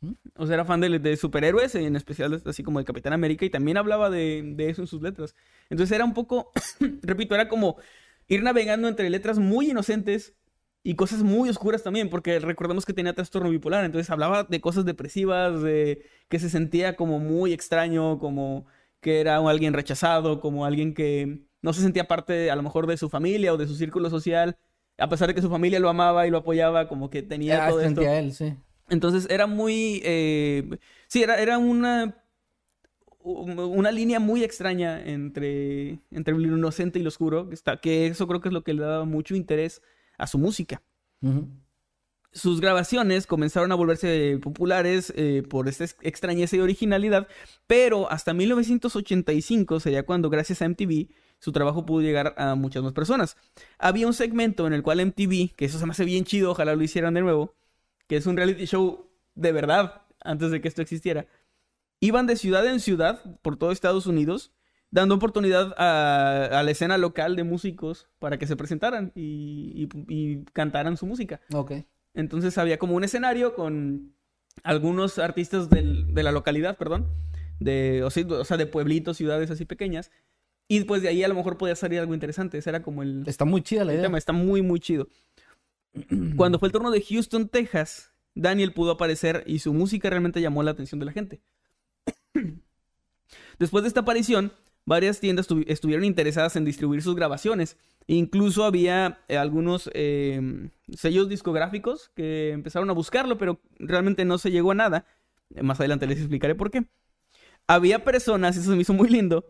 ¿Mm? 0.00 0.12
O 0.36 0.46
sea, 0.46 0.54
era 0.54 0.64
fan 0.64 0.80
de, 0.80 0.98
de 0.98 1.16
superhéroes, 1.16 1.74
en 1.74 1.96
especial 1.96 2.42
así 2.46 2.62
como 2.62 2.78
del 2.78 2.86
Capitán 2.86 3.12
América, 3.12 3.44
y 3.44 3.50
también 3.50 3.76
hablaba 3.76 4.10
de, 4.10 4.42
de 4.56 4.70
eso 4.70 4.80
en 4.82 4.88
sus 4.88 5.02
letras. 5.02 5.34
Entonces 5.68 5.94
era 5.94 6.04
un 6.04 6.14
poco, 6.14 6.50
repito, 7.02 7.34
era 7.34 7.48
como 7.48 7.76
ir 8.28 8.42
navegando 8.42 8.88
entre 8.88 9.10
letras 9.10 9.38
muy 9.38 9.70
inocentes 9.70 10.34
y 10.82 10.94
cosas 10.94 11.22
muy 11.22 11.48
oscuras 11.50 11.82
también, 11.82 12.08
porque 12.08 12.38
recordemos 12.38 12.86
que 12.86 12.92
tenía 12.94 13.12
trastorno 13.14 13.50
bipolar, 13.50 13.84
entonces 13.84 14.10
hablaba 14.10 14.44
de 14.44 14.60
cosas 14.60 14.84
depresivas, 14.84 15.62
de 15.62 16.02
que 16.28 16.38
se 16.38 16.48
sentía 16.48 16.96
como 16.96 17.18
muy 17.18 17.52
extraño, 17.52 18.18
como 18.18 18.66
que 19.00 19.20
era 19.20 19.36
alguien 19.36 19.74
rechazado, 19.74 20.40
como 20.40 20.64
alguien 20.64 20.94
que 20.94 21.40
no 21.62 21.72
se 21.72 21.82
sentía 21.82 22.08
parte 22.08 22.50
a 22.50 22.56
lo 22.56 22.62
mejor 22.62 22.86
de 22.86 22.96
su 22.96 23.08
familia 23.10 23.52
o 23.52 23.56
de 23.58 23.66
su 23.66 23.74
círculo 23.76 24.08
social, 24.10 24.56
a 24.98 25.08
pesar 25.08 25.28
de 25.28 25.34
que 25.34 25.42
su 25.42 25.50
familia 25.50 25.80
lo 25.80 25.88
amaba 25.88 26.26
y 26.26 26.30
lo 26.30 26.38
apoyaba, 26.38 26.88
como 26.88 27.10
que 27.10 27.22
tenía 27.22 27.66
Ah, 27.66 27.68
todo 27.70 27.80
esto. 27.80 28.00
él, 28.02 28.32
sí. 28.32 28.54
Entonces 28.88 29.26
era 29.30 29.46
muy... 29.46 30.00
eh, 30.04 30.68
sí, 31.08 31.22
era, 31.22 31.40
era 31.40 31.58
una... 31.58 32.16
Una 33.22 33.92
línea 33.92 34.18
muy 34.18 34.42
extraña 34.42 34.98
entre, 35.04 35.98
entre 36.10 36.32
lo 36.34 36.56
inocente 36.56 36.98
y 36.98 37.02
lo 37.02 37.08
oscuro, 37.08 37.50
que, 37.50 37.54
está, 37.54 37.78
que 37.78 38.06
eso 38.06 38.26
creo 38.26 38.40
que 38.40 38.48
es 38.48 38.54
lo 38.54 38.64
que 38.64 38.72
le 38.72 38.80
daba 38.80 39.04
mucho 39.04 39.34
interés 39.34 39.82
a 40.20 40.26
su 40.26 40.38
música. 40.38 40.82
Sus 42.32 42.60
grabaciones 42.60 43.26
comenzaron 43.26 43.72
a 43.72 43.74
volverse 43.74 44.38
populares 44.40 45.12
eh, 45.16 45.42
por 45.42 45.68
esta 45.68 45.82
ex- 45.84 45.96
extrañeza 46.00 46.54
y 46.54 46.60
originalidad, 46.60 47.26
pero 47.66 48.08
hasta 48.08 48.32
1985 48.34 49.80
sería 49.80 50.04
cuando, 50.06 50.30
gracias 50.30 50.62
a 50.62 50.66
MTV, 50.66 51.08
su 51.40 51.50
trabajo 51.50 51.84
pudo 51.84 52.02
llegar 52.02 52.34
a 52.38 52.54
muchas 52.54 52.84
más 52.84 52.92
personas. 52.92 53.36
Había 53.78 54.06
un 54.06 54.14
segmento 54.14 54.68
en 54.68 54.74
el 54.74 54.82
cual 54.84 55.00
MTV, 55.00 55.56
que 55.56 55.64
eso 55.64 55.80
se 55.80 55.86
me 55.86 55.90
hace 55.92 56.04
bien 56.04 56.24
chido, 56.24 56.52
ojalá 56.52 56.76
lo 56.76 56.82
hicieran 56.84 57.14
de 57.14 57.22
nuevo, 57.22 57.56
que 58.06 58.16
es 58.16 58.26
un 58.26 58.36
reality 58.36 58.64
show 58.66 59.10
de 59.34 59.50
verdad, 59.50 60.02
antes 60.22 60.52
de 60.52 60.60
que 60.60 60.68
esto 60.68 60.82
existiera, 60.82 61.26
iban 61.98 62.26
de 62.28 62.36
ciudad 62.36 62.64
en 62.66 62.78
ciudad 62.78 63.38
por 63.42 63.56
todo 63.56 63.72
Estados 63.72 64.06
Unidos, 64.06 64.52
dando 64.90 65.14
oportunidad 65.14 65.72
a, 65.78 66.58
a 66.58 66.62
la 66.62 66.70
escena 66.70 66.98
local 66.98 67.36
de 67.36 67.44
músicos 67.44 68.08
para 68.18 68.38
que 68.38 68.46
se 68.46 68.56
presentaran 68.56 69.12
y, 69.14 69.88
y- 69.94 70.04
y 70.08 70.44
cantaran 70.52 70.96
su 70.96 71.06
música. 71.06 71.40
Ok. 71.52 71.72
Entonces 72.14 72.58
había 72.58 72.78
como 72.78 72.94
un 72.96 73.04
escenario 73.04 73.54
con 73.54 74.12
algunos 74.64 75.18
artistas 75.18 75.70
del- 75.70 76.12
de 76.12 76.22
la 76.22 76.32
localidad, 76.32 76.76
perdón, 76.76 77.06
de, 77.60 78.02
o, 78.02 78.10
sea, 78.10 78.56
de 78.56 78.66
pueblitos, 78.66 79.16
ciudades 79.16 79.50
así 79.50 79.64
pequeñas. 79.64 80.10
Y 80.66 80.84
pues 80.84 81.02
de 81.02 81.08
ahí 81.08 81.22
a 81.24 81.28
lo 81.28 81.34
mejor 81.34 81.56
podía 81.58 81.74
salir 81.76 81.98
algo 82.00 82.14
interesante. 82.14 82.58
Ese 82.58 82.70
era 82.70 82.82
como 82.82 83.02
el, 83.02 83.24
Está 83.26 83.44
muy 83.44 83.62
chida 83.62 83.84
la 83.84 83.92
idea. 83.92 84.02
tema. 84.04 84.18
Está 84.18 84.32
muy, 84.32 84.62
muy 84.62 84.80
chido. 84.80 85.08
Cuando 86.36 86.58
fue 86.58 86.68
el 86.68 86.72
turno 86.72 86.90
de 86.90 87.00
Houston, 87.02 87.48
Texas, 87.48 88.12
Daniel 88.34 88.72
pudo 88.72 88.92
aparecer 88.92 89.42
y 89.46 89.58
su 89.60 89.72
música 89.74 90.08
realmente 90.10 90.40
llamó 90.40 90.62
la 90.62 90.70
atención 90.72 90.98
de 91.00 91.06
la 91.06 91.12
gente. 91.12 91.40
Después 93.58 93.82
de 93.82 93.88
esta 93.88 94.00
aparición, 94.00 94.52
varias 94.90 95.20
tiendas 95.20 95.48
tuvi- 95.48 95.64
estuvieron 95.68 96.04
interesadas 96.04 96.56
en 96.56 96.64
distribuir 96.64 97.00
sus 97.02 97.14
grabaciones. 97.14 97.76
Incluso 98.08 98.64
había 98.64 99.20
eh, 99.28 99.36
algunos 99.38 99.88
eh, 99.94 100.40
sellos 100.96 101.28
discográficos 101.28 102.10
que 102.16 102.50
empezaron 102.50 102.90
a 102.90 102.92
buscarlo, 102.92 103.38
pero 103.38 103.60
realmente 103.78 104.24
no 104.24 104.36
se 104.38 104.50
llegó 104.50 104.72
a 104.72 104.74
nada. 104.74 105.04
Más 105.62 105.78
adelante 105.78 106.06
les 106.08 106.18
explicaré 106.18 106.54
por 106.56 106.70
qué. 106.72 106.84
Había 107.68 108.04
personas, 108.04 108.56
eso 108.56 108.70
se 108.70 108.76
me 108.76 108.82
hizo 108.82 108.92
muy 108.92 109.08
lindo, 109.08 109.44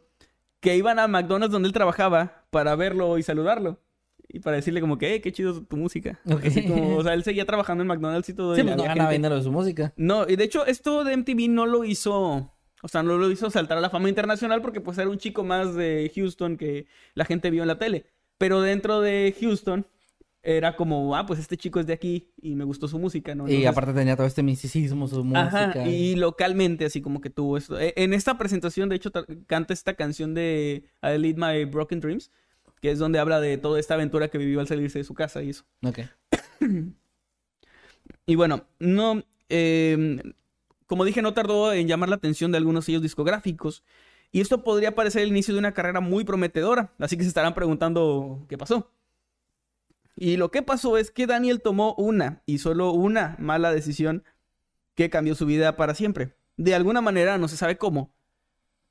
que 0.61 0.77
iban 0.77 0.99
a 0.99 1.09
McDonald's 1.09 1.53
donde 1.53 1.69
él 1.69 1.73
trabajaba 1.73 2.45
para 2.51 2.77
verlo 2.77 3.17
y 3.17 3.23
saludarlo. 3.23 3.81
Y 4.33 4.41
para 4.41 4.57
decirle 4.57 4.81
como 4.83 4.99
que, 4.99 5.11
hey, 5.11 5.21
qué 5.21 5.33
chido 5.33 5.63
tu 5.65 5.77
música. 5.77 6.21
Ok. 6.31 6.45
Así 6.45 6.65
como, 6.69 6.97
o 6.99 7.03
sea, 7.03 7.15
él 7.15 7.25
seguía 7.25 7.47
trabajando 7.47 7.83
en 7.83 7.89
McDonald's 7.89 8.29
y 8.29 8.35
todo. 8.35 8.55
Sí, 8.55 8.61
y 8.61 8.65
pues 8.65 8.77
no 8.77 8.85
ganaba 8.85 9.11
dinero 9.11 9.37
de 9.37 9.43
su 9.43 9.51
música. 9.51 9.93
no, 9.97 10.29
y 10.29 10.37
de 10.37 10.45
hecho 10.45 10.67
esto 10.67 11.03
de 11.05 11.17
MTV 11.17 11.49
no 11.49 11.65
lo 11.67 11.83
hizo, 11.85 12.53
o 12.83 12.89
sea, 12.89 13.03
no 13.03 13.17
lo 13.19 13.31
hizo 13.31 13.51
saltar 13.51 13.79
a 13.79 13.81
la 13.81 13.91
fama 13.91 14.09
internacional 14.09 14.63
porque 14.63 14.81
pues 14.81 14.99
era 14.99 15.09
un 15.09 15.19
chico 15.19 15.45
más 15.45 15.75
de 15.75 16.11
Houston 16.15 16.57
que 16.57 16.87
la 17.15 17.25
gente 17.25 17.51
vio 17.51 17.63
en 17.63 17.69
la 17.69 17.79
tele. 17.79 18.07
Pero 18.39 18.61
dentro 18.63 19.01
de 19.01 19.35
Houston 19.41 19.87
era 20.43 20.75
como, 20.75 21.15
ah, 21.15 21.27
pues 21.27 21.39
este 21.39 21.59
chico 21.59 21.81
es 21.81 21.87
de 21.87 21.93
aquí 21.93 22.33
y 22.41 22.55
me 22.55 22.65
gustó 22.65 22.89
su 22.89 22.99
música, 22.99 23.35
¿no? 23.35 23.47
Y 23.47 23.67
aparte 23.67 23.93
tenía 23.93 24.17
todo 24.17 24.27
este 24.27 24.43
misticismo, 24.43 25.07
su 25.07 25.23
música. 25.23 25.47
Ajá, 25.73 25.87
y 25.89 26.17
localmente 26.17 26.87
así 26.87 27.03
como 27.03 27.21
que 27.21 27.29
tuvo 27.29 27.59
esto. 27.59 27.79
E- 27.79 27.93
En 27.97 28.15
esta 28.15 28.39
presentación, 28.39 28.89
de 28.89 28.97
hecho, 28.97 29.11
ta- 29.11 29.27
canta 29.47 29.75
esta 29.75 29.93
canción 29.95 30.33
de 30.33 30.85
I 31.03 31.19
Lead 31.19 31.37
My 31.37 31.67
Broken 31.67 32.01
Dreams, 32.01 32.31
que 32.81 32.91
es 32.91 32.99
donde 32.99 33.19
habla 33.19 33.39
de 33.43 33.59
toda 33.59 33.79
esta 33.79 33.93
aventura 33.93 34.29
que 34.29 34.39
vivió 34.39 34.61
al 34.61 34.67
salirse 34.67 34.99
de 35.01 35.05
su 35.05 35.13
casa 35.13 35.43
y 35.43 35.51
eso. 35.51 35.65
Ok. 35.85 35.99
Y 38.27 38.35
bueno, 38.37 38.65
no. 38.79 39.23
eh, 39.49 40.23
como 40.91 41.05
dije, 41.05 41.23
no 41.23 41.35
tardó 41.35 41.73
en 41.73 41.87
llamar 41.87 42.09
la 42.09 42.17
atención 42.17 42.51
de 42.51 42.59
algunos 42.59 42.85
sellos 42.85 43.01
discográficos. 43.01 43.85
Y 44.33 44.41
esto 44.41 44.65
podría 44.65 44.97
parecer 44.97 45.23
el 45.23 45.29
inicio 45.29 45.55
de 45.55 45.61
una 45.61 45.73
carrera 45.73 46.01
muy 46.01 46.25
prometedora. 46.25 46.93
Así 46.99 47.17
que 47.17 47.23
se 47.23 47.29
estarán 47.29 47.55
preguntando 47.55 48.45
qué 48.49 48.59
pasó. 48.59 48.91
Y 50.17 50.37
lo 50.37 50.51
que 50.51 50.65
pasó 50.65 50.97
es 50.97 51.13
que 51.13 51.29
Daniel 51.29 51.63
tomó 51.63 51.95
una 51.95 52.43
y 52.45 52.59
solo 52.59 52.91
una 52.91 53.37
mala 53.39 53.73
decisión 53.73 54.25
que 54.97 55.11
cambió 55.11 55.37
su 55.37 55.47
vida 55.47 55.77
para 55.77 55.95
siempre. 55.95 56.35
De 56.57 56.75
alguna 56.75 57.01
manera, 57.01 57.39
no 57.39 57.47
se 57.47 57.57
sabe 57.57 57.79
cómo, 57.79 58.13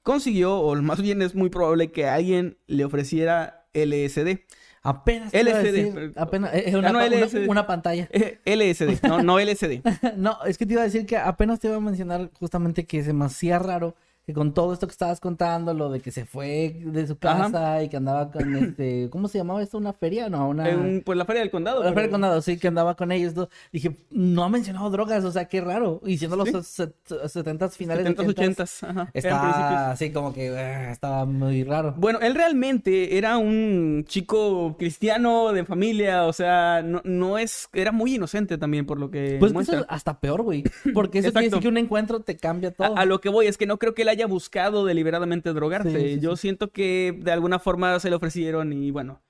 consiguió, 0.01 0.55
o 0.55 0.81
más 0.81 1.01
bien 1.01 1.21
es 1.21 1.35
muy 1.35 1.49
probable 1.49 1.91
que 1.91 2.07
alguien 2.07 2.59
le 2.65 2.85
ofreciera 2.85 3.67
LSD. 3.73 4.45
Apenas 4.81 5.31
te 5.31 5.41
iba 5.41 5.57
a 5.57 5.61
LSD, 5.61 5.71
decir, 5.73 6.13
apenas, 6.15 6.51
eh, 6.53 6.73
una, 6.77 6.91
no, 6.91 6.99
una- 6.99 7.49
una 7.49 7.67
pantalla. 7.67 8.07
Eh, 8.11 8.39
LSD, 8.45 8.99
no, 9.07 9.21
no 9.21 9.39
LSD. 9.39 9.81
No, 10.15 10.37
es 10.45 10.57
que 10.57 10.65
te 10.65 10.73
iba 10.73 10.81
a 10.81 10.85
decir 10.85 11.05
que 11.05 11.17
apenas 11.17 11.59
te 11.59 11.67
iba 11.67 11.75
a 11.77 11.81
mencionar 11.81 12.29
justamente 12.39 12.85
que 12.85 13.03
se 13.03 13.11
me 13.13 13.25
hacía 13.25 13.59
raro 13.59 13.95
que 14.29 14.33
con 14.35 14.53
todo 14.53 14.73
esto 14.73 14.85
que 14.85 14.91
estabas 14.91 15.19
contando, 15.19 15.73
lo 15.73 15.89
de 15.89 16.01
que 16.01 16.11
se 16.11 16.23
fue 16.23 16.75
de 16.85 17.07
su 17.07 17.17
Ajá. 17.23 17.49
casa 17.49 17.81
y 17.81 17.89
que 17.89 17.97
andaba 17.97 18.29
con 18.31 18.55
este, 18.55 19.09
¿cómo 19.09 19.27
se 19.27 19.39
llamaba 19.39 19.63
esto? 19.63 19.79
¿Una 19.79 19.91
feria? 19.91 20.29
No, 20.29 20.49
una... 20.49 20.69
En, 20.69 21.01
pues 21.03 21.17
la 21.17 21.25
Feria 21.25 21.41
del 21.41 21.49
Condado. 21.49 21.79
La 21.81 21.89
Feria 21.89 22.03
del 22.03 22.11
Condado, 22.11 22.39
sí, 22.43 22.59
que 22.59 22.67
andaba 22.67 22.93
con 22.95 23.11
ellos. 23.11 23.33
¿no? 23.35 23.49
Dije, 23.73 23.97
no 24.11 24.43
ha 24.43 24.49
mencionado 24.49 24.87
drogas, 24.91 25.23
o 25.25 25.31
sea, 25.31 25.45
qué 25.45 25.61
raro. 25.61 25.99
Y 26.05 26.19
siendo 26.19 26.35
los 26.37 26.47
Sí. 26.49 26.53
set- 26.61 26.93
70s, 27.07 27.71
finales 27.71 28.05
70s, 28.05 28.27
80s, 28.27 28.55
80s, 28.55 28.87
ajá. 28.87 29.09
Eran 29.15 29.39
principios. 29.41 29.71
Está 29.71 29.91
así 29.91 30.11
como 30.11 30.31
que 30.31 30.47
eh, 30.49 30.91
estaba 30.91 31.25
muy 31.25 31.63
raro. 31.63 31.95
Bueno, 31.97 32.19
él 32.21 32.35
realmente 32.35 33.17
era 33.17 33.39
un 33.39 34.05
chico 34.07 34.75
cristiano 34.77 35.53
de 35.53 35.65
familia, 35.65 36.25
o 36.25 36.33
sea, 36.33 36.83
no, 36.83 37.01
no 37.03 37.39
es, 37.39 37.67
era 37.73 37.91
muy 37.91 38.13
inocente 38.13 38.59
también 38.59 38.85
por 38.85 38.99
lo 38.99 39.09
que 39.09 39.37
Pues 39.39 39.49
eso 39.49 39.53
muestra. 39.55 39.79
es 39.79 39.85
hasta 39.89 40.19
peor, 40.19 40.43
güey. 40.43 40.63
Porque 40.93 41.17
eso 41.17 41.31
quiere 41.31 41.47
decir 41.47 41.61
que 41.63 41.67
un 41.67 41.77
encuentro 41.79 42.19
te 42.19 42.37
cambia 42.37 42.69
A, 42.69 42.73
todo. 42.73 42.95
a 42.95 43.05
lo 43.05 43.19
que 43.21 43.29
voy 43.29 43.47
es 43.47 43.57
que 43.57 43.65
no 43.65 43.79
creo 43.79 43.95
que 43.95 44.03
él 44.03 44.09
haya 44.09 44.18
buscado 44.27 44.85
deliberadamente 44.85 45.53
drogarse. 45.53 45.91
Sí, 45.99 46.13
sí, 46.15 46.19
Yo 46.19 46.35
sí. 46.35 46.41
siento 46.41 46.71
que 46.71 47.17
de 47.19 47.31
alguna 47.31 47.59
forma 47.59 47.99
se 47.99 48.09
le 48.09 48.15
ofrecieron 48.15 48.73
y 48.73 48.91
bueno. 48.91 49.21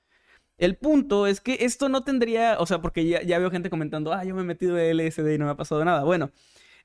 El 0.58 0.76
punto 0.76 1.26
es 1.26 1.40
que 1.40 1.60
esto 1.62 1.88
no 1.88 2.04
tendría, 2.04 2.58
o 2.60 2.66
sea, 2.66 2.82
porque 2.82 3.08
ya, 3.08 3.22
ya 3.22 3.40
veo 3.40 3.50
gente 3.50 3.70
comentando, 3.70 4.12
ah, 4.14 4.26
yo 4.26 4.36
me 4.36 4.42
he 4.42 4.44
metido 4.44 4.76
de 4.76 4.90
LSD 4.94 5.36
y 5.36 5.38
no 5.38 5.46
me 5.46 5.52
ha 5.52 5.56
pasado 5.56 5.86
nada. 5.86 6.04
Bueno, 6.04 6.32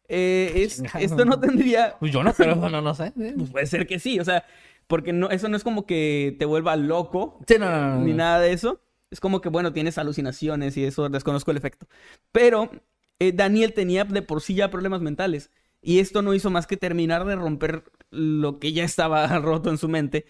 eh, 0.09 0.53
es- 0.57 0.83
esto 1.01 1.25
no 1.25 1.41
tendría, 1.41 1.97
Pues 2.01 2.13
yo 2.13 2.23
no, 2.23 2.33
pero 2.37 2.55
no, 2.57 2.81
no 2.81 2.95
sé. 2.95 3.13
pues 3.37 3.51
puede 3.51 3.67
ser 3.67 3.87
que 3.87 3.99
sí, 3.99 4.21
o 4.21 4.25
sea, 4.25 4.45
porque 4.87 5.13
no, 5.13 5.31
eso 5.31 5.49
no 5.49 5.57
es 5.57 5.65
como 5.65 5.87
que 5.87 6.37
te 6.39 6.45
vuelva 6.45 6.77
loco, 6.77 7.41
no, 7.59 7.59
no. 7.59 8.01
ni 8.05 8.13
nada 8.13 8.39
de 8.41 8.53
eso. 8.53 8.81
Es 9.11 9.21
como 9.21 9.41
que, 9.41 9.49
bueno, 9.49 9.73
tienes 9.73 9.97
alucinaciones 9.99 10.77
y 10.77 10.85
eso, 10.85 11.09
desconozco 11.09 11.51
el 11.53 11.57
efecto. 11.57 11.87
Pero 12.33 12.71
eh, 13.21 13.33
Daniel 13.33 13.73
tenía 13.73 14.05
de 14.05 14.23
por 14.23 14.41
sí 14.41 14.55
ya 14.55 14.71
problemas 14.71 15.01
mentales. 15.03 15.51
Y 15.85 15.99
esto 15.99 16.23
no 16.23 16.35
hizo 16.35 16.51
más 16.51 16.67
que 16.67 16.77
terminar 16.77 17.25
de 17.27 17.37
romper 17.37 17.85
lo 18.11 18.59
que 18.59 18.73
ya 18.73 18.85
estaba 18.85 19.27
roto 19.41 19.71
en 19.71 19.79
su 19.79 19.89
mente. 19.89 20.27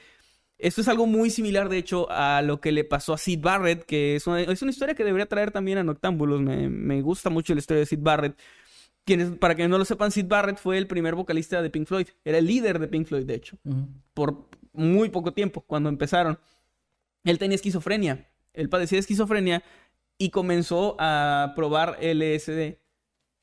Esto 0.59 0.81
es 0.81 0.89
algo 0.89 1.07
muy 1.07 1.31
similar, 1.31 1.69
de 1.69 1.79
hecho, 1.79 2.11
a 2.11 2.43
lo 2.43 2.61
que 2.61 2.73
le 2.73 2.85
pasó 2.85 3.13
a 3.13 3.19
Sid 3.19 3.41
Barrett, 3.41 3.85
que 3.85 4.17
es 4.17 4.27
una, 4.27 4.41
es 4.41 4.63
una 4.63 4.71
historia 4.71 4.95
que 4.95 5.05
debería 5.05 5.27
traer 5.27 5.51
también 5.51 5.79
a 5.79 5.85
Noctámbulos. 5.85 6.41
Me, 6.41 6.69
me 6.69 7.03
gusta 7.03 7.31
mucho 7.31 7.55
la 7.55 7.61
historia 7.61 7.81
de 7.81 7.87
Sid 7.87 8.01
Barrett. 8.01 8.39
Quienes, 9.05 9.31
para 9.37 9.55
quienes 9.55 9.71
no 9.71 9.79
lo 9.79 9.85
sepan, 9.85 10.11
Sid 10.11 10.27
Barrett 10.27 10.59
fue 10.59 10.79
el 10.79 10.87
primer 10.87 11.15
vocalista 11.15 11.63
de 11.63 11.71
Pink 11.71 11.87
Floyd. 11.87 12.09
Era 12.25 12.39
el 12.39 12.47
líder 12.47 12.79
de 12.79 12.89
Pink 12.89 13.07
Floyd, 13.07 13.25
de 13.25 13.35
hecho 13.35 13.59
por 14.15 14.49
muy 14.73 15.09
poco 15.11 15.33
tiempo, 15.33 15.61
cuando 15.61 15.89
empezaron. 15.89 16.39
Él 17.25 17.39
tenía 17.39 17.57
esquizofrenia. 17.57 18.31
Él 18.53 18.69
padecía 18.69 18.97
de 18.97 19.01
esquizofrenia 19.01 19.63
y 20.19 20.31
comenzó 20.31 20.97
a 20.99 21.53
probar 21.57 21.99
LSD. 22.01 22.79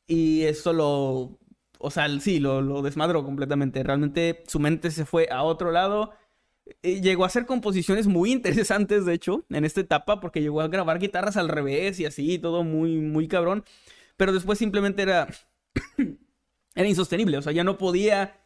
Y 0.07 0.43
eso 0.43 0.73
lo. 0.73 1.39
O 1.81 1.91
sea, 1.91 2.07
sí, 2.19 2.39
lo, 2.39 2.61
lo 2.61 2.81
desmadró 2.81 3.23
completamente. 3.23 3.83
Realmente 3.83 4.43
su 4.47 4.59
mente 4.59 4.91
se 4.91 5.05
fue 5.05 5.27
a 5.31 5.43
otro 5.43 5.71
lado. 5.71 6.11
Eh, 6.83 7.01
Llegó 7.01 7.23
a 7.23 7.27
hacer 7.27 7.45
composiciones 7.45 8.07
muy 8.07 8.31
interesantes, 8.33 9.05
de 9.05 9.13
hecho, 9.13 9.45
en 9.49 9.65
esta 9.65 9.81
etapa, 9.81 10.19
porque 10.19 10.41
llegó 10.41 10.61
a 10.61 10.67
grabar 10.67 10.99
guitarras 10.99 11.37
al 11.37 11.49
revés 11.49 11.99
y 11.99 12.05
así, 12.05 12.39
todo 12.39 12.63
muy, 12.63 12.97
muy 12.97 13.27
cabrón. 13.27 13.63
Pero 14.17 14.33
después 14.33 14.59
simplemente 14.59 15.01
era. 15.01 15.27
era 16.75 16.87
insostenible. 16.87 17.37
O 17.37 17.41
sea, 17.41 17.51
ya 17.51 17.63
no 17.63 17.77
podía 17.77 18.37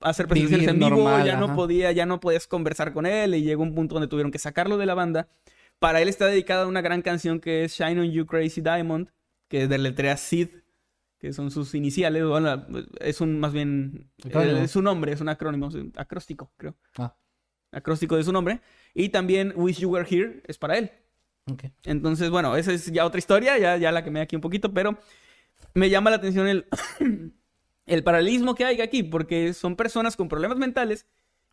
hacer 0.00 0.26
presentaciones 0.26 0.68
en 0.68 0.78
vivo, 0.78 0.90
normal, 0.90 1.26
ya 1.26 1.36
no 1.36 1.54
podía, 1.54 1.92
ya 1.92 2.06
no 2.06 2.20
podías 2.20 2.46
conversar 2.46 2.92
con 2.92 3.06
él. 3.06 3.34
Y 3.34 3.42
llegó 3.42 3.62
un 3.62 3.74
punto 3.74 3.94
donde 3.94 4.08
tuvieron 4.08 4.32
que 4.32 4.38
sacarlo 4.38 4.76
de 4.76 4.86
la 4.86 4.94
banda. 4.94 5.28
Para 5.78 6.00
él 6.00 6.08
está 6.08 6.26
dedicada 6.26 6.66
una 6.66 6.80
gran 6.82 7.02
canción 7.02 7.40
que 7.40 7.64
es 7.64 7.72
Shine 7.72 8.00
on 8.00 8.10
You 8.10 8.26
Crazy 8.26 8.60
Diamond, 8.60 9.10
que 9.48 9.66
deletrea 9.66 10.16
Sid, 10.16 10.48
que 11.24 11.32
son 11.32 11.50
sus 11.50 11.74
iniciales. 11.74 12.22
Bueno, 12.24 12.66
es 13.00 13.20
un 13.22 13.40
más 13.40 13.52
bien. 13.54 14.10
Eh, 14.58 14.64
es 14.64 14.70
su 14.72 14.82
nombre, 14.82 15.12
es 15.12 15.20
un 15.22 15.28
acrónimo, 15.30 15.68
es 15.68 15.74
un 15.74 15.90
acróstico, 15.96 16.52
creo. 16.58 16.76
Ah, 16.98 17.16
Acróstico 17.72 18.16
de 18.16 18.24
su 18.24 18.30
nombre. 18.32 18.60
Y 18.92 19.08
también 19.08 19.54
Wish 19.56 19.78
You 19.80 19.90
Were 19.90 20.06
Here 20.08 20.42
es 20.46 20.58
para 20.58 20.76
él. 20.76 20.90
Entonces, 21.84 22.28
bueno, 22.30 22.56
esa 22.56 22.72
es 22.72 22.92
ya 22.92 23.06
otra 23.06 23.18
historia, 23.18 23.56
ya, 23.58 23.76
ya 23.78 23.90
la 23.90 24.04
quemé 24.04 24.20
aquí 24.20 24.36
un 24.36 24.42
poquito, 24.42 24.72
pero 24.74 24.98
me 25.72 25.88
llama 25.90 26.10
la 26.10 26.16
atención 26.16 26.46
el, 26.46 26.66
el 27.86 28.04
paralelismo 28.04 28.54
que 28.54 28.64
hay 28.66 28.80
aquí, 28.82 29.02
porque 29.02 29.52
son 29.54 29.76
personas 29.76 30.16
con 30.16 30.28
problemas 30.28 30.58
mentales 30.58 31.06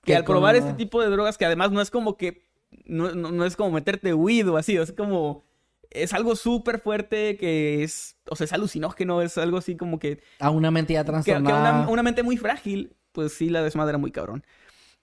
que 0.03 0.15
al 0.17 0.25
probar 0.25 0.55
este 0.55 0.73
tipo 0.77 1.01
de 1.01 1.09
drogas, 1.09 1.37
que 1.37 1.45
además 1.45 1.71
no 1.71 1.81
es 1.81 1.89
como 1.91 2.17
que, 2.17 2.45
no, 2.85 3.13
no- 3.15 3.31
no 3.31 3.45
es 3.45 3.55
como 3.55 3.71
meterte 3.71 4.13
weed 4.13 4.49
o 4.49 4.57
así, 4.57 4.75
es 4.77 4.91
como, 4.91 5.45
es 5.91 6.13
algo 6.13 6.35
súper 6.35 6.79
fuerte 6.79 7.37
que 7.37 7.83
es, 7.83 8.17
o 8.29 8.35
sea, 8.35 8.45
es 8.45 8.53
alucinógeno, 8.53 9.21
es 9.21 9.37
algo 9.37 9.57
así 9.57 9.75
como 9.77 9.99
que 9.99 10.21
A 10.39 10.49
una 10.49 10.71
mente 10.71 10.93
ya 10.93 11.01
que, 11.03 11.05
que 11.05 11.11
trastornada. 11.11 11.81
una, 11.81 11.89
una 11.89 12.03
mente 12.03 12.23
muy 12.23 12.37
frágil, 12.37 12.95
pues 13.11 13.33
sí, 13.33 13.49
la 13.49 13.61
desmadra 13.61 13.97
muy 13.97 14.11
cabrón. 14.11 14.43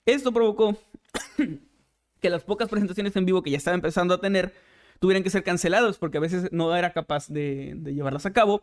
Esto 0.07 0.33
provocó 0.33 0.77
que 2.21 2.31
las 2.31 2.43
pocas 2.45 2.69
presentaciones 2.69 3.15
en 3.17 3.25
vivo 3.27 3.43
que 3.43 3.51
ya 3.51 3.59
estaba 3.59 3.75
empezando 3.75 4.15
a 4.15 4.21
tener 4.21 4.55
tuvieran 4.99 5.23
que 5.23 5.31
ser 5.31 5.45
cancelados 5.45 5.99
porque 5.99 6.19
a 6.19 6.21
veces 6.21 6.49
no 6.51 6.75
era 6.75 6.93
capaz 6.93 7.29
de, 7.29 7.75
de 7.77 7.95
llevarlas 7.95 8.27
a 8.27 8.33
cabo. 8.33 8.63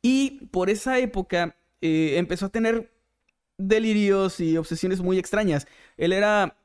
Y 0.00 0.46
por 0.46 0.70
esa 0.70 0.98
época 0.98 1.56
eh, 1.80 2.14
empezó 2.18 2.46
a 2.46 2.50
tener 2.50 2.92
delirios 3.58 4.40
y 4.40 4.56
obsesiones 4.56 5.00
muy 5.00 5.18
extrañas. 5.18 5.66
Él 5.96 6.12
era, 6.12 6.56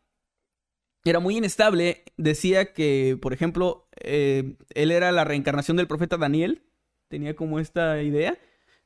era 1.10 1.20
muy 1.20 1.38
inestable. 1.38 2.04
Decía 2.18 2.74
que, 2.74 3.18
por 3.22 3.34
ejemplo, 3.34 3.88
eh, 4.02 4.56
él 4.74 4.92
era 4.92 5.12
la 5.12 5.24
reencarnación 5.24 5.78
del 5.78 5.88
profeta 5.88 6.18
Daniel. 6.18 6.64
Tenía 7.08 7.36
como 7.36 7.60
esta 7.60 8.02
idea. 8.02 8.38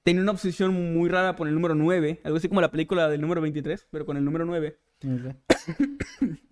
tenía 0.03 0.21
una 0.21 0.31
obsesión 0.31 0.93
muy 0.93 1.09
rara 1.09 1.35
por 1.35 1.47
el 1.47 1.53
número 1.53 1.75
9, 1.75 2.21
algo 2.23 2.37
así 2.37 2.47
como 2.47 2.61
la 2.61 2.71
película 2.71 3.07
del 3.07 3.21
número 3.21 3.41
23, 3.41 3.87
pero 3.91 4.05
con 4.05 4.17
el 4.17 4.25
número 4.25 4.45
9. 4.45 4.77
Ok. 5.03 5.35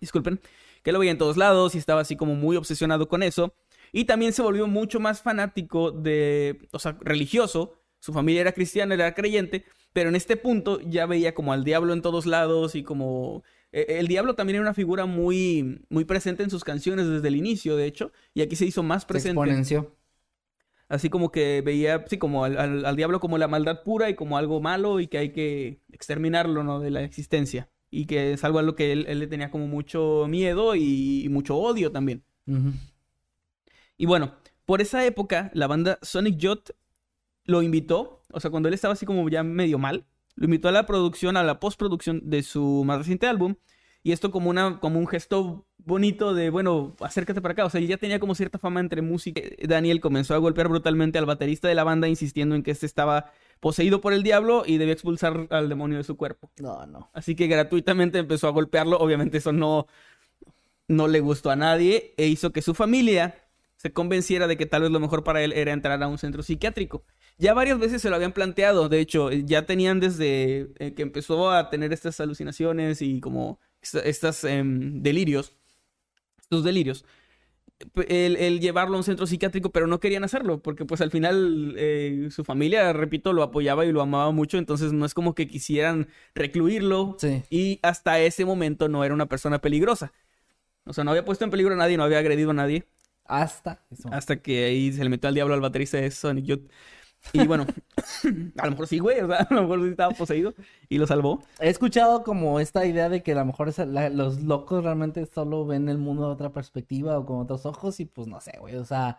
disculpen, 0.00 0.40
que 0.82 0.92
lo 0.92 0.98
veía 0.98 1.12
en 1.12 1.18
todos 1.18 1.36
lados 1.36 1.74
y 1.74 1.78
estaba 1.78 2.00
así 2.00 2.16
como 2.16 2.34
muy 2.34 2.56
obsesionado 2.56 3.08
con 3.08 3.22
eso. 3.22 3.54
Y 3.92 4.04
también 4.04 4.32
se 4.32 4.42
volvió 4.42 4.66
mucho 4.66 5.00
más 5.00 5.20
fanático 5.20 5.90
de, 5.90 6.68
o 6.72 6.78
sea, 6.78 6.96
religioso. 7.00 7.74
Su 7.98 8.12
familia 8.12 8.40
era 8.40 8.52
cristiana, 8.52 8.94
era 8.94 9.14
creyente, 9.14 9.64
pero 9.92 10.08
en 10.08 10.16
este 10.16 10.36
punto 10.36 10.80
ya 10.80 11.06
veía 11.06 11.34
como 11.34 11.52
al 11.52 11.64
diablo 11.64 11.92
en 11.92 12.02
todos 12.02 12.26
lados 12.26 12.74
y 12.74 12.82
como... 12.82 13.42
eh, 13.72 13.86
El 14.00 14.08
diablo 14.08 14.34
también 14.34 14.56
era 14.56 14.62
una 14.62 14.74
figura 14.74 15.06
muy, 15.06 15.84
muy 15.88 16.04
presente 16.04 16.42
en 16.42 16.50
sus 16.50 16.64
canciones 16.64 17.06
desde 17.08 17.28
el 17.28 17.36
inicio, 17.36 17.76
de 17.76 17.86
hecho, 17.86 18.12
y 18.34 18.42
aquí 18.42 18.56
se 18.56 18.66
hizo 18.66 18.82
más 18.82 19.02
Se 19.02 19.08
presente. 19.08 19.40
exponenció. 19.40 19.96
Así 20.88 21.08
como 21.08 21.30
que 21.30 21.62
veía, 21.64 22.04
sí, 22.08 22.18
como 22.18 22.44
al, 22.44 22.58
al- 22.58 22.84
al 22.84 22.96
diablo 22.96 23.20
como 23.20 23.38
la 23.38 23.46
maldad 23.46 23.82
pura 23.84 24.10
y 24.10 24.14
como 24.16 24.36
algo 24.36 24.60
malo 24.60 24.98
y 24.98 25.06
que 25.06 25.18
hay 25.18 25.30
que 25.32 25.80
exterminarlo, 25.92 26.64
¿no? 26.64 26.80
De 26.80 26.90
la 26.90 27.02
existencia. 27.04 27.70
Y 27.92 28.06
que 28.06 28.32
es 28.32 28.42
algo 28.44 28.58
a 28.58 28.62
lo 28.62 28.74
que 28.74 28.90
él, 28.92 29.04
él 29.08 29.20
le 29.20 29.26
tenía 29.28 29.50
como 29.52 29.66
mucho 29.68 30.26
miedo 30.28 30.74
y, 30.74 31.22
y 31.24 31.28
mucho 31.28 31.56
odio 31.56 31.92
también. 31.92 32.24
Y 33.96 34.06
bueno, 34.06 34.34
por 34.64 34.80
esa 34.80 35.04
época, 35.04 35.50
la 35.54 35.66
banda 35.66 35.98
Sonic 36.02 36.36
Youth 36.38 36.70
lo 37.44 37.62
invitó, 37.62 38.22
o 38.32 38.40
sea, 38.40 38.50
cuando 38.50 38.68
él 38.68 38.74
estaba 38.74 38.94
así 38.94 39.06
como 39.06 39.28
ya 39.28 39.42
medio 39.42 39.78
mal, 39.78 40.06
lo 40.40 40.46
invitó 40.46 40.68
a 40.68 40.72
la 40.72 40.86
producción, 40.86 41.36
a 41.36 41.44
la 41.44 41.60
postproducción 41.60 42.22
de 42.24 42.42
su 42.42 42.82
más 42.86 42.96
reciente 42.96 43.26
álbum. 43.26 43.56
Y 44.02 44.12
esto 44.12 44.30
como, 44.30 44.48
una, 44.48 44.80
como 44.80 44.98
un 44.98 45.06
gesto 45.06 45.66
bonito 45.76 46.32
de, 46.32 46.48
bueno, 46.48 46.96
acércate 47.00 47.42
para 47.42 47.52
acá. 47.52 47.66
O 47.66 47.70
sea, 47.70 47.78
él 47.78 47.86
ya 47.86 47.98
tenía 47.98 48.18
como 48.18 48.34
cierta 48.34 48.58
fama 48.58 48.80
entre 48.80 49.02
música. 49.02 49.42
Daniel 49.62 50.00
comenzó 50.00 50.34
a 50.34 50.38
golpear 50.38 50.68
brutalmente 50.68 51.18
al 51.18 51.26
baterista 51.26 51.68
de 51.68 51.74
la 51.74 51.84
banda, 51.84 52.08
insistiendo 52.08 52.54
en 52.54 52.62
que 52.62 52.70
este 52.70 52.86
estaba 52.86 53.30
poseído 53.60 54.00
por 54.00 54.14
el 54.14 54.22
diablo 54.22 54.62
y 54.64 54.78
debía 54.78 54.94
expulsar 54.94 55.46
al 55.50 55.68
demonio 55.68 55.98
de 55.98 56.04
su 56.04 56.16
cuerpo. 56.16 56.50
No, 56.58 56.86
no. 56.86 57.10
Así 57.12 57.34
que 57.34 57.46
gratuitamente 57.46 58.16
empezó 58.16 58.48
a 58.48 58.52
golpearlo. 58.52 58.96
Obviamente 58.96 59.36
eso 59.36 59.52
no, 59.52 59.88
no 60.88 61.06
le 61.06 61.20
gustó 61.20 61.50
a 61.50 61.56
nadie 61.56 62.14
e 62.16 62.28
hizo 62.28 62.50
que 62.50 62.62
su 62.62 62.72
familia 62.72 63.44
se 63.76 63.92
convenciera 63.92 64.46
de 64.46 64.56
que 64.56 64.64
tal 64.64 64.82
vez 64.82 64.90
lo 64.90 65.00
mejor 65.00 65.22
para 65.22 65.42
él 65.42 65.52
era 65.52 65.72
entrar 65.72 66.02
a 66.02 66.08
un 66.08 66.16
centro 66.16 66.42
psiquiátrico. 66.42 67.04
Ya 67.40 67.54
varias 67.54 67.78
veces 67.78 68.02
se 68.02 68.10
lo 68.10 68.16
habían 68.16 68.32
planteado, 68.32 68.88
de 68.88 69.00
hecho, 69.00 69.30
ya 69.32 69.64
tenían 69.66 69.98
desde 69.98 70.68
eh, 70.78 70.94
que 70.94 71.02
empezó 71.02 71.50
a 71.50 71.70
tener 71.70 71.92
estas 71.92 72.20
alucinaciones 72.20 73.00
y 73.02 73.20
como 73.20 73.58
estas 73.80 74.44
em, 74.44 75.02
delirios, 75.02 75.54
estos 76.40 76.64
delirios, 76.64 77.04
el, 78.08 78.36
el 78.36 78.60
llevarlo 78.60 78.96
a 78.96 78.98
un 78.98 79.04
centro 79.04 79.26
psiquiátrico, 79.26 79.70
pero 79.70 79.86
no 79.86 80.00
querían 80.00 80.22
hacerlo, 80.22 80.60
porque 80.62 80.84
pues 80.84 81.00
al 81.00 81.10
final 81.10 81.74
eh, 81.78 82.28
su 82.30 82.44
familia, 82.44 82.92
repito, 82.92 83.32
lo 83.32 83.42
apoyaba 83.42 83.86
y 83.86 83.92
lo 83.92 84.02
amaba 84.02 84.30
mucho, 84.32 84.58
entonces 84.58 84.92
no 84.92 85.06
es 85.06 85.14
como 85.14 85.34
que 85.34 85.48
quisieran 85.48 86.08
recluirlo 86.34 87.16
Sí. 87.18 87.42
y 87.48 87.78
hasta 87.82 88.20
ese 88.20 88.44
momento 88.44 88.88
no 88.88 89.02
era 89.02 89.14
una 89.14 89.26
persona 89.26 89.60
peligrosa. 89.60 90.12
O 90.84 90.92
sea, 90.92 91.04
no 91.04 91.10
había 91.10 91.24
puesto 91.24 91.44
en 91.44 91.50
peligro 91.50 91.72
a 91.74 91.76
nadie, 91.78 91.96
no 91.96 92.04
había 92.04 92.18
agredido 92.18 92.50
a 92.50 92.54
nadie, 92.54 92.84
Hasta. 93.24 93.82
eso. 93.90 94.10
hasta 94.12 94.42
que 94.42 94.64
ahí 94.64 94.92
se 94.92 95.02
le 95.02 95.08
metió 95.10 95.28
al 95.28 95.34
diablo 95.34 95.54
al 95.54 95.60
baterista 95.62 95.96
de 95.98 96.10
Sonic 96.10 96.44
Youth. 96.44 96.70
Y 97.32 97.46
bueno, 97.46 97.66
a 98.58 98.64
lo 98.64 98.70
mejor 98.72 98.86
sí, 98.86 98.98
güey, 98.98 99.20
o 99.20 99.26
sea, 99.28 99.36
a 99.48 99.54
lo 99.54 99.62
mejor 99.62 99.82
sí 99.82 99.88
estaba 99.90 100.12
poseído 100.14 100.54
y 100.88 100.98
lo 100.98 101.06
salvó. 101.06 101.42
He 101.60 101.68
escuchado 101.68 102.22
como 102.24 102.60
esta 102.60 102.86
idea 102.86 103.08
de 103.08 103.22
que 103.22 103.32
a 103.32 103.36
lo 103.36 103.44
mejor 103.44 103.72
la- 103.88 104.08
los 104.10 104.40
locos 104.42 104.82
realmente 104.84 105.26
solo 105.26 105.66
ven 105.66 105.88
el 105.88 105.98
mundo 105.98 106.26
de 106.26 106.32
otra 106.32 106.50
perspectiva 106.52 107.18
o 107.18 107.26
con 107.26 107.38
otros 107.40 107.66
ojos 107.66 108.00
y 108.00 108.04
pues 108.06 108.26
no 108.26 108.40
sé, 108.40 108.52
güey, 108.58 108.76
o 108.76 108.84
sea, 108.84 109.18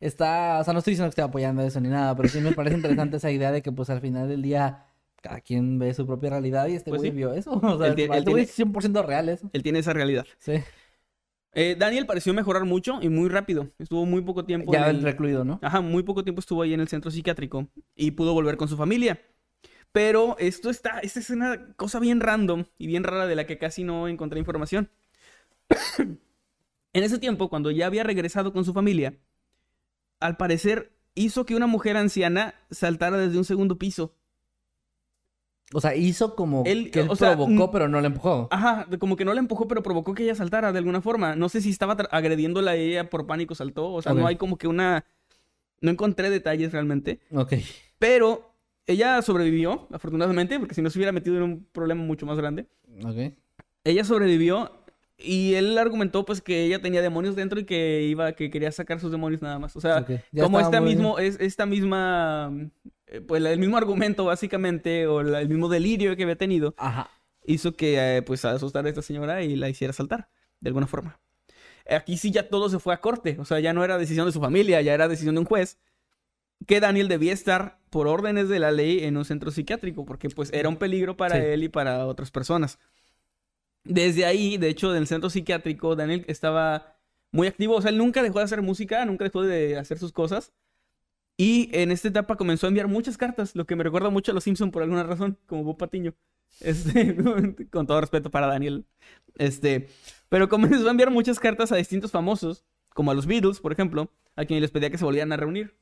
está, 0.00 0.58
o 0.60 0.64
sea, 0.64 0.72
no 0.72 0.80
estoy 0.80 0.92
diciendo 0.92 1.08
que 1.08 1.12
esté 1.12 1.22
apoyando 1.22 1.62
eso 1.62 1.80
ni 1.80 1.88
nada, 1.88 2.14
pero 2.16 2.28
sí 2.28 2.40
me 2.40 2.52
parece 2.52 2.76
interesante 2.76 3.16
esa 3.18 3.30
idea 3.30 3.52
de 3.52 3.62
que 3.62 3.72
pues 3.72 3.90
al 3.90 4.00
final 4.00 4.28
del 4.28 4.42
día 4.42 4.84
cada 5.22 5.40
quien 5.40 5.78
ve 5.78 5.94
su 5.94 6.06
propia 6.06 6.30
realidad 6.30 6.66
y 6.68 6.74
este 6.74 6.90
Pues 6.90 7.00
güey 7.00 7.10
sí. 7.10 7.16
vio 7.16 7.32
eso, 7.32 7.52
o 7.62 7.78
sea, 7.78 7.86
Él 7.88 7.94
tiene- 7.94 8.20
100% 8.22 9.04
real 9.04 9.28
eso. 9.28 9.48
Él 9.52 9.62
tiene 9.62 9.78
esa 9.80 9.92
realidad. 9.92 10.26
Sí, 10.38 10.52
Eh, 11.58 11.74
Daniel 11.74 12.04
pareció 12.04 12.34
mejorar 12.34 12.66
mucho 12.66 12.98
y 13.00 13.08
muy 13.08 13.30
rápido. 13.30 13.70
Estuvo 13.78 14.04
muy 14.04 14.20
poco 14.20 14.44
tiempo 14.44 14.74
ya 14.74 14.90
en 14.90 14.96
el 14.96 15.02
recluido, 15.02 15.42
¿no? 15.42 15.58
Ajá, 15.62 15.80
muy 15.80 16.02
poco 16.02 16.22
tiempo 16.22 16.40
estuvo 16.40 16.60
ahí 16.60 16.74
en 16.74 16.80
el 16.80 16.88
centro 16.88 17.10
psiquiátrico 17.10 17.66
y 17.94 18.10
pudo 18.10 18.34
volver 18.34 18.58
con 18.58 18.68
su 18.68 18.76
familia. 18.76 19.22
Pero 19.90 20.36
esto 20.38 20.68
está, 20.68 20.98
esta 20.98 21.18
es 21.18 21.30
una 21.30 21.74
cosa 21.76 21.98
bien 21.98 22.20
random 22.20 22.64
y 22.76 22.86
bien 22.86 23.04
rara 23.04 23.26
de 23.26 23.36
la 23.36 23.46
que 23.46 23.56
casi 23.56 23.84
no 23.84 24.06
encontré 24.06 24.38
información. 24.38 24.90
en 25.98 26.18
ese 26.92 27.18
tiempo, 27.18 27.48
cuando 27.48 27.70
ya 27.70 27.86
había 27.86 28.04
regresado 28.04 28.52
con 28.52 28.66
su 28.66 28.74
familia, 28.74 29.14
al 30.20 30.36
parecer 30.36 30.92
hizo 31.14 31.46
que 31.46 31.56
una 31.56 31.66
mujer 31.66 31.96
anciana 31.96 32.54
saltara 32.70 33.16
desde 33.16 33.38
un 33.38 33.46
segundo 33.46 33.78
piso. 33.78 34.14
O 35.72 35.80
sea, 35.80 35.96
hizo 35.96 36.36
como 36.36 36.62
Él, 36.64 36.90
que 36.92 37.00
él 37.00 37.08
o 37.10 37.16
sea, 37.16 37.36
provocó, 37.36 37.72
pero 37.72 37.88
no 37.88 38.00
le 38.00 38.06
empujó. 38.06 38.46
Ajá, 38.52 38.86
como 39.00 39.16
que 39.16 39.24
no 39.24 39.34
la 39.34 39.40
empujó, 39.40 39.66
pero 39.66 39.82
provocó 39.82 40.14
que 40.14 40.22
ella 40.22 40.34
saltara 40.36 40.72
de 40.72 40.78
alguna 40.78 41.00
forma. 41.00 41.34
No 41.34 41.48
sé 41.48 41.60
si 41.60 41.70
estaba 41.70 41.94
agrediéndola 42.10 42.72
a 42.72 42.76
ella 42.76 43.10
por 43.10 43.26
pánico, 43.26 43.54
saltó. 43.54 43.92
O 43.92 44.00
sea, 44.00 44.14
no 44.14 44.26
hay 44.26 44.36
como 44.36 44.58
que 44.58 44.68
una... 44.68 45.04
No 45.80 45.90
encontré 45.90 46.30
detalles 46.30 46.72
realmente. 46.72 47.20
Ok. 47.32 47.54
Pero 47.98 48.52
ella 48.86 49.20
sobrevivió, 49.22 49.88
afortunadamente, 49.92 50.58
porque 50.60 50.74
si 50.74 50.82
no 50.82 50.90
se 50.90 50.98
hubiera 50.98 51.12
metido 51.12 51.36
en 51.36 51.42
un 51.42 51.66
problema 51.72 52.02
mucho 52.02 52.26
más 52.26 52.38
grande. 52.38 52.66
Ok. 53.04 53.34
Ella 53.84 54.04
sobrevivió 54.04 54.70
y 55.18 55.54
él 55.54 55.76
argumentó 55.78 56.24
pues 56.24 56.40
que 56.42 56.64
ella 56.64 56.80
tenía 56.82 57.00
demonios 57.02 57.36
dentro 57.36 57.58
y 57.60 57.64
que 57.64 58.02
iba, 58.02 58.32
que 58.32 58.50
quería 58.50 58.70
sacar 58.72 59.00
sus 59.00 59.10
demonios 59.10 59.40
nada 59.42 59.58
más. 59.58 59.74
O 59.76 59.80
sea, 59.80 60.04
como 60.44 60.58
muy- 60.80 60.94
mismo, 60.94 61.18
es 61.18 61.38
esta 61.40 61.64
misma, 61.66 62.52
eh, 63.06 63.20
pues 63.20 63.42
el 63.44 63.58
mismo 63.58 63.76
argumento 63.76 64.24
básicamente, 64.26 65.06
o 65.06 65.22
la- 65.22 65.40
el 65.40 65.48
mismo 65.48 65.68
delirio 65.68 66.14
que 66.16 66.22
había 66.24 66.36
tenido, 66.36 66.74
Ajá. 66.76 67.10
hizo 67.46 67.74
que 67.74 68.16
eh, 68.18 68.22
pues 68.22 68.44
asustara 68.44 68.86
a 68.86 68.90
esta 68.90 69.02
señora 69.02 69.42
y 69.42 69.56
la 69.56 69.68
hiciera 69.68 69.92
saltar, 69.92 70.28
de 70.60 70.68
alguna 70.68 70.86
forma. 70.86 71.18
Aquí 71.88 72.16
sí 72.18 72.30
ya 72.32 72.48
todo 72.48 72.68
se 72.68 72.78
fue 72.80 72.92
a 72.92 73.00
corte, 73.00 73.36
o 73.38 73.44
sea, 73.44 73.60
ya 73.60 73.72
no 73.72 73.84
era 73.84 73.96
decisión 73.96 74.26
de 74.26 74.32
su 74.32 74.40
familia, 74.40 74.82
ya 74.82 74.92
era 74.92 75.06
decisión 75.08 75.36
de 75.36 75.40
un 75.42 75.44
juez, 75.46 75.78
que 76.66 76.80
Daniel 76.80 77.06
debía 77.08 77.32
estar 77.32 77.78
por 77.90 78.08
órdenes 78.08 78.48
de 78.48 78.58
la 78.58 78.72
ley 78.72 79.04
en 79.04 79.16
un 79.16 79.24
centro 79.24 79.50
psiquiátrico, 79.50 80.04
porque 80.04 80.28
pues 80.28 80.52
era 80.52 80.68
un 80.68 80.76
peligro 80.76 81.16
para 81.16 81.36
Sí. 81.36 81.42
él 81.46 81.62
y 81.64 81.68
para 81.68 82.06
otras 82.06 82.30
personas. 82.30 82.78
Desde 83.88 84.24
ahí, 84.24 84.56
de 84.58 84.68
hecho, 84.68 84.90
en 84.92 84.98
el 84.98 85.06
centro 85.06 85.30
psiquiátrico, 85.30 85.96
Daniel 85.96 86.24
estaba 86.28 86.96
muy 87.32 87.46
activo, 87.46 87.76
o 87.76 87.82
sea, 87.82 87.90
él 87.90 87.98
nunca 87.98 88.22
dejó 88.22 88.38
de 88.38 88.44
hacer 88.44 88.62
música, 88.62 89.04
nunca 89.04 89.24
dejó 89.24 89.42
de 89.42 89.76
hacer 89.78 89.98
sus 89.98 90.12
cosas. 90.12 90.52
Y 91.36 91.68
en 91.72 91.90
esta 91.90 92.08
etapa 92.08 92.36
comenzó 92.36 92.66
a 92.66 92.68
enviar 92.68 92.88
muchas 92.88 93.18
cartas, 93.18 93.54
lo 93.54 93.66
que 93.66 93.76
me 93.76 93.84
recuerda 93.84 94.08
mucho 94.10 94.32
a 94.32 94.34
los 94.34 94.44
Simpson 94.44 94.70
por 94.70 94.82
alguna 94.82 95.02
razón, 95.02 95.38
como 95.46 95.64
Bob 95.64 95.76
Patiño. 95.76 96.14
Este, 96.60 97.14
con 97.70 97.86
todo 97.86 98.00
respeto 98.00 98.30
para 98.30 98.46
Daniel. 98.46 98.86
Este, 99.36 99.88
pero 100.28 100.48
comenzó 100.48 100.88
a 100.88 100.90
enviar 100.90 101.10
muchas 101.10 101.38
cartas 101.38 101.72
a 101.72 101.76
distintos 101.76 102.10
famosos, 102.10 102.64
como 102.94 103.10
a 103.10 103.14
los 103.14 103.26
Beatles, 103.26 103.60
por 103.60 103.72
ejemplo, 103.72 104.10
a 104.34 104.44
quienes 104.46 104.62
les 104.62 104.70
pedía 104.70 104.90
que 104.90 104.98
se 104.98 105.04
volvieran 105.04 105.32
a 105.32 105.36
reunir. 105.36 105.76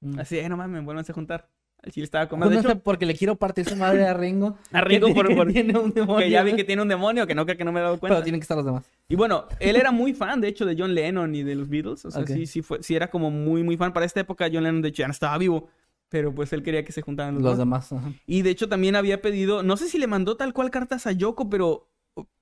Mm. 0.00 0.18
Así, 0.18 0.38
"Eh, 0.38 0.48
no 0.48 0.56
mames, 0.58 0.84
vuélvanse 0.84 1.12
a 1.12 1.14
juntar. 1.14 1.48
Al 1.82 1.92
chile 1.92 2.04
estaba 2.04 2.28
con 2.28 2.38
De 2.40 2.44
Júntense 2.46 2.68
hecho, 2.72 2.80
porque 2.80 3.06
le 3.06 3.14
quiero 3.14 3.36
partir 3.36 3.64
su 3.66 3.74
madre 3.74 4.04
a 4.06 4.12
Ringo. 4.12 4.58
a 4.72 4.82
Ringo 4.82 5.06
que, 5.08 5.14
por, 5.14 5.28
que 5.28 5.34
por- 5.34 5.50
tiene 5.50 5.78
un 5.78 5.92
demonio. 5.92 6.18
que 6.18 6.30
ya 6.30 6.42
vi 6.42 6.54
que 6.54 6.64
tiene 6.64 6.82
un 6.82 6.88
demonio, 6.88 7.26
que 7.26 7.34
no, 7.34 7.46
que 7.46 7.64
no 7.64 7.72
me 7.72 7.80
he 7.80 7.82
dado 7.82 7.98
cuenta. 7.98 8.16
Pero 8.16 8.22
tienen 8.24 8.40
que 8.40 8.44
estar 8.44 8.56
los 8.56 8.66
demás. 8.66 8.84
Y 9.08 9.14
bueno, 9.16 9.46
él 9.60 9.76
era 9.76 9.90
muy 9.90 10.12
fan, 10.12 10.40
de 10.42 10.48
hecho, 10.48 10.66
de 10.66 10.76
John 10.78 10.94
Lennon 10.94 11.34
y 11.34 11.42
de 11.42 11.54
los 11.54 11.68
Beatles. 11.70 12.04
O 12.04 12.10
sea, 12.10 12.26
sí, 12.26 12.46
sí, 12.46 12.60
fue, 12.60 12.82
sí 12.82 12.94
era 12.94 13.08
como 13.10 13.30
muy, 13.30 13.62
muy 13.62 13.76
fan. 13.78 13.92
Para 13.94 14.04
esta 14.04 14.20
época, 14.20 14.46
John 14.52 14.62
Lennon, 14.64 14.82
de 14.82 14.88
hecho, 14.90 15.00
ya 15.02 15.06
no 15.08 15.12
estaba 15.12 15.38
vivo. 15.38 15.68
Pero 16.10 16.34
pues 16.34 16.52
él 16.52 16.62
quería 16.64 16.84
que 16.84 16.90
se 16.92 17.02
juntaran 17.02 17.34
los, 17.34 17.42
Los 17.44 17.56
demás. 17.58 17.92
ajá. 17.92 18.12
Y 18.26 18.42
de 18.42 18.50
hecho, 18.50 18.68
también 18.68 18.96
había 18.96 19.22
pedido, 19.22 19.62
no 19.62 19.76
sé 19.76 19.88
si 19.88 19.96
le 19.96 20.06
mandó 20.08 20.36
tal 20.36 20.52
cual 20.52 20.70
cartas 20.70 21.06
a 21.06 21.12
Yoko, 21.12 21.48
pero, 21.48 21.88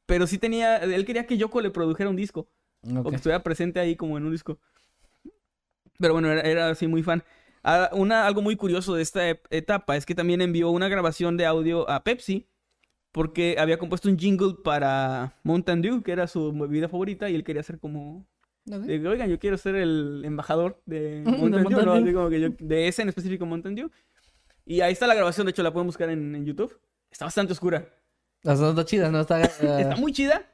pero 0.06 0.26
sí 0.26 0.38
tenía, 0.38 0.78
él 0.78 1.04
quería 1.04 1.26
que 1.26 1.36
Yoko 1.36 1.60
le 1.60 1.70
produjera 1.70 2.08
un 2.10 2.16
disco. 2.16 2.48
O 2.82 3.00
Ok. 3.00 3.10
que 3.10 3.16
estuviera 3.16 3.42
presente 3.42 3.78
ahí 3.78 3.94
como 3.94 4.16
en 4.16 4.24
un 4.24 4.32
disco. 4.32 4.58
Pero 5.98 6.12
bueno, 6.14 6.30
era, 6.30 6.42
era 6.42 6.70
así 6.70 6.86
muy 6.86 7.02
fan. 7.02 7.22
Ah, 7.70 7.90
una, 7.92 8.26
algo 8.26 8.40
muy 8.40 8.56
curioso 8.56 8.94
de 8.94 9.02
esta 9.02 9.28
etapa 9.50 9.96
es 9.96 10.06
que 10.06 10.14
también 10.14 10.40
envió 10.40 10.70
una 10.70 10.88
grabación 10.88 11.36
de 11.36 11.44
audio 11.44 11.88
a 11.90 12.02
Pepsi 12.02 12.48
porque 13.12 13.56
había 13.58 13.78
compuesto 13.78 14.08
un 14.08 14.18
jingle 14.18 14.54
para 14.64 15.36
Mountain 15.42 15.82
Dew, 15.82 16.02
que 16.02 16.12
era 16.12 16.26
su 16.28 16.52
bebida 16.52 16.88
favorita, 16.88 17.28
y 17.28 17.34
él 17.34 17.44
quería 17.44 17.62
ser 17.62 17.78
como... 17.78 18.26
de 18.64 19.06
Oigan, 19.08 19.28
yo 19.28 19.38
quiero 19.38 19.56
ser 19.58 19.74
el 19.74 20.22
embajador 20.24 20.80
de 20.86 21.00
De 21.24 21.30
Mountain 21.30 21.50
Dew, 21.50 21.62
Mountain 21.62 21.86
¿no? 21.86 21.94
Dew. 21.94 22.04
Así 22.04 22.12
como 22.14 22.28
que 22.30 22.40
yo- 22.40 22.50
de 22.58 22.88
ese 22.88 23.02
en 23.02 23.08
específico 23.08 23.44
Mountain 23.44 23.74
Dew. 23.74 23.90
Y 24.64 24.80
ahí 24.82 24.92
está 24.92 25.06
la 25.06 25.14
grabación, 25.14 25.46
de 25.46 25.50
hecho 25.50 25.62
la 25.62 25.72
pueden 25.72 25.86
buscar 25.86 26.10
en, 26.10 26.34
en 26.34 26.44
YouTube. 26.44 26.78
Está 27.10 27.24
bastante 27.24 27.52
oscura. 27.52 27.88
Las 28.42 28.60
dos 28.60 28.84
chidas, 28.84 29.10
¿no? 29.10 29.20
Está, 29.20 29.42
eh, 29.42 29.48
Está 29.60 29.96
muy 29.96 30.12
chida, 30.12 30.46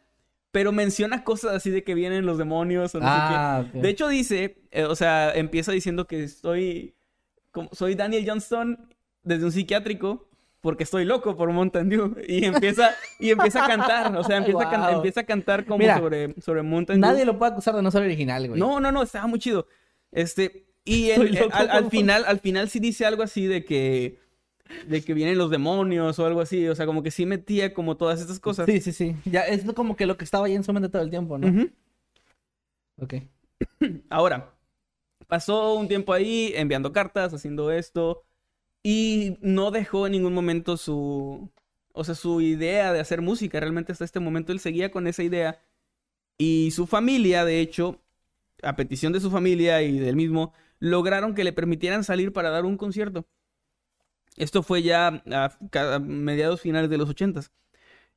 pero 0.53 0.73
menciona 0.73 1.25
cosas 1.25 1.55
así 1.55 1.71
de 1.71 1.85
que 1.85 1.95
vienen 1.95 2.25
los 2.27 2.39
demonios 2.39 2.95
o 2.95 3.01
no 3.01 3.05
sé 3.07 3.13
qué. 3.13 3.35
Ah. 3.37 3.65
De 3.73 3.89
hecho 3.89 4.09
dice, 4.09 4.63
eh, 4.71 4.85
o 4.85 4.95
sea, 4.95 5.33
empieza 5.35 5.73
diciendo 5.73 6.07
que 6.07 6.23
estoy, 6.23 6.95
como, 7.55 7.71
soy 7.73 7.95
Daniel 7.95 8.25
Johnston 8.27 8.89
desde 9.23 9.45
un 9.47 9.53
psiquiátrico 9.53 10.29
porque 10.61 10.83
estoy 10.85 11.05
loco 11.05 11.37
por 11.37 11.51
Mountain 11.51 11.89
Dew 11.89 12.17
y 12.29 12.45
empieza 12.45 12.91
y 13.21 13.31
empieza 13.31 13.65
a 13.65 13.69
cantar, 13.69 14.17
o 14.17 14.25
sea, 14.25 14.39
empieza, 14.39 14.67
a, 14.67 14.71
can- 14.71 14.95
empieza 14.97 15.21
a 15.21 15.25
cantar 15.25 15.65
como 15.65 15.79
Mira, 15.79 15.99
sobre, 15.99 16.35
sobre 16.41 16.63
Mountain 16.63 17.01
Dew. 17.01 17.11
Nadie 17.11 17.25
lo 17.25 17.39
puede 17.39 17.53
acusar 17.53 17.75
de 17.77 17.83
no 17.83 17.91
ser 17.91 18.03
original, 18.03 18.49
güey. 18.49 18.59
No, 18.59 18.81
no, 18.81 18.91
no, 18.91 19.03
estaba 19.03 19.27
muy 19.27 19.39
chido. 19.39 19.67
Este, 20.11 20.67
Y 20.85 21.15
loco, 21.39 21.55
al, 21.55 21.91
final, 21.91 22.25
al 22.27 22.41
final 22.41 22.69
sí 22.69 22.81
dice 22.81 23.07
algo 23.07 23.23
así 23.23 23.47
de 23.47 23.65
que, 23.65 24.19
de 24.87 25.03
que 25.03 25.15
vienen 25.15 25.39
los 25.39 25.51
demonios 25.51 26.19
o 26.19 26.27
algo 26.27 26.41
así. 26.41 26.67
O 26.69 26.75
sea, 26.75 26.87
como 26.87 27.03
que 27.03 27.11
sí 27.11 27.27
metía 27.27 27.73
como 27.75 27.97
todas 27.97 28.21
estas 28.21 28.41
cosas. 28.41 28.67
Sí, 28.67 28.81
sí, 28.81 28.93
sí. 28.93 29.15
Ya 29.27 29.43
es 29.43 29.65
como 29.75 29.97
que 29.97 30.07
lo 30.07 30.17
que 30.17 30.25
estaba 30.25 30.47
ahí 30.47 30.55
en 30.55 30.65
su 30.65 30.73
mente 30.73 30.89
todo 30.89 31.03
el 31.03 31.11
tiempo, 31.11 31.39
¿no? 31.39 31.67
Ok. 33.01 33.15
Ahora, 34.09 34.54
pasó 35.27 35.75
un 35.75 35.89
tiempo 35.89 36.13
ahí 36.13 36.53
enviando 36.57 36.93
cartas, 36.93 37.35
haciendo 37.35 37.71
esto, 37.71 38.25
y 38.83 39.39
no 39.41 39.71
dejó 39.71 40.07
en 40.07 40.13
ningún 40.13 40.35
momento 40.35 40.77
su, 40.77 41.51
o 41.93 42.05
sea, 42.05 42.15
su 42.15 42.41
idea 42.41 42.93
de 42.93 43.01
hacer 43.01 43.23
música. 43.23 43.61
Realmente 43.61 43.93
hasta 43.93 44.05
este 44.05 44.21
momento 44.21 44.53
él 44.53 44.61
seguía 44.61 44.91
con 44.91 45.07
esa 45.07 45.23
idea. 45.23 45.61
Y 46.39 46.71
su 46.73 46.87
familia, 46.87 47.45
de 47.45 47.61
hecho, 47.61 48.03
a 48.63 48.77
petición 48.77 49.13
de 49.13 49.21
su 49.21 49.31
familia 49.31 49.83
y 49.83 49.99
del 49.99 50.17
mismo, 50.17 50.53
lograron 50.81 51.35
que 51.35 51.45
le 51.45 51.53
permitieran 51.53 52.05
salir 52.05 52.33
para 52.33 52.51
dar 52.51 52.65
un 52.65 52.77
concierto. 52.77 53.27
Esto 54.37 54.63
fue 54.63 54.83
ya 54.83 55.23
a, 55.31 55.99
mediados 56.01 56.61
finales 56.61 56.91
de 56.91 56.99
los 56.99 57.09
ochentas. 57.09 57.53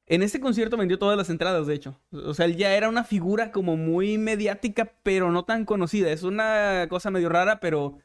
En 0.10 0.24
este 0.24 0.40
concierto 0.40 0.78
vendió 0.78 0.98
todas 0.98 1.18
las 1.18 1.30
entradas, 1.30 1.68
de 1.68 1.74
hecho. 1.76 2.00
O 2.12 2.34
sea, 2.34 2.46
él 2.46 2.56
ya 2.56 2.74
era 2.76 2.88
una 2.88 3.04
figura 3.04 3.52
como 3.52 3.76
muy 3.76 4.18
mediática, 4.18 4.94
pero 5.04 5.32
no 5.32 5.44
tan 5.44 5.66
conocida. 5.66 6.10
Es 6.12 6.24
una 6.24 6.88
cosa 6.90 7.12
medio 7.12 7.28
rara, 7.30 7.60
pero 7.60 7.98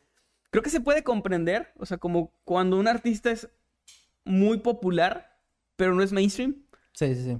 creo 0.51 0.63
que 0.65 0.71
se 0.71 0.81
puede 0.81 1.05
comprender. 1.05 1.73
O 1.79 1.87
sea, 1.87 1.99
como 1.99 2.33
cuando 2.45 2.77
un 2.79 2.89
artista 2.89 3.31
es 3.31 3.49
muy 4.25 4.59
popular, 4.59 5.39
pero 5.77 5.95
no 5.95 6.03
es 6.03 6.13
mainstream. 6.13 6.57
Sí, 6.93 7.15
sí, 7.15 7.23
sí. 7.25 7.39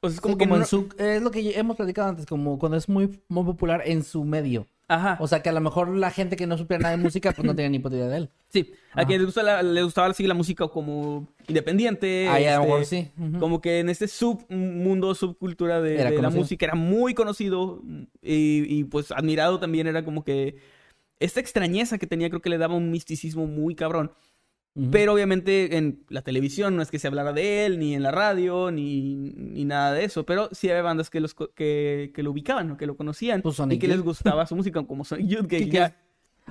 O 0.00 0.08
sea, 0.08 0.14
es 0.14 0.20
Como, 0.20 0.38
que 0.38 0.46
no- 0.46 0.64
su... 0.64 0.88
Es 0.98 1.22
lo 1.22 1.30
que 1.30 1.58
hemos 1.58 1.76
platicado 1.76 2.08
antes, 2.08 2.24
como 2.26 2.58
cuando 2.58 2.78
es 2.78 2.88
muy, 2.88 3.22
muy 3.28 3.44
popular 3.44 3.82
en 3.84 4.02
su 4.02 4.24
medio. 4.24 4.66
Ajá. 4.86 5.16
O 5.20 5.26
sea, 5.26 5.42
que 5.42 5.48
a 5.48 5.52
lo 5.52 5.60
mejor 5.60 5.88
la 5.96 6.10
gente 6.10 6.36
que 6.36 6.46
no 6.46 6.58
supiera 6.58 6.82
nada 6.82 6.96
de 6.96 7.02
música, 7.02 7.32
pues 7.32 7.46
no 7.46 7.54
tenía 7.54 7.70
ni 7.70 7.78
puta 7.78 7.96
idea 7.96 8.08
de 8.08 8.16
él. 8.18 8.30
Sí, 8.54 8.72
a 8.92 9.04
quien 9.04 9.18
le, 9.18 9.24
gusta 9.24 9.42
la- 9.42 9.64
le 9.64 9.82
gustaba 9.82 10.14
seguir 10.14 10.28
la 10.28 10.34
música 10.34 10.68
como 10.68 11.26
independiente. 11.48 12.28
Ahí 12.28 12.44
a 12.44 12.58
lo 12.58 12.62
este, 12.62 12.66
mejor 12.68 12.84
sí. 12.84 13.38
Como 13.40 13.60
que 13.60 13.80
en 13.80 13.88
este 13.88 14.06
submundo, 14.06 15.12
subcultura 15.16 15.80
de, 15.80 16.20
la 16.22 16.30
música 16.30 16.64
era 16.66 16.76
muy 16.76 17.14
conocido 17.14 17.82
y, 18.22 18.64
y, 18.68 18.84
pues 18.84 19.10
admirado 19.10 19.58
también. 19.58 19.88
Era 19.88 20.04
como 20.04 20.22
que 20.22 20.54
esta 21.18 21.40
extrañeza 21.40 21.98
que 21.98 22.06
tenía 22.06 22.28
creo 22.28 22.40
que 22.40 22.50
le 22.50 22.58
daba 22.58 22.76
un 22.76 22.92
misticismo 22.92 23.48
muy 23.48 23.74
cabrón. 23.74 24.12
Pero 24.90 25.12
obviamente 25.12 25.76
en 25.76 26.04
la 26.08 26.22
televisión 26.22 26.74
no 26.74 26.82
es 26.82 26.90
que 26.90 26.98
se 26.98 27.06
hablara 27.06 27.32
de 27.32 27.64
él, 27.64 27.78
ni 27.78 27.94
en 27.94 28.02
la 28.02 28.10
radio, 28.10 28.72
ni, 28.72 29.14
ni 29.36 29.64
nada 29.64 29.92
de 29.92 30.04
eso. 30.04 30.26
Pero 30.26 30.48
sí 30.50 30.68
había 30.68 30.82
bandas 30.82 31.10
que, 31.10 31.20
los, 31.20 31.32
que, 31.34 32.10
que 32.12 32.22
lo 32.24 32.32
ubicaban, 32.32 32.72
o 32.72 32.76
que 32.76 32.86
lo 32.86 32.96
conocían 32.96 33.40
Pues 33.40 33.54
y 33.54 33.56
Sonic 33.58 33.80
que 33.80 33.86
les 33.88 34.00
gustaba 34.02 34.44
su 34.46 34.56
música, 34.56 34.82
como 34.84 35.04
Sonic 35.04 35.28
Youth. 35.28 35.46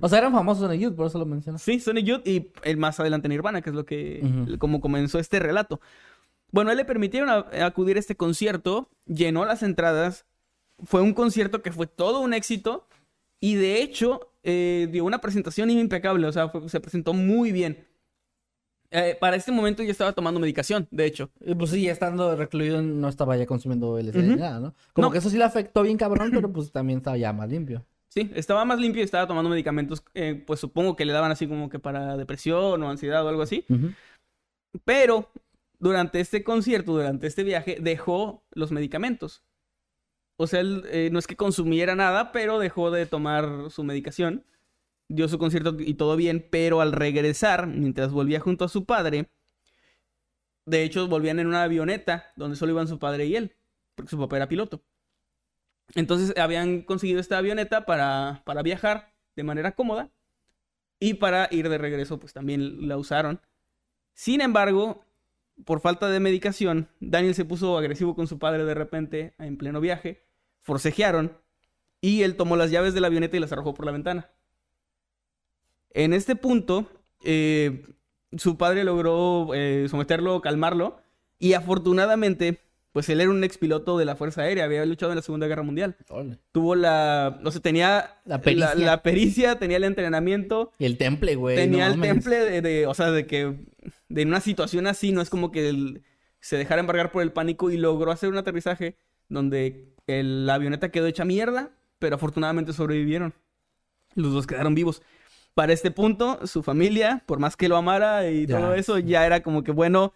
O 0.01 0.07
sea, 0.09 0.19
eran 0.19 0.32
famosos 0.32 0.71
el 0.71 0.80
youth, 0.80 0.95
por 0.95 1.05
eso 1.07 1.19
lo 1.19 1.26
mencionas. 1.26 1.61
Sí, 1.61 1.80
Sonic 1.80 2.05
Youth 2.05 2.26
y 2.28 2.49
el 2.63 2.78
más 2.78 2.99
adelante 2.99 3.28
Nirvana, 3.28 3.61
que 3.61 3.69
es 3.71 3.76
lo 3.76 3.86
que, 3.86 4.21
como 4.57 4.80
comenzó 4.82 5.19
este 5.19 5.39
relato. 5.39 5.82
Bueno, 6.51 6.71
él 6.71 6.78
le 6.78 6.86
permitieron 6.86 7.30
a- 7.30 7.45
acudir 7.65 7.97
a 7.97 7.99
este 7.99 8.15
concierto, 8.15 8.89
llenó 9.05 9.43
las 9.45 9.63
entradas, 9.63 10.26
fue 10.84 11.01
un 11.01 11.13
concierto 11.13 11.61
que 11.61 11.71
fue 11.71 11.88
todo 11.88 12.21
un 12.21 12.34
éxito 12.34 12.88
y 13.39 13.55
de 13.55 13.82
hecho 13.84 14.32
eh, 14.43 14.88
dio 14.91 15.03
una 15.05 15.19
presentación 15.19 15.69
impecable, 15.69 16.26
o 16.26 16.32
sea, 16.32 16.47
fue- 16.49 16.69
se 16.69 16.80
presentó 16.80 17.13
muy 17.13 17.51
bien. 17.51 17.86
Eh, 18.95 19.17
para 19.19 19.35
este 19.35 19.51
momento 19.51 19.81
ya 19.81 19.89
estaba 19.91 20.13
tomando 20.13 20.39
medicación, 20.39 20.87
de 20.91 21.05
hecho. 21.05 21.31
Pues 21.57 21.71
sí, 21.71 21.81
ya 21.81 21.91
estando 21.91 22.35
recluido 22.35 22.79
no 22.83 23.09
estaba 23.09 23.35
ya 23.35 23.47
consumiendo 23.47 23.97
LSD 23.97 24.21
ni 24.21 24.29
Ujú. 24.33 24.39
nada, 24.39 24.59
¿no? 24.59 24.75
Como 24.93 25.07
No. 25.07 25.11
que 25.11 25.17
eso 25.17 25.31
sí 25.31 25.37
le 25.37 25.43
afectó 25.45 25.81
bien 25.81 25.97
cabrón, 25.97 26.29
pero 26.31 26.53
pues 26.53 26.71
también 26.71 26.97
estaba 26.99 27.17
ya 27.17 27.33
más 27.33 27.49
limpio. 27.49 27.83
Sí, 28.09 28.29
estaba 28.35 28.63
más 28.65 28.79
limpio 28.79 29.01
y 29.01 29.05
estaba 29.05 29.25
tomando 29.25 29.49
medicamentos, 29.49 30.03
eh, 30.13 30.35
pues 30.45 30.59
supongo 30.59 30.95
que 30.95 31.05
le 31.05 31.13
daban 31.13 31.31
así 31.31 31.47
como 31.47 31.69
que 31.69 31.79
para 31.79 32.15
depresión 32.17 32.83
o 32.83 32.89
ansiedad 32.91 33.25
o 33.25 33.29
algo 33.29 33.41
así. 33.41 33.65
Pero 34.85 35.29
durante 35.79 36.19
este 36.19 36.43
concierto, 36.43 36.93
durante 36.93 37.25
este 37.27 37.43
viaje, 37.43 37.77
dejó 37.81 38.43
los 38.51 38.71
medicamentos. 38.71 39.43
O 40.37 40.45
sea, 40.47 40.59
él 40.61 40.83
eh, 40.87 41.09
no 41.11 41.17
es 41.19 41.27
que 41.27 41.35
consumiera 41.35 41.95
nada, 41.95 42.31
pero 42.31 42.59
dejó 42.59 42.91
de 42.91 43.05
tomar 43.05 43.69
su 43.69 43.83
medicación. 43.83 44.43
Dio 45.09 45.27
su 45.27 45.37
concierto 45.37 45.75
y 45.79 45.93
todo 45.95 46.15
bien, 46.15 46.47
pero 46.49 46.81
al 46.81 46.91
regresar, 46.91 47.67
mientras 47.67 48.11
volvía 48.11 48.39
junto 48.39 48.65
a 48.65 48.69
su 48.69 48.85
padre, 48.85 49.29
de 50.65 50.83
hecho 50.83 51.07
volvían 51.07 51.39
en 51.39 51.47
una 51.47 51.63
avioneta 51.63 52.31
donde 52.35 52.55
solo 52.55 52.71
iban 52.71 52.87
su 52.87 52.99
padre 52.99 53.25
y 53.25 53.35
él, 53.35 53.55
porque 53.95 54.11
su 54.11 54.17
papá 54.17 54.37
era 54.37 54.47
piloto. 54.47 54.81
Entonces 55.95 56.37
habían 56.37 56.81
conseguido 56.81 57.19
esta 57.19 57.37
avioneta 57.37 57.85
para, 57.85 58.41
para 58.45 58.63
viajar 58.63 59.13
de 59.35 59.43
manera 59.43 59.73
cómoda 59.73 60.11
y 60.99 61.15
para 61.15 61.47
ir 61.51 61.69
de 61.69 61.77
regreso, 61.77 62.19
pues 62.19 62.33
también 62.33 62.87
la 62.87 62.97
usaron. 62.97 63.41
Sin 64.13 64.41
embargo, 64.41 65.05
por 65.65 65.81
falta 65.81 66.09
de 66.09 66.19
medicación, 66.19 66.89
Daniel 66.99 67.35
se 67.35 67.45
puso 67.45 67.77
agresivo 67.77 68.15
con 68.15 68.27
su 68.27 68.39
padre 68.39 68.65
de 68.65 68.73
repente 68.73 69.35
en 69.37 69.57
pleno 69.57 69.81
viaje, 69.81 70.25
forcejearon 70.61 71.37
y 72.01 72.23
él 72.23 72.35
tomó 72.35 72.55
las 72.55 72.71
llaves 72.71 72.93
de 72.93 73.01
la 73.01 73.07
avioneta 73.07 73.37
y 73.37 73.39
las 73.39 73.51
arrojó 73.51 73.73
por 73.73 73.85
la 73.85 73.91
ventana. 73.91 74.31
En 75.93 76.13
este 76.13 76.35
punto, 76.35 76.87
eh, 77.23 77.83
su 78.35 78.57
padre 78.57 78.83
logró 78.83 79.49
eh, 79.53 79.87
someterlo, 79.89 80.41
calmarlo 80.41 80.97
y 81.39 81.53
afortunadamente, 81.53 82.59
pues 82.93 83.09
él 83.09 83.21
era 83.21 83.29
un 83.29 83.43
expiloto 83.43 83.97
de 83.97 84.05
la 84.05 84.15
Fuerza 84.15 84.41
Aérea, 84.41 84.65
había 84.65 84.85
luchado 84.85 85.11
en 85.11 85.17
la 85.17 85.21
Segunda 85.21 85.47
Guerra 85.47 85.63
Mundial. 85.63 85.95
Tuvo 86.51 86.75
la, 86.75 87.37
no 87.41 87.51
sé, 87.51 87.59
tenía 87.59 88.15
La 88.25 88.41
pericia. 88.41 88.73
la, 88.75 88.85
la 88.85 89.03
pericia, 89.03 89.59
tenía 89.59 89.77
el 89.77 89.83
entrenamiento 89.83 90.71
Y 90.79 90.85
el 90.85 90.97
temple, 90.97 91.35
güey. 91.35 91.55
tenía 91.55 91.87
no 91.87 91.93
el 91.93 91.99
mames. 91.99 92.13
temple 92.13 92.35
de, 92.39 92.61
de- 92.61 92.87
o 92.87 92.93
sea, 92.93 93.11
de 93.11 93.25
que 93.27 93.55
de 94.09 94.23
una 94.23 94.39
situación 94.41 94.87
así, 94.87 95.11
no 95.11 95.21
es 95.21 95.29
como 95.29 95.51
que 95.51 96.01
se 96.39 96.57
dejara 96.57 96.79
embargar 96.81 97.11
por 97.11 97.21
el 97.23 97.31
pánico 97.31 97.71
y 97.71 97.77
logró 97.77 98.11
hacer 98.11 98.29
un 98.29 98.37
aterrizaje 98.37 98.95
donde 99.29 99.93
el- 100.07 100.45
la 100.45 100.55
avioneta 100.55 100.89
quedó 100.89 101.07
hecha 101.07 101.25
mierda, 101.25 101.71
pero 101.99 102.15
afortunadamente 102.15 102.73
sobrevivieron. 102.73 103.33
Los 104.15 104.33
dos 104.33 104.45
quedaron 104.47 104.75
vivos. 104.75 105.01
Para 105.53 105.73
este 105.73 105.91
punto, 105.91 106.45
su 106.47 106.63
familia, 106.63 107.23
por 107.25 107.39
más 107.39 107.55
que 107.55 107.67
lo 107.69 107.77
amara 107.77 108.29
y 108.29 108.47
Ya, 108.47 108.57
todo 108.59 108.73
eso, 108.73 108.97
sí. 108.97 109.03
ya 109.03 109.25
era 109.25 109.43
como 109.43 109.63
que, 109.63 109.71
bueno, 109.71 110.13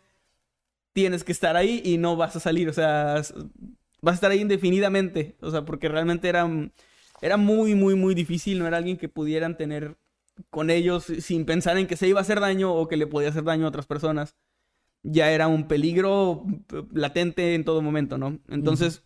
tienes 0.93 1.23
que 1.23 1.31
estar 1.31 1.55
ahí 1.55 1.81
y 1.85 1.97
no 1.97 2.15
vas 2.15 2.35
a 2.35 2.39
salir, 2.39 2.69
o 2.69 2.73
sea, 2.73 3.15
vas 4.01 4.13
a 4.13 4.15
estar 4.15 4.31
ahí 4.31 4.39
indefinidamente, 4.41 5.37
o 5.41 5.51
sea, 5.51 5.63
porque 5.65 5.89
realmente 5.89 6.27
era, 6.27 6.47
era 7.21 7.37
muy, 7.37 7.75
muy, 7.75 7.95
muy 7.95 8.15
difícil, 8.15 8.59
no 8.59 8.67
era 8.67 8.77
alguien 8.77 8.97
que 8.97 9.09
pudieran 9.09 9.57
tener 9.57 9.95
con 10.49 10.69
ellos 10.69 11.05
sin 11.05 11.45
pensar 11.45 11.77
en 11.77 11.87
que 11.87 11.97
se 11.97 12.07
iba 12.07 12.19
a 12.19 12.21
hacer 12.21 12.39
daño 12.39 12.73
o 12.73 12.87
que 12.87 12.97
le 12.97 13.07
podía 13.07 13.29
hacer 13.29 13.43
daño 13.43 13.65
a 13.65 13.69
otras 13.69 13.85
personas. 13.87 14.35
Ya 15.03 15.31
era 15.31 15.47
un 15.47 15.67
peligro 15.67 16.45
eh, 16.73 16.83
latente 16.93 17.55
en 17.55 17.63
todo 17.63 17.81
momento, 17.81 18.17
¿no? 18.17 18.39
Entonces, 18.49 19.03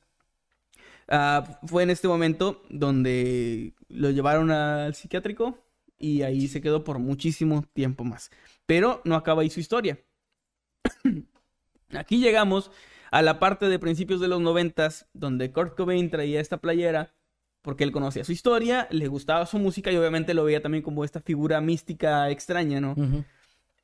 ah, 1.07 1.59
fue 1.65 1.83
en 1.83 1.89
este 1.89 2.07
momento 2.07 2.63
donde 2.69 3.73
lo 3.89 4.09
llevaron 4.11 4.51
al 4.51 4.95
psiquiátrico 4.95 5.57
y 6.01 6.23
ahí 6.23 6.47
se 6.47 6.61
quedó 6.61 6.83
por 6.83 6.99
muchísimo 6.99 7.63
tiempo 7.73 8.03
más. 8.03 8.31
Pero 8.65 9.01
no 9.05 9.15
acaba 9.15 9.43
ahí 9.43 9.49
su 9.49 9.59
historia. 9.59 9.99
Aquí 11.97 12.19
llegamos 12.19 12.71
a 13.11 13.21
la 13.21 13.39
parte 13.39 13.67
de 13.67 13.79
principios 13.79 14.19
de 14.19 14.27
los 14.27 14.41
noventas, 14.41 15.07
donde 15.13 15.51
Kurt 15.51 15.75
Cobain 15.75 16.09
traía 16.09 16.39
esta 16.39 16.57
playera 16.57 17.13
porque 17.61 17.83
él 17.83 17.91
conocía 17.91 18.23
su 18.23 18.31
historia, 18.31 18.87
le 18.91 19.07
gustaba 19.07 19.45
su 19.45 19.59
música 19.59 19.91
y 19.91 19.97
obviamente 19.97 20.33
lo 20.33 20.43
veía 20.43 20.61
también 20.61 20.83
como 20.83 21.03
esta 21.03 21.21
figura 21.21 21.61
mística 21.61 22.29
extraña, 22.29 22.81
¿no? 22.81 22.95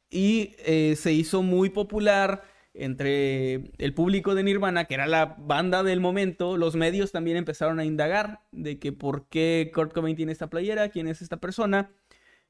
Y 0.09 0.55
eh, 0.65 0.95
se 0.97 1.13
hizo 1.13 1.43
muy 1.43 1.69
popular 1.69 2.43
entre 2.73 3.71
el 3.77 3.93
público 3.93 4.35
de 4.35 4.43
Nirvana, 4.43 4.85
que 4.85 4.95
era 4.95 5.07
la 5.07 5.35
banda 5.37 5.83
del 5.83 5.99
momento. 5.99 6.57
Los 6.57 6.75
medios 6.75 7.11
también 7.11 7.37
empezaron 7.37 7.79
a 7.79 7.85
indagar 7.85 8.41
de 8.51 8.79
que 8.79 8.91
por 8.91 9.27
qué 9.27 9.71
Kurt 9.73 9.93
Cobain 9.93 10.15
tiene 10.15 10.31
esta 10.31 10.49
playera, 10.49 10.89
quién 10.89 11.07
es 11.07 11.21
esta 11.21 11.37
persona. 11.37 11.91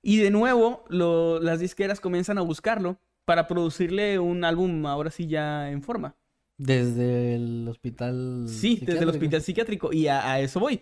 Y 0.01 0.17
de 0.17 0.31
nuevo, 0.31 0.85
lo- 0.89 1.39
las 1.39 1.59
disqueras 1.59 1.99
comienzan 1.99 2.37
a 2.37 2.41
buscarlo 2.41 2.99
para 3.25 3.47
producirle 3.47 4.19
un 4.19 4.43
álbum 4.45 4.85
ahora 4.85 5.11
sí 5.11 5.27
ya 5.27 5.69
en 5.71 5.81
forma. 5.81 6.15
Desde 6.57 7.35
el 7.35 7.67
hospital. 7.67 8.45
Sí, 8.47 8.79
desde 8.83 9.03
el 9.03 9.09
hospital 9.09 9.41
psiquiátrico. 9.41 9.93
Y 9.93 10.07
a, 10.07 10.31
a 10.31 10.39
eso 10.39 10.59
voy. 10.59 10.81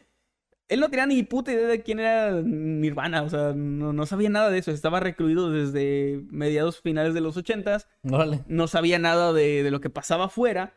Él 0.67 0.79
no 0.79 0.89
tenía 0.89 1.05
ni 1.05 1.21
puta 1.23 1.51
idea 1.51 1.67
de 1.67 1.83
quién 1.83 1.99
era 1.99 2.41
Nirvana. 2.41 3.23
O 3.23 3.29
sea, 3.29 3.53
no, 3.53 3.93
no 3.93 4.05
sabía 4.05 4.29
nada 4.29 4.49
de 4.49 4.59
eso. 4.59 4.71
Estaba 4.71 4.99
recluido 4.99 5.51
desde 5.51 6.23
mediados 6.29 6.81
finales 6.81 7.13
de 7.13 7.21
los 7.21 7.35
ochentas. 7.37 7.87
Órale. 8.03 8.43
No 8.47 8.67
sabía 8.67 8.97
nada 8.99 9.33
de, 9.33 9.63
de 9.63 9.71
lo 9.71 9.81
que 9.81 9.89
pasaba 9.89 10.25
afuera. 10.25 10.73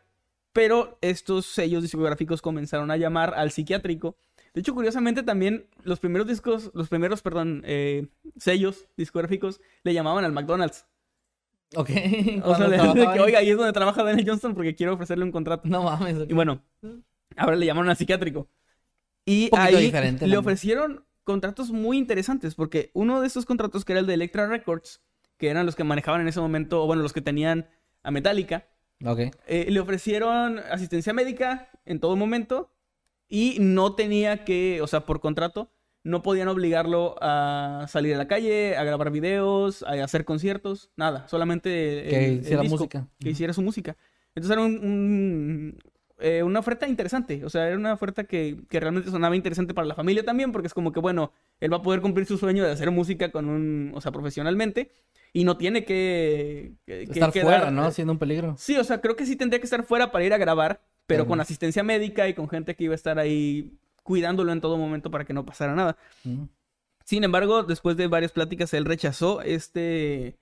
Pero 0.51 0.97
estos 1.01 1.45
sellos 1.45 1.83
discográficos 1.83 2.41
comenzaron 2.41 2.91
a 2.91 2.97
llamar 2.97 3.33
al 3.35 3.51
psiquiátrico. 3.51 4.17
De 4.53 4.61
hecho, 4.61 4.73
curiosamente 4.73 5.23
también 5.23 5.67
los 5.83 5.99
primeros 5.99 6.27
discos, 6.27 6.71
los 6.73 6.89
primeros, 6.89 7.21
perdón, 7.21 7.63
eh, 7.65 8.07
sellos 8.37 8.87
discográficos 8.97 9.61
le 9.83 9.93
llamaban 9.93 10.25
al 10.25 10.31
McDonald's. 10.31 10.85
Ok. 11.75 11.89
O 12.43 12.55
sea, 12.55 12.67
de, 12.67 12.77
trabajaba 12.77 13.13
que, 13.13 13.19
oiga, 13.19 13.39
ahí 13.39 13.49
es 13.49 13.57
donde 13.57 13.73
trabaja 13.73 14.03
Daniel 14.03 14.27
Johnston 14.27 14.55
porque 14.55 14.75
quiero 14.75 14.93
ofrecerle 14.93 15.23
un 15.23 15.31
contrato. 15.31 15.67
No 15.67 15.83
mames. 15.83 16.17
Y 16.27 16.33
bueno, 16.33 16.63
ahora 17.35 17.55
le 17.55 17.65
llamaron 17.65 17.89
al 17.89 17.97
psiquiátrico. 17.97 18.47
Y 19.25 19.49
ahí 19.55 19.91
le 20.21 20.37
ofrecieron 20.37 21.05
contratos 21.23 21.71
muy 21.71 21.97
interesantes, 21.97 22.55
porque 22.55 22.89
uno 22.93 23.21
de 23.21 23.27
esos 23.27 23.45
contratos, 23.45 23.85
que 23.85 23.93
era 23.93 23.99
el 23.99 24.07
de 24.07 24.15
Electra 24.15 24.47
Records, 24.47 25.01
que 25.37 25.49
eran 25.49 25.67
los 25.67 25.75
que 25.75 25.83
manejaban 25.83 26.21
en 26.21 26.27
ese 26.27 26.39
momento, 26.39 26.83
o 26.83 26.87
bueno, 26.87 27.03
los 27.03 27.13
que 27.13 27.21
tenían 27.21 27.69
a 28.01 28.09
Metallica, 28.09 28.67
eh, 29.47 29.67
le 29.69 29.79
ofrecieron 29.79 30.59
asistencia 30.59 31.13
médica 31.13 31.69
en 31.85 31.99
todo 31.99 32.15
momento 32.15 32.71
y 33.29 33.57
no 33.59 33.93
tenía 33.95 34.43
que, 34.43 34.81
o 34.81 34.87
sea, 34.87 35.05
por 35.05 35.19
contrato, 35.21 35.71
no 36.03 36.21
podían 36.23 36.47
obligarlo 36.47 37.15
a 37.21 37.85
salir 37.89 38.15
a 38.15 38.17
la 38.17 38.27
calle, 38.27 38.75
a 38.77 38.83
grabar 38.83 39.11
videos, 39.11 39.83
a 39.83 39.91
hacer 40.03 40.25
conciertos, 40.25 40.89
nada, 40.97 41.27
solamente 41.27 42.03
el- 42.05 42.09
Que 42.09 42.25
el 42.25 42.39
hiciera 42.39 42.61
disco, 42.63 42.77
música. 42.77 43.07
Que 43.19 43.29
hiciera 43.29 43.53
su 43.53 43.61
música. 43.61 43.97
Entonces 44.33 44.51
era 44.57 44.65
un- 44.65 44.79
un, 44.83 45.79
eh, 46.19 46.41
una 46.43 46.59
oferta 46.59 46.87
interesante, 46.87 47.43
o 47.45 47.49
sea, 47.49 47.67
era 47.67 47.77
una 47.77 47.93
oferta 47.93 48.23
que, 48.23 48.57
que 48.69 48.79
realmente 48.79 49.09
sonaba 49.11 49.35
interesante 49.35 49.73
para 49.73 49.87
la 49.87 49.95
familia 49.95 50.23
también, 50.23 50.51
porque 50.51 50.67
es 50.67 50.73
como 50.73 50.91
que, 50.91 50.99
bueno, 50.99 51.31
él 51.59 51.71
va 51.71 51.77
a 51.77 51.81
poder 51.81 52.01
cumplir 52.01 52.25
su 52.25 52.37
sueño 52.37 52.63
de 52.63 52.71
hacer 52.71 52.91
música 52.91 53.29
con 53.31 53.47
un, 53.49 53.91
o 53.93 54.01
sea, 54.01 54.11
profesionalmente 54.11 54.91
y 55.33 55.43
no 55.43 55.57
tiene 55.57 55.83
que... 55.85 56.73
que- 56.85 57.05
que 57.05 57.11
Estar 57.11 57.31
quedar- 57.31 57.43
fuera, 57.45 57.71
¿no? 57.71 57.91
Siendo 57.91 58.13
un 58.13 58.19
peligro. 58.19 58.55
Sí, 58.57 58.77
o 58.77 58.83
sea, 58.83 59.01
creo 59.01 59.15
que 59.15 59.25
sí 59.25 59.35
tendría 59.35 59.59
que 59.59 59.65
estar 59.65 59.83
fuera 59.83 60.11
para 60.11 60.23
ir 60.25 60.33
a 60.33 60.37
grabar, 60.37 60.81
pero 61.09 61.25
con 61.25 61.41
asistencia 61.41 61.83
médica 61.83 62.27
y 62.27 62.35
con 62.35 62.47
gente 62.47 62.75
que 62.75 62.83
iba 62.83 62.93
a 62.93 62.95
estar 62.95 63.17
ahí 63.17 63.73
cuidándolo 64.03 64.51
en 64.51 64.61
todo 64.61 64.77
momento 64.77 65.09
para 65.09 65.25
que 65.25 65.33
no 65.33 65.45
pasara 65.45 65.73
nada. 65.73 65.97
Sin 67.03 67.23
embargo, 67.23 67.63
después 67.63 67.97
de 67.97 68.05
varias 68.05 68.31
pláticas, 68.31 68.73
él 68.75 68.85
rechazó 68.85 69.41
este, 69.41 70.37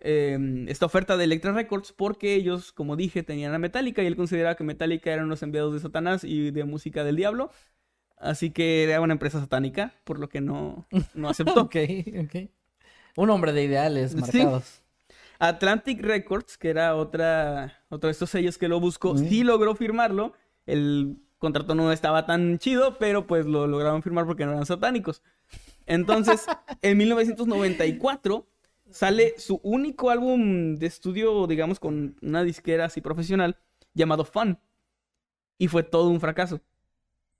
eh, 0.00 0.64
esta 0.66 0.86
oferta 0.86 1.16
de 1.16 1.24
Electra 1.24 1.52
Records 1.52 1.92
porque 1.92 2.34
ellos, 2.34 2.72
como 2.72 2.96
dije, 2.96 3.22
tenían 3.22 3.54
a 3.54 3.58
Metallica 3.58 4.02
y 4.02 4.06
él 4.06 4.16
consideraba 4.16 4.56
que 4.56 4.64
Metallica 4.64 5.12
eran 5.12 5.28
los 5.28 5.44
enviados 5.44 5.72
de 5.72 5.80
Satanás 5.80 6.24
y 6.24 6.50
de 6.50 6.64
música 6.64 7.04
del 7.04 7.14
diablo. 7.16 7.52
Así 8.16 8.50
que 8.50 8.82
era 8.82 9.00
una 9.00 9.12
empresa 9.12 9.40
satánica, 9.40 9.94
por 10.02 10.18
lo 10.18 10.28
que 10.28 10.40
no, 10.40 10.86
no 11.14 11.28
aceptó. 11.30 11.62
Ok, 11.62 11.76
ok. 12.24 12.50
Un 13.16 13.30
hombre 13.30 13.52
de 13.52 13.64
ideales 13.64 14.16
Sí. 14.30 14.44
Atlantic 15.40 16.00
Records, 16.00 16.56
que 16.56 16.70
era 16.70 16.94
otra, 16.94 17.82
otro 17.88 18.06
de 18.06 18.12
estos 18.12 18.30
sellos 18.30 18.58
que 18.58 18.68
lo 18.68 18.78
buscó, 18.78 19.16
sí 19.16 19.42
logró 19.42 19.74
firmarlo. 19.74 20.34
El 20.66 21.16
contrato 21.38 21.74
no 21.74 21.90
estaba 21.90 22.26
tan 22.26 22.58
chido, 22.58 22.98
pero 22.98 23.26
pues 23.26 23.46
lo 23.46 23.66
lograron 23.66 24.02
firmar 24.02 24.26
porque 24.26 24.46
no 24.46 24.52
eran 24.52 24.66
satánicos. 24.66 25.22
Entonces, 25.86 26.46
en 26.82 26.96
1994 26.98 28.46
sale 28.90 29.34
su 29.38 29.60
único 29.64 30.10
álbum 30.10 30.76
de 30.76 30.86
estudio, 30.86 31.46
digamos, 31.46 31.80
con 31.80 32.16
una 32.22 32.44
disquera 32.44 32.84
así 32.84 33.00
profesional, 33.00 33.56
llamado 33.94 34.24
Fun. 34.24 34.58
Y 35.58 35.68
fue 35.68 35.82
todo 35.82 36.08
un 36.08 36.20
fracaso 36.20 36.60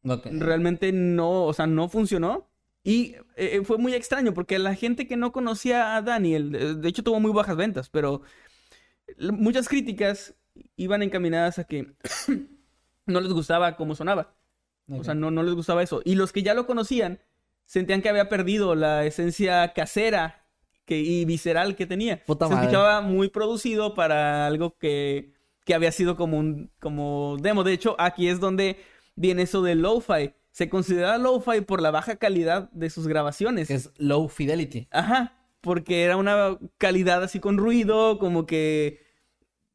realmente 0.02 0.92
no, 0.92 1.44
o 1.44 1.52
sea, 1.52 1.66
no 1.66 1.88
funcionó. 1.88 2.49
Y 2.82 3.16
eh, 3.36 3.60
fue 3.64 3.78
muy 3.78 3.94
extraño 3.94 4.32
porque 4.32 4.58
la 4.58 4.74
gente 4.74 5.06
que 5.06 5.16
no 5.16 5.32
conocía 5.32 5.96
a 5.96 6.02
Daniel, 6.02 6.54
eh, 6.54 6.74
de 6.74 6.88
hecho 6.88 7.02
tuvo 7.02 7.20
muy 7.20 7.32
bajas 7.32 7.56
ventas, 7.56 7.90
pero 7.90 8.22
muchas 9.32 9.68
críticas 9.68 10.34
iban 10.76 11.02
encaminadas 11.02 11.58
a 11.58 11.64
que 11.64 11.94
no 13.06 13.20
les 13.20 13.32
gustaba 13.32 13.76
cómo 13.76 13.94
sonaba. 13.94 14.34
O 14.88 15.04
sea, 15.04 15.14
no, 15.14 15.30
no 15.30 15.42
les 15.42 15.54
gustaba 15.54 15.82
eso. 15.82 16.02
Y 16.04 16.16
los 16.16 16.32
que 16.32 16.42
ya 16.42 16.54
lo 16.54 16.66
conocían 16.66 17.20
sentían 17.64 18.02
que 18.02 18.08
había 18.08 18.28
perdido 18.28 18.74
la 18.74 19.04
esencia 19.04 19.72
casera 19.72 20.44
que, 20.84 20.98
y 20.98 21.24
visceral 21.24 21.76
que 21.76 21.86
tenía. 21.86 22.24
Puta 22.24 22.48
Se 22.48 22.54
madre. 22.54 22.66
escuchaba 22.66 23.00
muy 23.00 23.28
producido 23.28 23.94
para 23.94 24.46
algo 24.48 24.76
que, 24.78 25.32
que 25.64 25.74
había 25.74 25.92
sido 25.92 26.16
como 26.16 26.38
un 26.38 26.72
como 26.80 27.36
demo. 27.40 27.62
De 27.62 27.72
hecho, 27.72 27.94
aquí 27.98 28.28
es 28.28 28.40
donde 28.40 28.78
viene 29.14 29.42
eso 29.42 29.62
de 29.62 29.76
lo-fi. 29.76 30.34
Se 30.52 30.68
considera 30.68 31.16
lo-fi 31.18 31.60
por 31.60 31.80
la 31.80 31.90
baja 31.90 32.16
calidad 32.16 32.70
de 32.72 32.90
sus 32.90 33.06
grabaciones. 33.06 33.70
Es 33.70 33.90
low 33.98 34.28
fidelity. 34.28 34.88
Ajá, 34.90 35.36
porque 35.60 36.02
era 36.04 36.16
una 36.16 36.58
calidad 36.78 37.22
así 37.22 37.38
con 37.40 37.56
ruido, 37.58 38.18
como 38.18 38.46
que 38.46 39.00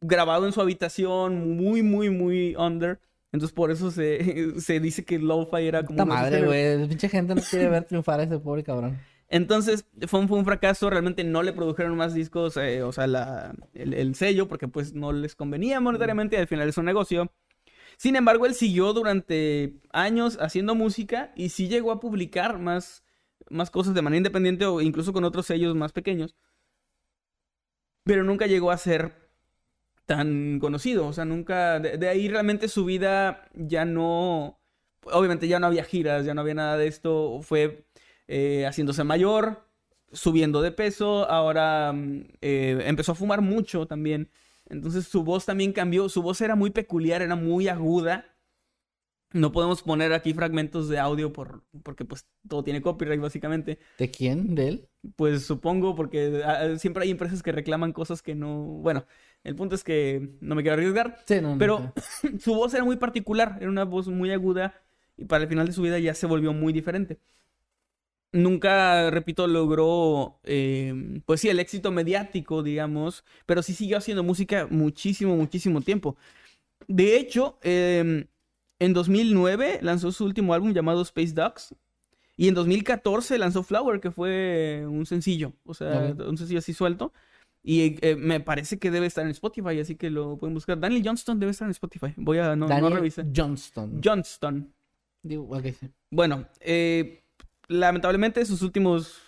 grabado 0.01 0.45
en 0.45 0.51
su 0.53 0.61
habitación, 0.61 1.55
muy, 1.55 1.81
muy, 1.81 2.09
muy 2.09 2.55
under. 2.57 2.99
Entonces 3.31 3.53
por 3.53 3.71
eso 3.71 3.91
se, 3.91 4.53
se 4.59 4.79
dice 4.79 5.05
que 5.05 5.19
lo-fi 5.19 5.67
era 5.67 5.83
como... 5.83 5.97
Puta 5.97 6.05
madre, 6.05 6.45
güey. 6.45 6.87
Pinche 6.87 7.09
gente 7.09 7.35
no 7.35 7.41
quiere 7.41 7.69
ver 7.69 7.85
triunfar 7.85 8.19
a 8.19 8.23
ese 8.23 8.37
pobre 8.39 8.63
cabrón. 8.63 8.99
Entonces 9.27 9.85
fue 10.07 10.19
un, 10.19 10.27
fue 10.27 10.37
un 10.37 10.45
fracaso, 10.45 10.89
realmente 10.89 11.23
no 11.23 11.41
le 11.41 11.51
produjeron 11.51 11.95
más 11.97 12.13
discos, 12.13 12.57
eh, 12.57 12.83
o 12.83 12.91
sea, 12.91 13.07
la- 13.07 13.55
el, 13.73 13.93
el 13.95 14.13
sello, 14.15 14.47
porque 14.47 14.67
pues 14.67 14.93
no 14.93 15.11
les 15.13 15.35
convenía 15.35 15.79
monetariamente 15.79 16.35
y 16.35 16.39
al 16.39 16.47
final 16.47 16.69
es 16.69 16.77
un 16.77 16.85
negocio. 16.85 17.31
Sin 17.97 18.15
embargo, 18.15 18.45
él 18.45 18.53
siguió 18.53 18.93
durante 18.93 19.75
años 19.91 20.37
haciendo 20.41 20.75
música 20.75 21.31
y 21.35 21.49
sí 21.49 21.67
llegó 21.67 21.91
a 21.91 21.99
publicar 21.99 22.59
más, 22.59 23.03
más 23.49 23.71
cosas 23.71 23.93
de 23.93 24.01
manera 24.01 24.17
independiente 24.17 24.65
o 24.65 24.81
incluso 24.81 25.13
con 25.13 25.23
otros 25.23 25.45
sellos 25.45 25.75
más 25.75 25.91
pequeños. 25.91 26.35
Pero 28.03 28.23
nunca 28.23 28.47
llegó 28.47 28.71
a 28.71 28.77
ser 28.77 29.25
tan 30.05 30.59
conocido, 30.59 31.07
o 31.07 31.13
sea, 31.13 31.25
nunca, 31.25 31.79
de, 31.79 32.07
ahí 32.07 32.27
realmente 32.27 32.67
su 32.67 32.85
vida 32.85 33.49
ya 33.53 33.85
no, 33.85 34.59
obviamente 35.03 35.47
ya 35.47 35.59
no 35.59 35.67
había 35.67 35.83
giras, 35.83 36.25
ya 36.25 36.33
no 36.33 36.41
había 36.41 36.53
nada 36.53 36.77
de 36.77 36.87
esto, 36.87 37.39
fue 37.41 37.85
eh, 38.27 38.65
haciéndose 38.67 39.03
mayor, 39.03 39.65
subiendo 40.11 40.61
de 40.61 40.71
peso, 40.71 41.29
ahora 41.29 41.91
mm, 41.93 42.27
eh, 42.41 42.83
empezó 42.85 43.13
a 43.13 43.15
fumar 43.15 43.41
mucho 43.41 43.87
también, 43.87 44.29
entonces 44.67 45.07
su 45.07 45.23
voz 45.23 45.45
también 45.45 45.73
cambió, 45.73 46.09
su 46.09 46.21
voz 46.21 46.41
era 46.41 46.55
muy 46.55 46.71
peculiar, 46.71 47.21
era 47.21 47.35
muy 47.35 47.67
aguda. 47.67 48.25
No 49.31 49.51
podemos 49.51 49.81
poner 49.81 50.13
aquí 50.13 50.33
fragmentos 50.33 50.87
de 50.87 50.97
audio 50.97 51.33
por, 51.33 51.63
porque 51.83 52.05
pues 52.05 52.25
todo 52.47 52.63
tiene 52.63 52.81
copyright 52.81 53.19
básicamente. 53.19 53.79
¿De 53.97 54.09
quién? 54.09 54.55
¿De 54.55 54.67
él? 54.69 54.89
Pues 55.17 55.45
supongo 55.45 55.93
porque 55.93 56.41
ah, 56.45 56.77
siempre 56.77 57.03
hay 57.03 57.11
empresas 57.11 57.43
que 57.43 57.51
reclaman 57.51 57.91
cosas 57.91 58.21
que 58.21 58.33
no... 58.33 58.63
Bueno, 58.63 59.05
el 59.43 59.55
punto 59.55 59.75
es 59.75 59.83
que 59.83 60.37
no 60.39 60.55
me 60.55 60.61
quiero 60.61 60.75
arriesgar. 60.75 61.19
Sí, 61.25 61.41
no. 61.41 61.53
no, 61.53 61.57
Pero 61.57 61.93
no. 62.23 62.39
su 62.39 62.55
voz 62.55 62.73
era 62.73 62.85
muy 62.85 62.95
particular, 62.95 63.57
era 63.59 63.69
una 63.69 63.83
voz 63.83 64.07
muy 64.07 64.31
aguda 64.31 64.73
y 65.17 65.25
para 65.25 65.43
el 65.43 65.49
final 65.49 65.67
de 65.67 65.73
su 65.73 65.81
vida 65.81 65.99
ya 65.99 66.13
se 66.13 66.27
volvió 66.27 66.53
muy 66.53 66.71
diferente. 66.71 67.19
Nunca, 68.35 69.11
repito, 69.11 69.47
logró, 69.47 70.41
eh, 70.43 71.21
pues 71.25 71.39
sí, 71.39 71.47
el 71.47 71.61
éxito 71.61 71.89
mediático, 71.93 72.63
digamos, 72.63 73.23
pero 73.45 73.63
sí 73.63 73.73
siguió 73.73 73.97
haciendo 73.97 74.23
música 74.23 74.67
muchísimo, 74.69 75.37
muchísimo 75.37 75.79
tiempo. 75.79 76.17
De 76.89 77.15
hecho, 77.15 77.57
eh, 77.61 78.27
en 78.79 78.93
2009 78.93 79.79
lanzó 79.81 80.11
su 80.11 80.25
último 80.25 80.53
álbum 80.53 80.73
llamado 80.73 81.01
Space 81.01 81.31
Dogs 81.33 81.75
y 82.35 82.49
en 82.49 82.55
2014 82.55 83.37
lanzó 83.37 83.63
Flower, 83.63 84.01
que 84.01 84.11
fue 84.11 84.85
un 84.85 85.05
sencillo, 85.05 85.53
o 85.63 85.73
sea, 85.73 86.13
un 86.27 86.37
sencillo 86.37 86.59
así 86.59 86.73
suelto. 86.73 87.13
Y 87.63 87.97
eh, 88.05 88.17
me 88.17 88.41
parece 88.41 88.79
que 88.79 88.91
debe 88.91 89.05
estar 89.05 89.23
en 89.23 89.31
Spotify, 89.31 89.79
así 89.79 89.95
que 89.95 90.09
lo 90.09 90.37
pueden 90.37 90.53
buscar. 90.53 90.77
Daniel 90.77 91.03
Johnston 91.05 91.39
debe 91.39 91.53
estar 91.53 91.67
en 91.67 91.71
Spotify. 91.71 92.13
Voy 92.17 92.39
a, 92.39 92.53
no, 92.53 92.67
revisé. 92.89 93.25
Johnston. 93.33 94.01
Johnston. 94.03 94.73
Digo. 95.23 95.49
Bueno, 96.11 96.47
eh, 96.59 97.24
lamentablemente 97.67 98.45
sus 98.45 98.61
últimos 98.61 99.21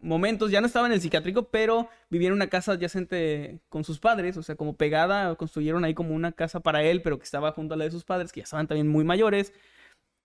momentos 0.00 0.50
ya 0.50 0.60
no 0.60 0.66
estaba 0.66 0.86
en 0.86 0.92
el 0.92 1.00
psiquiátrico, 1.00 1.44
pero 1.48 1.88
vivía 2.10 2.28
en 2.28 2.34
una 2.34 2.48
casa 2.48 2.72
adyacente 2.72 3.60
con 3.68 3.84
sus 3.84 4.00
padres, 4.00 4.36
o 4.36 4.42
sea, 4.42 4.56
como 4.56 4.76
pegada, 4.76 5.34
construyeron 5.36 5.84
ahí 5.84 5.94
como 5.94 6.14
una 6.14 6.32
casa 6.32 6.60
para 6.60 6.82
él, 6.82 7.02
pero 7.02 7.18
que 7.18 7.24
estaba 7.24 7.52
junto 7.52 7.74
a 7.74 7.76
la 7.76 7.84
de 7.84 7.90
sus 7.92 8.04
padres, 8.04 8.32
que 8.32 8.40
ya 8.40 8.44
estaban 8.44 8.66
también 8.66 8.88
muy 8.88 9.04
mayores. 9.04 9.52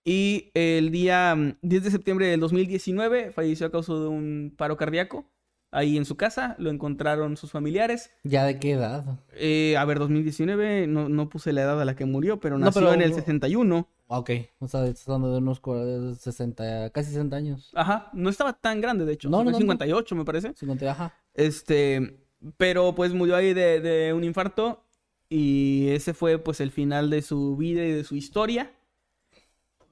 Y 0.04 0.50
el 0.54 0.90
día 0.90 1.34
mm, 1.36 1.58
10 1.62 1.84
de 1.84 1.90
septiembre 1.90 2.26
del 2.26 2.40
2019 2.40 3.30
falleció 3.32 3.66
a 3.66 3.70
causa 3.70 3.92
de 3.94 4.08
un 4.08 4.52
paro 4.56 4.76
cardíaco. 4.76 5.26
Ahí 5.70 5.98
en 5.98 6.06
su 6.06 6.16
casa 6.16 6.56
lo 6.58 6.70
encontraron 6.70 7.36
sus 7.36 7.50
familiares. 7.50 8.10
¿Ya 8.24 8.44
de 8.44 8.58
qué 8.58 8.72
edad? 8.72 9.04
Eh, 9.34 9.76
a 9.76 9.84
ver, 9.84 9.98
2019, 9.98 10.86
no, 10.86 11.08
no 11.10 11.28
puse 11.28 11.52
la 11.52 11.60
edad 11.62 11.80
a 11.80 11.84
la 11.84 11.94
que 11.94 12.06
murió, 12.06 12.40
pero 12.40 12.58
No, 12.58 12.66
nació 12.66 12.80
pero- 12.80 12.94
en 12.94 13.02
el 13.02 13.12
61. 13.14 13.86
Ok, 14.10 14.30
o 14.58 14.68
sea, 14.68 14.86
estás 14.86 15.06
hablando 15.08 15.32
de 15.32 15.38
unos 15.38 15.60
cua- 15.60 16.14
60, 16.14 16.90
casi 16.90 17.10
60 17.10 17.36
años. 17.36 17.70
Ajá, 17.74 18.08
no 18.14 18.30
estaba 18.30 18.54
tan 18.54 18.80
grande, 18.80 19.04
de 19.04 19.12
hecho. 19.12 19.28
No, 19.28 19.38
no, 19.38 19.44
fue 19.44 19.52
no, 19.52 19.58
no. 19.58 19.62
58, 19.64 20.14
me 20.16 20.24
parece. 20.24 20.54
50, 20.54 20.90
ajá. 20.90 21.14
Este, 21.34 22.18
pero 22.56 22.94
pues 22.94 23.12
murió 23.12 23.36
ahí 23.36 23.52
de, 23.52 23.80
de 23.80 24.12
un 24.14 24.24
infarto 24.24 24.82
y 25.28 25.88
ese 25.90 26.14
fue 26.14 26.38
pues 26.38 26.60
el 26.60 26.70
final 26.70 27.10
de 27.10 27.20
su 27.20 27.56
vida 27.56 27.84
y 27.84 27.92
de 27.92 28.04
su 28.04 28.16
historia. 28.16 28.72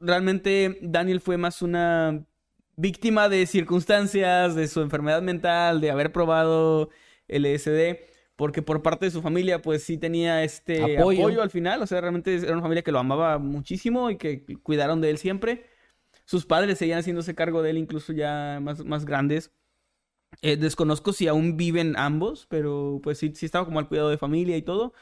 Realmente 0.00 0.78
Daniel 0.82 1.20
fue 1.20 1.36
más 1.38 1.62
una 1.62 2.24
víctima 2.76 3.28
de 3.28 3.46
circunstancias, 3.46 4.54
de 4.54 4.68
su 4.68 4.82
enfermedad 4.82 5.22
mental, 5.22 5.80
de 5.80 5.90
haber 5.90 6.12
probado 6.12 6.90
LSD, 7.28 7.98
porque 8.36 8.62
por 8.62 8.82
parte 8.82 9.06
de 9.06 9.10
su 9.10 9.22
familia 9.22 9.62
pues 9.62 9.82
sí 9.82 9.96
tenía 9.98 10.44
este 10.44 10.96
Apoyo. 10.98 11.20
apoyo, 11.22 11.42
al 11.42 11.50
final, 11.50 11.82
o 11.82 11.86
sea, 11.86 12.00
realmente 12.00 12.34
era 12.36 12.52
una 12.52 12.62
familia 12.62 12.82
que 12.82 12.92
lo 12.92 12.98
amaba 12.98 13.38
muchísimo 13.38 14.10
y 14.10 14.16
que 14.16 14.44
cuidaron 14.62 15.00
de 15.00 15.10
él 15.10 15.18
siempre. 15.18 15.66
Sus 16.26 16.44
padres 16.44 16.78
seguían 16.78 17.00
haciéndose 17.00 17.34
cargo 17.34 17.62
de 17.62 17.70
él 17.70 17.78
incluso 17.78 18.12
ya 18.12 18.58
más, 18.62 18.84
más 18.84 19.04
grandes. 19.04 19.52
Eh, 20.42 20.56
desconozco 20.56 21.12
si 21.12 21.28
aún 21.28 21.56
viven 21.56 21.96
ambos, 21.96 22.46
pero 22.48 23.00
pues 23.02 23.18
sí, 23.18 23.32
sí 23.34 23.46
estaba 23.46 23.64
como 23.64 23.78
al 23.78 23.88
cuidado 23.88 24.10
de 24.10 24.18
familia 24.18 24.56
y 24.56 24.62
todo. 24.62 24.92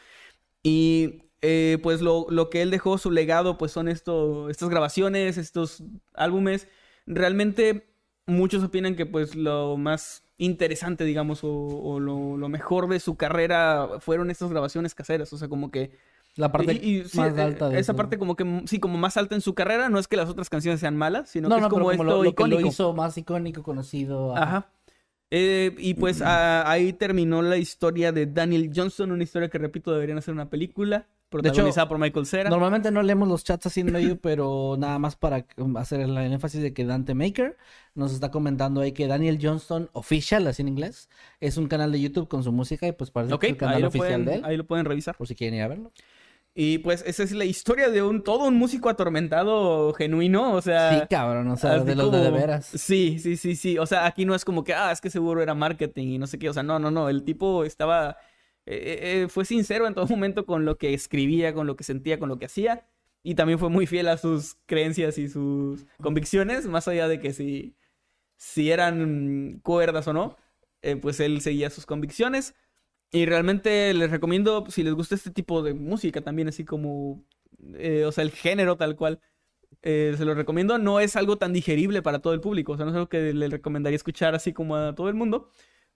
Y 0.63 1.23
eh, 1.43 1.79
pues 1.83 2.01
lo, 2.01 2.27
lo 2.31 2.51
que 2.51 2.63
él 2.63 2.71
dejó, 2.71 2.99
su 2.99 3.11
legado, 3.11 3.59
pues 3.59 3.73
son 3.73 3.89
esto, 3.89 4.49
estas 4.49 4.69
grabaciones, 4.69 5.39
estos 5.39 5.83
álbumes. 6.13 6.69
Realmente 7.07 7.89
muchos 8.27 8.63
opinan 8.63 8.95
que 8.95 9.07
pues 9.07 9.35
lo 9.35 9.77
más 9.77 10.24
interesante, 10.39 11.05
digamos, 11.05 11.45
o, 11.45 11.51
o 11.51 12.01
lo, 12.01 12.37
lo 12.37 12.49
mejor 12.49 12.89
de 12.89 13.01
su 13.01 13.17
carrera 13.17 13.89
fueron 14.01 14.31
estas 14.31 14.51
grabaciones 14.51 14.95
caseras. 14.95 15.33
O 15.33 15.39
sea, 15.39 15.49
como 15.49 15.71
que 15.71 15.93
La 16.37 16.51
parte 16.51 16.73
y- 16.75 16.99
y 17.01 17.17
más 17.17 17.37
eh, 17.37 17.43
alta 17.43 17.69
de 17.69 17.79
esa 17.79 17.93
eso. 17.93 17.97
parte 17.97 18.19
como 18.19 18.35
que 18.37 18.63
sí, 18.67 18.81
como 18.81 18.99
más 18.99 19.17
alta 19.17 19.35
en 19.37 19.41
su 19.41 19.55
carrera, 19.55 19.89
no 19.89 19.99
es 19.99 20.09
que 20.09 20.17
las 20.17 20.29
otras 20.29 20.51
canciones 20.51 20.81
sean 20.81 20.97
malas, 20.97 21.29
sino 21.31 21.49
No, 21.49 21.57
que 21.57 21.61
no, 21.61 21.67
es 21.67 21.71
como 21.71 21.87
pero 21.87 21.97
como 21.97 22.03
esto 22.03 22.05
lo, 22.05 22.23
lo 22.25 22.35
que 22.35 22.47
lo 22.49 22.61
hizo 22.61 22.93
más 22.95 23.17
icónico, 23.19 23.63
conocido. 23.63 24.37
Ajá. 24.37 24.67
Eh, 25.31 25.75
y 25.79 25.95
pues 25.95 26.23
a- 26.23 26.71
ahí 26.71 26.93
terminó 26.93 27.43
la 27.43 27.57
historia 27.57 28.13
de 28.13 28.27
Daniel 28.27 28.71
Johnston, 28.75 29.11
una 29.11 29.25
historia 29.25 29.49
que 29.49 29.59
repito 29.59 29.93
deberían 29.93 30.19
hacer 30.19 30.33
una 30.33 30.49
película 30.49 31.07
protagonizada 31.29 31.89
por 31.89 31.99
Michael 31.99 32.27
Cera. 32.27 32.51
Normalmente 32.51 32.93
no 32.93 33.03
leemos 33.03 33.27
los 33.27 33.43
chats 33.43 33.67
así 33.67 33.81
en 33.81 33.93
medio, 33.93 34.21
pero 34.21 34.77
nada 34.79 34.99
más 35.01 35.17
para 35.17 35.45
hacer 35.77 36.01
el, 36.01 36.17
énfasis 36.17 36.63
de 36.63 36.73
que 36.73 36.85
Dante 36.85 37.15
Maker 37.15 37.57
nos 37.95 38.13
está 38.13 38.31
comentando 38.31 38.81
ahí 38.81 38.93
que 38.93 39.09
Daniel 39.09 39.39
Johnston 39.43 39.91
Official, 39.93 40.47
así 40.47 40.63
en 40.63 40.69
inglés, 40.69 41.09
es 41.41 41.57
un 41.57 41.67
canal 41.67 41.91
de 41.91 42.01
YouTube 42.01 42.29
con 42.29 42.45
su 42.45 42.53
música 42.53 42.87
y 42.87 42.93
pues 42.93 43.11
parece 43.11 43.35
Ok, 43.35 43.41
que 43.41 43.47
es 43.49 43.53
el 43.55 43.59
canal 43.59 43.85
oficial 43.85 44.09
pueden, 44.09 44.25
de 44.25 44.35
él, 44.37 44.45
ahí 44.45 44.57
lo 44.57 44.65
pueden 44.65 44.85
revisar. 44.85 45.17
por 45.17 45.27
si 45.27 45.35
quieren 45.35 45.57
ir 45.57 45.63
a 45.63 45.69
verlo. 45.69 45.91
Y 46.57 46.79
pues 46.79 47.03
esa 47.05 47.25
es 47.25 47.33
la 47.33 47.45
historia 47.45 47.91
de 47.91 48.01
un 48.03 48.23
todo 48.23 48.47
un 48.47 48.57
músico 48.57 48.89
atormentado 48.89 49.93
genuino, 49.93 50.53
o 50.55 50.63
sea, 50.63 51.01
sí, 51.01 51.07
cabrón, 51.11 51.49
o 51.49 51.57
sea, 51.57 51.81
de 51.81 51.97
los 51.97 52.13
de, 52.13 52.31
veras. 52.31 52.67
Sí, 52.67 53.19
sí, 53.19 53.37
sí, 53.37 53.57
sí. 53.57 53.77
O 53.77 53.87
sea, 53.87 54.07
aquí 54.07 54.25
no 54.25 54.37
es 54.37 54.45
como 54.45 54.63
que, 54.63 54.73
ah, 54.73 54.93
es 54.93 55.01
que 55.01 55.11
seguro 55.11 55.43
era 55.43 55.55
marketing 55.55 56.09
y 56.09 56.19
no 56.19 56.29
sé 56.29 56.39
qué. 56.39 56.49
O 56.49 56.53
sea, 56.53 56.63
no, 56.63 56.79
no, 56.79 56.93
no. 56.93 57.09
El 57.09 57.25
tipo 57.25 57.65
estaba. 57.65 58.17
eh, 58.67 59.23
eh, 59.25 59.29
fue 59.29 59.45
sincero 59.45 59.89
en 59.89 59.95
todo 59.95 60.07
momento 60.09 60.47
con 60.47 60.65
lo 60.65 60.79
que 60.79 60.95
escribía, 60.95 61.55
con 61.55 61.67
lo 61.67 61.75
que 61.77 61.83
sentía, 61.83 62.21
con 62.21 62.29
lo 62.29 62.39
que 62.39 62.47
hacía. 62.47 62.87
Y 63.25 63.35
también 63.35 63.59
fue 63.59 63.71
muy 63.71 63.87
fiel 63.87 64.07
a 64.09 64.17
sus 64.17 64.57
creencias 64.67 65.19
y 65.19 65.29
sus 65.29 65.87
convicciones, 66.01 66.67
más 66.67 66.87
allá 66.89 67.09
de 67.09 67.19
que 67.21 67.33
si, 67.33 67.75
si 68.37 68.71
eran 68.71 69.61
cuerdas 69.65 70.07
o 70.09 70.13
no, 70.13 70.37
eh, 70.83 70.97
pues 70.97 71.19
él 71.21 71.41
seguía 71.41 71.71
sus 71.71 71.87
convicciones. 71.87 72.55
Y 73.15 73.27
realmente 73.27 73.95
les 73.95 74.11
recomiendo, 74.11 74.65
si 74.69 74.83
les 74.83 74.93
gusta 74.93 75.15
este 75.15 75.31
tipo 75.31 75.63
de 75.63 75.73
música 75.73 76.21
también, 76.21 76.49
así 76.49 76.65
como, 76.65 77.25
eh, 77.75 78.05
o 78.05 78.11
sea, 78.11 78.25
el 78.25 78.33
género 78.33 78.77
tal 78.77 78.97
cual, 78.97 79.21
eh, 79.83 80.15
se 80.17 80.25
lo 80.25 80.35
recomiendo. 80.35 80.79
No 80.79 80.99
es 80.99 81.15
algo 81.15 81.39
tan 81.39 81.53
digerible 81.53 82.03
para 82.03 82.19
todo 82.19 82.35
el 82.35 82.41
público, 82.41 82.73
o 82.73 82.77
sea, 82.77 82.85
no 82.85 82.91
es 82.91 82.97
algo 82.97 83.09
que 83.09 83.33
le 83.33 83.47
recomendaría 83.47 83.95
escuchar 83.95 84.35
así 84.35 84.53
como 84.53 84.75
a 84.75 84.97
todo 84.97 85.09
el 85.09 85.15
mundo. 85.15 85.49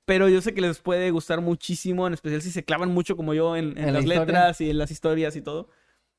Pero 0.04 0.28
yo 0.28 0.40
sé 0.40 0.54
que 0.54 0.60
les 0.60 0.78
puede 0.78 1.10
gustar 1.10 1.40
muchísimo, 1.40 2.06
en 2.06 2.14
especial 2.14 2.40
si 2.40 2.52
se 2.52 2.64
clavan 2.64 2.92
mucho 2.92 3.16
como 3.16 3.34
yo 3.34 3.56
en, 3.56 3.76
en 3.76 3.78
En 3.78 3.86
la 3.86 3.92
las 3.94 4.06
letras 4.06 4.60
y 4.60 4.70
en 4.70 4.78
las 4.78 4.92
historias 4.92 5.34
y 5.34 5.42
todo. 5.42 5.70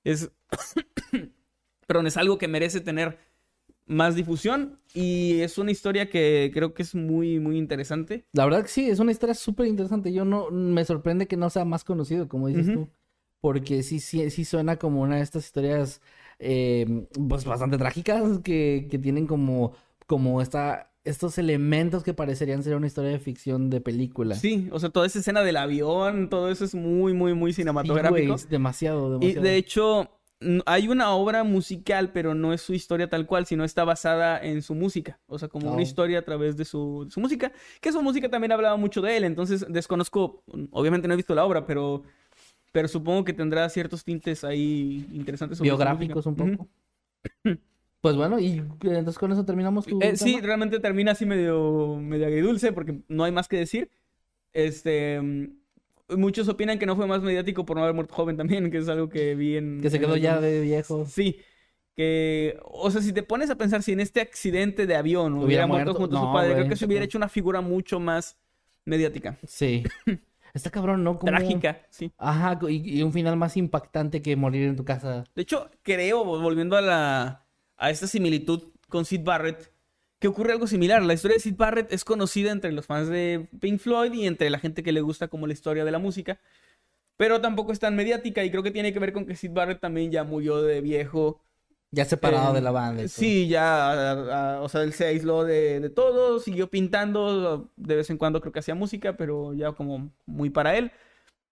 Es, 0.03 0.29
perdón, 1.87 2.07
es 2.07 2.17
algo 2.17 2.37
que 2.37 2.49
merece 2.49 2.81
tener 2.81 3.19
más 3.89 4.15
difusión 4.15 4.79
y 4.93 5.41
es 5.41 5.57
una 5.57 5.71
historia 5.71 6.09
que 6.09 6.51
creo 6.53 6.73
que 6.73 6.83
es 6.83 6.95
muy, 6.95 7.39
muy 7.39 7.57
interesante. 7.57 8.25
La 8.31 8.45
verdad 8.45 8.61
que 8.61 8.69
sí, 8.69 8.89
es 8.89 8.99
una 8.99 9.11
historia 9.11 9.35
súper 9.35 9.67
interesante. 9.67 10.13
Yo 10.13 10.23
no, 10.25 10.49
me 10.51 10.85
sorprende 10.85 11.27
que 11.27 11.35
no 11.37 11.49
sea 11.49 11.65
más 11.65 11.83
conocido, 11.83 12.27
como 12.29 12.47
dices 12.47 12.73
tú. 12.73 12.87
Porque 13.41 13.83
sí, 13.83 13.99
sí, 13.99 14.29
sí 14.29 14.45
suena 14.45 14.77
como 14.77 15.01
una 15.01 15.15
de 15.17 15.21
estas 15.21 15.45
historias 15.45 16.01
eh, 16.39 17.07
pues 17.27 17.45
bastante 17.45 17.77
trágicas 17.77 18.39
que, 18.39 18.87
que 18.91 18.99
tienen 18.99 19.27
como, 19.27 19.73
como 20.07 20.41
esta, 20.41 20.91
estos 21.05 21.37
elementos 21.37 22.03
que 22.03 22.13
parecerían 22.13 22.63
ser 22.63 22.75
una 22.75 22.87
historia 22.87 23.11
de 23.11 23.19
ficción 23.19 23.69
de 23.69 23.79
película. 23.79 24.35
Sí, 24.35 24.67
o 24.73 24.79
sea, 24.79 24.89
toda 24.89 25.07
esa 25.07 25.19
escena 25.19 25.41
del 25.41 25.55
avión, 25.57 26.29
todo 26.29 26.51
eso 26.51 26.65
es 26.65 26.75
muy, 26.75 27.13
muy, 27.13 27.33
muy 27.33 27.51
Sí, 27.53 27.61
cinematográfico. 27.61 28.09
güey, 28.11 28.31
es 28.31 28.49
demasiado, 28.49 29.07
Y 29.07 29.33
demasiado. 29.33 29.41
de 29.43 29.55
hecho, 29.55 30.18
hay 30.65 30.87
una 30.87 31.11
obra 31.11 31.43
musical, 31.43 32.11
pero 32.13 32.33
no 32.33 32.53
es 32.53 32.61
su 32.61 32.73
historia 32.73 33.09
tal 33.09 33.25
cual, 33.25 33.45
sino 33.45 33.63
está 33.63 33.83
basada 33.83 34.39
en 34.41 34.61
su 34.61 34.73
música. 34.73 35.19
O 35.27 35.37
sea, 35.37 35.49
como 35.49 35.69
Oh. 35.69 35.73
una 35.73 35.81
historia 35.81 36.19
a 36.19 36.21
través 36.21 36.55
de 36.55 36.63
su, 36.65 37.03
de 37.05 37.11
su 37.11 37.19
música, 37.19 37.51
que 37.81 37.91
su 37.91 38.01
música 38.01 38.29
también 38.29 38.51
hablaba 38.51 38.77
mucho 38.77 39.01
de 39.01 39.17
él. 39.17 39.23
Entonces, 39.25 39.65
desconozco, 39.67 40.43
obviamente 40.71 41.07
no 41.07 41.13
he 41.13 41.17
visto 41.17 41.35
la 41.35 41.45
obra, 41.45 41.65
pero, 41.65 42.03
pero 42.71 42.87
supongo 42.87 43.25
que 43.25 43.33
tendrá 43.33 43.67
ciertos 43.69 44.03
tintes 44.03 44.43
ahí 44.43 45.05
interesantes. 45.11 45.59
Biográficos 45.59 46.25
un 46.25 46.35
poco. 46.35 46.67
Pues 48.01 48.15
bueno, 48.15 48.39
y 48.39 48.59
eh, 48.59 48.63
entonces 48.81 49.17
con 49.19 49.29
eso 49.33 49.43
terminamos 49.43 49.85
tu 49.85 49.99
Eh, 50.01 50.15
sí, 50.15 50.39
realmente 50.39 50.79
termina 50.79 51.11
así 51.11 51.25
medio, 51.25 51.97
medio 51.97 52.27
agridulce 52.27 52.71
porque 52.71 53.01
no 53.09 53.25
hay 53.25 53.33
más 53.33 53.49
que 53.49 53.57
decir. 53.57 53.91
Este, 54.53 55.19
mm, 55.19 55.58
muchos 56.17 56.47
opinan 56.49 56.79
que 56.79 56.85
no 56.85 56.95
fue 56.95 57.07
más 57.07 57.21
mediático 57.21 57.65
por 57.65 57.77
no 57.77 57.83
haber 57.83 57.95
muerto 57.95 58.13
joven 58.15 58.37
también, 58.37 58.71
que 58.71 58.77
es 58.77 58.89
algo 58.89 59.09
que 59.09 59.35
vi 59.35 59.57
en... 59.57 59.81
Que 59.81 59.89
se 59.89 59.97
en 59.97 60.03
quedó 60.03 60.15
ya 60.17 60.39
de 60.39 60.61
viejo. 60.61 61.05
Sí, 61.05 61.39
que, 61.95 62.57
o 62.63 62.89
sea, 62.91 63.01
si 63.01 63.11
te 63.13 63.23
pones 63.23 63.49
a 63.49 63.55
pensar 63.55 63.83
si 63.83 63.91
en 63.91 63.99
este 63.99 64.21
accidente 64.21 64.87
de 64.87 64.95
avión 64.95 65.33
hubiera, 65.33 65.45
Hubiera 65.45 65.67
muerto 65.67 65.91
muerto, 65.91 65.99
junto 66.01 66.17
a 66.17 66.21
su 66.21 66.33
padre, 66.33 66.53
creo 66.53 66.69
que 66.69 66.75
se 66.75 66.85
hubiera 66.85 67.05
hecho 67.05 67.17
una 67.17 67.29
figura 67.29 67.61
mucho 67.61 67.99
más 67.99 68.37
mediática. 68.85 69.37
Sí. 69.45 69.83
Está 70.53 70.71
cabrón, 70.71 71.03
¿no? 71.03 71.19
Como- 71.19 71.31
Trágica, 71.31 71.85
sí. 71.89 72.11
Ajá, 72.17 72.57
y, 72.69 72.99
y 72.99 73.03
un 73.03 73.13
final 73.13 73.35
más 73.37 73.55
impactante 73.57 74.21
que 74.21 74.35
morir 74.35 74.67
en 74.67 74.75
tu 74.75 74.83
casa. 74.85 75.23
De 75.35 75.41
hecho, 75.43 75.69
creo, 75.83 76.23
volviendo 76.25 76.75
a 76.75 76.81
la 76.81 77.45
a 77.77 77.89
esta 77.91 78.07
similitud 78.07 78.63
con 78.89 79.05
Sid 79.05 79.21
Barrett, 79.23 79.71
que 80.19 80.27
ocurre 80.27 80.51
algo 80.53 80.67
similar. 80.67 81.01
La 81.01 81.13
historia 81.13 81.35
de 81.35 81.41
Sid 81.41 81.55
Barrett 81.55 81.91
es 81.93 82.03
conocida 82.03 82.51
entre 82.51 82.71
los 82.71 82.85
fans 82.85 83.07
de 83.09 83.47
Pink 83.59 83.79
Floyd 83.79 84.11
y 84.13 84.27
entre 84.27 84.49
la 84.49 84.59
gente 84.59 84.83
que 84.83 84.91
le 84.91 85.01
gusta 85.01 85.27
como 85.27 85.47
la 85.47 85.53
historia 85.53 85.85
de 85.85 85.91
la 85.91 85.99
música, 85.99 86.39
pero 87.17 87.41
tampoco 87.41 87.71
es 87.71 87.79
tan 87.79 87.95
mediática 87.95 88.43
y 88.43 88.51
creo 88.51 88.63
que 88.63 88.71
tiene 88.71 88.93
que 88.93 88.99
ver 88.99 89.13
con 89.13 89.25
que 89.25 89.35
Sid 89.35 89.51
Barrett 89.51 89.79
también 89.79 90.11
ya 90.11 90.23
murió 90.23 90.61
de 90.61 90.81
viejo. 90.81 91.41
Ya 91.91 92.05
separado 92.05 92.51
Eh, 92.51 92.55
de 92.55 92.61
la 92.61 92.71
banda. 92.71 93.07
Sí, 93.07 93.47
ya, 93.47 93.91
a- 93.91 94.55
a- 94.57 94.61
o 94.61 94.69
sea, 94.69 94.83
él 94.83 94.93
se 94.93 95.05
aisló 95.07 95.43
de, 95.43 95.79
de 95.79 95.89
todo, 95.89 96.39
siguió 96.39 96.69
pintando, 96.69 97.71
de 97.77 97.95
vez 97.95 98.09
en 98.11 98.17
cuando 98.17 98.41
creo 98.41 98.53
que 98.53 98.59
hacía 98.59 98.75
música, 98.75 99.17
pero 99.17 99.53
ya 99.55 99.71
como 99.71 100.11
muy 100.27 100.49
para 100.51 100.77
él. 100.77 100.91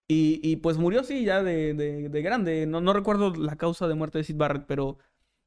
Y, 0.07 0.39
y 0.43 0.57
pues 0.57 0.77
murió, 0.77 1.03
sí, 1.03 1.25
ya 1.25 1.41
de, 1.43 1.73
de- 1.73 2.09
de 2.09 2.21
grande. 2.21 2.65
No, 2.67 2.81
no 2.81 2.93
recuerdo 2.93 3.33
la 3.35 3.55
causa 3.57 3.87
de 3.87 3.95
muerte 3.95 4.19
de 4.19 4.23
Sid 4.25 4.37
Barrett, 4.37 4.65
pero, 4.67 4.99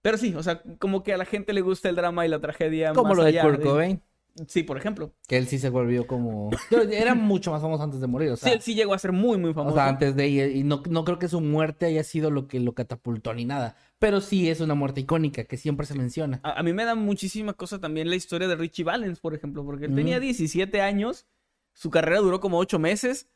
pero 0.03 0.17
sí, 0.19 0.35
o 0.35 0.43
sea, 0.43 0.63
como 0.79 1.03
que 1.03 1.13
a 1.13 1.17
la 1.19 1.25
gente 1.25 1.53
le 1.53 1.61
gusta 1.61 1.89
el 1.89 1.97
drama 1.97 2.25
y 2.27 2.29
la 2.29 2.41
tragedia. 2.41 2.93
Como 2.93 3.09
más 3.11 3.19
lo 3.19 3.25
de 3.25 3.39
Kurt 3.41 3.63
Cobain. 3.63 4.03
Sí, 4.47 4.63
por 4.63 4.77
ejemplo. 4.79 5.13
Que 5.27 5.37
él 5.37 5.47
sí 5.49 5.59
se 5.59 5.69
volvió 5.71 6.07
como... 6.07 6.51
Era 6.93 7.15
mucho 7.17 7.51
más 7.51 7.61
famoso 7.61 7.83
antes 7.83 8.01
de 8.01 8.07
morir, 8.07 8.31
o 8.31 8.37
sea... 8.37 8.49
sí, 8.49 8.55
él 8.55 8.63
sí 8.63 8.75
llegó 8.75 8.95
a 8.95 8.99
ser 8.99 9.11
muy, 9.13 9.37
muy 9.37 9.51
O 9.51 9.55
famoso. 9.55 9.75
sea, 9.75 9.89
antes 9.89 10.15
de 10.15 10.29
y 10.29 10.63
no, 10.63 10.83
no 10.89 11.05
creo 11.05 11.19
que 11.19 11.29
su 11.29 11.41
muerte 11.41 11.87
haya 11.87 12.05
sido 12.05 12.31
lo 12.31 12.47
que 12.47 12.61
lo 12.61 12.73
catapultó 12.73 13.35
ni 13.35 13.45
nada. 13.45 13.77
Pero 13.99 14.21
sí 14.21 14.49
es 14.49 14.61
una 14.61 14.75
muerte 14.75 15.01
icónica 15.01 15.45
que 15.45 15.57
siempre 15.57 15.85
se 15.85 15.95
menciona. 15.97 16.41
A, 16.45 16.61
a 16.61 16.63
mí 16.63 16.73
me 16.73 16.85
da 16.85 16.95
muchísima 16.95 17.53
cosa 17.55 17.81
también 17.81 18.09
la 18.09 18.17
historia 18.17 18.47
de 18.49 18.55
Richie 18.57 18.85
Valens, 18.85 19.19
por 19.21 19.35
ejemplo, 19.35 19.65
porque 19.65 19.87
él 19.87 19.95
tenía 19.97 20.19
Mm. 20.19 20.23
17 20.23 20.81
años, 20.81 21.27
su 21.75 21.91
carrera 21.91 22.21
duró 22.21 22.41
como 22.41 22.59
8 22.59 22.79
meses, 22.79 23.29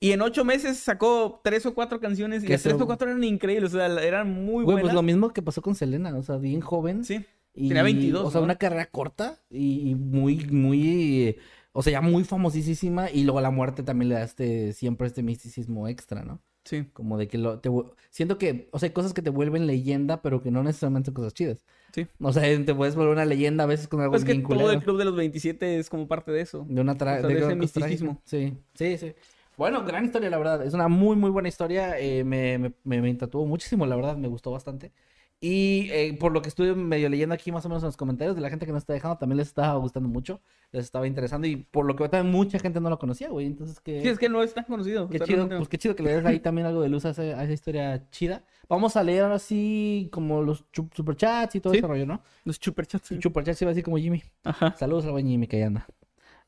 y 0.00 0.12
en 0.12 0.22
8 0.22 0.44
meses 0.44 0.76
sacó 0.78 1.40
3 1.44 1.66
o 1.66 1.74
4 1.74 2.00
canciones, 2.00 2.42
y 2.42 2.46
Que 2.46 2.52
las 2.54 2.62
3 2.62 2.76
se- 2.76 2.82
o 2.82 2.86
4 2.86 3.08
eran 3.10 3.24
increíbles, 3.24 3.74
o 3.74 3.76
sea, 3.76 3.86
eran 4.02 4.30
muy 4.32 4.64
Güey, 4.64 4.64
buenas. 4.64 4.82
pues 4.82 4.94
lo 4.94 5.02
mismo 5.02 5.32
que 5.32 5.42
pasó 5.42 5.62
con 5.62 5.74
Selena, 5.74 6.14
o 6.16 6.22
sea, 6.22 6.36
bien 6.36 6.60
joven. 6.60 7.04
Sí, 7.04 7.24
Y, 7.54 7.66
Tenía 7.68 7.82
22, 7.82 8.24
O 8.24 8.30
sea, 8.30 8.40
¿no? 8.40 8.44
una 8.44 8.54
carrera 8.56 8.86
corta 8.86 9.40
y, 9.50 9.96
muy, 9.96 10.46
muy, 10.46 11.36
o 11.72 11.82
sea, 11.82 11.92
ya 11.92 12.00
muy 12.00 12.22
famosísima. 12.22 13.10
Y 13.10 13.24
luego 13.24 13.40
la 13.40 13.50
muerte 13.50 13.82
también 13.82 14.10
le 14.10 14.14
da 14.14 14.22
este, 14.22 14.72
siempre 14.74 15.08
este 15.08 15.22
misticismo 15.24 15.88
extra, 15.88 16.22
¿no? 16.24 16.40
sí. 16.64 16.84
Como 16.92 17.16
de 17.18 17.26
que 17.28 17.38
lo, 17.38 17.58
te, 17.60 17.70
siento 18.10 18.36
que, 18.38 18.68
o 18.72 18.78
sea, 18.78 18.88
hay 18.88 18.92
cosas 18.92 19.12
que 19.14 19.22
te 19.22 19.30
vuelven 19.30 19.66
leyenda, 19.66 20.20
pero 20.22 20.42
que 20.42 20.50
no 20.50 20.62
necesariamente 20.62 21.06
son 21.06 21.14
cosas 21.14 21.32
chidas. 21.34 21.64
Sí. 21.94 22.06
O 22.20 22.32
sea, 22.32 22.42
te 22.64 22.74
puedes 22.74 22.94
volver 22.94 23.12
una 23.14 23.24
leyenda 23.24 23.64
a 23.64 23.66
veces 23.66 23.88
con 23.88 24.00
algo 24.02 24.12
Pues 24.12 24.24
que 24.24 24.32
bien 24.34 24.46
todo 24.46 24.70
el 24.70 24.82
club 24.82 24.98
de 24.98 25.06
los 25.06 25.16
27 25.16 25.78
es 25.78 25.88
como 25.90 26.06
parte 26.06 26.30
de 26.30 26.42
eso. 26.42 26.64
De 26.68 26.80
una 26.80 26.94
tra- 26.96 27.18
o 27.18 27.20
sea, 27.20 27.28
de 27.28 27.32
ese 27.34 27.40
trágica. 27.40 27.54
misticismo. 27.56 28.22
Sí, 28.24 28.52
sí, 28.74 28.98
sí. 28.98 29.14
Bueno, 29.58 29.84
gran 29.84 30.04
historia, 30.06 30.30
la 30.30 30.38
verdad. 30.38 30.64
Es 30.64 30.72
una 30.72 30.88
muy, 30.88 31.16
muy 31.16 31.30
buena 31.30 31.48
historia. 31.48 31.98
eh, 31.98 32.24
me, 32.24 32.56
me, 32.58 32.72
me, 32.84 33.02
me 33.02 33.14
tatuó 33.14 33.44
muchísimo, 33.44 33.84
la 33.84 33.96
verdad. 33.96 34.16
Me 34.16 34.28
gustó 34.28 34.50
bastante. 34.52 34.92
Y 35.40 35.88
eh, 35.92 36.16
por 36.18 36.32
lo 36.32 36.42
que 36.42 36.48
estuve 36.48 36.74
medio 36.74 37.08
leyendo 37.08 37.32
aquí 37.34 37.52
más 37.52 37.64
o 37.64 37.68
menos 37.68 37.82
en 37.84 37.88
los 37.88 37.96
comentarios 37.96 38.34
de 38.34 38.42
la 38.42 38.50
gente 38.50 38.66
que 38.66 38.72
nos 38.72 38.82
está 38.82 38.92
dejando, 38.92 39.18
también 39.18 39.36
les 39.36 39.46
estaba 39.48 39.74
gustando 39.78 40.08
mucho. 40.08 40.40
Les 40.72 40.84
estaba 40.84 41.06
interesando. 41.06 41.46
Y 41.46 41.56
por 41.56 41.86
lo 41.86 41.94
que 41.96 42.04
veo 42.04 42.10
también 42.10 42.32
mucha 42.34 42.58
gente 42.58 42.80
no 42.80 42.88
lo 42.90 42.98
conocía, 42.98 43.28
güey. 43.30 43.46
Entonces, 43.46 43.78
que... 43.80 44.00
Sí, 44.00 44.08
es 44.08 44.18
que 44.18 44.28
no 44.28 44.42
es 44.42 44.54
tan 44.54 44.64
conocido. 44.64 45.08
Qué 45.08 45.20
chido, 45.20 45.48
pues 45.48 45.68
qué 45.68 45.78
chido 45.78 45.94
que 45.96 46.02
le 46.04 46.12
des 46.14 46.24
ahí 46.24 46.40
también 46.40 46.66
algo 46.66 46.80
de 46.82 46.88
luz 46.88 47.04
a, 47.04 47.10
ese- 47.10 47.34
a 47.34 47.42
esa 47.44 47.52
historia 47.52 48.08
chida. 48.10 48.44
Vamos 48.68 48.96
a 48.96 49.02
leer 49.04 49.24
ahora 49.24 49.38
sí 49.40 50.08
como 50.12 50.42
los 50.42 50.64
superchats 50.92 51.54
y 51.56 51.60
todo 51.60 51.72
Sí. 51.72 51.78
ese 51.78 51.86
rollo, 51.86 52.06
¿no? 52.06 52.22
Los 52.44 52.56
superchats. 52.60 53.08
sí. 53.08 53.20
Superchats 53.22 53.60
iba 53.62 53.70
así 53.72 53.82
como 53.82 53.96
Jimmy. 53.98 54.22
Ajá. 54.44 54.74
Saludos 54.76 55.04
al 55.06 55.12
buen 55.12 55.26
Jimmy 55.26 55.46
que 55.48 55.56
ahí 55.56 55.62
anda. 55.62 55.86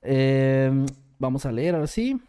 Eh, 0.03 0.71
vamos 1.19 1.45
a 1.47 1.53
leer 1.53 1.75
ahora 1.75 1.87
sí. 1.87 2.21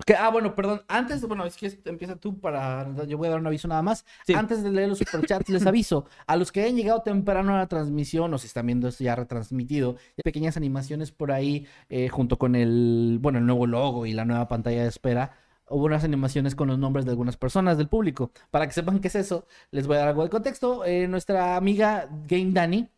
Ok, 0.00 0.16
ah, 0.18 0.30
bueno, 0.30 0.54
perdón. 0.54 0.82
Antes, 0.88 1.20
bueno, 1.26 1.44
es 1.44 1.56
que 1.56 1.78
empieza 1.84 2.16
tú 2.16 2.38
para. 2.40 2.88
Yo 3.06 3.18
voy 3.18 3.28
a 3.28 3.32
dar 3.32 3.40
un 3.40 3.46
aviso 3.46 3.68
nada 3.68 3.82
más. 3.82 4.06
Sí. 4.26 4.32
Antes 4.32 4.62
de 4.62 4.70
leer 4.70 4.88
los 4.88 4.98
superchats, 4.98 5.48
les 5.50 5.66
aviso. 5.66 6.06
A 6.26 6.36
los 6.36 6.50
que 6.50 6.62
hayan 6.62 6.76
llegado 6.76 7.02
temprano 7.02 7.54
a 7.54 7.58
la 7.58 7.66
transmisión, 7.66 8.32
o 8.32 8.38
si 8.38 8.46
están 8.46 8.66
viendo 8.66 8.88
esto 8.88 9.04
ya 9.04 9.14
retransmitido, 9.14 9.96
hay 10.16 10.22
pequeñas 10.24 10.56
animaciones 10.56 11.12
por 11.12 11.32
ahí, 11.32 11.66
eh, 11.90 12.08
junto 12.08 12.38
con 12.38 12.54
el, 12.54 13.18
bueno, 13.20 13.38
el 13.38 13.46
nuevo 13.46 13.66
logo 13.66 14.06
y 14.06 14.12
la 14.14 14.24
nueva 14.24 14.48
pantalla 14.48 14.82
de 14.82 14.88
espera. 14.88 15.36
Hubo 15.68 15.84
unas 15.84 16.02
animaciones 16.02 16.54
con 16.54 16.68
los 16.68 16.78
nombres 16.78 17.04
de 17.04 17.10
algunas 17.10 17.36
personas 17.36 17.76
del 17.76 17.88
público. 17.88 18.32
Para 18.50 18.66
que 18.66 18.72
sepan 18.72 19.00
qué 19.00 19.08
es 19.08 19.14
eso, 19.14 19.46
les 19.70 19.86
voy 19.86 19.96
a 19.96 20.00
dar 20.00 20.08
algo 20.08 20.24
de 20.24 20.30
contexto. 20.30 20.84
Eh, 20.84 21.06
nuestra 21.08 21.56
amiga 21.56 22.08
Game 22.26 22.52
Dani 22.52 22.88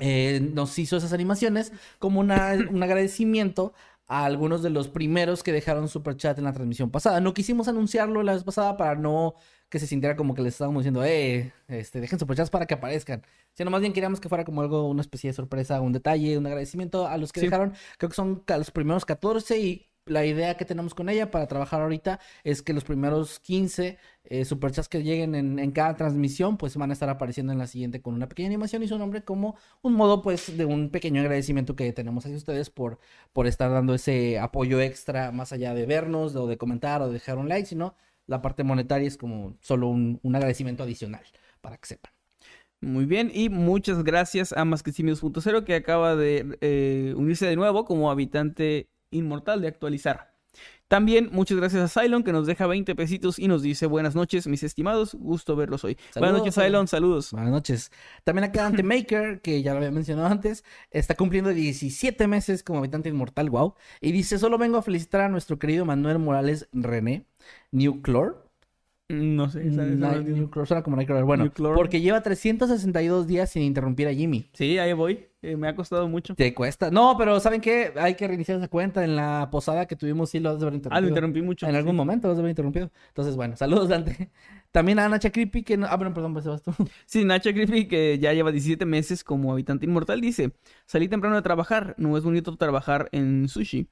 eh, 0.00 0.40
nos 0.52 0.76
hizo 0.80 0.96
esas 0.96 1.12
animaciones 1.12 1.72
como 2.00 2.18
una, 2.18 2.54
un 2.68 2.82
agradecimiento 2.82 3.72
a 4.06 4.24
algunos 4.24 4.62
de 4.62 4.70
los 4.70 4.88
primeros 4.88 5.42
que 5.42 5.52
dejaron 5.52 5.88
super 5.88 6.16
chat 6.16 6.36
en 6.38 6.44
la 6.44 6.52
transmisión 6.52 6.90
pasada. 6.90 7.20
No 7.20 7.32
quisimos 7.34 7.68
anunciarlo 7.68 8.22
la 8.22 8.34
vez 8.34 8.44
pasada 8.44 8.76
para 8.76 8.94
no 8.96 9.34
que 9.70 9.78
se 9.78 9.86
sintiera 9.86 10.14
como 10.14 10.34
que 10.34 10.42
les 10.42 10.54
estábamos 10.54 10.82
diciendo, 10.82 11.04
eh, 11.04 11.52
este, 11.68 12.00
dejen 12.00 12.18
superchats 12.18 12.50
para 12.50 12.66
que 12.66 12.74
aparezcan. 12.74 13.22
Sino 13.54 13.70
más 13.70 13.80
bien 13.80 13.92
queríamos 13.92 14.20
que 14.20 14.28
fuera 14.28 14.44
como 14.44 14.60
algo, 14.60 14.88
una 14.88 15.00
especie 15.00 15.30
de 15.30 15.34
sorpresa, 15.34 15.80
un 15.80 15.92
detalle, 15.92 16.38
un 16.38 16.46
agradecimiento 16.46 17.06
a 17.08 17.16
los 17.16 17.32
que 17.32 17.40
Sí. 17.40 17.46
dejaron. 17.46 17.72
Creo 17.98 18.10
que 18.10 18.14
son 18.16 18.44
los 18.46 18.70
primeros 18.70 19.04
14 19.04 19.58
y 19.58 19.88
la 20.06 20.24
idea 20.26 20.56
que 20.56 20.64
tenemos 20.64 20.94
con 20.94 21.08
ella 21.08 21.30
para 21.30 21.46
trabajar 21.46 21.80
ahorita 21.80 22.20
es 22.42 22.62
que 22.62 22.72
los 22.72 22.84
primeros 22.84 23.40
15 23.40 23.98
eh, 24.24 24.44
superchats 24.44 24.88
que 24.88 25.02
lleguen 25.02 25.34
en, 25.34 25.72
cada 25.72 25.96
transmisión 25.96 26.56
pues 26.56 26.76
van 26.76 26.90
a 26.90 26.92
estar 26.92 27.08
apareciendo 27.08 27.52
en 27.52 27.58
la 27.58 27.66
siguiente 27.66 28.02
con 28.02 28.14
una 28.14 28.28
pequeña 28.28 28.48
animación 28.48 28.82
y 28.82 28.88
su 28.88 28.98
nombre 28.98 29.24
como 29.24 29.56
un 29.82 29.94
modo 29.94 30.22
pues 30.22 30.56
de 30.56 30.64
un 30.64 30.90
pequeño 30.90 31.20
agradecimiento 31.22 31.76
que 31.76 31.92
tenemos 31.92 32.24
hacia 32.24 32.36
ustedes 32.36 32.70
por, 32.70 32.98
por 33.32 33.46
estar 33.46 33.70
dando 33.70 33.94
ese 33.94 34.38
apoyo 34.38 34.80
extra 34.80 35.32
más 35.32 35.52
allá 35.52 35.74
de 35.74 35.86
vernos 35.86 36.36
o 36.36 36.46
de 36.46 36.58
comentar 36.58 37.02
o 37.02 37.06
de 37.08 37.14
dejar 37.14 37.38
un 37.38 37.48
like, 37.48 37.66
sino 37.66 37.96
la 38.26 38.42
parte 38.42 38.64
monetaria 38.64 39.08
es 39.08 39.16
como 39.16 39.56
solo 39.60 39.88
un, 39.88 40.20
un 40.22 40.36
agradecimiento 40.36 40.82
adicional 40.82 41.22
para 41.60 41.76
que 41.78 41.86
sepan. 41.86 42.12
Muy 42.80 43.06
bien, 43.06 43.30
y 43.32 43.48
muchas 43.48 44.04
gracias 44.04 44.52
a 44.52 44.64
Masquecimios.0 44.66 45.64
que 45.64 45.74
acaba 45.74 46.16
de 46.16 46.58
eh, 46.60 47.14
unirse 47.16 47.46
de 47.46 47.56
nuevo 47.56 47.86
como 47.86 48.10
habitante 48.10 48.88
inmortal 49.14 49.60
de 49.62 49.68
actualizar. 49.68 50.32
También 50.86 51.30
muchas 51.32 51.56
gracias 51.56 51.96
a 51.96 52.00
Cylon 52.02 52.22
que 52.22 52.30
nos 52.32 52.46
deja 52.46 52.66
20 52.68 52.94
pesitos 52.94 53.38
y 53.40 53.48
nos 53.48 53.62
dice 53.62 53.86
buenas 53.86 54.14
noches, 54.14 54.46
mis 54.46 54.62
estimados, 54.62 55.14
gusto 55.14 55.56
verlos 55.56 55.82
hoy. 55.82 55.96
buenas 56.14 56.38
noches, 56.38 56.54
Cylon. 56.54 56.86
Saludos. 56.86 57.32
Buenas 57.32 57.50
noches. 57.50 57.90
También 58.22 58.44
acá 58.44 58.66
Ante 58.66 58.82
Maker, 58.84 59.40
que 59.40 59.62
ya 59.62 59.72
lo 59.72 59.78
había 59.78 59.90
mencionado 59.90 60.28
antes, 60.28 60.62
está 60.90 61.16
cumpliendo 61.16 61.50
17 61.50 62.28
meses 62.28 62.62
como 62.62 62.78
habitante 62.80 63.08
inmortal, 63.08 63.50
wow. 63.50 63.74
Y 64.00 64.12
dice, 64.12 64.38
solo 64.38 64.56
vengo 64.58 64.76
a 64.76 64.82
felicitar 64.82 65.22
a 65.22 65.28
nuestro 65.28 65.58
querido 65.58 65.84
Manuel 65.84 66.18
Morales 66.20 66.68
René, 66.72 67.26
Newclore. 67.72 68.34
No 69.08 69.50
sé, 69.50 69.70
¿sabes? 69.74 69.96
No, 69.98 70.12
Night- 70.12 70.26
Newclore, 70.28 70.66
suena 70.68 70.82
como 70.82 70.96
Nightcrawler. 70.96 71.24
Bueno, 71.26 71.52
porque 71.74 72.00
lleva 72.00 72.22
362 72.22 73.26
días 73.26 73.50
sin 73.50 73.62
interrumpir 73.62 74.06
a 74.08 74.14
Jimmy. 74.14 74.50
Sí, 74.54 74.78
ahí 74.78 74.92
voy, 74.92 75.26
eh, 75.52 75.56
me 75.56 75.68
ha 75.68 75.74
costado 75.74 76.08
mucho. 76.08 76.34
Te 76.34 76.52
cuesta. 76.54 76.90
No, 76.90 77.16
pero 77.18 77.38
¿saben 77.40 77.60
qué? 77.60 77.92
Hay 77.96 78.14
que 78.14 78.26
reiniciar 78.26 78.58
esa 78.58 78.68
cuenta. 78.68 79.04
En 79.04 79.16
la 79.16 79.48
posada 79.50 79.86
que 79.86 79.96
tuvimos 79.96 80.30
sí 80.30 80.40
lo 80.40 80.50
has 80.50 80.58
de 80.58 80.64
haber 80.64 80.74
interrumpido. 80.74 80.98
Ah, 80.98 81.00
lo 81.00 81.08
interrumpí 81.08 81.42
mucho. 81.42 81.66
En 81.66 81.76
algún 81.76 81.96
momento 81.96 82.26
lo 82.28 82.32
has 82.32 82.38
de 82.38 82.42
haber 82.42 82.50
interrumpido. 82.50 82.90
Entonces, 83.08 83.36
bueno, 83.36 83.56
saludos, 83.56 83.88
Dante. 83.88 84.30
También 84.72 84.98
a 84.98 85.08
Nacha 85.08 85.30
Creepy, 85.30 85.62
que 85.62 85.76
no... 85.76 85.86
Ah, 85.86 85.96
bueno, 85.96 86.12
perdón, 86.12 86.32
pues 86.32 86.46
vas 86.46 86.62
tú. 86.62 86.72
Sí, 87.06 87.24
Nacha 87.24 87.52
Griffith, 87.52 87.88
que 87.88 88.18
ya 88.18 88.32
lleva 88.32 88.50
17 88.50 88.84
meses 88.86 89.22
como 89.22 89.52
habitante 89.52 89.86
inmortal, 89.86 90.20
dice, 90.20 90.52
salí 90.86 91.06
temprano 91.08 91.36
de 91.36 91.42
trabajar, 91.42 91.94
no 91.96 92.16
es 92.16 92.24
bonito 92.24 92.56
trabajar 92.56 93.08
en 93.12 93.48
sushi. 93.48 93.88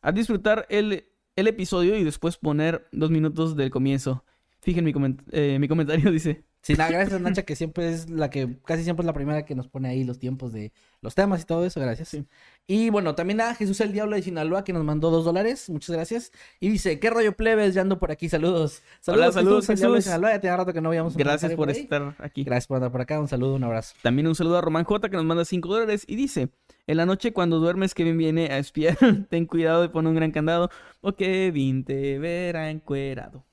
A 0.00 0.12
disfrutar 0.12 0.66
el, 0.68 1.06
el 1.36 1.46
episodio 1.48 1.96
y 1.96 2.04
después 2.04 2.36
poner 2.36 2.88
dos 2.92 3.10
minutos 3.10 3.56
del 3.56 3.70
comienzo. 3.70 4.24
Fijen 4.60 4.84
mi, 4.84 4.92
coment- 4.92 5.22
eh, 5.32 5.58
mi 5.58 5.66
comentario, 5.68 6.10
dice. 6.12 6.44
Sí, 6.62 6.74
nada, 6.74 6.92
gracias 6.92 7.20
Nacha, 7.20 7.42
que 7.42 7.56
siempre 7.56 7.92
es 7.92 8.08
la 8.08 8.30
que, 8.30 8.56
casi 8.64 8.84
siempre 8.84 9.02
es 9.02 9.06
la 9.06 9.12
primera 9.12 9.44
que 9.44 9.56
nos 9.56 9.66
pone 9.66 9.88
ahí 9.88 10.04
los 10.04 10.20
tiempos 10.20 10.52
de 10.52 10.72
los 11.00 11.16
temas 11.16 11.42
y 11.42 11.44
todo 11.44 11.66
eso, 11.66 11.80
gracias. 11.80 12.10
Sí. 12.10 12.24
Y 12.68 12.90
bueno, 12.90 13.16
también 13.16 13.40
a 13.40 13.52
Jesús 13.56 13.80
el 13.80 13.92
Diablo 13.92 14.14
de 14.14 14.22
Sinaloa, 14.22 14.62
que 14.62 14.72
nos 14.72 14.84
mandó 14.84 15.10
dos 15.10 15.24
dólares, 15.24 15.68
muchas 15.68 15.96
gracias. 15.96 16.30
Y 16.60 16.68
dice, 16.68 17.00
¿qué 17.00 17.10
rollo 17.10 17.36
plebes? 17.36 17.74
Ya 17.74 17.80
ando 17.80 17.98
por 17.98 18.12
aquí, 18.12 18.28
saludos. 18.28 18.80
Hola, 19.06 19.32
saludos, 19.32 19.68
el 19.70 19.76
Diablo 19.76 19.94
de 19.94 19.98
Jesús. 19.98 20.12
Sinaloa, 20.12 20.30
ya 20.34 20.40
tenía 20.40 20.56
rato 20.56 20.72
que 20.72 20.80
no 20.80 20.90
veíamos 20.90 21.16
Gracias 21.16 21.52
por 21.54 21.68
estar 21.68 22.14
aquí. 22.18 22.44
Gracias 22.44 22.68
por 22.68 22.76
andar 22.76 22.92
por 22.92 23.00
acá, 23.00 23.18
un 23.18 23.26
saludo, 23.26 23.56
un 23.56 23.64
abrazo. 23.64 23.96
También 24.00 24.28
un 24.28 24.36
saludo 24.36 24.58
a 24.58 24.60
Román 24.60 24.84
J 24.84 25.08
que 25.08 25.16
nos 25.16 25.24
manda 25.24 25.44
5 25.44 25.68
dólares 25.68 26.04
y 26.06 26.14
dice, 26.14 26.50
en 26.86 26.96
la 26.96 27.06
noche 27.06 27.32
cuando 27.32 27.58
duermes 27.58 27.92
Kevin 27.92 28.18
viene 28.18 28.52
a 28.52 28.58
espiar, 28.58 28.96
ten 29.30 29.46
cuidado 29.46 29.82
de 29.82 29.88
poner 29.88 30.10
un 30.10 30.14
gran 30.14 30.30
candado 30.30 30.70
o 31.00 31.16
Kevin 31.16 31.84
te 31.84 32.20
verá 32.20 32.70
encuerado. 32.70 33.44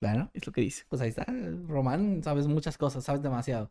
Bueno, 0.00 0.30
Es 0.32 0.46
lo 0.46 0.52
que 0.52 0.60
dice. 0.60 0.84
pues 0.88 1.02
ahí 1.02 1.08
está, 1.08 1.26
Román, 1.66 2.22
sabes 2.22 2.46
muchas 2.46 2.78
cosas, 2.78 3.04
sabes 3.04 3.22
demasiado. 3.22 3.70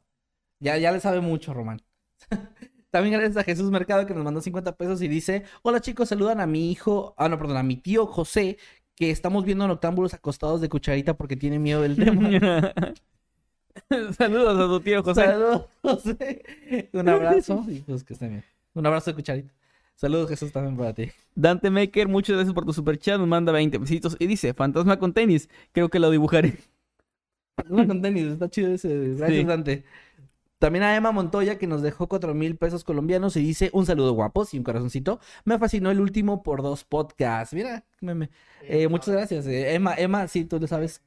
Ya, 0.60 0.78
ya 0.78 0.91
le 0.91 0.99
sabe 0.99 1.22
mucho, 1.22 1.54
Román. 1.54 1.82
También 2.91 3.14
gracias 3.14 3.38
a 3.38 3.44
Jesús 3.44 3.70
Mercado 3.70 4.06
que 4.06 4.14
nos 4.14 4.24
mandó 4.24 4.41
50 4.41 4.76
pesos 4.76 5.02
y 5.02 5.08
dice, 5.08 5.44
hola 5.62 5.82
chicos, 5.82 6.10
saludan 6.10 6.40
a 6.40 6.48
mi 6.48 6.72
hijo, 6.72 7.14
ah 7.18 7.30
no, 7.30 7.38
perdón, 7.38 7.58
a 7.58 7.64
mi 7.64 7.76
tío 7.78 8.08
José, 8.08 8.58
que 8.95 9.12
estamos 9.12 9.45
viendo 9.45 9.68
noctámbulos 9.68 10.14
acostados 10.14 10.62
de 10.62 10.70
cucharita 10.70 11.16
porque 11.16 11.36
tiene 11.36 11.60
miedo 11.60 11.82
del 11.82 11.95
tema. 11.98 12.30
Saludos 14.18 14.58
a 14.58 14.68
tu 14.68 14.80
tío 14.80 15.04
José. 15.04 15.26
Saludos, 15.26 15.66
José. 15.82 16.90
Un 16.94 17.10
abrazo 17.10 17.64
y 17.68 17.82
pues 17.82 18.04
que 18.04 18.14
estén 18.14 18.30
bien. 18.30 18.44
Un 18.74 18.86
abrazo 18.86 19.12
de 19.12 19.16
cucharita. 19.16 19.54
Saludos 19.98 20.30
Jesús 20.30 20.52
también 20.52 20.78
para 20.78 20.94
ti. 20.94 21.11
Dante 21.36 21.69
Maker, 21.69 22.07
muchas 22.07 22.36
gracias 22.36 22.53
por 22.53 22.65
tu 22.65 22.72
super 22.72 22.98
chat, 22.98 23.18
nos 23.19 23.28
manda 23.28 23.52
20 23.52 23.80
pesitos 23.80 24.15
y 24.19 24.28
dice, 24.28 24.53
fantasma 24.53 24.98
con 24.99 25.11
tenis, 25.11 25.49
creo 25.74 25.90
que 25.90 25.99
lo 25.99 26.10
dibujaré. 26.10 26.57
Uno 27.69 27.86
con 27.88 28.02
tenis, 28.02 28.26
está 28.28 28.49
chido 28.49 28.72
ese. 28.72 28.90
Gracias, 29.15 29.40
Sí. 29.40 29.44
Dante. 29.44 29.84
También 30.60 30.84
a 30.84 30.95
Emma 30.95 31.11
Montoya 31.11 31.60
que 31.60 31.68
nos 31.68 31.84
dejó 31.84 32.07
cuatro 32.07 32.34
mil 32.34 32.56
pesos 32.56 32.84
colombianos 32.84 33.36
y 33.38 33.41
dice 33.41 33.69
un 33.74 33.86
saludo 33.86 34.14
guapos 34.14 34.53
y 34.53 34.57
un 34.57 34.64
corazoncito. 34.64 35.19
Me 35.45 35.60
fascinó 35.60 35.91
el 35.91 35.99
último 35.99 36.41
por 36.41 36.64
dos 36.64 36.84
podcasts. 36.84 37.53
Mira, 37.53 37.84
meme. 38.02 38.30
Eh, 38.64 38.88
muchas 38.88 39.10
gracias. 39.14 39.45
eh, 39.45 39.76
Emma, 39.76 39.94
Emma, 39.95 40.28
sí, 40.28 40.45
tú 40.45 40.60
lo 40.60 40.65
sabes. 40.68 41.03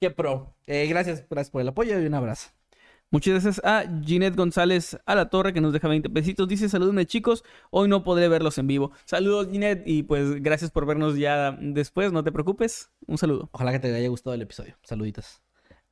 Qué 0.00 0.10
pro. 0.10 0.54
Eh, 0.66 0.86
gracias, 0.86 1.24
gracias 1.28 1.50
por 1.50 1.60
el 1.60 1.68
apoyo 1.68 2.00
y 2.00 2.06
un 2.06 2.14
abrazo. 2.14 2.48
Muchas 3.14 3.32
gracias 3.32 3.64
a 3.64 3.84
Ginette 4.04 4.34
González 4.34 4.98
a 5.06 5.14
la 5.14 5.30
torre 5.30 5.52
que 5.52 5.60
nos 5.60 5.72
deja 5.72 5.86
20 5.86 6.10
pesitos. 6.10 6.48
Dice, 6.48 6.68
saludame 6.68 7.06
chicos, 7.06 7.44
hoy 7.70 7.88
no 7.88 8.02
podré 8.02 8.26
verlos 8.26 8.58
en 8.58 8.66
vivo. 8.66 8.90
Saludos 9.04 9.46
Ginette 9.52 9.84
y 9.86 10.02
pues 10.02 10.42
gracias 10.42 10.72
por 10.72 10.84
vernos 10.84 11.16
ya 11.16 11.52
después, 11.60 12.10
no 12.12 12.24
te 12.24 12.32
preocupes. 12.32 12.90
Un 13.06 13.16
saludo. 13.16 13.50
Ojalá 13.52 13.70
que 13.70 13.78
te 13.78 13.94
haya 13.94 14.08
gustado 14.08 14.34
el 14.34 14.42
episodio. 14.42 14.76
Saluditos. 14.82 15.40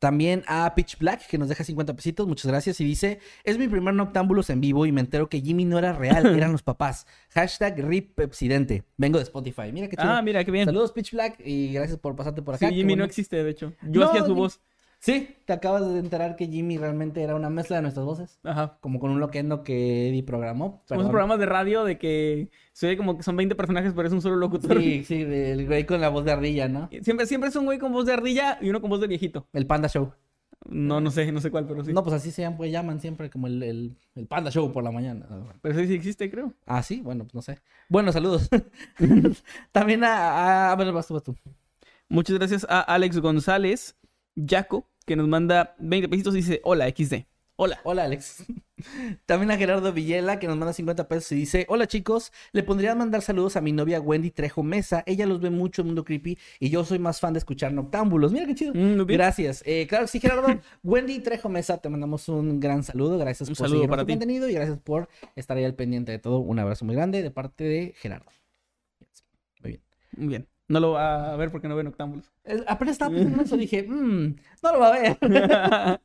También 0.00 0.42
a 0.48 0.74
Pitch 0.74 0.98
Black, 0.98 1.28
que 1.28 1.38
nos 1.38 1.48
deja 1.48 1.62
50 1.62 1.94
pesitos, 1.94 2.26
muchas 2.26 2.50
gracias. 2.50 2.80
Y 2.80 2.84
dice, 2.84 3.20
es 3.44 3.56
mi 3.56 3.68
primer 3.68 3.94
Noctámbulos 3.94 4.50
en 4.50 4.60
vivo 4.60 4.84
y 4.84 4.90
me 4.90 5.00
entero 5.00 5.28
que 5.28 5.40
Jimmy 5.40 5.64
no 5.64 5.78
era 5.78 5.92
real, 5.92 6.26
eran 6.36 6.50
los 6.50 6.64
papás. 6.64 7.06
Hashtag 7.30 7.78
RIP 7.78 8.16
Pepsidente. 8.16 8.82
Vengo 8.96 9.18
de 9.18 9.22
Spotify. 9.22 9.70
Mira 9.72 9.86
qué 9.86 9.96
chido. 9.96 10.10
Ah, 10.10 10.22
mira, 10.22 10.42
qué 10.42 10.50
bien. 10.50 10.64
Saludos 10.64 10.90
Pitch 10.90 11.12
Black 11.12 11.40
y 11.46 11.72
gracias 11.72 12.00
por 12.00 12.16
pasarte 12.16 12.42
por 12.42 12.56
acá. 12.56 12.68
Jimmy 12.68 12.96
no 12.96 13.04
existe, 13.04 13.44
de 13.44 13.48
hecho. 13.48 13.74
Yo 13.82 14.00
No, 14.00 14.08
hacía 14.08 14.24
su 14.24 14.34
voz. 14.34 14.60
Sí, 15.04 15.36
te 15.46 15.52
acabas 15.52 15.92
de 15.92 15.98
enterar 15.98 16.36
que 16.36 16.46
Jimmy 16.46 16.78
realmente 16.78 17.24
era 17.24 17.34
una 17.34 17.50
mezcla 17.50 17.74
de 17.74 17.82
nuestras 17.82 18.06
voces. 18.06 18.38
Ajá. 18.44 18.78
Como 18.80 19.00
con 19.00 19.10
un 19.10 19.18
loquendo 19.18 19.64
que 19.64 20.08
Eddie 20.08 20.22
programó. 20.22 20.84
Somos 20.84 21.02
Perdón. 21.02 21.10
programas 21.10 21.38
de 21.40 21.46
radio 21.46 21.82
de 21.82 21.98
que 21.98 22.50
se 22.72 22.86
ve 22.86 22.96
como 22.96 23.16
que 23.16 23.24
son 23.24 23.36
20 23.36 23.56
personajes, 23.56 23.94
pero 23.96 24.06
es 24.06 24.14
un 24.14 24.22
solo 24.22 24.36
locutor. 24.36 24.80
Sí, 24.80 25.02
sí, 25.02 25.22
el 25.22 25.66
güey 25.66 25.86
con 25.86 26.00
la 26.00 26.08
voz 26.08 26.24
de 26.24 26.30
ardilla, 26.30 26.68
¿no? 26.68 26.88
Siempre, 27.02 27.26
siempre 27.26 27.50
es 27.50 27.56
un 27.56 27.64
güey 27.64 27.80
con 27.80 27.90
voz 27.90 28.06
de 28.06 28.12
ardilla 28.12 28.58
y 28.60 28.70
uno 28.70 28.80
con 28.80 28.90
voz 28.90 29.00
de 29.00 29.08
viejito. 29.08 29.48
El 29.52 29.66
Panda 29.66 29.88
Show. 29.88 30.12
No, 30.68 31.00
no 31.00 31.10
sé, 31.10 31.32
no 31.32 31.40
sé 31.40 31.50
cuál, 31.50 31.66
pero 31.66 31.82
sí. 31.84 31.92
No, 31.92 32.04
pues 32.04 32.14
así 32.14 32.30
se 32.30 32.42
llaman, 32.42 32.56
pues, 32.56 32.70
llaman 32.70 33.00
siempre 33.00 33.28
como 33.28 33.48
el, 33.48 33.60
el, 33.64 33.96
el 34.14 34.26
Panda 34.28 34.52
Show 34.52 34.70
por 34.72 34.84
la 34.84 34.92
mañana. 34.92 35.26
Pero 35.62 35.76
sí, 35.80 35.88
sí 35.88 35.94
existe, 35.94 36.30
creo. 36.30 36.54
Ah, 36.64 36.80
sí, 36.84 37.00
bueno, 37.00 37.24
pues 37.24 37.34
no 37.34 37.42
sé. 37.42 37.58
Bueno, 37.88 38.12
saludos. 38.12 38.48
También 39.72 40.04
a, 40.04 40.68
a, 40.68 40.70
a 40.70 40.76
ver, 40.76 40.92
vas 40.92 41.08
tú, 41.08 41.14
vas 41.14 41.24
tú. 41.24 41.34
Muchas 42.08 42.38
gracias 42.38 42.64
a 42.68 42.82
Alex 42.82 43.18
González, 43.18 43.96
Jaco, 44.36 44.86
que 45.04 45.16
nos 45.16 45.28
manda 45.28 45.74
20 45.78 46.08
pesitos 46.08 46.34
y 46.34 46.38
dice, 46.38 46.60
hola, 46.64 46.88
XD. 46.88 47.24
Hola. 47.56 47.80
Hola, 47.84 48.04
Alex. 48.04 48.44
También 49.26 49.50
a 49.50 49.56
Gerardo 49.56 49.92
Villela, 49.92 50.38
que 50.40 50.48
nos 50.48 50.56
manda 50.56 50.72
50 50.72 51.06
pesos 51.06 51.30
y 51.32 51.36
dice: 51.36 51.66
Hola, 51.68 51.86
chicos. 51.86 52.32
Le 52.52 52.62
pondría 52.62 52.94
mandar 52.94 53.22
saludos 53.22 53.56
a 53.56 53.60
mi 53.60 53.72
novia 53.72 54.00
Wendy 54.00 54.30
Trejo 54.30 54.62
Mesa. 54.62 55.04
Ella 55.06 55.26
los 55.26 55.40
ve 55.40 55.50
mucho 55.50 55.82
en 55.82 55.88
Mundo 55.88 56.04
Creepy 56.04 56.38
y 56.58 56.70
yo 56.70 56.84
soy 56.84 56.98
más 56.98 57.20
fan 57.20 57.34
de 57.34 57.38
escuchar 57.38 57.72
Noctámbulos. 57.72 58.32
Mira 58.32 58.46
qué 58.46 58.54
chido. 58.54 58.72
Mm. 58.74 59.06
Gracias. 59.06 59.62
Eh, 59.66 59.86
claro 59.86 60.06
que 60.06 60.08
sí, 60.10 60.18
Gerardo. 60.18 60.48
Wendy 60.82 61.20
Trejo 61.20 61.48
Mesa, 61.50 61.78
te 61.78 61.88
mandamos 61.88 62.28
un 62.28 62.58
gran 62.58 62.82
saludo. 62.82 63.18
Gracias 63.18 63.48
Un 63.48 63.54
por 63.54 63.68
saludo 63.68 63.86
para 63.86 64.04
ti. 64.06 64.12
contenido 64.14 64.48
y 64.48 64.54
gracias 64.54 64.78
por 64.78 65.08
estar 65.36 65.56
ahí 65.56 65.64
al 65.64 65.74
pendiente 65.74 66.10
de 66.10 66.18
todo. 66.18 66.38
Un 66.38 66.58
abrazo 66.58 66.84
muy 66.84 66.96
grande 66.96 67.22
de 67.22 67.30
parte 67.30 67.64
de 67.64 67.94
Gerardo. 67.98 68.30
Muy 69.62 69.70
bien. 69.72 69.82
Muy 70.16 70.28
bien. 70.28 70.48
No 70.72 70.80
lo 70.80 70.92
va 70.92 71.34
a 71.34 71.36
ver 71.36 71.50
porque 71.50 71.68
no 71.68 71.76
ve 71.76 71.84
Noctámbulos. 71.84 72.32
Apenas 72.66 72.92
estaba 72.92 73.10
pensando 73.10 73.36
en 73.36 73.40
eso, 73.44 73.56
dije, 73.58 73.82
"Mm, 73.86 74.36
no 74.62 74.72
lo 74.72 74.78
va 74.80 74.88
a 74.88 74.92
ver. 74.98 75.18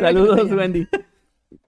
Saludos, 0.00 0.50
Wendy. 0.50 0.88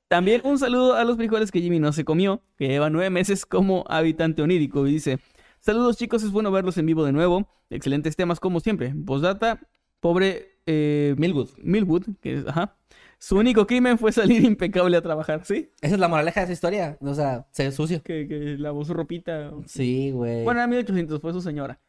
También 0.08 0.40
un 0.44 0.58
saludo 0.58 0.94
a 0.94 1.04
los 1.04 1.16
frijoles 1.18 1.50
que 1.52 1.60
Jimmy 1.60 1.80
no 1.80 1.92
se 1.92 2.06
comió, 2.06 2.42
que 2.56 2.68
lleva 2.68 2.88
nueve 2.88 3.10
meses 3.10 3.44
como 3.44 3.84
habitante 3.86 4.40
onírico. 4.40 4.86
Y 4.86 4.92
dice: 4.92 5.18
Saludos, 5.60 5.98
chicos, 5.98 6.22
es 6.22 6.30
bueno 6.30 6.50
verlos 6.50 6.78
en 6.78 6.86
vivo 6.86 7.04
de 7.04 7.12
nuevo. 7.12 7.48
Excelentes 7.68 8.16
temas, 8.16 8.40
como 8.40 8.60
siempre. 8.60 8.94
Postdata, 9.04 9.60
pobre 10.00 10.58
eh, 10.64 11.14
Milwood. 11.18 11.50
Milwood, 11.58 12.04
que 12.22 12.38
es, 12.38 12.46
ajá. 12.46 12.78
Su 13.24 13.38
único 13.38 13.66
crimen 13.66 13.98
fue 13.98 14.12
salir 14.12 14.44
impecable 14.44 14.98
a 14.98 15.00
trabajar, 15.00 15.46
¿sí? 15.46 15.70
Esa 15.80 15.94
es 15.94 15.98
la 15.98 16.08
moraleja 16.08 16.40
de 16.40 16.44
esa 16.44 16.52
historia. 16.52 16.98
O 17.00 17.14
sea, 17.14 17.46
se 17.52 17.64
ve 17.64 17.72
sucio. 17.72 18.02
Que, 18.02 18.28
que 18.28 18.56
lavó 18.58 18.84
su 18.84 18.92
ropita. 18.92 19.50
Sí, 19.64 20.10
güey. 20.10 20.44
Bueno, 20.44 20.60
era 20.60 20.66
1800, 20.66 21.22
fue 21.22 21.32
su 21.32 21.40
señora. 21.40 21.80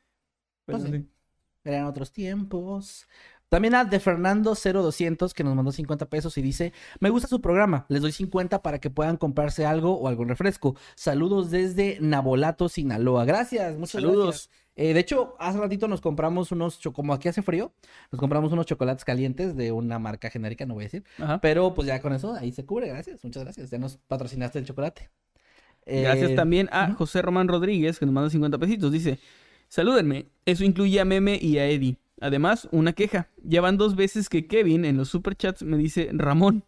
Pero 0.66 0.80
Pues 0.80 0.90
sí. 0.90 0.98
sí. 0.98 1.10
Eran 1.66 1.88
otros 1.88 2.14
tiempos. 2.14 3.06
También 3.50 3.76
a 3.76 3.84
de 3.84 4.00
Fernando 4.00 4.56
0200 4.56 5.34
que 5.34 5.44
nos 5.44 5.56
mandó 5.56 5.74
50 5.74 6.06
pesos 6.10 6.38
y 6.38 6.42
dice, 6.42 6.72
me 7.02 7.10
gusta 7.10 7.28
su 7.28 7.42
programa, 7.42 7.86
les 7.90 8.02
doy 8.02 8.14
50 8.14 8.62
para 8.62 8.80
que 8.80 8.90
puedan 8.90 9.18
comprarse 9.18 9.66
algo 9.66 10.00
o 10.00 10.08
algún 10.08 10.30
refresco. 10.30 10.76
Saludos 10.96 11.52
desde 11.52 11.98
Nabolato, 12.00 12.70
Sinaloa. 12.70 13.26
Gracias, 13.26 13.76
muchas 13.76 13.92
Saludos. 14.02 14.26
gracias. 14.26 14.65
Eh, 14.78 14.94
de 14.94 15.00
hecho, 15.00 15.36
hace 15.40 15.58
ratito 15.58 15.88
nos 15.88 16.02
compramos 16.02 16.52
unos, 16.52 16.80
como 16.94 17.14
aquí 17.14 17.30
hace 17.30 17.42
frío, 17.42 17.72
nos 18.12 18.20
compramos 18.20 18.52
unos 18.52 18.66
chocolates 18.66 19.06
calientes 19.06 19.56
de 19.56 19.72
una 19.72 20.00
marca 20.00 20.30
genérica, 20.30 20.66
no 20.66 20.74
voy 20.74 20.84
a 20.84 20.88
decir. 20.88 21.04
Ajá. 21.18 21.40
Pero 21.40 21.74
pues 21.74 21.88
ya 21.88 22.02
con 22.02 22.12
eso 22.14 22.34
ahí 22.34 22.52
se 22.52 22.66
cubre, 22.66 22.88
gracias, 22.90 23.24
muchas 23.24 23.44
gracias. 23.44 23.70
Ya 23.70 23.78
nos 23.78 23.98
patrocinaste 23.98 24.60
el 24.60 24.66
chocolate. 24.66 25.10
Gracias 25.86 26.32
Eh, 26.32 26.36
también 26.36 26.68
a. 26.72 26.92
José 26.94 27.22
Román 27.22 27.48
Rodríguez, 27.48 28.00
que 28.00 28.06
nos 28.06 28.14
manda 28.14 28.30
50 28.30 28.58
pesitos. 28.58 28.92
Dice, 28.92 29.20
salúdenme. 29.70 30.26
Eso 30.46 30.64
incluye 30.66 31.00
a 31.00 31.06
Meme 31.06 31.38
y 31.42 31.58
a 31.60 31.68
Eddie. 31.68 31.98
Además, 32.20 32.68
una 32.72 32.94
queja. 32.94 33.30
Ya 33.44 33.62
van 33.62 33.78
dos 33.78 33.96
veces 33.96 34.28
que 34.30 34.48
Kevin 34.48 34.84
en 34.84 34.98
los 34.98 35.10
superchats 35.10 35.62
me 35.64 35.78
dice 35.78 36.10
Ramón. 36.12 36.64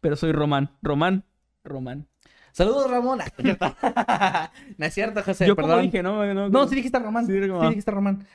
Pero 0.00 0.16
soy 0.16 0.32
Román. 0.32 0.70
Román. 0.80 1.24
Román. 1.64 2.06
Saludos, 2.52 2.90
Ramón. 2.90 3.20
no 4.78 4.86
es 4.86 4.94
cierto, 4.94 5.22
José, 5.22 5.46
Yo 5.46 5.56
como 5.56 5.68
perdón. 5.68 5.84
dije, 5.84 6.02
no, 6.02 6.34
no, 6.34 6.48
No, 6.48 6.68
sí 6.68 6.74
dijiste 6.74 6.98
Román. 6.98 7.26
Sí, 7.26 7.32
Sí, 7.32 7.46
Román. 7.46 7.68
dijiste 7.70 7.90
Román. 7.90 8.26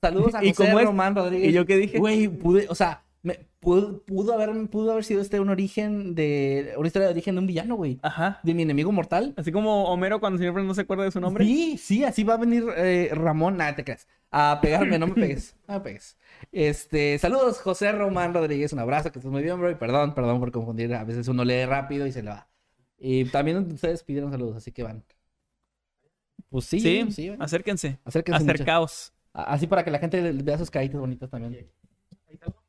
Saludos 0.00 0.34
a 0.34 0.44
¿Y 0.44 0.50
José 0.50 0.64
cómo 0.70 0.80
es? 0.80 0.86
Román 0.86 1.14
Rodríguez. 1.14 1.50
¿Y 1.50 1.52
yo 1.52 1.66
qué 1.66 1.76
dije? 1.76 1.98
Güey, 1.98 2.28
pude, 2.28 2.66
o 2.68 2.74
sea, 2.74 3.02
me, 3.22 3.38
pudo, 3.60 4.02
pudo 4.02 4.32
haber, 4.32 4.50
pudo 4.68 4.92
haber 4.92 5.04
sido 5.04 5.20
este 5.20 5.40
un 5.40 5.50
origen 5.50 6.14
de, 6.14 6.72
una 6.78 6.86
historia 6.86 7.08
de 7.08 7.12
origen 7.12 7.34
de 7.34 7.40
un 7.40 7.46
villano, 7.46 7.76
güey. 7.76 7.98
Ajá. 8.02 8.40
De 8.42 8.54
mi 8.54 8.62
enemigo 8.62 8.90
mortal. 8.92 9.34
Así 9.36 9.52
como 9.52 9.84
Homero 9.84 10.20
cuando 10.20 10.38
siempre 10.38 10.62
no 10.64 10.74
se 10.74 10.82
acuerda 10.82 11.04
de 11.04 11.10
su 11.10 11.20
nombre. 11.20 11.44
Sí, 11.44 11.76
sí, 11.76 12.04
así 12.04 12.24
va 12.24 12.34
a 12.34 12.38
venir 12.38 12.64
eh, 12.76 13.10
Ramón. 13.12 13.58
Nada, 13.58 13.76
te 13.76 13.84
creas. 13.84 14.08
A 14.30 14.60
pegarme, 14.62 14.98
no 14.98 15.08
me 15.08 15.14
pegues. 15.20 15.54
No 15.68 15.74
me 15.74 15.80
pegues. 15.80 16.16
Este, 16.50 17.18
saludos, 17.18 17.60
José 17.60 17.92
Román 17.92 18.32
Rodríguez. 18.32 18.72
Un 18.72 18.78
abrazo, 18.78 19.12
que 19.12 19.18
estés 19.18 19.30
muy 19.30 19.42
bien, 19.42 19.58
bro. 19.60 19.70
Y 19.70 19.74
perdón, 19.74 20.14
perdón 20.14 20.40
por 20.40 20.50
confundir. 20.50 20.94
A 20.94 21.04
veces 21.04 21.28
uno 21.28 21.44
lee 21.44 21.66
rápido 21.66 22.06
y 22.06 22.12
se 22.12 22.22
le 22.22 22.30
va. 22.30 22.49
Y 23.02 23.24
también 23.24 23.56
ustedes 23.72 24.04
pidieron 24.04 24.30
saludos, 24.30 24.56
así 24.56 24.70
que 24.72 24.82
van. 24.82 25.02
Pues 26.50 26.66
sí, 26.66 26.80
Sí, 26.80 27.10
sí. 27.12 27.34
acérquense. 27.38 27.98
Acérquense. 28.04 28.42
Acercaos. 28.44 29.12
Así 29.32 29.66
para 29.66 29.84
que 29.84 29.90
la 29.90 29.98
gente 29.98 30.32
vea 30.32 30.58
sus 30.58 30.70
caritas 30.70 31.00
bonitas 31.00 31.30
también. 31.30 31.66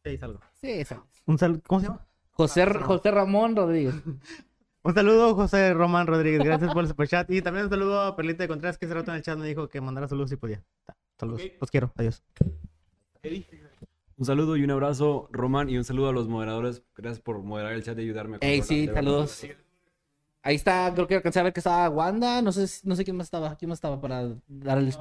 Ahí 0.05 0.17
salgo. 0.17 0.39
Sí, 0.61 0.69
esa. 0.69 1.03
Un 1.25 1.37
sal- 1.37 1.61
¿Cómo 1.67 1.81
se 1.81 1.87
llama? 1.87 2.07
José, 2.31 2.65
José 2.65 3.11
Ramón 3.11 3.55
Rodríguez. 3.55 3.93
Un 4.83 4.95
saludo, 4.95 5.35
José 5.35 5.75
Román 5.75 6.07
Rodríguez. 6.07 6.43
Gracias 6.43 6.73
por 6.73 6.81
el 6.83 6.87
superchat. 6.89 7.29
Y 7.29 7.43
también 7.43 7.65
un 7.65 7.69
saludo 7.69 8.01
a 8.01 8.15
Perlita 8.15 8.41
de 8.43 8.47
Contreras, 8.47 8.79
que 8.79 8.85
ese 8.85 8.95
rato 8.95 9.11
en 9.11 9.17
el 9.17 9.21
chat 9.21 9.37
me 9.37 9.45
dijo 9.45 9.69
que 9.69 9.79
mandara 9.79 10.07
saludos 10.07 10.31
si 10.31 10.37
podía. 10.37 10.63
Saludos. 11.19 11.39
Ok. 11.43 11.51
Los 11.61 11.69
quiero. 11.69 11.93
Adiós. 11.97 12.23
Un 14.17 14.25
saludo 14.25 14.57
y 14.57 14.63
un 14.63 14.71
abrazo, 14.71 15.29
Román, 15.31 15.69
y 15.69 15.77
un 15.77 15.83
saludo 15.83 16.09
a 16.09 16.13
los 16.13 16.27
moderadores. 16.27 16.83
Gracias 16.95 17.19
por 17.21 17.39
moderar 17.43 17.73
el 17.73 17.83
chat 17.83 17.95
y 17.99 18.01
ayudarme. 18.01 18.37
Ey, 18.41 18.63
sí, 18.63 18.87
saludos. 18.87 19.45
Ahí 20.43 20.55
está, 20.55 20.91
creo 20.93 21.07
que 21.07 21.15
alcancé 21.15 21.39
a 21.39 21.43
ver 21.43 21.53
que 21.53 21.59
estaba 21.59 21.89
Wanda. 21.89 22.41
No 22.41 22.51
sé, 22.51 22.68
no 22.84 22.95
sé 22.95 23.03
quién 23.03 23.15
más 23.15 23.27
estaba. 23.27 23.55
¿Quién 23.57 23.69
más 23.69 23.77
estaba 23.77 24.01
para 24.01 24.35
darle. 24.47 24.91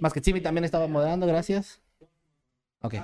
Más 0.00 0.12
que 0.12 0.20
Chimi 0.20 0.40
también 0.40 0.64
estaba 0.64 0.86
moderando, 0.86 1.26
gracias. 1.26 1.80
Ok, 2.80 2.94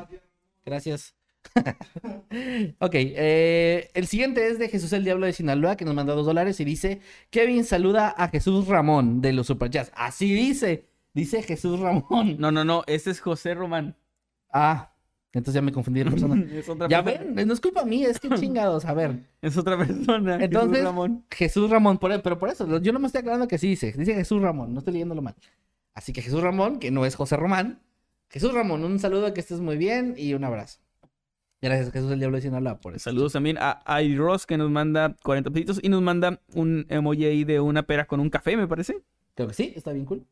gracias. 0.65 1.15
ok, 2.79 2.95
eh, 2.95 3.91
el 3.95 4.07
siguiente 4.07 4.47
es 4.47 4.61
de 4.61 4.69
Jesús 4.69 4.93
el 4.93 5.03
Diablo 5.03 5.27
de 5.27 5.33
Sinaloa, 5.33 5.77
que 5.77 5.85
nos 5.85 5.95
manda 5.95 6.15
dos 6.15 6.27
dólares 6.27 6.61
y 6.61 6.65
dice: 6.65 7.01
Kevin 7.31 7.65
saluda 7.65 8.15
a 8.17 8.29
Jesús 8.29 8.69
Ramón 8.69 9.21
de 9.21 9.33
los 9.33 9.49
Superjazz. 9.49 9.91
Así 9.97 10.33
dice, 10.33 10.87
dice 11.13 11.43
Jesús 11.43 11.81
Ramón. 11.81 12.37
No, 12.39 12.53
no, 12.53 12.65
no. 12.65 12.85
Este 12.87 13.11
es 13.11 13.21
José 13.21 13.55
Román. 13.55 13.97
Ah, 14.53 14.92
entonces 15.39 15.55
ya 15.55 15.63
me 15.63 15.73
confundí 15.73 16.03
de 16.03 16.11
persona. 16.11 16.45
Es 16.53 16.69
otra 16.69 16.89
ya 16.89 17.03
persona. 17.03 17.33
ven, 17.35 17.49
no 17.49 17.55
es 17.55 17.61
culpa 17.61 17.85
mía, 17.85 18.09
es 18.09 18.21
que 18.21 18.29
chingados, 18.35 18.85
a 18.85 18.95
ver. 18.95 19.19
Es 19.41 19.57
otra 19.57 19.79
persona. 19.79 20.39
Jesús 20.39 20.45
Entonces, 20.45 20.85
Ramón. 20.85 21.25
Jesús 21.31 21.71
Ramón, 21.71 21.99
por, 21.99 22.23
pero 22.23 22.39
por 22.39 22.49
eso, 22.49 22.81
yo 22.81 22.93
no 22.93 22.99
me 22.99 23.07
estoy 23.07 23.21
aclarando 23.21 23.49
que 23.49 23.59
sí 23.59 23.69
dice, 23.69 23.93
dice 23.93 24.15
Jesús 24.15 24.43
Ramón, 24.43 24.73
no 24.73 24.81
estoy 24.81 24.93
leyéndolo 24.95 25.23
mal. 25.23 25.35
Así 25.95 26.13
que 26.13 26.23
Jesús 26.23 26.43
Ramón, 26.43 26.79
que 26.79 26.91
no 26.91 27.05
es 27.07 27.15
José 27.15 27.37
Román. 27.37 27.81
Jesús 28.29 28.53
Ramón, 28.55 28.83
un 28.85 28.99
saludo, 28.99 29.33
que 29.35 29.41
estés 29.41 29.61
muy 29.61 29.77
bien 29.77 30.15
y 30.17 30.35
un 30.35 30.45
abrazo. 30.45 30.81
Gracias, 31.61 31.93
Jesús 31.93 32.11
el 32.11 32.19
Diablo 32.19 32.37
de 32.39 32.43
Sinaloa, 32.43 32.81
por 32.81 32.95
eso. 32.95 33.05
Saludos 33.05 33.35
también 33.35 33.57
a 33.59 33.83
Ay 33.85 34.17
Ross 34.17 34.47
que 34.47 34.57
nos 34.57 34.71
manda 34.71 35.15
40 35.23 35.51
pesitos 35.51 35.79
y 35.81 35.89
nos 35.89 36.03
manda 36.03 36.41
un 36.55 36.87
emoji 36.89 37.25
ahí 37.25 37.45
de 37.45 37.61
una 37.61 37.85
pera 37.85 38.07
con 38.07 38.21
un 38.21 38.31
café, 38.31 38.57
me 38.57 38.67
parece. 38.67 39.01
Creo 39.35 39.49
que 39.49 39.55
sí, 39.55 39.73
está 39.77 39.93
bien 39.93 40.05
cool. 40.05 40.27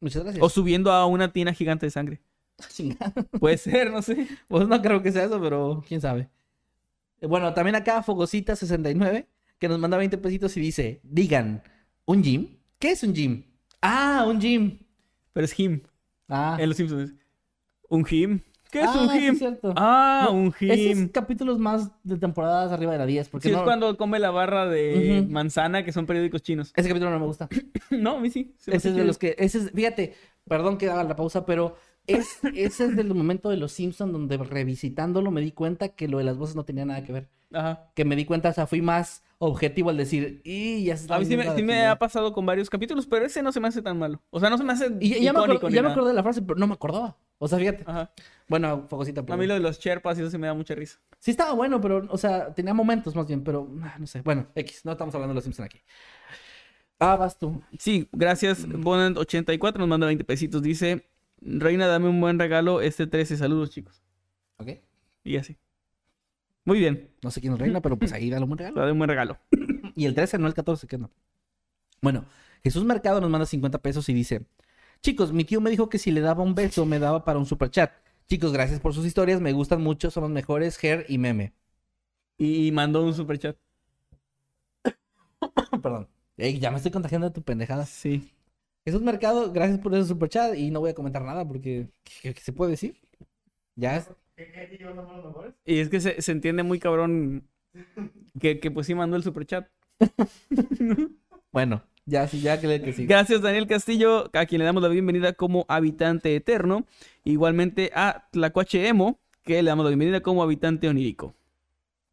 Muchas 0.00 0.22
gracias. 0.22 0.44
O 0.44 0.48
subiendo 0.48 0.92
a 0.92 1.06
una 1.06 1.32
tina 1.32 1.52
gigante 1.52 1.86
de 1.86 1.90
sangre. 1.90 2.20
Puede 3.40 3.58
ser, 3.58 3.90
no 3.90 4.02
sé. 4.02 4.26
Pues 4.48 4.68
no 4.68 4.80
creo 4.82 5.02
que 5.02 5.12
sea 5.12 5.24
eso, 5.24 5.40
pero 5.40 5.82
quién 5.86 6.00
sabe. 6.00 6.28
Eh, 7.20 7.26
Bueno, 7.26 7.52
también 7.54 7.74
acá 7.76 8.02
Fogosita69, 8.04 9.26
que 9.58 9.68
nos 9.68 9.78
manda 9.78 9.96
20 9.96 10.18
pesitos 10.18 10.56
y 10.56 10.60
dice, 10.60 11.00
digan, 11.04 11.62
¿un 12.04 12.22
gym? 12.22 12.56
¿Qué 12.78 12.90
es 12.92 13.02
un 13.02 13.14
gym? 13.14 13.44
Ah, 13.80 14.24
un 14.28 14.40
gym. 14.40 14.78
Pero 15.32 15.44
es 15.44 15.58
him. 15.58 15.82
Ah, 16.28 16.56
En 16.60 16.68
los 16.68 16.76
Simpsons. 16.76 17.14
¿Un 17.88 18.06
him? 18.10 18.40
¿Qué 18.70 18.80
es 18.80 18.86
Ah, 18.88 19.00
un 19.02 19.10
sí, 19.10 19.26
es 19.26 19.38
cierto. 19.38 19.74
Ah, 19.76 20.22
No, 20.28 20.32
un 20.34 20.54
Esos 20.60 20.98
him. 20.98 21.08
capítulos 21.08 21.58
más 21.58 21.90
de 22.04 22.16
temporadas 22.16 22.72
arriba 22.72 22.92
de 22.92 22.98
la 22.98 23.04
10, 23.06 23.28
porque 23.28 23.48
Sí, 23.48 23.52
no... 23.52 23.58
es 23.58 23.64
cuando 23.64 23.96
come 23.98 24.18
la 24.18 24.30
barra 24.30 24.66
de 24.66 25.26
manzana, 25.28 25.84
que 25.84 25.92
son 25.92 26.06
periódicos 26.06 26.40
chinos. 26.42 26.72
Ese 26.74 26.88
capítulo 26.88 27.10
no 27.10 27.18
me 27.20 27.26
gusta. 27.26 27.48
no, 27.90 28.16
a 28.16 28.20
mí 28.20 28.30
sí. 28.30 28.54
Ese 28.66 28.88
es 28.88 28.94
de 28.96 29.04
los 29.04 29.18
que... 29.18 29.34
Ese 29.38 29.58
es, 29.58 29.70
fíjate, 29.72 30.14
perdón 30.48 30.78
que 30.78 30.88
haga 30.88 31.04
la 31.04 31.14
pausa, 31.16 31.44
pero 31.44 31.76
es, 32.06 32.38
ese 32.54 32.84
es 32.86 32.96
del 32.96 33.14
momento 33.14 33.48
de 33.50 33.56
los 33.56 33.72
Simpsons 33.72 34.12
donde 34.12 34.36
revisitándolo 34.36 35.30
me 35.30 35.40
di 35.40 35.52
cuenta 35.52 35.90
que 35.90 36.08
lo 36.08 36.18
de 36.18 36.24
las 36.24 36.36
voces 36.36 36.56
no 36.56 36.64
tenía 36.64 36.84
nada 36.84 37.04
que 37.04 37.12
ver. 37.12 37.28
Ajá. 37.52 37.90
Que 37.94 38.04
me 38.04 38.16
di 38.16 38.24
cuenta, 38.24 38.48
o 38.48 38.52
sea, 38.52 38.66
fui 38.66 38.80
más 38.80 39.22
objetivo 39.38 39.90
al 39.90 39.96
decir, 39.96 40.40
y 40.44 40.84
ya 40.84 40.96
se 40.96 41.02
está 41.02 41.16
A 41.16 41.18
mí 41.18 41.24
sí 41.24 41.30
me, 41.30 41.42
viendo 41.42 41.52
la 41.52 41.56
sí 41.58 41.62
me 41.62 41.72
chingada". 41.72 41.90
ha 41.92 41.98
pasado 41.98 42.32
con 42.32 42.46
varios 42.46 42.70
capítulos, 42.70 43.06
pero 43.06 43.26
ese 43.26 43.42
no 43.42 43.52
se 43.52 43.60
me 43.60 43.68
hace 43.68 43.82
tan 43.82 43.98
malo. 43.98 44.22
O 44.30 44.40
sea, 44.40 44.48
no 44.48 44.56
se 44.56 44.64
me 44.64 44.72
hace 44.72 44.96
Y 45.00 45.20
ya, 45.20 45.32
me, 45.32 45.40
ni 45.46 45.74
ya 45.74 45.82
me 45.82 45.90
acordé 45.90 46.08
de 46.08 46.14
la 46.14 46.22
frase, 46.22 46.42
pero 46.42 46.58
no 46.58 46.66
me 46.66 46.74
acordaba. 46.74 47.18
O 47.38 47.48
sea, 47.48 47.58
fíjate. 47.58 47.82
Ajá. 47.86 48.12
Bueno, 48.48 48.86
Fogosita, 48.88 49.24
A 49.28 49.36
mí 49.36 49.46
lo 49.46 49.54
de 49.54 49.60
los 49.60 49.80
Sherpas 49.80 50.16
y 50.16 50.20
eso 50.20 50.30
sí 50.30 50.38
me 50.38 50.46
da 50.46 50.54
mucha 50.54 50.74
risa. 50.76 51.00
Sí 51.18 51.32
estaba 51.32 51.52
bueno, 51.54 51.80
pero, 51.80 52.06
o 52.08 52.16
sea, 52.16 52.54
tenía 52.54 52.72
momentos 52.72 53.16
más 53.16 53.26
bien, 53.26 53.42
pero 53.42 53.68
ah, 53.82 53.96
no 53.98 54.06
sé. 54.06 54.22
Bueno, 54.22 54.46
X, 54.54 54.84
no 54.84 54.92
estamos 54.92 55.14
hablando 55.14 55.32
de 55.32 55.36
los 55.36 55.44
Simpsons 55.44 55.66
aquí. 55.66 55.80
Ah, 57.00 57.16
vas 57.16 57.36
tú. 57.36 57.60
Sí, 57.78 58.08
gracias. 58.12 58.64
Bonant84 58.68 59.76
nos 59.76 59.88
manda 59.88 60.06
20 60.06 60.22
pesitos. 60.22 60.62
Dice, 60.62 61.10
Reina, 61.44 61.86
dame 61.86 62.08
un 62.08 62.20
buen 62.20 62.38
regalo 62.38 62.80
este 62.80 63.06
13. 63.06 63.36
Saludos, 63.36 63.70
chicos. 63.70 64.02
¿Ok? 64.58 64.68
Y 65.24 65.36
así. 65.36 65.56
Muy 66.64 66.78
bien. 66.78 67.10
No 67.22 67.30
sé 67.30 67.40
quién 67.40 67.54
es 67.54 67.58
reina, 67.58 67.80
pero 67.80 67.98
pues 67.98 68.12
ahí 68.12 68.30
dale 68.30 68.44
un 68.44 68.56
regalo. 68.56 68.76
Dame 68.80 68.92
un 68.92 68.98
buen 68.98 69.10
regalo. 69.10 69.38
Y 69.94 70.06
el 70.06 70.14
13, 70.14 70.38
no 70.38 70.46
el 70.46 70.54
14, 70.54 70.86
que 70.86 70.96
no. 70.96 71.10
Bueno, 72.00 72.24
Jesús 72.62 72.82
Mercado 72.84 73.20
nos 73.20 73.28
manda 73.28 73.44
50 73.44 73.78
pesos 73.82 74.08
y 74.08 74.14
dice: 74.14 74.46
Chicos, 75.02 75.32
mi 75.32 75.44
tío 75.44 75.60
me 75.60 75.70
dijo 75.70 75.88
que 75.90 75.98
si 75.98 76.10
le 76.10 76.20
daba 76.22 76.42
un 76.42 76.54
beso 76.54 76.86
me 76.86 76.98
daba 76.98 77.24
para 77.24 77.38
un 77.38 77.44
super 77.46 77.70
chat. 77.70 77.92
Chicos, 78.26 78.52
gracias 78.52 78.80
por 78.80 78.94
sus 78.94 79.04
historias, 79.04 79.40
me 79.40 79.52
gustan 79.52 79.82
mucho, 79.82 80.10
son 80.10 80.22
los 80.22 80.30
mejores, 80.30 80.78
Ger 80.78 81.04
y 81.08 81.18
Meme. 81.18 81.52
Y 82.38 82.72
mandó 82.72 83.04
un 83.04 83.14
super 83.14 83.38
chat. 83.38 83.56
Perdón. 85.82 86.08
Ey, 86.36 86.58
ya 86.58 86.70
me 86.70 86.78
estoy 86.78 86.90
contagiando 86.92 87.28
de 87.28 87.34
tu 87.34 87.42
pendejada. 87.42 87.84
Sí. 87.84 88.32
Jesús 88.84 89.02
Mercado, 89.02 89.52
gracias 89.52 89.78
por 89.78 89.94
ese 89.94 90.08
super 90.08 90.28
chat 90.28 90.56
y 90.56 90.70
no 90.70 90.80
voy 90.80 90.90
a 90.90 90.94
comentar 90.94 91.22
nada 91.22 91.46
porque 91.46 91.88
¿qué, 92.04 92.34
qué 92.34 92.40
se 92.40 92.52
puede 92.52 92.72
decir? 92.72 93.00
Ya 93.76 93.96
es. 93.96 94.10
Y 95.64 95.78
es 95.78 95.88
que 95.88 96.00
se, 96.00 96.20
se 96.20 96.32
entiende 96.32 96.62
muy 96.62 96.78
cabrón 96.78 97.48
que, 98.40 98.58
que 98.60 98.70
pues 98.70 98.86
sí 98.86 98.94
mandó 98.94 99.16
el 99.16 99.22
super 99.22 99.46
chat. 99.46 99.68
Bueno, 101.52 101.82
ya 102.06 102.26
sí, 102.26 102.40
ya 102.40 102.58
que, 102.58 102.80
que 102.80 102.94
sí. 102.94 103.04
Gracias, 103.04 103.42
Daniel 103.42 103.66
Castillo, 103.66 104.30
a 104.32 104.46
quien 104.46 104.60
le 104.60 104.64
damos 104.64 104.82
la 104.82 104.88
bienvenida 104.88 105.34
como 105.34 105.66
habitante 105.68 106.34
eterno. 106.34 106.86
Igualmente 107.24 107.90
a 107.94 108.26
Tlacuache 108.30 108.88
Emo, 108.88 109.20
que 109.42 109.62
le 109.62 109.68
damos 109.68 109.84
la 109.84 109.90
bienvenida 109.90 110.22
como 110.22 110.42
habitante 110.42 110.88
onírico. 110.88 111.34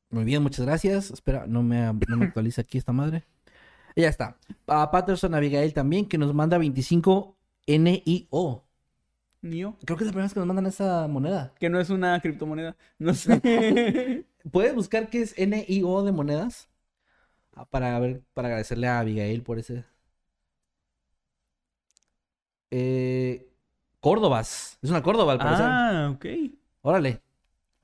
Muy 0.10 0.26
bien, 0.26 0.44
muchas 0.44 0.66
gracias. 0.66 1.10
Espera, 1.12 1.46
no 1.48 1.64
me, 1.64 1.94
no 2.10 2.18
me 2.18 2.26
actualiza 2.26 2.64
aquí 2.64 2.78
esta 2.78 2.92
madre. 2.92 3.24
Y 4.00 4.04
ya 4.04 4.08
está. 4.08 4.38
A 4.68 4.90
Patterson 4.92 5.36
Abigail 5.36 5.74
también, 5.74 6.06
que 6.08 6.18
nos 6.18 6.34
manda 6.34 6.58
25 6.58 7.36
NIO. 7.68 8.64
Nio. 9.42 9.76
Creo 9.84 9.98
que 9.98 10.06
es 10.06 10.08
la 10.08 10.14
primera 10.14 10.24
vez 10.24 10.34
que 10.34 10.40
nos 10.40 10.48
mandan 10.48 10.68
esa 10.68 11.06
moneda. 11.10 11.54
Que 11.60 11.70
no 11.70 11.82
es 11.82 11.90
una 11.90 12.18
criptomoneda. 12.22 12.78
No 12.98 13.14
sé. 13.14 13.42
¿Puedes 14.54 14.74
buscar 14.74 15.10
qué 15.10 15.22
es 15.22 15.36
NIO 15.38 16.04
de 16.04 16.14
monedas? 16.14 16.70
Ah, 17.54 17.66
Para 17.66 18.00
ver, 18.00 18.22
para 18.34 18.48
agradecerle 18.48 18.88
a 18.88 19.00
Abigail 19.00 19.44
por 19.44 19.60
ese. 19.60 19.84
Eh, 22.72 23.50
Córdobas. 24.00 24.80
Es 24.82 24.90
una 24.90 25.04
Córdoba, 25.04 25.34
al 25.34 25.40
parecer. 25.40 25.66
ah, 25.68 26.12
ok. 26.16 26.26
Órale. 26.84 27.22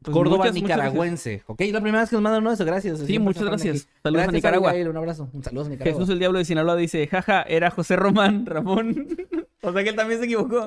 Pues 0.06 0.14
Córdoba 0.14 0.38
muchas, 0.38 0.54
muchas 0.54 0.70
nicaragüense. 0.78 1.44
ok, 1.48 1.62
la 1.72 1.82
primera 1.82 2.02
vez 2.02 2.10
que 2.10 2.16
nos 2.16 2.24
mandan 2.24 2.42
uno 2.42 2.52
de 2.52 2.56
eso. 2.56 2.66
Gracias. 2.66 3.00
Sí, 3.00 3.20
muchas 3.20 3.44
gracias. 3.44 3.88
Saludos 4.04 4.28
a 4.28 4.32
Nicaragua. 4.32 4.74
Un 4.74 4.98
abrazo. 4.98 5.30
Un 5.34 5.44
saludo 5.44 5.66
a 5.66 5.70
Nicaragua. 5.70 6.00
Jesús 6.00 6.14
el 6.14 6.20
Diablo 6.20 6.40
de 6.40 6.46
Sinaloa 6.46 6.76
dice, 6.76 7.08
jaja, 7.08 7.42
era 7.44 7.72
José 7.72 7.96
Román, 7.96 8.46
Ramón. 8.46 9.08
o 9.62 9.74
sea 9.74 9.84
que 9.84 9.90
él 9.90 9.96
también 9.96 10.20
se 10.20 10.26
equivocó. 10.26 10.66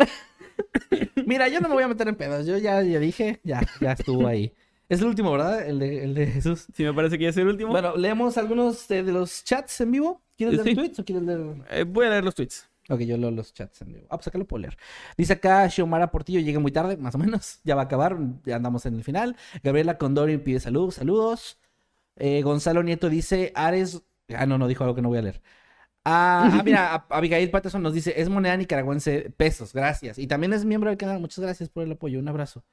Mira, 1.27 1.49
yo 1.49 1.61
no 1.61 1.69
me 1.69 1.75
voy 1.75 1.85
a 1.85 1.89
meter 1.89 2.09
en 2.09 2.17
pedos. 2.17 2.47
Yo 2.47 2.57
ya, 2.59 2.83
ya 2.83 2.99
dije, 2.99 3.41
ya, 3.45 3.61
ya 3.81 3.93
estuvo 3.93 4.27
ahí. 4.27 4.53
Es 4.89 5.01
el 5.01 5.07
último, 5.07 5.31
¿verdad? 5.33 5.67
El 5.69 5.79
de, 5.79 6.05
el 6.05 6.15
de 6.15 6.27
Jesús. 6.27 6.67
Sí, 6.75 6.83
me 6.83 6.95
parece 6.95 7.19
que 7.19 7.25
ya 7.25 7.31
es 7.31 7.37
el 7.37 7.47
último. 7.47 7.71
Bueno, 7.71 7.97
leemos 7.97 8.39
algunos 8.39 8.89
de, 8.89 9.03
de 9.03 9.13
los 9.13 9.45
chats 9.45 9.81
en 9.83 9.91
vivo. 9.93 10.23
¿Quieres 10.37 10.55
leer 10.57 10.69
Sí. 10.69 10.75
tweets 10.75 10.99
o 11.01 11.05
quieres 11.05 11.25
leer...? 11.25 11.41
Eh, 11.71 11.85
voy 11.87 12.07
a 12.07 12.11
leer 12.11 12.25
los 12.25 12.35
tweets. 12.35 12.67
Ok, 12.91 13.01
yo 13.01 13.19
leo 13.19 13.31
los 13.31 13.53
chats 13.53 13.83
en 13.83 13.93
vivo. 13.93 14.07
Ah, 14.09 14.17
pues 14.17 14.29
acá 14.29 14.39
lo 14.39 14.47
puedo 14.47 14.63
leer. 14.63 14.79
Dice 15.17 15.35
acá 15.35 15.69
Xiomara 15.69 16.11
Portillo, 16.11 16.41
llega 16.41 16.59
muy 16.59 16.73
tarde, 16.73 16.97
más 16.97 17.15
o 17.15 17.19
menos. 17.19 17.61
Ya 17.65 17.75
va 17.75 17.83
a 17.83 17.85
acabar, 17.85 18.17
ya 18.45 18.57
andamos 18.57 18.87
en 18.87 18.95
el 18.95 19.05
final. 19.05 19.37
Gabriela 19.63 19.99
Condori 19.99 20.39
pide 20.39 20.59
salud, 20.61 20.91
saludos. 20.91 21.59
Eh, 22.17 22.43
Gonzalo 22.43 22.83
Nieto 22.83 23.11
dice, 23.11 23.53
Ares... 23.57 24.03
Ah, 24.37 24.47
no, 24.47 24.59
no, 24.59 24.69
dijo 24.69 24.85
algo 24.85 24.95
que 24.97 25.03
no 25.03 25.09
voy 25.11 25.19
a 25.19 25.23
leer. 25.23 25.43
Ah, 26.05 26.59
ah, 26.61 26.63
mira, 26.65 26.95
a- 26.95 27.07
Abigail 27.11 27.51
Patterson 27.51 27.83
nos 27.83 27.95
dice, 27.95 28.15
es 28.21 28.29
moneda 28.31 28.57
nicaragüense, 28.57 29.31
pesos, 29.37 29.73
gracias. 29.75 30.19
Y 30.19 30.27
también 30.29 30.53
es 30.55 30.65
miembro 30.65 30.91
del 30.91 30.99
canal, 30.99 31.21
muchas 31.21 31.45
gracias 31.45 31.69
por 31.71 31.85
el 31.85 31.93
apoyo, 31.93 32.19
un 32.21 32.29
abrazo. 32.29 32.65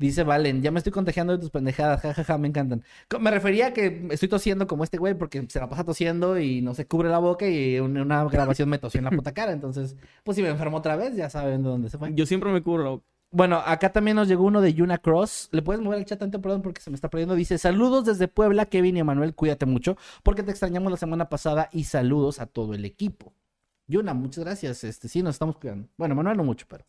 Dice 0.00 0.24
Valen, 0.24 0.62
ya 0.62 0.70
me 0.70 0.78
estoy 0.78 0.92
contagiando 0.92 1.34
de 1.34 1.38
tus 1.40 1.50
pendejadas, 1.50 2.00
jajaja, 2.00 2.38
me 2.38 2.48
encantan. 2.48 2.82
Me 3.20 3.30
refería 3.30 3.66
a 3.66 3.72
que 3.74 4.08
estoy 4.10 4.30
tosiendo 4.30 4.66
como 4.66 4.82
este 4.82 4.96
güey 4.96 5.12
porque 5.12 5.44
se 5.46 5.60
la 5.60 5.68
pasa 5.68 5.84
tosiendo 5.84 6.38
y 6.38 6.62
no 6.62 6.74
se 6.74 6.86
cubre 6.86 7.10
la 7.10 7.18
boca 7.18 7.46
y 7.46 7.76
en 7.76 7.98
una 7.98 8.24
grabación 8.24 8.70
me 8.70 8.78
tosió 8.78 8.96
en 8.96 9.04
la 9.04 9.10
puta 9.10 9.32
cara. 9.32 9.52
Entonces, 9.52 9.96
pues 10.24 10.36
si 10.36 10.42
me 10.42 10.48
enfermo 10.48 10.78
otra 10.78 10.96
vez, 10.96 11.16
ya 11.16 11.28
saben 11.28 11.62
de 11.62 11.68
dónde 11.68 11.90
se 11.90 11.98
fue. 11.98 12.14
Yo 12.14 12.24
siempre 12.24 12.50
me 12.50 12.62
cubro 12.62 12.82
la 12.82 12.90
boca. 12.90 13.04
Bueno, 13.30 13.62
acá 13.62 13.92
también 13.92 14.16
nos 14.16 14.26
llegó 14.26 14.44
uno 14.44 14.62
de 14.62 14.72
Yuna 14.72 14.96
Cross. 14.96 15.50
¿Le 15.52 15.60
puedes 15.60 15.82
mover 15.82 15.98
el 15.98 16.06
chat 16.06 16.18
tanto? 16.18 16.40
Perdón, 16.40 16.62
porque 16.62 16.80
se 16.80 16.88
me 16.88 16.94
está 16.94 17.10
perdiendo. 17.10 17.34
Dice, 17.34 17.58
saludos 17.58 18.06
desde 18.06 18.26
Puebla, 18.26 18.64
Kevin 18.64 18.96
y 18.96 19.00
Emanuel, 19.00 19.34
cuídate 19.34 19.66
mucho, 19.66 19.98
porque 20.22 20.42
te 20.42 20.50
extrañamos 20.50 20.90
la 20.90 20.96
semana 20.96 21.28
pasada 21.28 21.68
y 21.72 21.84
saludos 21.84 22.40
a 22.40 22.46
todo 22.46 22.72
el 22.72 22.86
equipo. 22.86 23.34
Yuna, 23.86 24.14
muchas 24.14 24.44
gracias. 24.44 24.82
Este, 24.82 25.08
sí, 25.08 25.22
nos 25.22 25.34
estamos 25.34 25.58
cuidando. 25.58 25.88
Bueno, 25.98 26.14
Manuel 26.14 26.38
no 26.38 26.44
mucho, 26.44 26.64
pero. 26.70 26.86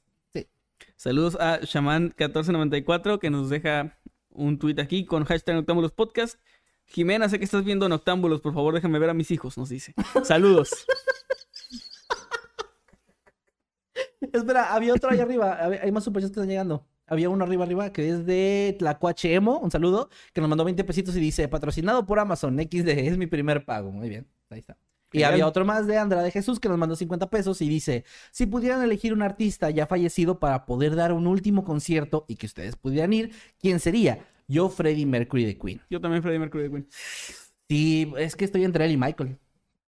Saludos 0.95 1.38
a 1.40 1.60
Shaman1494 1.62 3.20
que 3.20 3.30
nos 3.30 3.49
deja 3.49 3.98
un 4.30 4.60
tweet 4.60 4.76
aquí 4.80 5.06
con 5.06 5.26
hashtag 5.26 5.56
Noctámbulos 5.56 5.91
Podcast. 5.91 6.40
Jimena, 6.86 7.30
sé 7.30 7.40
que 7.40 7.45
estás 7.45 7.64
viendo 7.64 7.88
Noctámbulos, 7.88 8.41
por 8.41 8.53
favor 8.53 8.74
déjame 8.74 8.99
ver 8.99 9.10
a 9.10 9.14
mis 9.14 9.32
hijos, 9.32 9.58
nos 9.58 9.70
dice. 9.70 9.94
Saludos. 10.24 10.70
Espera, 14.34 14.74
había 14.74 14.94
otro 14.94 15.10
ahí 15.12 15.20
arriba. 15.20 15.58
Hay 15.82 15.91
más 15.91 16.03
superchats 16.03 16.32
que 16.32 16.40
están 16.40 16.49
llegando. 16.49 16.86
Había 17.08 17.30
uno 17.30 17.44
arriba, 17.44 17.66
arriba, 17.66 17.91
que 17.91 18.10
es 18.10 18.26
de 18.26 18.76
Tlacuache 18.80 19.34
Emo. 19.34 19.60
Un 19.60 19.72
saludo. 19.72 20.10
Que 20.34 20.40
nos 20.41 20.49
mandó 20.49 20.64
20 20.64 20.84
pesitos 20.84 21.16
y 21.16 21.20
dice: 21.20 21.48
Patrocinado 21.48 22.06
por 22.06 22.20
Amazon 22.20 22.58
XD. 22.58 22.88
Es 22.88 23.18
mi 23.18 23.28
primer 23.28 23.66
pago. 23.66 23.91
Muy 23.91 24.08
bien. 24.10 24.28
Ahí 24.49 24.60
está. 24.60 24.78
Y 25.14 25.18
Genial. 25.18 25.34
había 25.34 25.48
otro 25.48 25.66
más 25.66 25.88
de 25.88 25.98
Andrade 25.98 26.32
Jesús 26.32 26.60
que 26.60 26.70
nos 26.70 26.78
mandó 26.78 26.96
50 26.96 27.30
pesos 27.30 27.62
y 27.62 27.68
dice: 27.68 28.06
Si 28.32 28.46
pudieran 28.46 28.82
elegir 28.82 29.14
un 29.14 29.22
artista 29.22 29.70
ya 29.70 29.86
fallecido 29.86 30.40
para 30.40 30.66
poder 30.66 30.96
dar 30.96 31.12
un 31.12 31.28
último 31.28 31.64
concierto 31.64 32.26
y 32.28 32.36
que 32.38 32.46
ustedes 32.46 32.76
pudieran 32.76 33.12
ir, 33.12 33.32
¿quién 33.60 33.80
sería? 33.80 34.26
Yo, 34.48 34.70
Freddie 34.70 35.06
Mercury 35.06 35.46
de 35.46 35.58
Queen. 35.58 35.82
Yo 35.90 36.00
también 36.02 36.22
Freddie 36.24 36.40
Mercury 36.40 36.64
de 36.64 36.70
Queen. 36.70 36.88
Sí, 37.70 38.14
es 38.18 38.36
que 38.36 38.46
estoy 38.46 38.64
entre 38.66 38.86
él 38.86 38.92
y 38.92 38.98
Michael. 38.98 39.38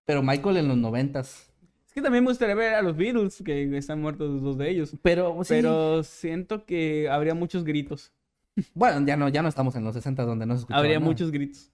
Pero 0.04 0.22
Michael 0.22 0.56
en 0.58 0.68
los 0.68 0.76
noventas. 0.76 1.48
Es 1.86 1.92
que 1.92 2.00
también 2.00 2.24
me 2.24 2.30
gustaría 2.30 2.54
ver 2.54 2.74
a 2.74 2.82
los 2.82 2.96
Beatles, 2.96 3.42
que 3.44 3.76
están 3.76 4.00
muertos 4.00 4.30
los 4.30 4.42
dos 4.42 4.58
de 4.58 4.70
ellos. 4.70 4.96
Pero, 5.02 5.44
sí. 5.44 5.54
Pero 5.54 6.02
siento 6.02 6.64
que 6.64 7.08
habría 7.08 7.34
muchos 7.34 7.64
gritos. 7.64 8.12
Bueno, 8.74 9.04
ya 9.06 9.16
no, 9.16 9.28
ya 9.28 9.42
no 9.42 9.48
estamos 9.48 9.74
en 9.76 9.84
los 9.84 9.94
60 9.94 10.24
donde 10.24 10.46
no 10.46 10.54
se 10.54 10.60
escuchaba 10.60 10.78
habría 10.80 10.98
nada. 10.98 11.06
muchos 11.06 11.30
gritos. 11.30 11.70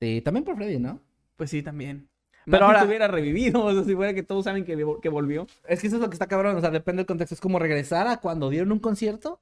Sí, 0.00 0.20
también 0.22 0.44
por 0.44 0.56
Freddy, 0.56 0.78
¿no? 0.78 1.00
Pues 1.36 1.50
sí, 1.50 1.62
también. 1.62 2.08
Pero 2.50 2.66
ahora- 2.66 2.84
hubiera 2.84 3.08
revivido, 3.08 3.62
o 3.64 3.72
sea, 3.72 3.84
si 3.84 3.94
fuera 3.94 4.14
que 4.14 4.22
todos 4.22 4.44
saben 4.44 4.64
que, 4.64 4.76
que 5.02 5.08
volvió. 5.08 5.46
Es 5.66 5.80
que 5.80 5.86
eso 5.88 5.96
es 5.96 6.02
lo 6.02 6.08
que 6.10 6.14
está 6.14 6.26
cabrón, 6.26 6.56
o 6.56 6.60
sea, 6.60 6.70
depende 6.70 7.00
del 7.00 7.06
contexto. 7.06 7.34
Es 7.34 7.40
como 7.40 7.58
regresar 7.58 8.06
a 8.06 8.18
cuando 8.18 8.50
dieron 8.50 8.72
un 8.72 8.78
concierto. 8.78 9.40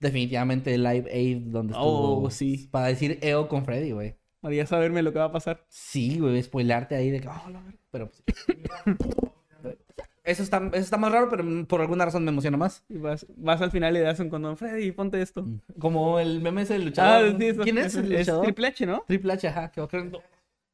Definitivamente 0.00 0.76
Live 0.78 1.10
Aid 1.12 1.38
donde 1.46 1.72
estuvo. 1.72 2.22
Oh, 2.24 2.30
sí. 2.30 2.68
Para 2.70 2.86
decir 2.86 3.18
EO 3.22 3.48
con 3.48 3.64
Freddy, 3.64 3.90
güey. 3.92 4.14
Podría 4.40 4.64
saberme 4.66 5.02
lo 5.02 5.12
que 5.12 5.18
va 5.18 5.24
a 5.24 5.32
pasar. 5.32 5.64
Sí, 5.68 6.20
güey, 6.20 6.40
spoilarte 6.42 6.94
ahí 6.94 7.10
de 7.10 7.20
que. 7.20 7.26
"Oh, 7.28 7.50
la 7.50 7.60
verga", 7.60 7.78
Pero 7.90 8.08
pues. 8.08 8.22
Eso 10.24 10.42
está, 10.42 10.58
eso 10.58 10.76
está 10.76 10.98
más 10.98 11.10
raro, 11.10 11.30
pero 11.30 11.42
mm, 11.42 11.64
por 11.64 11.80
alguna 11.80 12.04
razón 12.04 12.22
me 12.22 12.30
emociona 12.30 12.58
más. 12.58 12.84
Y 12.90 12.98
vas, 12.98 13.24
vas 13.38 13.62
al 13.62 13.70
final 13.70 13.96
y 13.96 14.00
le 14.00 14.04
das 14.04 14.20
un 14.20 14.28
condón. 14.28 14.58
Freddy, 14.58 14.92
ponte 14.92 15.22
esto. 15.22 15.46
Como 15.78 16.18
el 16.20 16.42
meme 16.42 16.62
ese 16.62 16.74
del 16.74 16.84
luchador. 16.84 17.30
Ah, 17.34 17.36
sí, 17.38 17.46
eso- 17.46 17.62
¿Quién 17.62 17.78
es 17.78 17.86
eso 17.86 18.00
el 18.00 18.10
luchador? 18.10 18.44
Triple 18.44 18.66
H, 18.66 18.84
¿no? 18.86 19.04
Triple 19.06 19.32
H, 19.32 19.48
ajá, 19.48 19.70
que. 19.72 19.80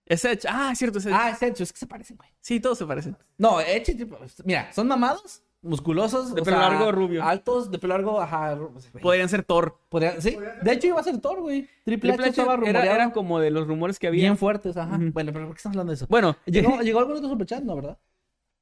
Es 0.06 0.24
Edge. 0.24 0.46
Ah, 0.48 0.70
es 0.72 0.78
cierto, 0.78 0.98
es 0.98 1.06
Edge. 1.06 1.14
Ah, 1.18 1.30
es 1.30 1.42
Edge, 1.42 1.62
es 1.62 1.72
que 1.72 1.78
se 1.78 1.86
parecen, 1.86 2.16
güey. 2.16 2.28
Sí, 2.40 2.60
todos 2.60 2.78
se 2.78 2.86
parecen. 2.86 3.16
No, 3.38 3.60
Edge 3.60 3.96
Mira, 4.44 4.70
son 4.72 4.86
mamados, 4.86 5.42
musculosos. 5.62 6.34
De 6.34 6.42
o 6.42 6.44
pelo 6.44 6.58
sea, 6.58 6.68
largo, 6.68 6.92
rubio. 6.92 7.24
Altos, 7.24 7.70
de 7.70 7.78
pelo 7.78 7.94
largo, 7.94 8.20
ajá. 8.20 8.54
güey. 8.54 9.02
Podrían 9.02 9.28
ser 9.28 9.44
Thor. 9.44 9.78
Podría- 9.88 10.20
sí, 10.20 10.36
de 10.62 10.72
hecho 10.72 10.88
iba 10.88 11.00
a 11.00 11.04
ser 11.04 11.18
Thor, 11.20 11.40
güey. 11.40 11.68
Triple, 11.84 12.12
H 12.12 12.20
H 12.22 12.30
estaba 12.30 12.52
era, 12.54 12.60
rumoreado. 12.60 12.94
era 12.96 13.12
como 13.12 13.40
de 13.40 13.50
los 13.50 13.66
rumores 13.66 13.98
que 13.98 14.06
había. 14.08 14.20
bien 14.22 14.36
fuertes, 14.36 14.76
ajá. 14.76 14.98
Bueno, 15.00 15.32
pero 15.32 15.46
¿por 15.46 15.54
qué 15.54 15.58
estamos 15.58 15.76
hablando 15.76 15.90
de 15.92 15.94
eso? 15.96 16.06
Bueno, 16.08 16.36
Llegó, 16.44 16.78
llegó 16.82 16.98
algún 16.98 17.16
otro 17.16 17.28
superchat, 17.30 17.62
¿no, 17.62 17.74
verdad? 17.76 17.98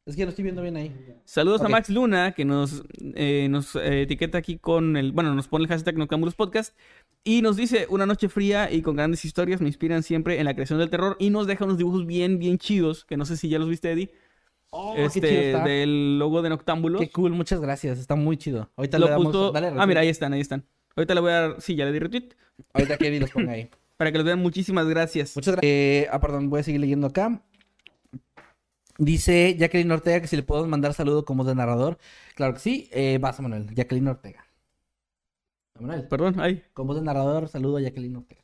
Es 0.05 0.17
que 0.17 0.25
lo 0.25 0.31
estoy 0.31 0.43
viendo 0.43 0.63
bien 0.63 0.77
ahí. 0.77 0.93
Saludos 1.25 1.63
a 1.63 1.69
Max 1.69 1.89
Luna, 1.89 2.33
que 2.33 2.45
nos, 2.45 2.83
eh, 3.15 3.47
nos 3.49 3.77
eh, 3.77 4.03
etiqueta 4.03 4.37
aquí 4.37 4.59
con 4.59 4.97
el. 4.97 5.13
Bueno, 5.13 5.33
nos 5.35 5.47
pone 5.47 5.65
el 5.65 5.69
hashtag 5.69 5.97
Noctámbulos 5.97 6.35
Podcast. 6.35 6.77
Y 7.23 7.41
nos 7.41 7.57
dice: 7.57 7.87
Una 7.89 8.05
noche 8.05 8.29
fría 8.29 8.69
y 8.73 8.83
con 8.83 8.97
grandes 8.97 9.25
historias 9.25 9.61
me 9.61 9.69
inspiran 9.69 10.03
siempre 10.03 10.41
en 10.41 10.47
la 10.47 10.55
creación 10.55 10.81
del 10.81 10.91
terror. 10.91 11.17
Y 11.21 11.31
nos 11.31 11.47
deja 11.47 11.65
unos 11.65 11.79
dibujos 11.79 12.05
bien, 12.05 12.41
bien 12.41 12.59
chidos. 12.59 13.05
Que 13.05 13.17
no 13.17 13.25
sé 13.25 13.37
si 13.37 13.49
ya 13.49 13.61
los 13.61 13.69
viste, 13.69 13.93
Eddie. 13.93 14.11
Oh, 14.71 14.97
este, 14.97 15.21
qué 15.21 15.29
chido 15.29 15.41
está. 15.59 15.65
del 15.65 16.19
logo 16.19 16.43
de 16.43 16.49
Noctámbulos. 16.49 17.01
Qué 17.01 17.11
cool, 17.11 17.31
muchas 17.31 17.61
gracias. 17.61 18.01
Está 18.01 18.17
muy 18.17 18.37
chido. 18.37 18.71
Ahorita 18.75 18.99
Lo 18.99 19.07
le 19.07 19.11
damos... 19.13 19.27
puso- 19.29 19.53
dale 19.53 19.69
Ah, 19.79 19.87
mira, 19.87 20.01
ahí 20.01 20.09
están, 20.09 20.33
ahí 20.33 20.41
están. 20.41 20.65
Ahorita 20.97 21.15
le 21.15 21.21
voy 21.21 21.31
a 21.31 21.41
dar. 21.41 21.61
Sí, 21.61 21.77
ya 21.77 21.85
le 21.85 21.93
di 21.93 22.01
retweet. 22.01 22.31
Ahorita 22.73 22.97
que 22.97 23.07
Eddie 23.07 23.21
los 23.21 23.31
ponga 23.31 23.53
ahí. 23.53 23.71
Para 23.99 24.11
que 24.11 24.19
los 24.19 24.25
vean, 24.25 24.41
muchísimas 24.41 24.89
gracias. 24.89 25.37
Muchas 25.37 25.55
gracias. 25.55 25.71
Eh, 25.73 26.09
ah, 26.11 26.21
perdón, 26.21 26.51
voy 26.51 26.59
a 26.59 26.63
seguir 26.65 26.81
leyendo 26.81 27.07
acá. 27.07 27.41
Dice 29.05 29.57
Jacqueline 29.59 29.91
Ortega 29.91 30.21
que 30.21 30.29
si 30.29 30.37
le 30.37 30.45
podemos 30.45 30.69
mandar 30.69 30.95
saludo 30.95 31.25
como 31.25 31.43
de 31.43 31.57
narrador. 31.57 31.99
Claro 32.37 32.55
que 32.55 32.61
sí. 32.61 32.89
Eh, 32.93 33.19
vas, 33.21 33.41
Manuel. 33.41 33.67
Jacqueline 33.75 34.07
Ortega. 34.07 34.47
Manuel, 35.81 36.07
Perdón, 36.07 36.39
ahí. 36.39 36.63
con 36.73 36.87
voz 36.87 36.95
de 36.97 37.03
narrador, 37.03 37.49
saludo 37.49 37.79
a 37.79 37.81
Jacqueline 37.81 38.15
Ortega. 38.15 38.43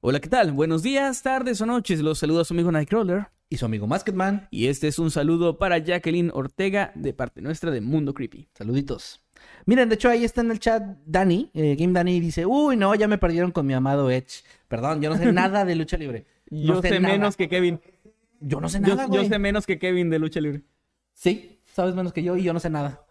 Hola, 0.00 0.18
¿qué 0.18 0.28
tal? 0.28 0.50
Buenos 0.50 0.82
días, 0.82 1.22
tardes 1.22 1.60
o 1.60 1.66
noches. 1.66 2.00
Los 2.00 2.18
saluda 2.18 2.44
su 2.44 2.54
amigo 2.54 2.72
Nightcrawler. 2.72 3.28
Y 3.48 3.56
su 3.56 3.66
amigo 3.66 3.86
Masketman. 3.86 4.48
Y 4.50 4.66
este 4.66 4.88
es 4.88 4.98
un 4.98 5.12
saludo 5.12 5.58
para 5.58 5.78
Jacqueline 5.78 6.32
Ortega 6.34 6.90
de 6.96 7.12
parte 7.12 7.40
nuestra 7.40 7.70
de 7.70 7.80
Mundo 7.80 8.14
Creepy. 8.14 8.48
Saluditos. 8.52 9.22
Miren, 9.64 9.88
de 9.88 9.94
hecho 9.94 10.08
ahí 10.08 10.24
está 10.24 10.40
en 10.40 10.50
el 10.50 10.58
chat 10.58 10.82
Dani, 11.06 11.52
eh, 11.54 11.76
Game 11.78 11.92
Dani 11.92 12.18
dice, 12.18 12.46
uy, 12.46 12.76
no, 12.76 12.96
ya 12.96 13.06
me 13.06 13.18
perdieron 13.18 13.52
con 13.52 13.64
mi 13.64 13.74
amado 13.74 14.10
Edge. 14.10 14.42
Perdón, 14.66 15.00
yo 15.02 15.10
no 15.10 15.16
sé 15.16 15.32
nada 15.32 15.64
de 15.64 15.76
lucha 15.76 15.96
libre. 15.96 16.26
No 16.50 16.74
Yo 16.74 16.82
sé, 16.82 16.98
menos 16.98 17.36
que 17.36 17.48
Kevin. 17.48 17.80
Yo 18.46 18.60
no 18.60 18.68
sé 18.68 18.78
Yo, 18.80 18.88
nada, 18.94 19.04
yo 19.06 19.10
güey. 19.12 19.28
sé 19.28 19.38
menos 19.38 19.66
que 19.66 19.78
Kevin 19.78 20.10
de 20.10 20.18
lucha 20.18 20.40
libre. 20.40 20.62
Sí, 21.14 21.60
sabes 21.66 21.94
menos 21.94 22.12
que 22.12 22.22
yo 22.22 22.36
y 22.36 22.42
yo 22.42 22.52
no 22.52 22.60
sé 22.60 22.68
nada. 22.68 23.06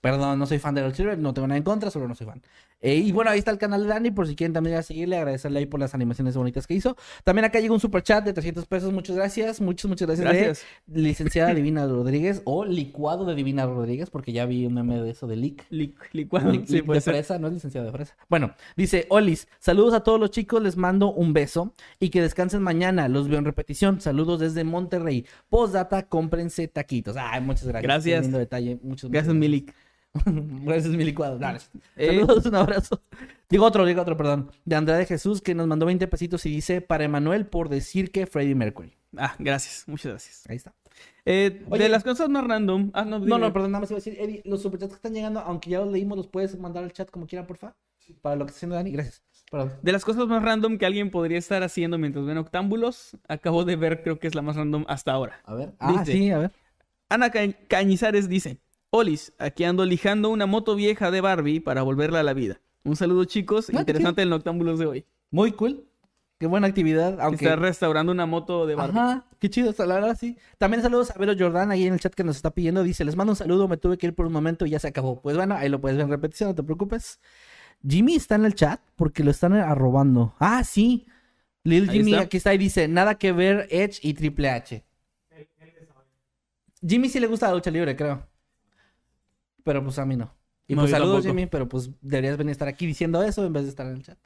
Perdón, 0.00 0.38
no 0.38 0.46
soy 0.46 0.58
fan 0.58 0.74
de 0.74 0.82
lucha 0.82 1.02
libre, 1.04 1.16
no 1.16 1.32
tengo 1.32 1.46
nada 1.46 1.58
en 1.58 1.62
contra, 1.62 1.90
solo 1.90 2.08
no 2.08 2.14
soy 2.14 2.26
fan. 2.26 2.42
Eh, 2.82 2.96
y 2.96 3.12
bueno, 3.12 3.30
ahí 3.30 3.38
está 3.38 3.50
el 3.52 3.58
canal 3.58 3.82
de 3.84 3.88
Dani, 3.88 4.10
por 4.10 4.26
si 4.26 4.34
quieren 4.36 4.52
también 4.52 4.74
ir 4.74 4.80
a 4.80 4.82
seguirle, 4.82 5.16
agradecerle 5.16 5.60
ahí 5.60 5.66
por 5.66 5.80
las 5.80 5.94
animaciones 5.94 6.36
bonitas 6.36 6.66
que 6.66 6.74
hizo. 6.74 6.96
También 7.24 7.44
acá 7.44 7.60
llegó 7.60 7.74
un 7.74 7.80
super 7.80 8.02
chat 8.02 8.24
de 8.24 8.32
300 8.32 8.66
pesos, 8.66 8.92
muchas 8.92 9.16
gracias, 9.16 9.60
muchas, 9.60 9.88
muchas 9.88 10.06
gracias. 10.08 10.28
de 10.28 10.34
Gracias. 10.44 10.66
licenciada 10.92 11.54
Divina 11.54 11.86
Rodríguez 11.86 12.42
o 12.44 12.64
licuado 12.64 13.24
de 13.24 13.34
Divina 13.34 13.66
Rodríguez, 13.66 14.10
porque 14.10 14.32
ya 14.32 14.44
vi 14.46 14.66
un 14.66 14.74
meme 14.74 15.00
de 15.00 15.10
eso 15.10 15.26
de 15.26 15.36
leak. 15.36 15.64
Licuado. 15.70 16.50
Lic- 16.52 16.66
Sí, 16.66 16.74
lic 16.74 16.84
puede 16.86 16.98
de 16.98 17.00
ser. 17.02 17.14
fresa, 17.14 17.38
no 17.38 17.46
es 17.48 17.54
licenciado 17.54 17.86
de 17.86 17.92
fresa. 17.92 18.16
Bueno, 18.28 18.54
dice 18.76 19.06
Olis, 19.10 19.48
saludos 19.58 19.94
a 19.94 20.00
todos 20.00 20.18
los 20.18 20.30
chicos, 20.30 20.62
les 20.62 20.76
mando 20.76 21.12
un 21.12 21.32
beso 21.32 21.74
y 22.00 22.10
que 22.10 22.20
descansen 22.20 22.62
mañana. 22.62 23.08
Los 23.08 23.28
veo 23.28 23.38
en 23.38 23.44
repetición. 23.44 24.00
Saludos 24.00 24.40
desde 24.40 24.64
Monterrey. 24.64 25.24
Postdata, 25.48 26.08
cómprense 26.08 26.66
taquitos. 26.68 27.16
Ay, 27.16 27.40
muchas 27.40 27.66
gracias. 27.68 27.82
Gracias. 27.82 28.32
Detalle. 28.32 28.70
Muchas, 28.82 28.84
muchas 28.84 29.10
Gracias, 29.10 29.34
Milik. 29.34 29.72
gracias, 30.26 30.92
mi 30.94 31.04
licuado. 31.04 31.38
Dale. 31.38 31.58
Eh. 31.96 32.06
Saludos, 32.06 32.46
un 32.46 32.54
abrazo. 32.54 33.02
Digo 33.48 33.64
otro, 33.64 33.84
digo 33.84 34.02
otro, 34.02 34.16
perdón. 34.16 34.50
De 34.64 34.76
Andrade 34.76 35.06
Jesús 35.06 35.40
que 35.40 35.54
nos 35.54 35.66
mandó 35.66 35.86
20 35.86 36.06
pesitos 36.08 36.44
y 36.46 36.50
dice 36.50 36.80
para 36.80 37.04
Emanuel 37.04 37.46
por 37.46 37.68
decir 37.68 38.10
que 38.12 38.26
Freddie 38.26 38.54
Mercury. 38.54 38.96
Ah, 39.16 39.34
gracias. 39.38 39.84
Muchas 39.86 40.12
gracias. 40.12 40.44
Ahí 40.48 40.56
está. 40.56 40.74
Eh, 41.24 41.64
Oye. 41.70 41.82
de 41.84 41.88
las 41.88 42.02
cosas 42.04 42.28
más 42.28 42.44
random. 42.46 42.90
Ah, 42.94 43.04
no, 43.04 43.18
No, 43.18 43.38
no, 43.38 43.52
perdón, 43.52 43.72
nada 43.72 43.80
más 43.80 43.90
iba 43.90 43.96
a 43.98 44.00
decir, 44.02 44.16
Eddie, 44.18 44.42
los 44.44 44.62
superchats 44.62 44.92
que 44.92 44.96
están 44.96 45.14
llegando, 45.14 45.40
aunque 45.40 45.70
ya 45.70 45.80
los 45.80 45.92
leímos, 45.92 46.16
los 46.16 46.26
puedes 46.28 46.58
mandar 46.58 46.84
al 46.84 46.92
chat 46.92 47.10
como 47.10 47.26
quieran, 47.26 47.46
porfa. 47.46 47.74
Para 48.20 48.36
lo 48.36 48.44
que 48.44 48.50
está 48.50 48.58
haciendo 48.58 48.76
Dani, 48.76 48.90
gracias. 48.90 49.22
Perdón. 49.50 49.72
De 49.82 49.92
las 49.92 50.04
cosas 50.04 50.26
más 50.26 50.42
random 50.42 50.76
que 50.78 50.86
alguien 50.86 51.10
podría 51.10 51.38
estar 51.38 51.62
haciendo 51.62 51.98
mientras 51.98 52.24
ven 52.26 52.36
octámbulos, 52.38 53.16
acabo 53.28 53.64
de 53.64 53.76
ver, 53.76 54.02
creo 54.02 54.18
que 54.18 54.26
es 54.26 54.34
la 54.34 54.42
más 54.42 54.56
random 54.56 54.84
hasta 54.88 55.12
ahora. 55.12 55.40
A 55.44 55.54
ver. 55.54 55.72
Ah, 55.78 55.92
Dice, 55.92 56.12
sí, 56.12 56.30
a 56.30 56.38
ver. 56.38 56.52
Ana 57.08 57.30
Ca- 57.30 57.52
Cañizares 57.68 58.28
dice: 58.28 58.58
Olis, 58.94 59.32
aquí 59.38 59.64
ando 59.64 59.86
lijando 59.86 60.28
una 60.28 60.44
moto 60.44 60.74
vieja 60.74 61.10
de 61.10 61.22
Barbie 61.22 61.60
para 61.60 61.80
volverla 61.80 62.20
a 62.20 62.22
la 62.22 62.34
vida. 62.34 62.60
Un 62.84 62.94
saludo, 62.94 63.24
chicos. 63.24 63.70
Ah, 63.70 63.72
qué 63.72 63.78
Interesante 63.78 64.20
el 64.20 64.28
Noctámbulos 64.28 64.78
de 64.78 64.84
hoy. 64.84 65.06
Muy 65.30 65.52
cool. 65.52 65.88
Qué 66.38 66.46
buena 66.46 66.66
actividad. 66.66 67.18
Aunque... 67.22 67.46
Está 67.46 67.56
restaurando 67.56 68.12
una 68.12 68.26
moto 68.26 68.66
de 68.66 68.74
Barbie. 68.74 68.98
Ajá, 68.98 69.24
qué 69.38 69.48
chido, 69.48 69.72
la 69.78 69.94
verdad 69.94 70.14
sí. 70.20 70.36
También 70.58 70.82
saludos 70.82 71.10
a 71.10 71.14
Vero 71.18 71.32
Jordan 71.38 71.70
ahí 71.70 71.86
en 71.86 71.94
el 71.94 72.00
chat 72.00 72.12
que 72.12 72.22
nos 72.22 72.36
está 72.36 72.50
pidiendo. 72.50 72.82
Dice, 72.82 73.02
les 73.06 73.16
mando 73.16 73.32
un 73.32 73.36
saludo, 73.36 73.66
me 73.66 73.78
tuve 73.78 73.96
que 73.96 74.08
ir 74.08 74.14
por 74.14 74.26
un 74.26 74.32
momento 74.34 74.66
y 74.66 74.70
ya 74.70 74.78
se 74.78 74.88
acabó. 74.88 75.22
Pues 75.22 75.36
bueno, 75.36 75.54
ahí 75.54 75.70
lo 75.70 75.80
puedes 75.80 75.96
ver 75.96 76.04
en 76.04 76.10
repetición, 76.10 76.50
no 76.50 76.54
te 76.54 76.62
preocupes. 76.62 77.18
Jimmy 77.88 78.16
está 78.16 78.34
en 78.34 78.44
el 78.44 78.54
chat 78.54 78.78
porque 78.96 79.24
lo 79.24 79.30
están 79.30 79.54
arrobando. 79.54 80.34
Ah, 80.38 80.64
sí. 80.64 81.06
Lil 81.64 81.88
Ahí 81.88 81.96
Jimmy 81.96 82.12
está. 82.12 82.24
aquí 82.24 82.36
está 82.36 82.52
y 82.52 82.58
dice, 82.58 82.88
nada 82.88 83.14
que 83.14 83.32
ver 83.32 83.68
Edge 83.70 84.00
y 84.02 84.12
Triple 84.12 84.50
H. 84.50 84.84
Jimmy 86.86 87.08
sí 87.08 87.20
le 87.20 87.26
gusta 87.26 87.48
la 87.48 87.54
lucha 87.54 87.70
libre, 87.70 87.96
creo. 87.96 88.31
Pero 89.64 89.82
pues 89.82 89.98
a 89.98 90.04
mí 90.06 90.16
no. 90.16 90.34
Y 90.68 90.74
No, 90.74 90.82
pues 90.82 90.90
saludos. 90.90 91.24
Jimmy, 91.24 91.46
pero 91.46 91.68
pues 91.68 91.90
deberías 92.00 92.36
venir 92.36 92.50
a 92.50 92.52
estar 92.52 92.68
aquí 92.68 92.86
diciendo 92.86 93.22
eso 93.22 93.44
en 93.44 93.52
vez 93.52 93.64
de 93.64 93.68
estar 93.70 93.86
en 93.86 93.94
el 93.94 94.02
chat. 94.02 94.18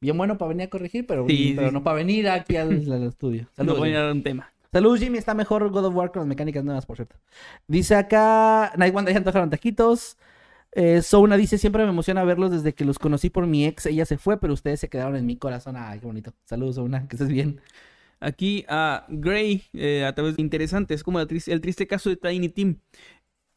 Bien 0.00 0.16
bueno 0.16 0.36
para 0.36 0.48
venir 0.48 0.66
a 0.66 0.70
corregir, 0.70 1.06
pero, 1.06 1.26
Sí, 1.28 1.52
pero 1.54 1.68
sí. 1.68 1.74
no 1.74 1.82
para 1.84 1.96
venir 1.96 2.28
aquí 2.28 2.56
al, 2.56 2.70
al 2.92 3.02
estudio. 3.08 3.42
No 3.42 3.48
Saludos. 3.54 3.78
voy 3.78 3.94
a 3.94 4.00
dar 4.02 4.12
un 4.12 4.22
tema. 4.22 4.52
Saludos, 4.72 4.98
Jimmy. 5.00 5.18
Está 5.18 5.34
mejor 5.34 5.68
God 5.70 5.84
of 5.86 5.94
War 5.94 6.10
con 6.10 6.20
las 6.20 6.26
mecánicas 6.28 6.64
nuevas, 6.64 6.86
por 6.86 6.96
cierto. 6.96 7.16
Dice 7.68 7.94
acá, 7.94 8.72
Night 8.76 8.94
One 8.96 9.10
ya 9.12 9.18
antojaron 9.18 9.50
taquitos. 9.50 10.16
Eh, 10.72 11.02
Souna 11.02 11.36
dice, 11.36 11.58
siempre 11.58 11.84
me 11.84 11.90
emociona 11.90 12.24
verlos 12.24 12.50
desde 12.50 12.72
que 12.74 12.84
los 12.86 12.98
conocí 12.98 13.28
por 13.30 13.46
mi 13.46 13.66
ex. 13.66 13.86
Ella 13.86 14.06
se 14.06 14.16
fue, 14.16 14.40
pero 14.40 14.54
ustedes 14.54 14.80
se 14.80 14.88
quedaron 14.88 15.14
en 15.16 15.26
mi 15.26 15.36
corazón. 15.36 15.76
Ay, 15.76 16.00
qué 16.00 16.06
bonito. 16.06 16.32
Saludos, 16.46 16.76
Souna. 16.76 17.06
Que 17.06 17.16
estés 17.16 17.28
bien. 17.28 17.60
Aquí 18.18 18.64
a 18.68 19.04
Gray, 19.08 19.64
eh, 19.74 20.04
a 20.06 20.14
través 20.14 20.36
de 20.36 20.42
interesante, 20.42 20.94
es 20.94 21.02
como 21.02 21.20
el 21.20 21.26
triste, 21.26 21.52
el 21.52 21.60
triste 21.60 21.86
caso 21.86 22.08
de 22.08 22.16
Tiny 22.16 22.48
Team. 22.48 22.78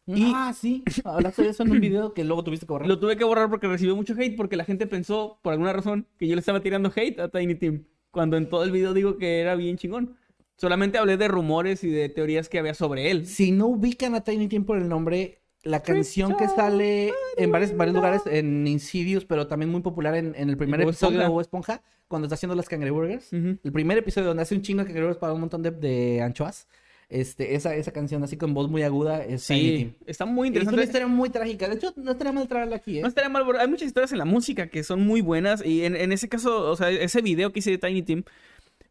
Y- 0.07 0.31
Ah, 0.35 0.53
sí. 0.55 0.83
Hablaste 1.03 1.43
de 1.43 1.49
eso 1.49 1.63
en 1.63 1.71
un 1.71 1.79
video 1.81 2.13
que 2.13 2.23
luego 2.23 2.43
tuviste 2.43 2.65
que 2.65 2.71
borrar. 2.71 2.87
Lo 2.87 2.99
tuve 2.99 3.17
que 3.17 3.23
borrar 3.23 3.49
porque 3.49 3.67
recibió 3.67 3.95
mucho 3.95 4.13
hate, 4.17 4.35
porque 4.35 4.55
la 4.55 4.65
gente 4.65 4.85
pensó, 4.87 5.39
por 5.41 5.53
alguna 5.53 5.73
razón, 5.73 6.07
que 6.17 6.27
yo 6.27 6.35
le 6.35 6.39
estaba 6.39 6.61
tirando 6.61 6.91
hate 6.95 7.19
a 7.19 7.29
Tiny 7.29 7.55
Team, 7.55 7.85
cuando 8.11 8.37
en 8.37 8.49
todo 8.49 8.63
el 8.63 8.71
video 8.71 8.93
digo 8.93 9.17
que 9.17 9.39
era 9.39 9.55
bien 9.55 9.77
chingón. 9.77 10.15
Solamente 10.57 10.97
hablé 10.97 11.17
de 11.17 11.27
rumores 11.27 11.83
y 11.83 11.89
de 11.89 12.07
teorías 12.07 12.47
que 12.47 12.59
había 12.59 12.73
sobre 12.73 13.11
él. 13.11 13.25
Si 13.25 13.51
no 13.51 13.67
ubican 13.67 14.15
a 14.15 14.23
Tiny 14.23 14.47
Tim 14.47 14.63
por 14.63 14.77
el 14.77 14.87
nombre, 14.87 15.41
la 15.63 15.81
canción 15.81 16.37
que 16.37 16.47
sale 16.47 17.11
en 17.37 17.51
varios, 17.51 17.75
varios 17.75 17.95
lugares, 17.95 18.21
en 18.27 18.65
Insidious, 18.67 19.25
pero 19.25 19.47
también 19.47 19.69
muy 19.71 19.81
popular 19.81 20.15
en, 20.15 20.33
en 20.37 20.49
el 20.49 20.55
primer 20.57 20.79
episodio 20.81 21.19
de. 21.19 21.27
Bob 21.27 21.41
Esponja, 21.41 21.81
cuando 22.07 22.27
está 22.27 22.35
haciendo 22.35 22.55
las 22.55 22.69
cangreburgers. 22.69 23.33
Ujú. 23.33 23.57
El 23.63 23.71
primer 23.73 23.97
episodio 23.97 24.27
donde 24.27 24.43
hace 24.43 24.53
un 24.55 24.61
chingo 24.61 24.81
de 24.81 24.85
cangreburgers 24.85 25.19
para 25.19 25.33
un 25.33 25.39
montón 25.41 25.61
de, 25.63 25.71
de 25.71 26.21
anchoas. 26.21 26.67
Este, 27.09 27.55
esa, 27.55 27.75
esa 27.75 27.91
canción 27.91 28.23
así 28.23 28.35
con 28.37 28.53
voz 28.53 28.69
muy 28.69 28.81
aguda 28.83 29.23
es 29.23 29.45
Tiny 29.45 29.71
Tim. 29.71 29.91
Sí, 29.91 29.97
está 30.07 30.25
muy 30.25 30.47
Es 30.47 30.51
una 30.53 30.59
interesante. 30.61 30.83
historia 30.83 31.07
muy 31.07 31.29
trágica. 31.29 31.67
De 31.69 31.75
hecho, 31.75 31.93
no 31.97 32.11
estaría 32.11 32.33
mal 32.33 32.47
traerla 32.47 32.77
aquí, 32.77 32.97
¿eh? 32.99 33.01
No 33.01 33.07
estaría 33.07 33.29
mal, 33.29 33.43
hay 33.59 33.67
muchas 33.67 33.87
historias 33.87 34.11
en 34.11 34.17
la 34.17 34.25
música 34.25 34.67
que 34.69 34.83
son 34.83 35.01
muy 35.05 35.21
buenas 35.21 35.63
y 35.65 35.85
en, 35.85 35.95
en 35.95 36.11
ese 36.11 36.29
caso, 36.29 36.69
o 36.71 36.75
sea, 36.75 36.89
ese 36.89 37.21
video 37.21 37.51
que 37.53 37.59
hice 37.59 37.71
de 37.71 37.77
Tiny 37.77 38.01
Team, 38.01 38.23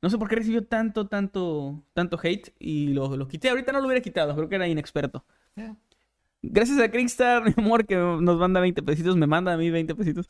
no 0.03 0.11
sé 0.11 0.19
por 0.19 0.29
qué 0.29 0.37
recibió 0.37 0.65
tanto, 0.65 1.09
tanto, 1.09 1.83
tanto 1.95 2.19
hate 2.23 2.53
y 2.59 2.89
lo, 2.89 3.17
lo 3.17 3.29
quité. 3.29 3.49
Ahorita 3.51 3.73
no 3.73 3.81
lo 3.81 3.87
hubiera 3.87 4.03
quitado, 4.03 4.35
creo 4.37 4.49
que 4.49 4.57
era 4.57 4.69
inexperto. 4.69 5.25
Gracias 6.43 6.79
a 6.79 6.91
Crickstar, 6.91 7.43
mi 7.57 7.65
amor, 7.65 7.87
que 7.87 7.97
nos 7.97 8.39
manda 8.39 8.61
20 8.61 8.83
pesitos, 8.83 9.17
me 9.17 9.27
manda 9.27 9.55
a 9.55 9.57
mí 9.57 9.71
20 9.71 9.95
pesitos 9.95 10.29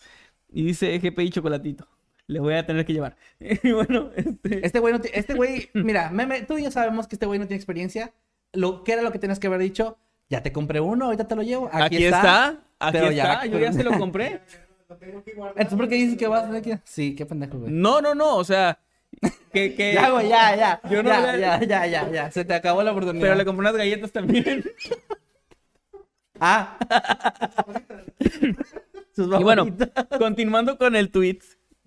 y 0.48 0.64
dice 0.64 0.98
GPI 0.98 1.30
chocolatito. 1.30 1.88
Le 2.26 2.40
voy 2.40 2.54
a 2.54 2.64
tener 2.66 2.84
que 2.86 2.92
llevar. 2.92 3.16
Y 3.40 3.72
bueno, 3.72 4.10
este... 4.16 4.64
Este 4.66 4.78
güey, 4.78 4.94
no 4.94 5.00
este 5.12 5.34
güey, 5.34 5.68
mira, 5.74 6.10
meme, 6.10 6.42
tú 6.42 6.56
y 6.58 6.64
yo 6.64 6.70
sabemos 6.70 7.06
que 7.06 7.16
este 7.16 7.26
güey 7.26 7.38
no 7.38 7.46
tiene 7.46 7.56
experiencia. 7.56 8.12
Lo 8.52 8.82
que 8.84 8.92
era 8.92 9.02
lo 9.02 9.12
que 9.12 9.18
tenías 9.18 9.38
que 9.38 9.46
haber 9.48 9.60
dicho, 9.60 9.98
ya 10.30 10.42
te 10.42 10.52
compré 10.52 10.80
uno, 10.80 11.06
ahorita 11.06 11.26
te 11.28 11.36
lo 11.36 11.42
llevo. 11.42 11.68
Aquí, 11.72 11.96
Aquí, 11.96 12.04
está, 12.06 12.48
aquí 12.78 12.92
pero 12.98 13.10
ya- 13.10 13.32
está, 13.34 13.46
yo 13.46 13.58
ya 13.58 13.72
se 13.72 13.84
lo 13.84 13.90
compré. 13.98 14.40
Entonces, 14.88 15.74
¿por 15.76 15.88
qué 15.88 15.94
dices 15.96 16.16
que 16.16 16.26
vas 16.28 16.50
a 16.50 16.62
que...? 16.62 16.78
Sí, 16.84 17.14
qué 17.14 17.26
pendejo, 17.26 17.58
güey. 17.58 17.72
No, 17.72 18.00
no, 18.00 18.14
no, 18.14 18.36
o 18.36 18.44
sea, 18.44 18.78
que... 19.52 19.74
que... 19.74 19.94
Ya, 19.94 20.10
güey, 20.10 20.28
ya, 20.28 20.54
ya. 20.56 20.80
Yo 20.88 21.02
no 21.02 21.08
ya, 21.10 21.32
le- 21.32 21.40
ya, 21.40 21.60
ya, 21.60 21.86
ya, 21.86 22.10
ya. 22.10 22.30
Se 22.30 22.44
te 22.44 22.54
acabó 22.54 22.82
la 22.82 22.92
oportunidad. 22.92 23.22
Pero 23.24 23.34
le 23.34 23.44
compré 23.44 23.60
unas 23.60 23.76
galletas 23.76 24.12
también. 24.12 24.64
Ah. 26.40 26.76
Y 29.16 29.42
bueno, 29.42 29.66
continuando 30.18 30.76
con 30.78 30.96
el 30.96 31.10
tweet, 31.10 31.38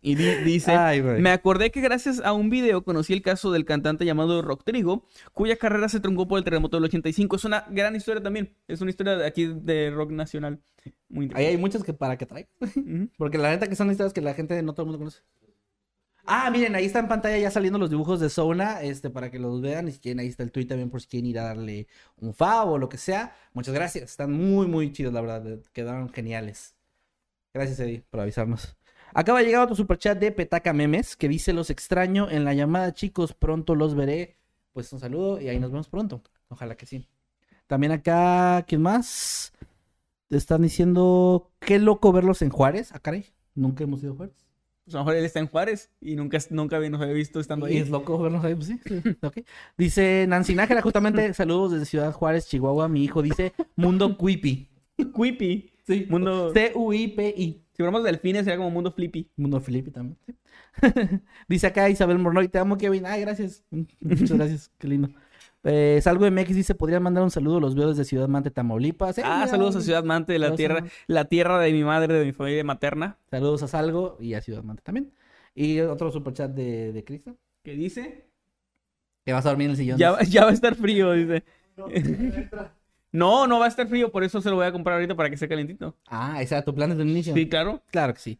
y 0.02 0.15
di- 0.15 0.36
dice, 0.44 0.72
Ay, 0.74 1.02
me 1.02 1.32
acordé 1.32 1.72
que 1.72 1.82
gracias 1.82 2.19
a 2.22 2.34
un 2.34 2.49
video 2.49 2.84
conocí 2.84 3.14
el 3.14 3.22
caso 3.22 3.52
del 3.52 3.65
cantante 3.65 4.06
llamado 4.06 4.41
Rock 4.41 4.64
Trigo, 4.64 5.06
cuya 5.34 5.57
carrera 5.57 5.90
se 5.90 5.99
truncó 5.99 6.28
por 6.28 6.38
el 6.38 6.44
terremoto 6.44 6.78
del 6.78 6.86
85. 6.86 7.36
Es 7.36 7.45
una 7.45 7.65
gran 7.69 7.95
historia 7.95 8.22
también, 8.22 8.56
es 8.68 8.80
una 8.82 8.91
historia 8.91 9.15
de 9.18 9.26
aquí 9.26 9.48
de 9.48 9.90
rock 9.91 10.11
nacional. 10.11 10.60
Muy 11.10 11.24
Ahí 11.26 11.26
interesante. 11.26 11.48
hay 11.49 11.57
muchas 11.57 11.84
que 11.84 11.94
para 11.94 12.18
que 12.18 12.26
traigo. 12.26 12.49
Porque 13.18 13.38
la 13.38 13.49
neta 13.49 13.68
que 13.68 13.76
son 13.76 13.90
historias 13.91 14.14
que 14.14 14.22
la 14.22 14.34
gente 14.34 14.61
no 14.64 14.74
todo 14.74 14.84
el 14.84 14.88
mundo 14.91 14.99
conoce. 14.99 15.22
Ah, 16.30 16.49
miren, 16.52 16.76
ahí 16.76 16.84
está 16.86 16.99
en 16.99 17.07
pantalla 17.07 17.38
ya 17.38 17.49
saliendo 17.49 17.80
los 17.80 17.90
dibujos 17.90 18.19
de 18.19 18.30
Zona, 18.30 18.82
este, 18.82 19.10
para 19.10 19.32
que 19.32 19.40
los 19.40 19.61
vean. 19.61 19.88
Y 19.88 19.94
si 19.94 19.99
quieren, 19.99 20.19
ahí 20.19 20.28
está 20.28 20.44
el 20.44 20.52
tweet 20.52 20.65
también 20.65 20.90
por 20.90 20.99
si 21.02 21.07
quieren 21.07 21.26
ir 21.28 21.40
a 21.40 21.44
darle 21.44 21.88
un 22.18 22.34
favo 22.34 22.74
o 22.74 22.78
lo 22.78 22.90
que 22.90 22.98
sea. 22.98 23.34
Muchas 23.53 23.74
gracias. 23.74 24.03
Están 24.11 24.34
muy, 24.34 24.68
muy 24.68 24.91
chidos, 24.91 25.14
la 25.14 25.22
verdad. 25.22 25.60
Quedaron 25.72 26.10
geniales. 26.10 26.76
Gracias, 27.53 27.80
Eddie, 27.80 28.03
por 28.10 28.19
avisarnos. 28.19 28.77
Acaba 29.18 29.39
de 29.39 29.45
llegar 29.45 29.64
otro 29.64 29.76
superchat 29.76 30.19
de 30.19 30.31
Petaca 30.31 30.73
Memes 30.73 31.15
que 31.15 31.27
dice: 31.27 31.52
Los 31.52 31.72
extraño 31.72 32.30
en 32.30 32.45
la 32.45 32.53
llamada, 32.53 32.94
chicos. 32.94 33.34
Pronto 33.34 33.73
los 33.73 33.95
veré. 33.95 34.38
Pues 34.73 34.94
un 34.94 34.99
saludo 34.99 35.41
y 35.41 35.49
ahí 35.49 35.60
nos 35.60 35.72
vemos 35.72 35.89
pronto. 35.89 36.22
Ojalá 36.49 36.77
que 36.77 36.85
sí. 36.85 37.07
También 37.65 37.94
acá, 37.94 38.64
¿quién 38.68 38.84
más? 38.84 39.53
Están 40.30 40.61
diciendo: 40.61 41.49
Qué 41.60 41.80
loco 41.80 42.11
verlos 42.14 42.44
en 42.44 42.52
Juárez. 42.52 42.91
Ah, 42.94 42.99
caray. 42.99 43.26
Nunca 43.56 43.85
hemos 43.85 44.03
ido 44.03 44.14
a 44.14 44.18
Juárez. 44.18 44.35
Pues 44.85 44.94
a 44.94 44.99
lo 44.99 45.06
mejor 45.06 45.15
él 45.18 45.26
está 45.26 45.39
en 45.39 45.48
Juárez 45.48 45.89
y 45.99 46.15
nunca, 46.15 46.38
nunca 46.52 46.80
nos 46.80 47.02
había 47.02 47.15
visto 47.15 47.39
estando 47.39 47.68
Y 47.68 47.72
ahí. 47.72 47.77
es 47.80 47.89
loco 47.89 48.19
vernos 48.19 48.45
ahí, 48.45 48.53
pues 48.53 48.68
sí. 48.68 48.80
Dice 49.80 50.27
Nancy 50.30 50.53
Nájera, 50.53 50.84
justamente, 50.84 51.34
saludos 51.34 51.72
desde 51.72 51.85
Ciudad 51.85 52.14
Juárez, 52.14 52.48
Chihuahua. 52.48 52.88
Mi 52.88 53.03
hijo 53.03 53.23
dice 53.23 53.53
Mundo 53.76 54.15
Quippy. 54.15 54.69
Quippy. 55.15 55.72
Sí. 55.88 56.06
Mundo... 56.07 56.53
C-U-I-P-I. 56.53 57.66
Si 57.78 57.84
fuéramos 57.84 58.04
delfines 58.04 58.44
sería 58.44 58.58
como 58.58 58.72
mundo 58.72 58.91
flippy. 58.91 59.30
Mundo 59.38 59.62
Felipe 59.62 59.91
también. 59.91 60.18
sí. 60.26 60.36
dice 61.48 61.68
acá 61.68 61.88
Isabel 61.90 62.18
Mornoy, 62.18 62.48
te 62.48 62.58
amo, 62.58 62.76
Kevin. 62.78 63.06
Ay, 63.06 63.22
gracias. 63.22 63.64
Muchas 63.70 64.32
gracias, 64.38 64.72
qué 64.80 64.88
lindo. 64.88 65.10
Eh, 65.64 65.99
Salgo 66.02 66.26
MX 66.30 66.56
dice, 66.56 66.76
podrían 66.76 67.04
mandar 67.04 67.24
un 67.24 67.30
saludo 67.30 67.58
a 67.58 67.62
los 67.62 67.76
videos 67.76 67.95
de 67.98 68.04
Ciudad 68.06 68.28
Mante, 68.28 68.49
Tamaulipas. 68.52 69.18
Eh, 69.20 69.22
Ah, 69.24 69.38
mira, 69.40 69.48
saludos 69.48 69.76
a 69.76 69.82
Ciudad 69.82 70.04
Mante, 70.04 70.40
la 70.40 70.48
a 70.48 70.56
tierra, 70.56 70.86
la 71.08 71.26
tierra 71.26 71.60
de 71.60 71.72
mi 71.72 71.84
madre, 71.84 72.14
de 72.16 72.26
mi 72.26 72.32
familia 72.32 72.64
materna. 72.64 73.18
Saludos 73.30 73.62
a 73.64 73.68
Salgo 73.68 74.18
y 74.20 74.34
a 74.34 74.41
Ciudad 74.41 74.64
Mante 74.64 74.82
también. 74.82 75.12
Y 75.54 75.80
otro 75.82 76.12
superchat 76.12 76.52
de, 76.52 76.91
de 76.94 77.04
Cristo. 77.04 77.36
¿Qué 77.64 77.74
dice? 77.74 78.26
Que 79.26 79.34
vas 79.34 79.45
a 79.45 79.49
dormir 79.49 79.66
en 79.66 79.72
el 79.72 79.78
sillón. 79.78 79.98
Ya, 79.99 80.12
va- 80.12 80.24
ya 80.24 80.45
va 80.45 80.49
a 80.49 80.54
estar 80.54 80.74
frío, 80.76 81.12
dice. 81.12 81.44
No, 81.76 81.88
no 81.90 81.94
va 83.13 83.65
a 83.65 83.67
estar 83.67 83.88
frío, 83.88 84.11
por 84.11 84.23
eso 84.23 84.41
se 84.41 84.49
lo 84.49 84.55
voy 84.57 84.65
a 84.65 84.71
comprar 84.71 84.95
ahorita 84.95 85.15
para 85.15 85.29
que 85.29 85.35
esté 85.35 85.47
calentito. 85.47 85.95
Ah, 86.07 86.41
ese 86.41 86.55
era 86.55 86.63
tu 86.65 86.73
plan 86.73 86.89
desde 86.89 87.03
el 87.03 87.09
inicio. 87.09 87.34
Sí, 87.34 87.47
claro. 87.49 87.81
Claro 87.91 88.13
que 88.13 88.19
sí. 88.19 88.39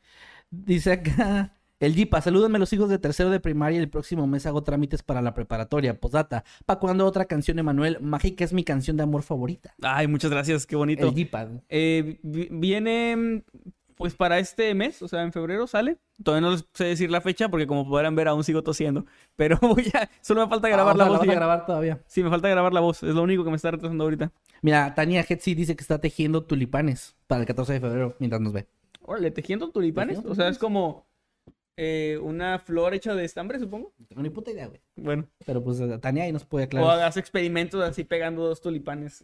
Dice 0.49 0.91
acá. 0.94 1.53
El 1.80 1.94
Jipa, 1.94 2.19
salúdenme 2.22 2.57
los 2.57 2.73
hijos 2.73 2.89
de 2.89 2.98
tercero 2.98 3.30
de 3.30 3.39
primaria. 3.39 3.80
El 3.80 3.88
próximo 3.88 4.26
mes 4.26 4.48
hago 4.48 4.64
trámites 4.64 5.03
para 5.03 5.22
la 5.22 5.35
preparatoria. 5.35 5.99
Posdata. 5.99 6.44
¿Para 6.65 6.80
cuándo 6.80 7.06
otra 7.06 7.26
canción, 7.26 7.60
Emanuel? 7.60 7.99
Mágica 8.02 8.44
es 8.44 8.52
mi 8.52 8.64
canción 8.64 8.98
de 8.98 9.03
amor 9.03 9.22
favorita. 9.22 9.76
Ay, 9.84 10.07
muchas 10.07 10.31
gracias, 10.31 10.65
qué 10.65 10.76
bonito. 10.76 11.07
El 11.07 11.14
Jipa. 11.14 11.48
Eh, 11.69 12.19
vi- 12.23 12.48
viene, 12.52 13.44
pues 13.98 14.15
para 14.15 14.40
este 14.40 14.74
mes, 14.76 15.02
o 15.02 15.07
sea, 15.07 15.24
en 15.24 15.34
febrero 15.34 15.68
sale. 15.68 15.98
Todavía 16.24 16.48
no 16.48 16.52
les 16.53 16.65
sé 16.74 16.86
decir 16.86 17.11
la 17.11 17.19
fecha 17.22 17.49
porque 17.49 17.68
como 17.68 17.88
podrán 17.88 18.15
ver 18.15 18.28
aún 18.28 18.44
sigo 18.44 18.64
tosiendo. 18.64 19.06
Pero 19.36 19.57
voy 19.61 19.86
a, 19.94 20.10
solo 20.22 20.41
me 20.44 20.49
falta 20.49 20.69
grabar 20.69 20.91
Ah, 20.91 20.95
o 20.95 20.98
la 20.98 21.06
voz. 21.10 21.18
vas 21.19 21.26
y 21.28 21.30
a 21.30 21.34
ya. 21.34 21.40
grabar 21.40 21.65
todavía. 21.65 22.02
Sí, 22.07 22.24
me 22.24 22.30
falta 22.30 22.48
grabar 22.48 22.72
la 22.74 22.80
voz. 22.80 23.03
Es 23.03 23.14
lo 23.15 23.24
único 23.24 23.44
que 23.44 23.49
me 23.49 23.56
está 23.56 23.72
retrasando 23.72 24.03
ahorita. 24.03 24.32
Mira, 24.61 24.94
Tania 24.95 25.26
Hetzi 25.28 25.53
dice 25.56 25.76
que 25.76 25.82
está 25.82 25.99
tejiendo 25.99 26.44
tulipanes 26.44 27.15
para 27.28 27.41
el 27.41 27.48
14 27.48 27.74
de 27.74 27.80
febrero 27.80 28.15
mientras 28.19 28.41
nos 28.41 28.53
ve. 28.53 28.68
Órale, 29.02 29.32
tejiendo 29.32 29.69
tulipanes. 29.72 30.18
Tejiendo 30.18 30.32
O 30.32 30.36
sea, 30.36 30.48
es 30.49 30.57
como 30.57 31.06
eh, 31.76 32.18
una 32.22 32.60
flor 32.60 32.94
hecha 32.94 33.14
de 33.15 33.24
estambre, 33.26 33.60
supongo. 33.60 33.94
No 33.99 34.06
tengo 34.07 34.22
ni 34.22 34.30
puta 34.30 34.52
idea, 34.52 34.68
güey. 34.68 34.82
Bueno. 34.95 35.28
Pero 35.45 35.64
pues 35.64 35.80
Tania 36.02 36.24
ahí 36.24 36.32
nos 36.32 36.45
puede 36.45 36.65
O 36.65 36.68
aclarar. 36.68 36.90
hagas 36.91 37.18
experimentos 37.18 37.82
así 37.84 38.03
pegando 38.03 38.44
dos 38.48 38.61
tulipanes. 38.61 39.24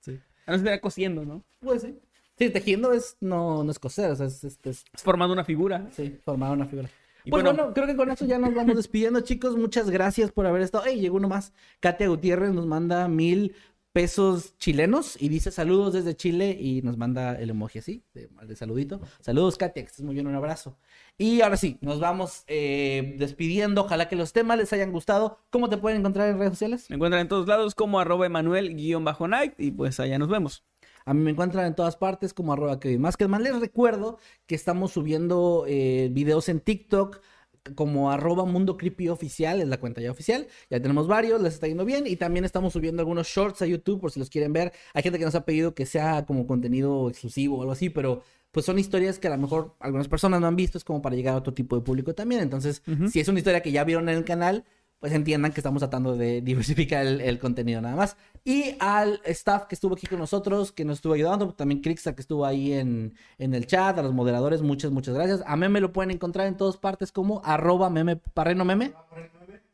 Sí. 0.00 0.18
A 0.46 0.52
no 0.52 0.58
ser 0.58 0.80
cosiendo, 0.80 1.24
¿no? 1.24 1.42
Pues 1.60 1.82
sí. 1.82 1.98
Sí, 2.38 2.50
tejiendo 2.50 2.92
es, 2.92 3.16
no, 3.20 3.62
no 3.64 3.70
es 3.70 3.78
coser, 3.78 4.10
o 4.10 4.16
sea, 4.16 4.26
es, 4.26 4.42
es- 4.44 4.58
es- 4.64 4.84
Es 4.92 5.02
formando 5.02 5.32
una 5.32 5.44
figura. 5.44 5.88
sí, 5.92 6.18
formar 6.24 6.50
una 6.52 6.66
figura. 6.66 6.88
Y 7.24 7.30
pues 7.30 7.42
bueno- 7.42 7.56
bueno, 7.58 7.74
creo 7.74 7.86
que 7.86 7.96
con 7.96 8.10
eso 8.10 8.26
ya 8.26 8.38
nos 8.38 8.54
vamos 8.54 8.76
despidiendo, 8.76 9.20
chicos. 9.20 9.56
Muchas 9.56 9.88
gracias 9.88 10.30
por 10.32 10.46
haber 10.46 10.60
estado. 10.62 10.84
¡Ey! 10.84 11.00
Llegó 11.00 11.16
uno 11.16 11.28
más. 11.28 11.52
Katia 11.80 12.08
Gutiérrez 12.08 12.52
nos 12.52 12.66
manda 12.66 13.08
mil 13.08 13.54
pesos 13.92 14.58
chilenos 14.58 15.16
y 15.22 15.28
dice 15.28 15.52
saludos 15.52 15.92
desde 15.94 16.16
Chile 16.16 16.58
y 16.60 16.82
nos 16.82 16.96
manda 16.98 17.38
el 17.38 17.48
emoji 17.50 17.78
así, 17.78 18.02
de, 18.12 18.28
de 18.44 18.56
saludito. 18.56 19.00
Saludos, 19.20 19.56
Katia, 19.56 19.84
que 19.84 19.88
estés 19.88 20.04
muy 20.04 20.14
bien, 20.14 20.26
un 20.26 20.34
abrazo. 20.34 20.76
Y 21.16 21.40
ahora 21.42 21.56
sí, 21.56 21.78
nos 21.80 22.00
vamos 22.00 22.42
eh, 22.48 23.14
despidiendo. 23.18 23.82
Ojalá 23.82 24.08
que 24.08 24.16
los 24.16 24.32
temas 24.32 24.58
les 24.58 24.72
hayan 24.72 24.90
gustado. 24.90 25.38
¿Cómo 25.50 25.68
te 25.70 25.78
pueden 25.78 26.00
encontrar 26.00 26.28
en 26.28 26.38
redes 26.38 26.54
sociales? 26.54 26.90
Me 26.90 26.96
encuentran 26.96 27.20
en 27.22 27.28
todos 27.28 27.46
lados 27.46 27.74
como 27.76 28.00
arroba 28.00 28.26
Emanuel-night 28.26 29.54
y 29.58 29.70
pues 29.70 30.00
allá 30.00 30.18
nos 30.18 30.28
vemos. 30.28 30.64
A 31.04 31.14
mí 31.14 31.20
me 31.20 31.30
encuentran 31.30 31.66
en 31.66 31.74
todas 31.74 31.96
partes 31.96 32.32
como 32.32 32.52
arroba 32.52 32.80
Kevin. 32.80 33.02
Les 33.02 33.60
recuerdo 33.60 34.18
que 34.46 34.54
estamos 34.54 34.92
subiendo 34.92 35.64
eh, 35.66 36.08
videos 36.12 36.48
en 36.48 36.60
TikTok 36.60 37.20
como 37.74 38.10
arroba 38.10 38.44
mundo 38.44 38.76
creepy 38.76 39.08
oficial, 39.08 39.60
es 39.60 39.68
la 39.68 39.78
cuenta 39.78 40.00
ya 40.00 40.10
oficial. 40.10 40.46
Ya 40.70 40.80
tenemos 40.80 41.06
varios, 41.06 41.40
les 41.40 41.54
está 41.54 41.66
yendo 41.66 41.84
bien. 41.84 42.06
Y 42.06 42.16
también 42.16 42.44
estamos 42.44 42.72
subiendo 42.72 43.00
algunos 43.00 43.26
shorts 43.26 43.62
a 43.62 43.66
YouTube 43.66 44.00
por 44.00 44.10
si 44.10 44.18
los 44.18 44.30
quieren 44.30 44.52
ver. 44.52 44.72
Hay 44.92 45.02
gente 45.02 45.18
que 45.18 45.24
nos 45.24 45.34
ha 45.34 45.44
pedido 45.44 45.74
que 45.74 45.86
sea 45.86 46.26
como 46.26 46.46
contenido 46.46 47.08
exclusivo 47.08 47.58
o 47.58 47.60
algo 47.62 47.72
así, 47.72 47.90
pero 47.90 48.22
pues 48.50 48.66
son 48.66 48.78
historias 48.78 49.18
que 49.18 49.26
a 49.26 49.30
lo 49.30 49.38
mejor 49.38 49.74
algunas 49.80 50.06
personas 50.06 50.40
no 50.40 50.46
han 50.46 50.54
visto, 50.54 50.78
es 50.78 50.84
como 50.84 51.02
para 51.02 51.16
llegar 51.16 51.34
a 51.34 51.38
otro 51.38 51.52
tipo 51.52 51.74
de 51.74 51.82
público 51.82 52.14
también. 52.14 52.40
Entonces, 52.40 52.82
si 53.10 53.18
es 53.18 53.28
una 53.28 53.40
historia 53.40 53.62
que 53.62 53.72
ya 53.72 53.82
vieron 53.82 54.08
en 54.08 54.16
el 54.16 54.24
canal, 54.24 54.64
pues 55.00 55.12
entiendan 55.12 55.52
que 55.52 55.60
estamos 55.60 55.80
tratando 55.80 56.16
de 56.16 56.40
diversificar 56.42 57.06
el, 57.06 57.38
contenido 57.38 57.80
nada 57.80 57.96
más. 57.96 58.16
Y 58.44 58.76
al 58.80 59.20
staff 59.24 59.64
que 59.64 59.74
estuvo 59.74 59.94
aquí 59.94 60.06
con 60.06 60.18
nosotros, 60.18 60.72
que 60.72 60.84
nos 60.84 60.98
estuvo 60.98 61.14
ayudando, 61.14 61.52
también 61.54 61.80
Crixta 61.80 62.14
que 62.14 62.20
estuvo 62.20 62.44
ahí 62.44 62.72
en, 62.72 63.14
en 63.38 63.54
el 63.54 63.66
chat, 63.66 63.98
a 63.98 64.02
los 64.02 64.12
moderadores, 64.12 64.62
muchas, 64.62 64.90
muchas 64.90 65.14
gracias. 65.14 65.42
A 65.46 65.56
Meme 65.56 65.80
lo 65.80 65.92
pueden 65.92 66.10
encontrar 66.10 66.46
en 66.46 66.56
todas 66.56 66.76
partes 66.76 67.12
como 67.12 67.42
arroba 67.44 67.90
meme 67.90 68.16
parreno 68.16 68.64
meme 68.64 68.92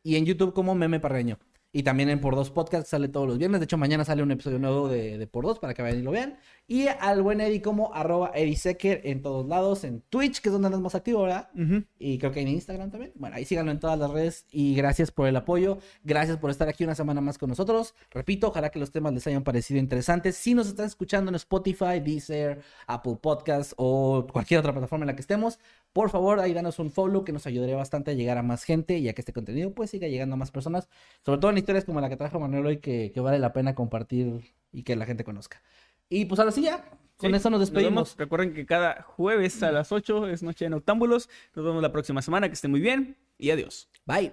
y 0.03 0.17
en 0.17 0.25
YouTube 0.25 0.53
como 0.53 0.75
meme 0.75 1.01
parreño. 1.01 1.39
Y 1.73 1.85
también 1.85 2.09
en 2.09 2.21
Por 2.21 2.35
Dos 2.35 2.51
Podcast 2.51 2.89
sale 2.89 3.09
todos 3.09 3.29
los 3.29 3.39
viernes. 3.39 3.61
De 3.61 3.65
hecho, 3.65 3.79
mañana 3.79 4.05
sale 4.05 4.23
un 4.23 4.31
episodio 4.33 4.59
nuevo 4.59 4.89
de, 4.89 5.19
de 5.19 5.27
Por 5.29 5.45
Dos 5.45 5.59
para 5.61 5.73
que 5.73 5.83
vayan 5.83 6.01
y 6.01 6.03
lo 6.03 6.11
vean. 6.11 6.39
Y 6.67 6.87
al 6.89 7.23
buen 7.23 7.41
Eddie 7.41 7.63
como 7.63 7.95
arroba 7.95 8.33
Eddie 8.35 8.57
Secker 8.57 9.01
en 9.05 9.23
todos 9.23 9.47
lados. 9.47 9.85
En 9.85 10.03
Twitch, 10.03 10.41
que 10.41 10.49
es 10.49 10.53
donde 10.53 10.67
andas 10.67 10.81
más 10.81 10.95
activo, 10.95 11.23
¿verdad? 11.23 11.51
Y 11.99 12.19
creo 12.19 12.33
que 12.33 12.41
en 12.41 12.49
Instagram 12.49 12.91
también. 12.91 13.13
Bueno, 13.15 13.37
ahí 13.37 13.45
síganlo 13.45 13.71
en 13.71 13.79
todas 13.79 13.99
las 13.99 14.11
redes. 14.11 14.47
Y 14.51 14.75
gracias 14.75 15.11
por 15.11 15.29
el 15.29 15.37
apoyo. 15.37 15.79
Gracias 16.03 16.39
por 16.39 16.51
estar 16.51 16.69
aquí 16.69 16.83
una 16.85 16.95
semana 16.95 17.21
más 17.21 17.39
con 17.39 17.49
nosotros. 17.49 17.95
Repito, 18.11 18.49
ojalá 18.49 18.71
que 18.71 18.79
los 18.79 18.91
temas 18.91 19.13
les 19.13 19.27
hayan 19.27 19.45
parecido 19.45 19.79
interesantes. 19.79 20.37
Si 20.37 20.55
nos 20.55 20.67
están 20.67 20.87
escuchando 20.87 21.31
en 21.31 21.37
Spotify, 21.37 22.01
Deezer, 22.03 22.63
Apple 22.87 23.19
Podcasts 23.21 23.75
o 23.77 24.27
cualquier 24.33 24.61
otra 24.61 24.73
plataforma 24.73 25.05
en 25.05 25.09
la 25.09 25.15
que 25.15 25.23
estemos, 25.23 25.59
por 25.93 26.11
favor, 26.11 26.39
ahí 26.39 26.53
danos 26.53 26.79
un 26.79 26.91
follow 26.91 27.25
que 27.25 27.33
nos 27.33 27.47
ayudaría 27.47 27.77
bastante 27.77 28.13
a 28.13 28.15
llegar 28.15 28.39
a 28.39 28.43
más 28.45 28.63
gente 28.63 28.99
y 28.99 29.09
a 29.09 29.13
que 29.13 29.23
este 29.23 29.33
contenido 29.33 29.73
pues 29.75 29.91
siga 29.91 30.07
llegando 30.07 30.35
a 30.35 30.37
más 30.37 30.53
personas. 30.53 30.89
Sobre 31.25 31.41
todo 31.41 31.51
en 31.51 31.60
historias 31.61 31.85
como 31.85 32.01
la 32.01 32.09
que 32.09 32.17
trajo 32.17 32.41
Manuel 32.41 32.67
hoy 32.67 32.77
que, 32.79 33.13
que 33.13 33.21
vale 33.21 33.39
la 33.39 33.53
pena 33.53 33.75
compartir 33.75 34.55
y 34.73 34.83
que 34.83 34.97
la 34.97 35.07
gente 35.07 35.25
conozca. 35.25 35.63
Y 36.09 36.25
pues 36.25 36.39
ahora 36.39 36.53
sí 36.53 36.63
ya. 36.63 36.85
Con 37.17 37.31
Sí, 37.31 37.37
eso 37.37 37.51
nos 37.51 37.61
despedimos. 37.61 38.17
Recuerden 38.17 38.55
que 38.55 38.67
cada 38.67 39.03
jueves 39.03 39.63
a 39.63 39.71
las 39.71 39.93
8 39.93 40.29
es 40.29 40.43
Noche 40.43 40.65
de 40.65 40.71
Noctámbulos. 40.71 41.29
Nos 41.55 41.65
vemos 41.65 41.83
la 41.83 41.93
próxima 41.93 42.23
semana. 42.23 42.49
Que 42.49 42.55
estén 42.55 42.71
muy 42.71 42.81
bien 42.81 43.17
y 43.39 43.51
adiós. 43.51 43.89
Bye. 44.07 44.33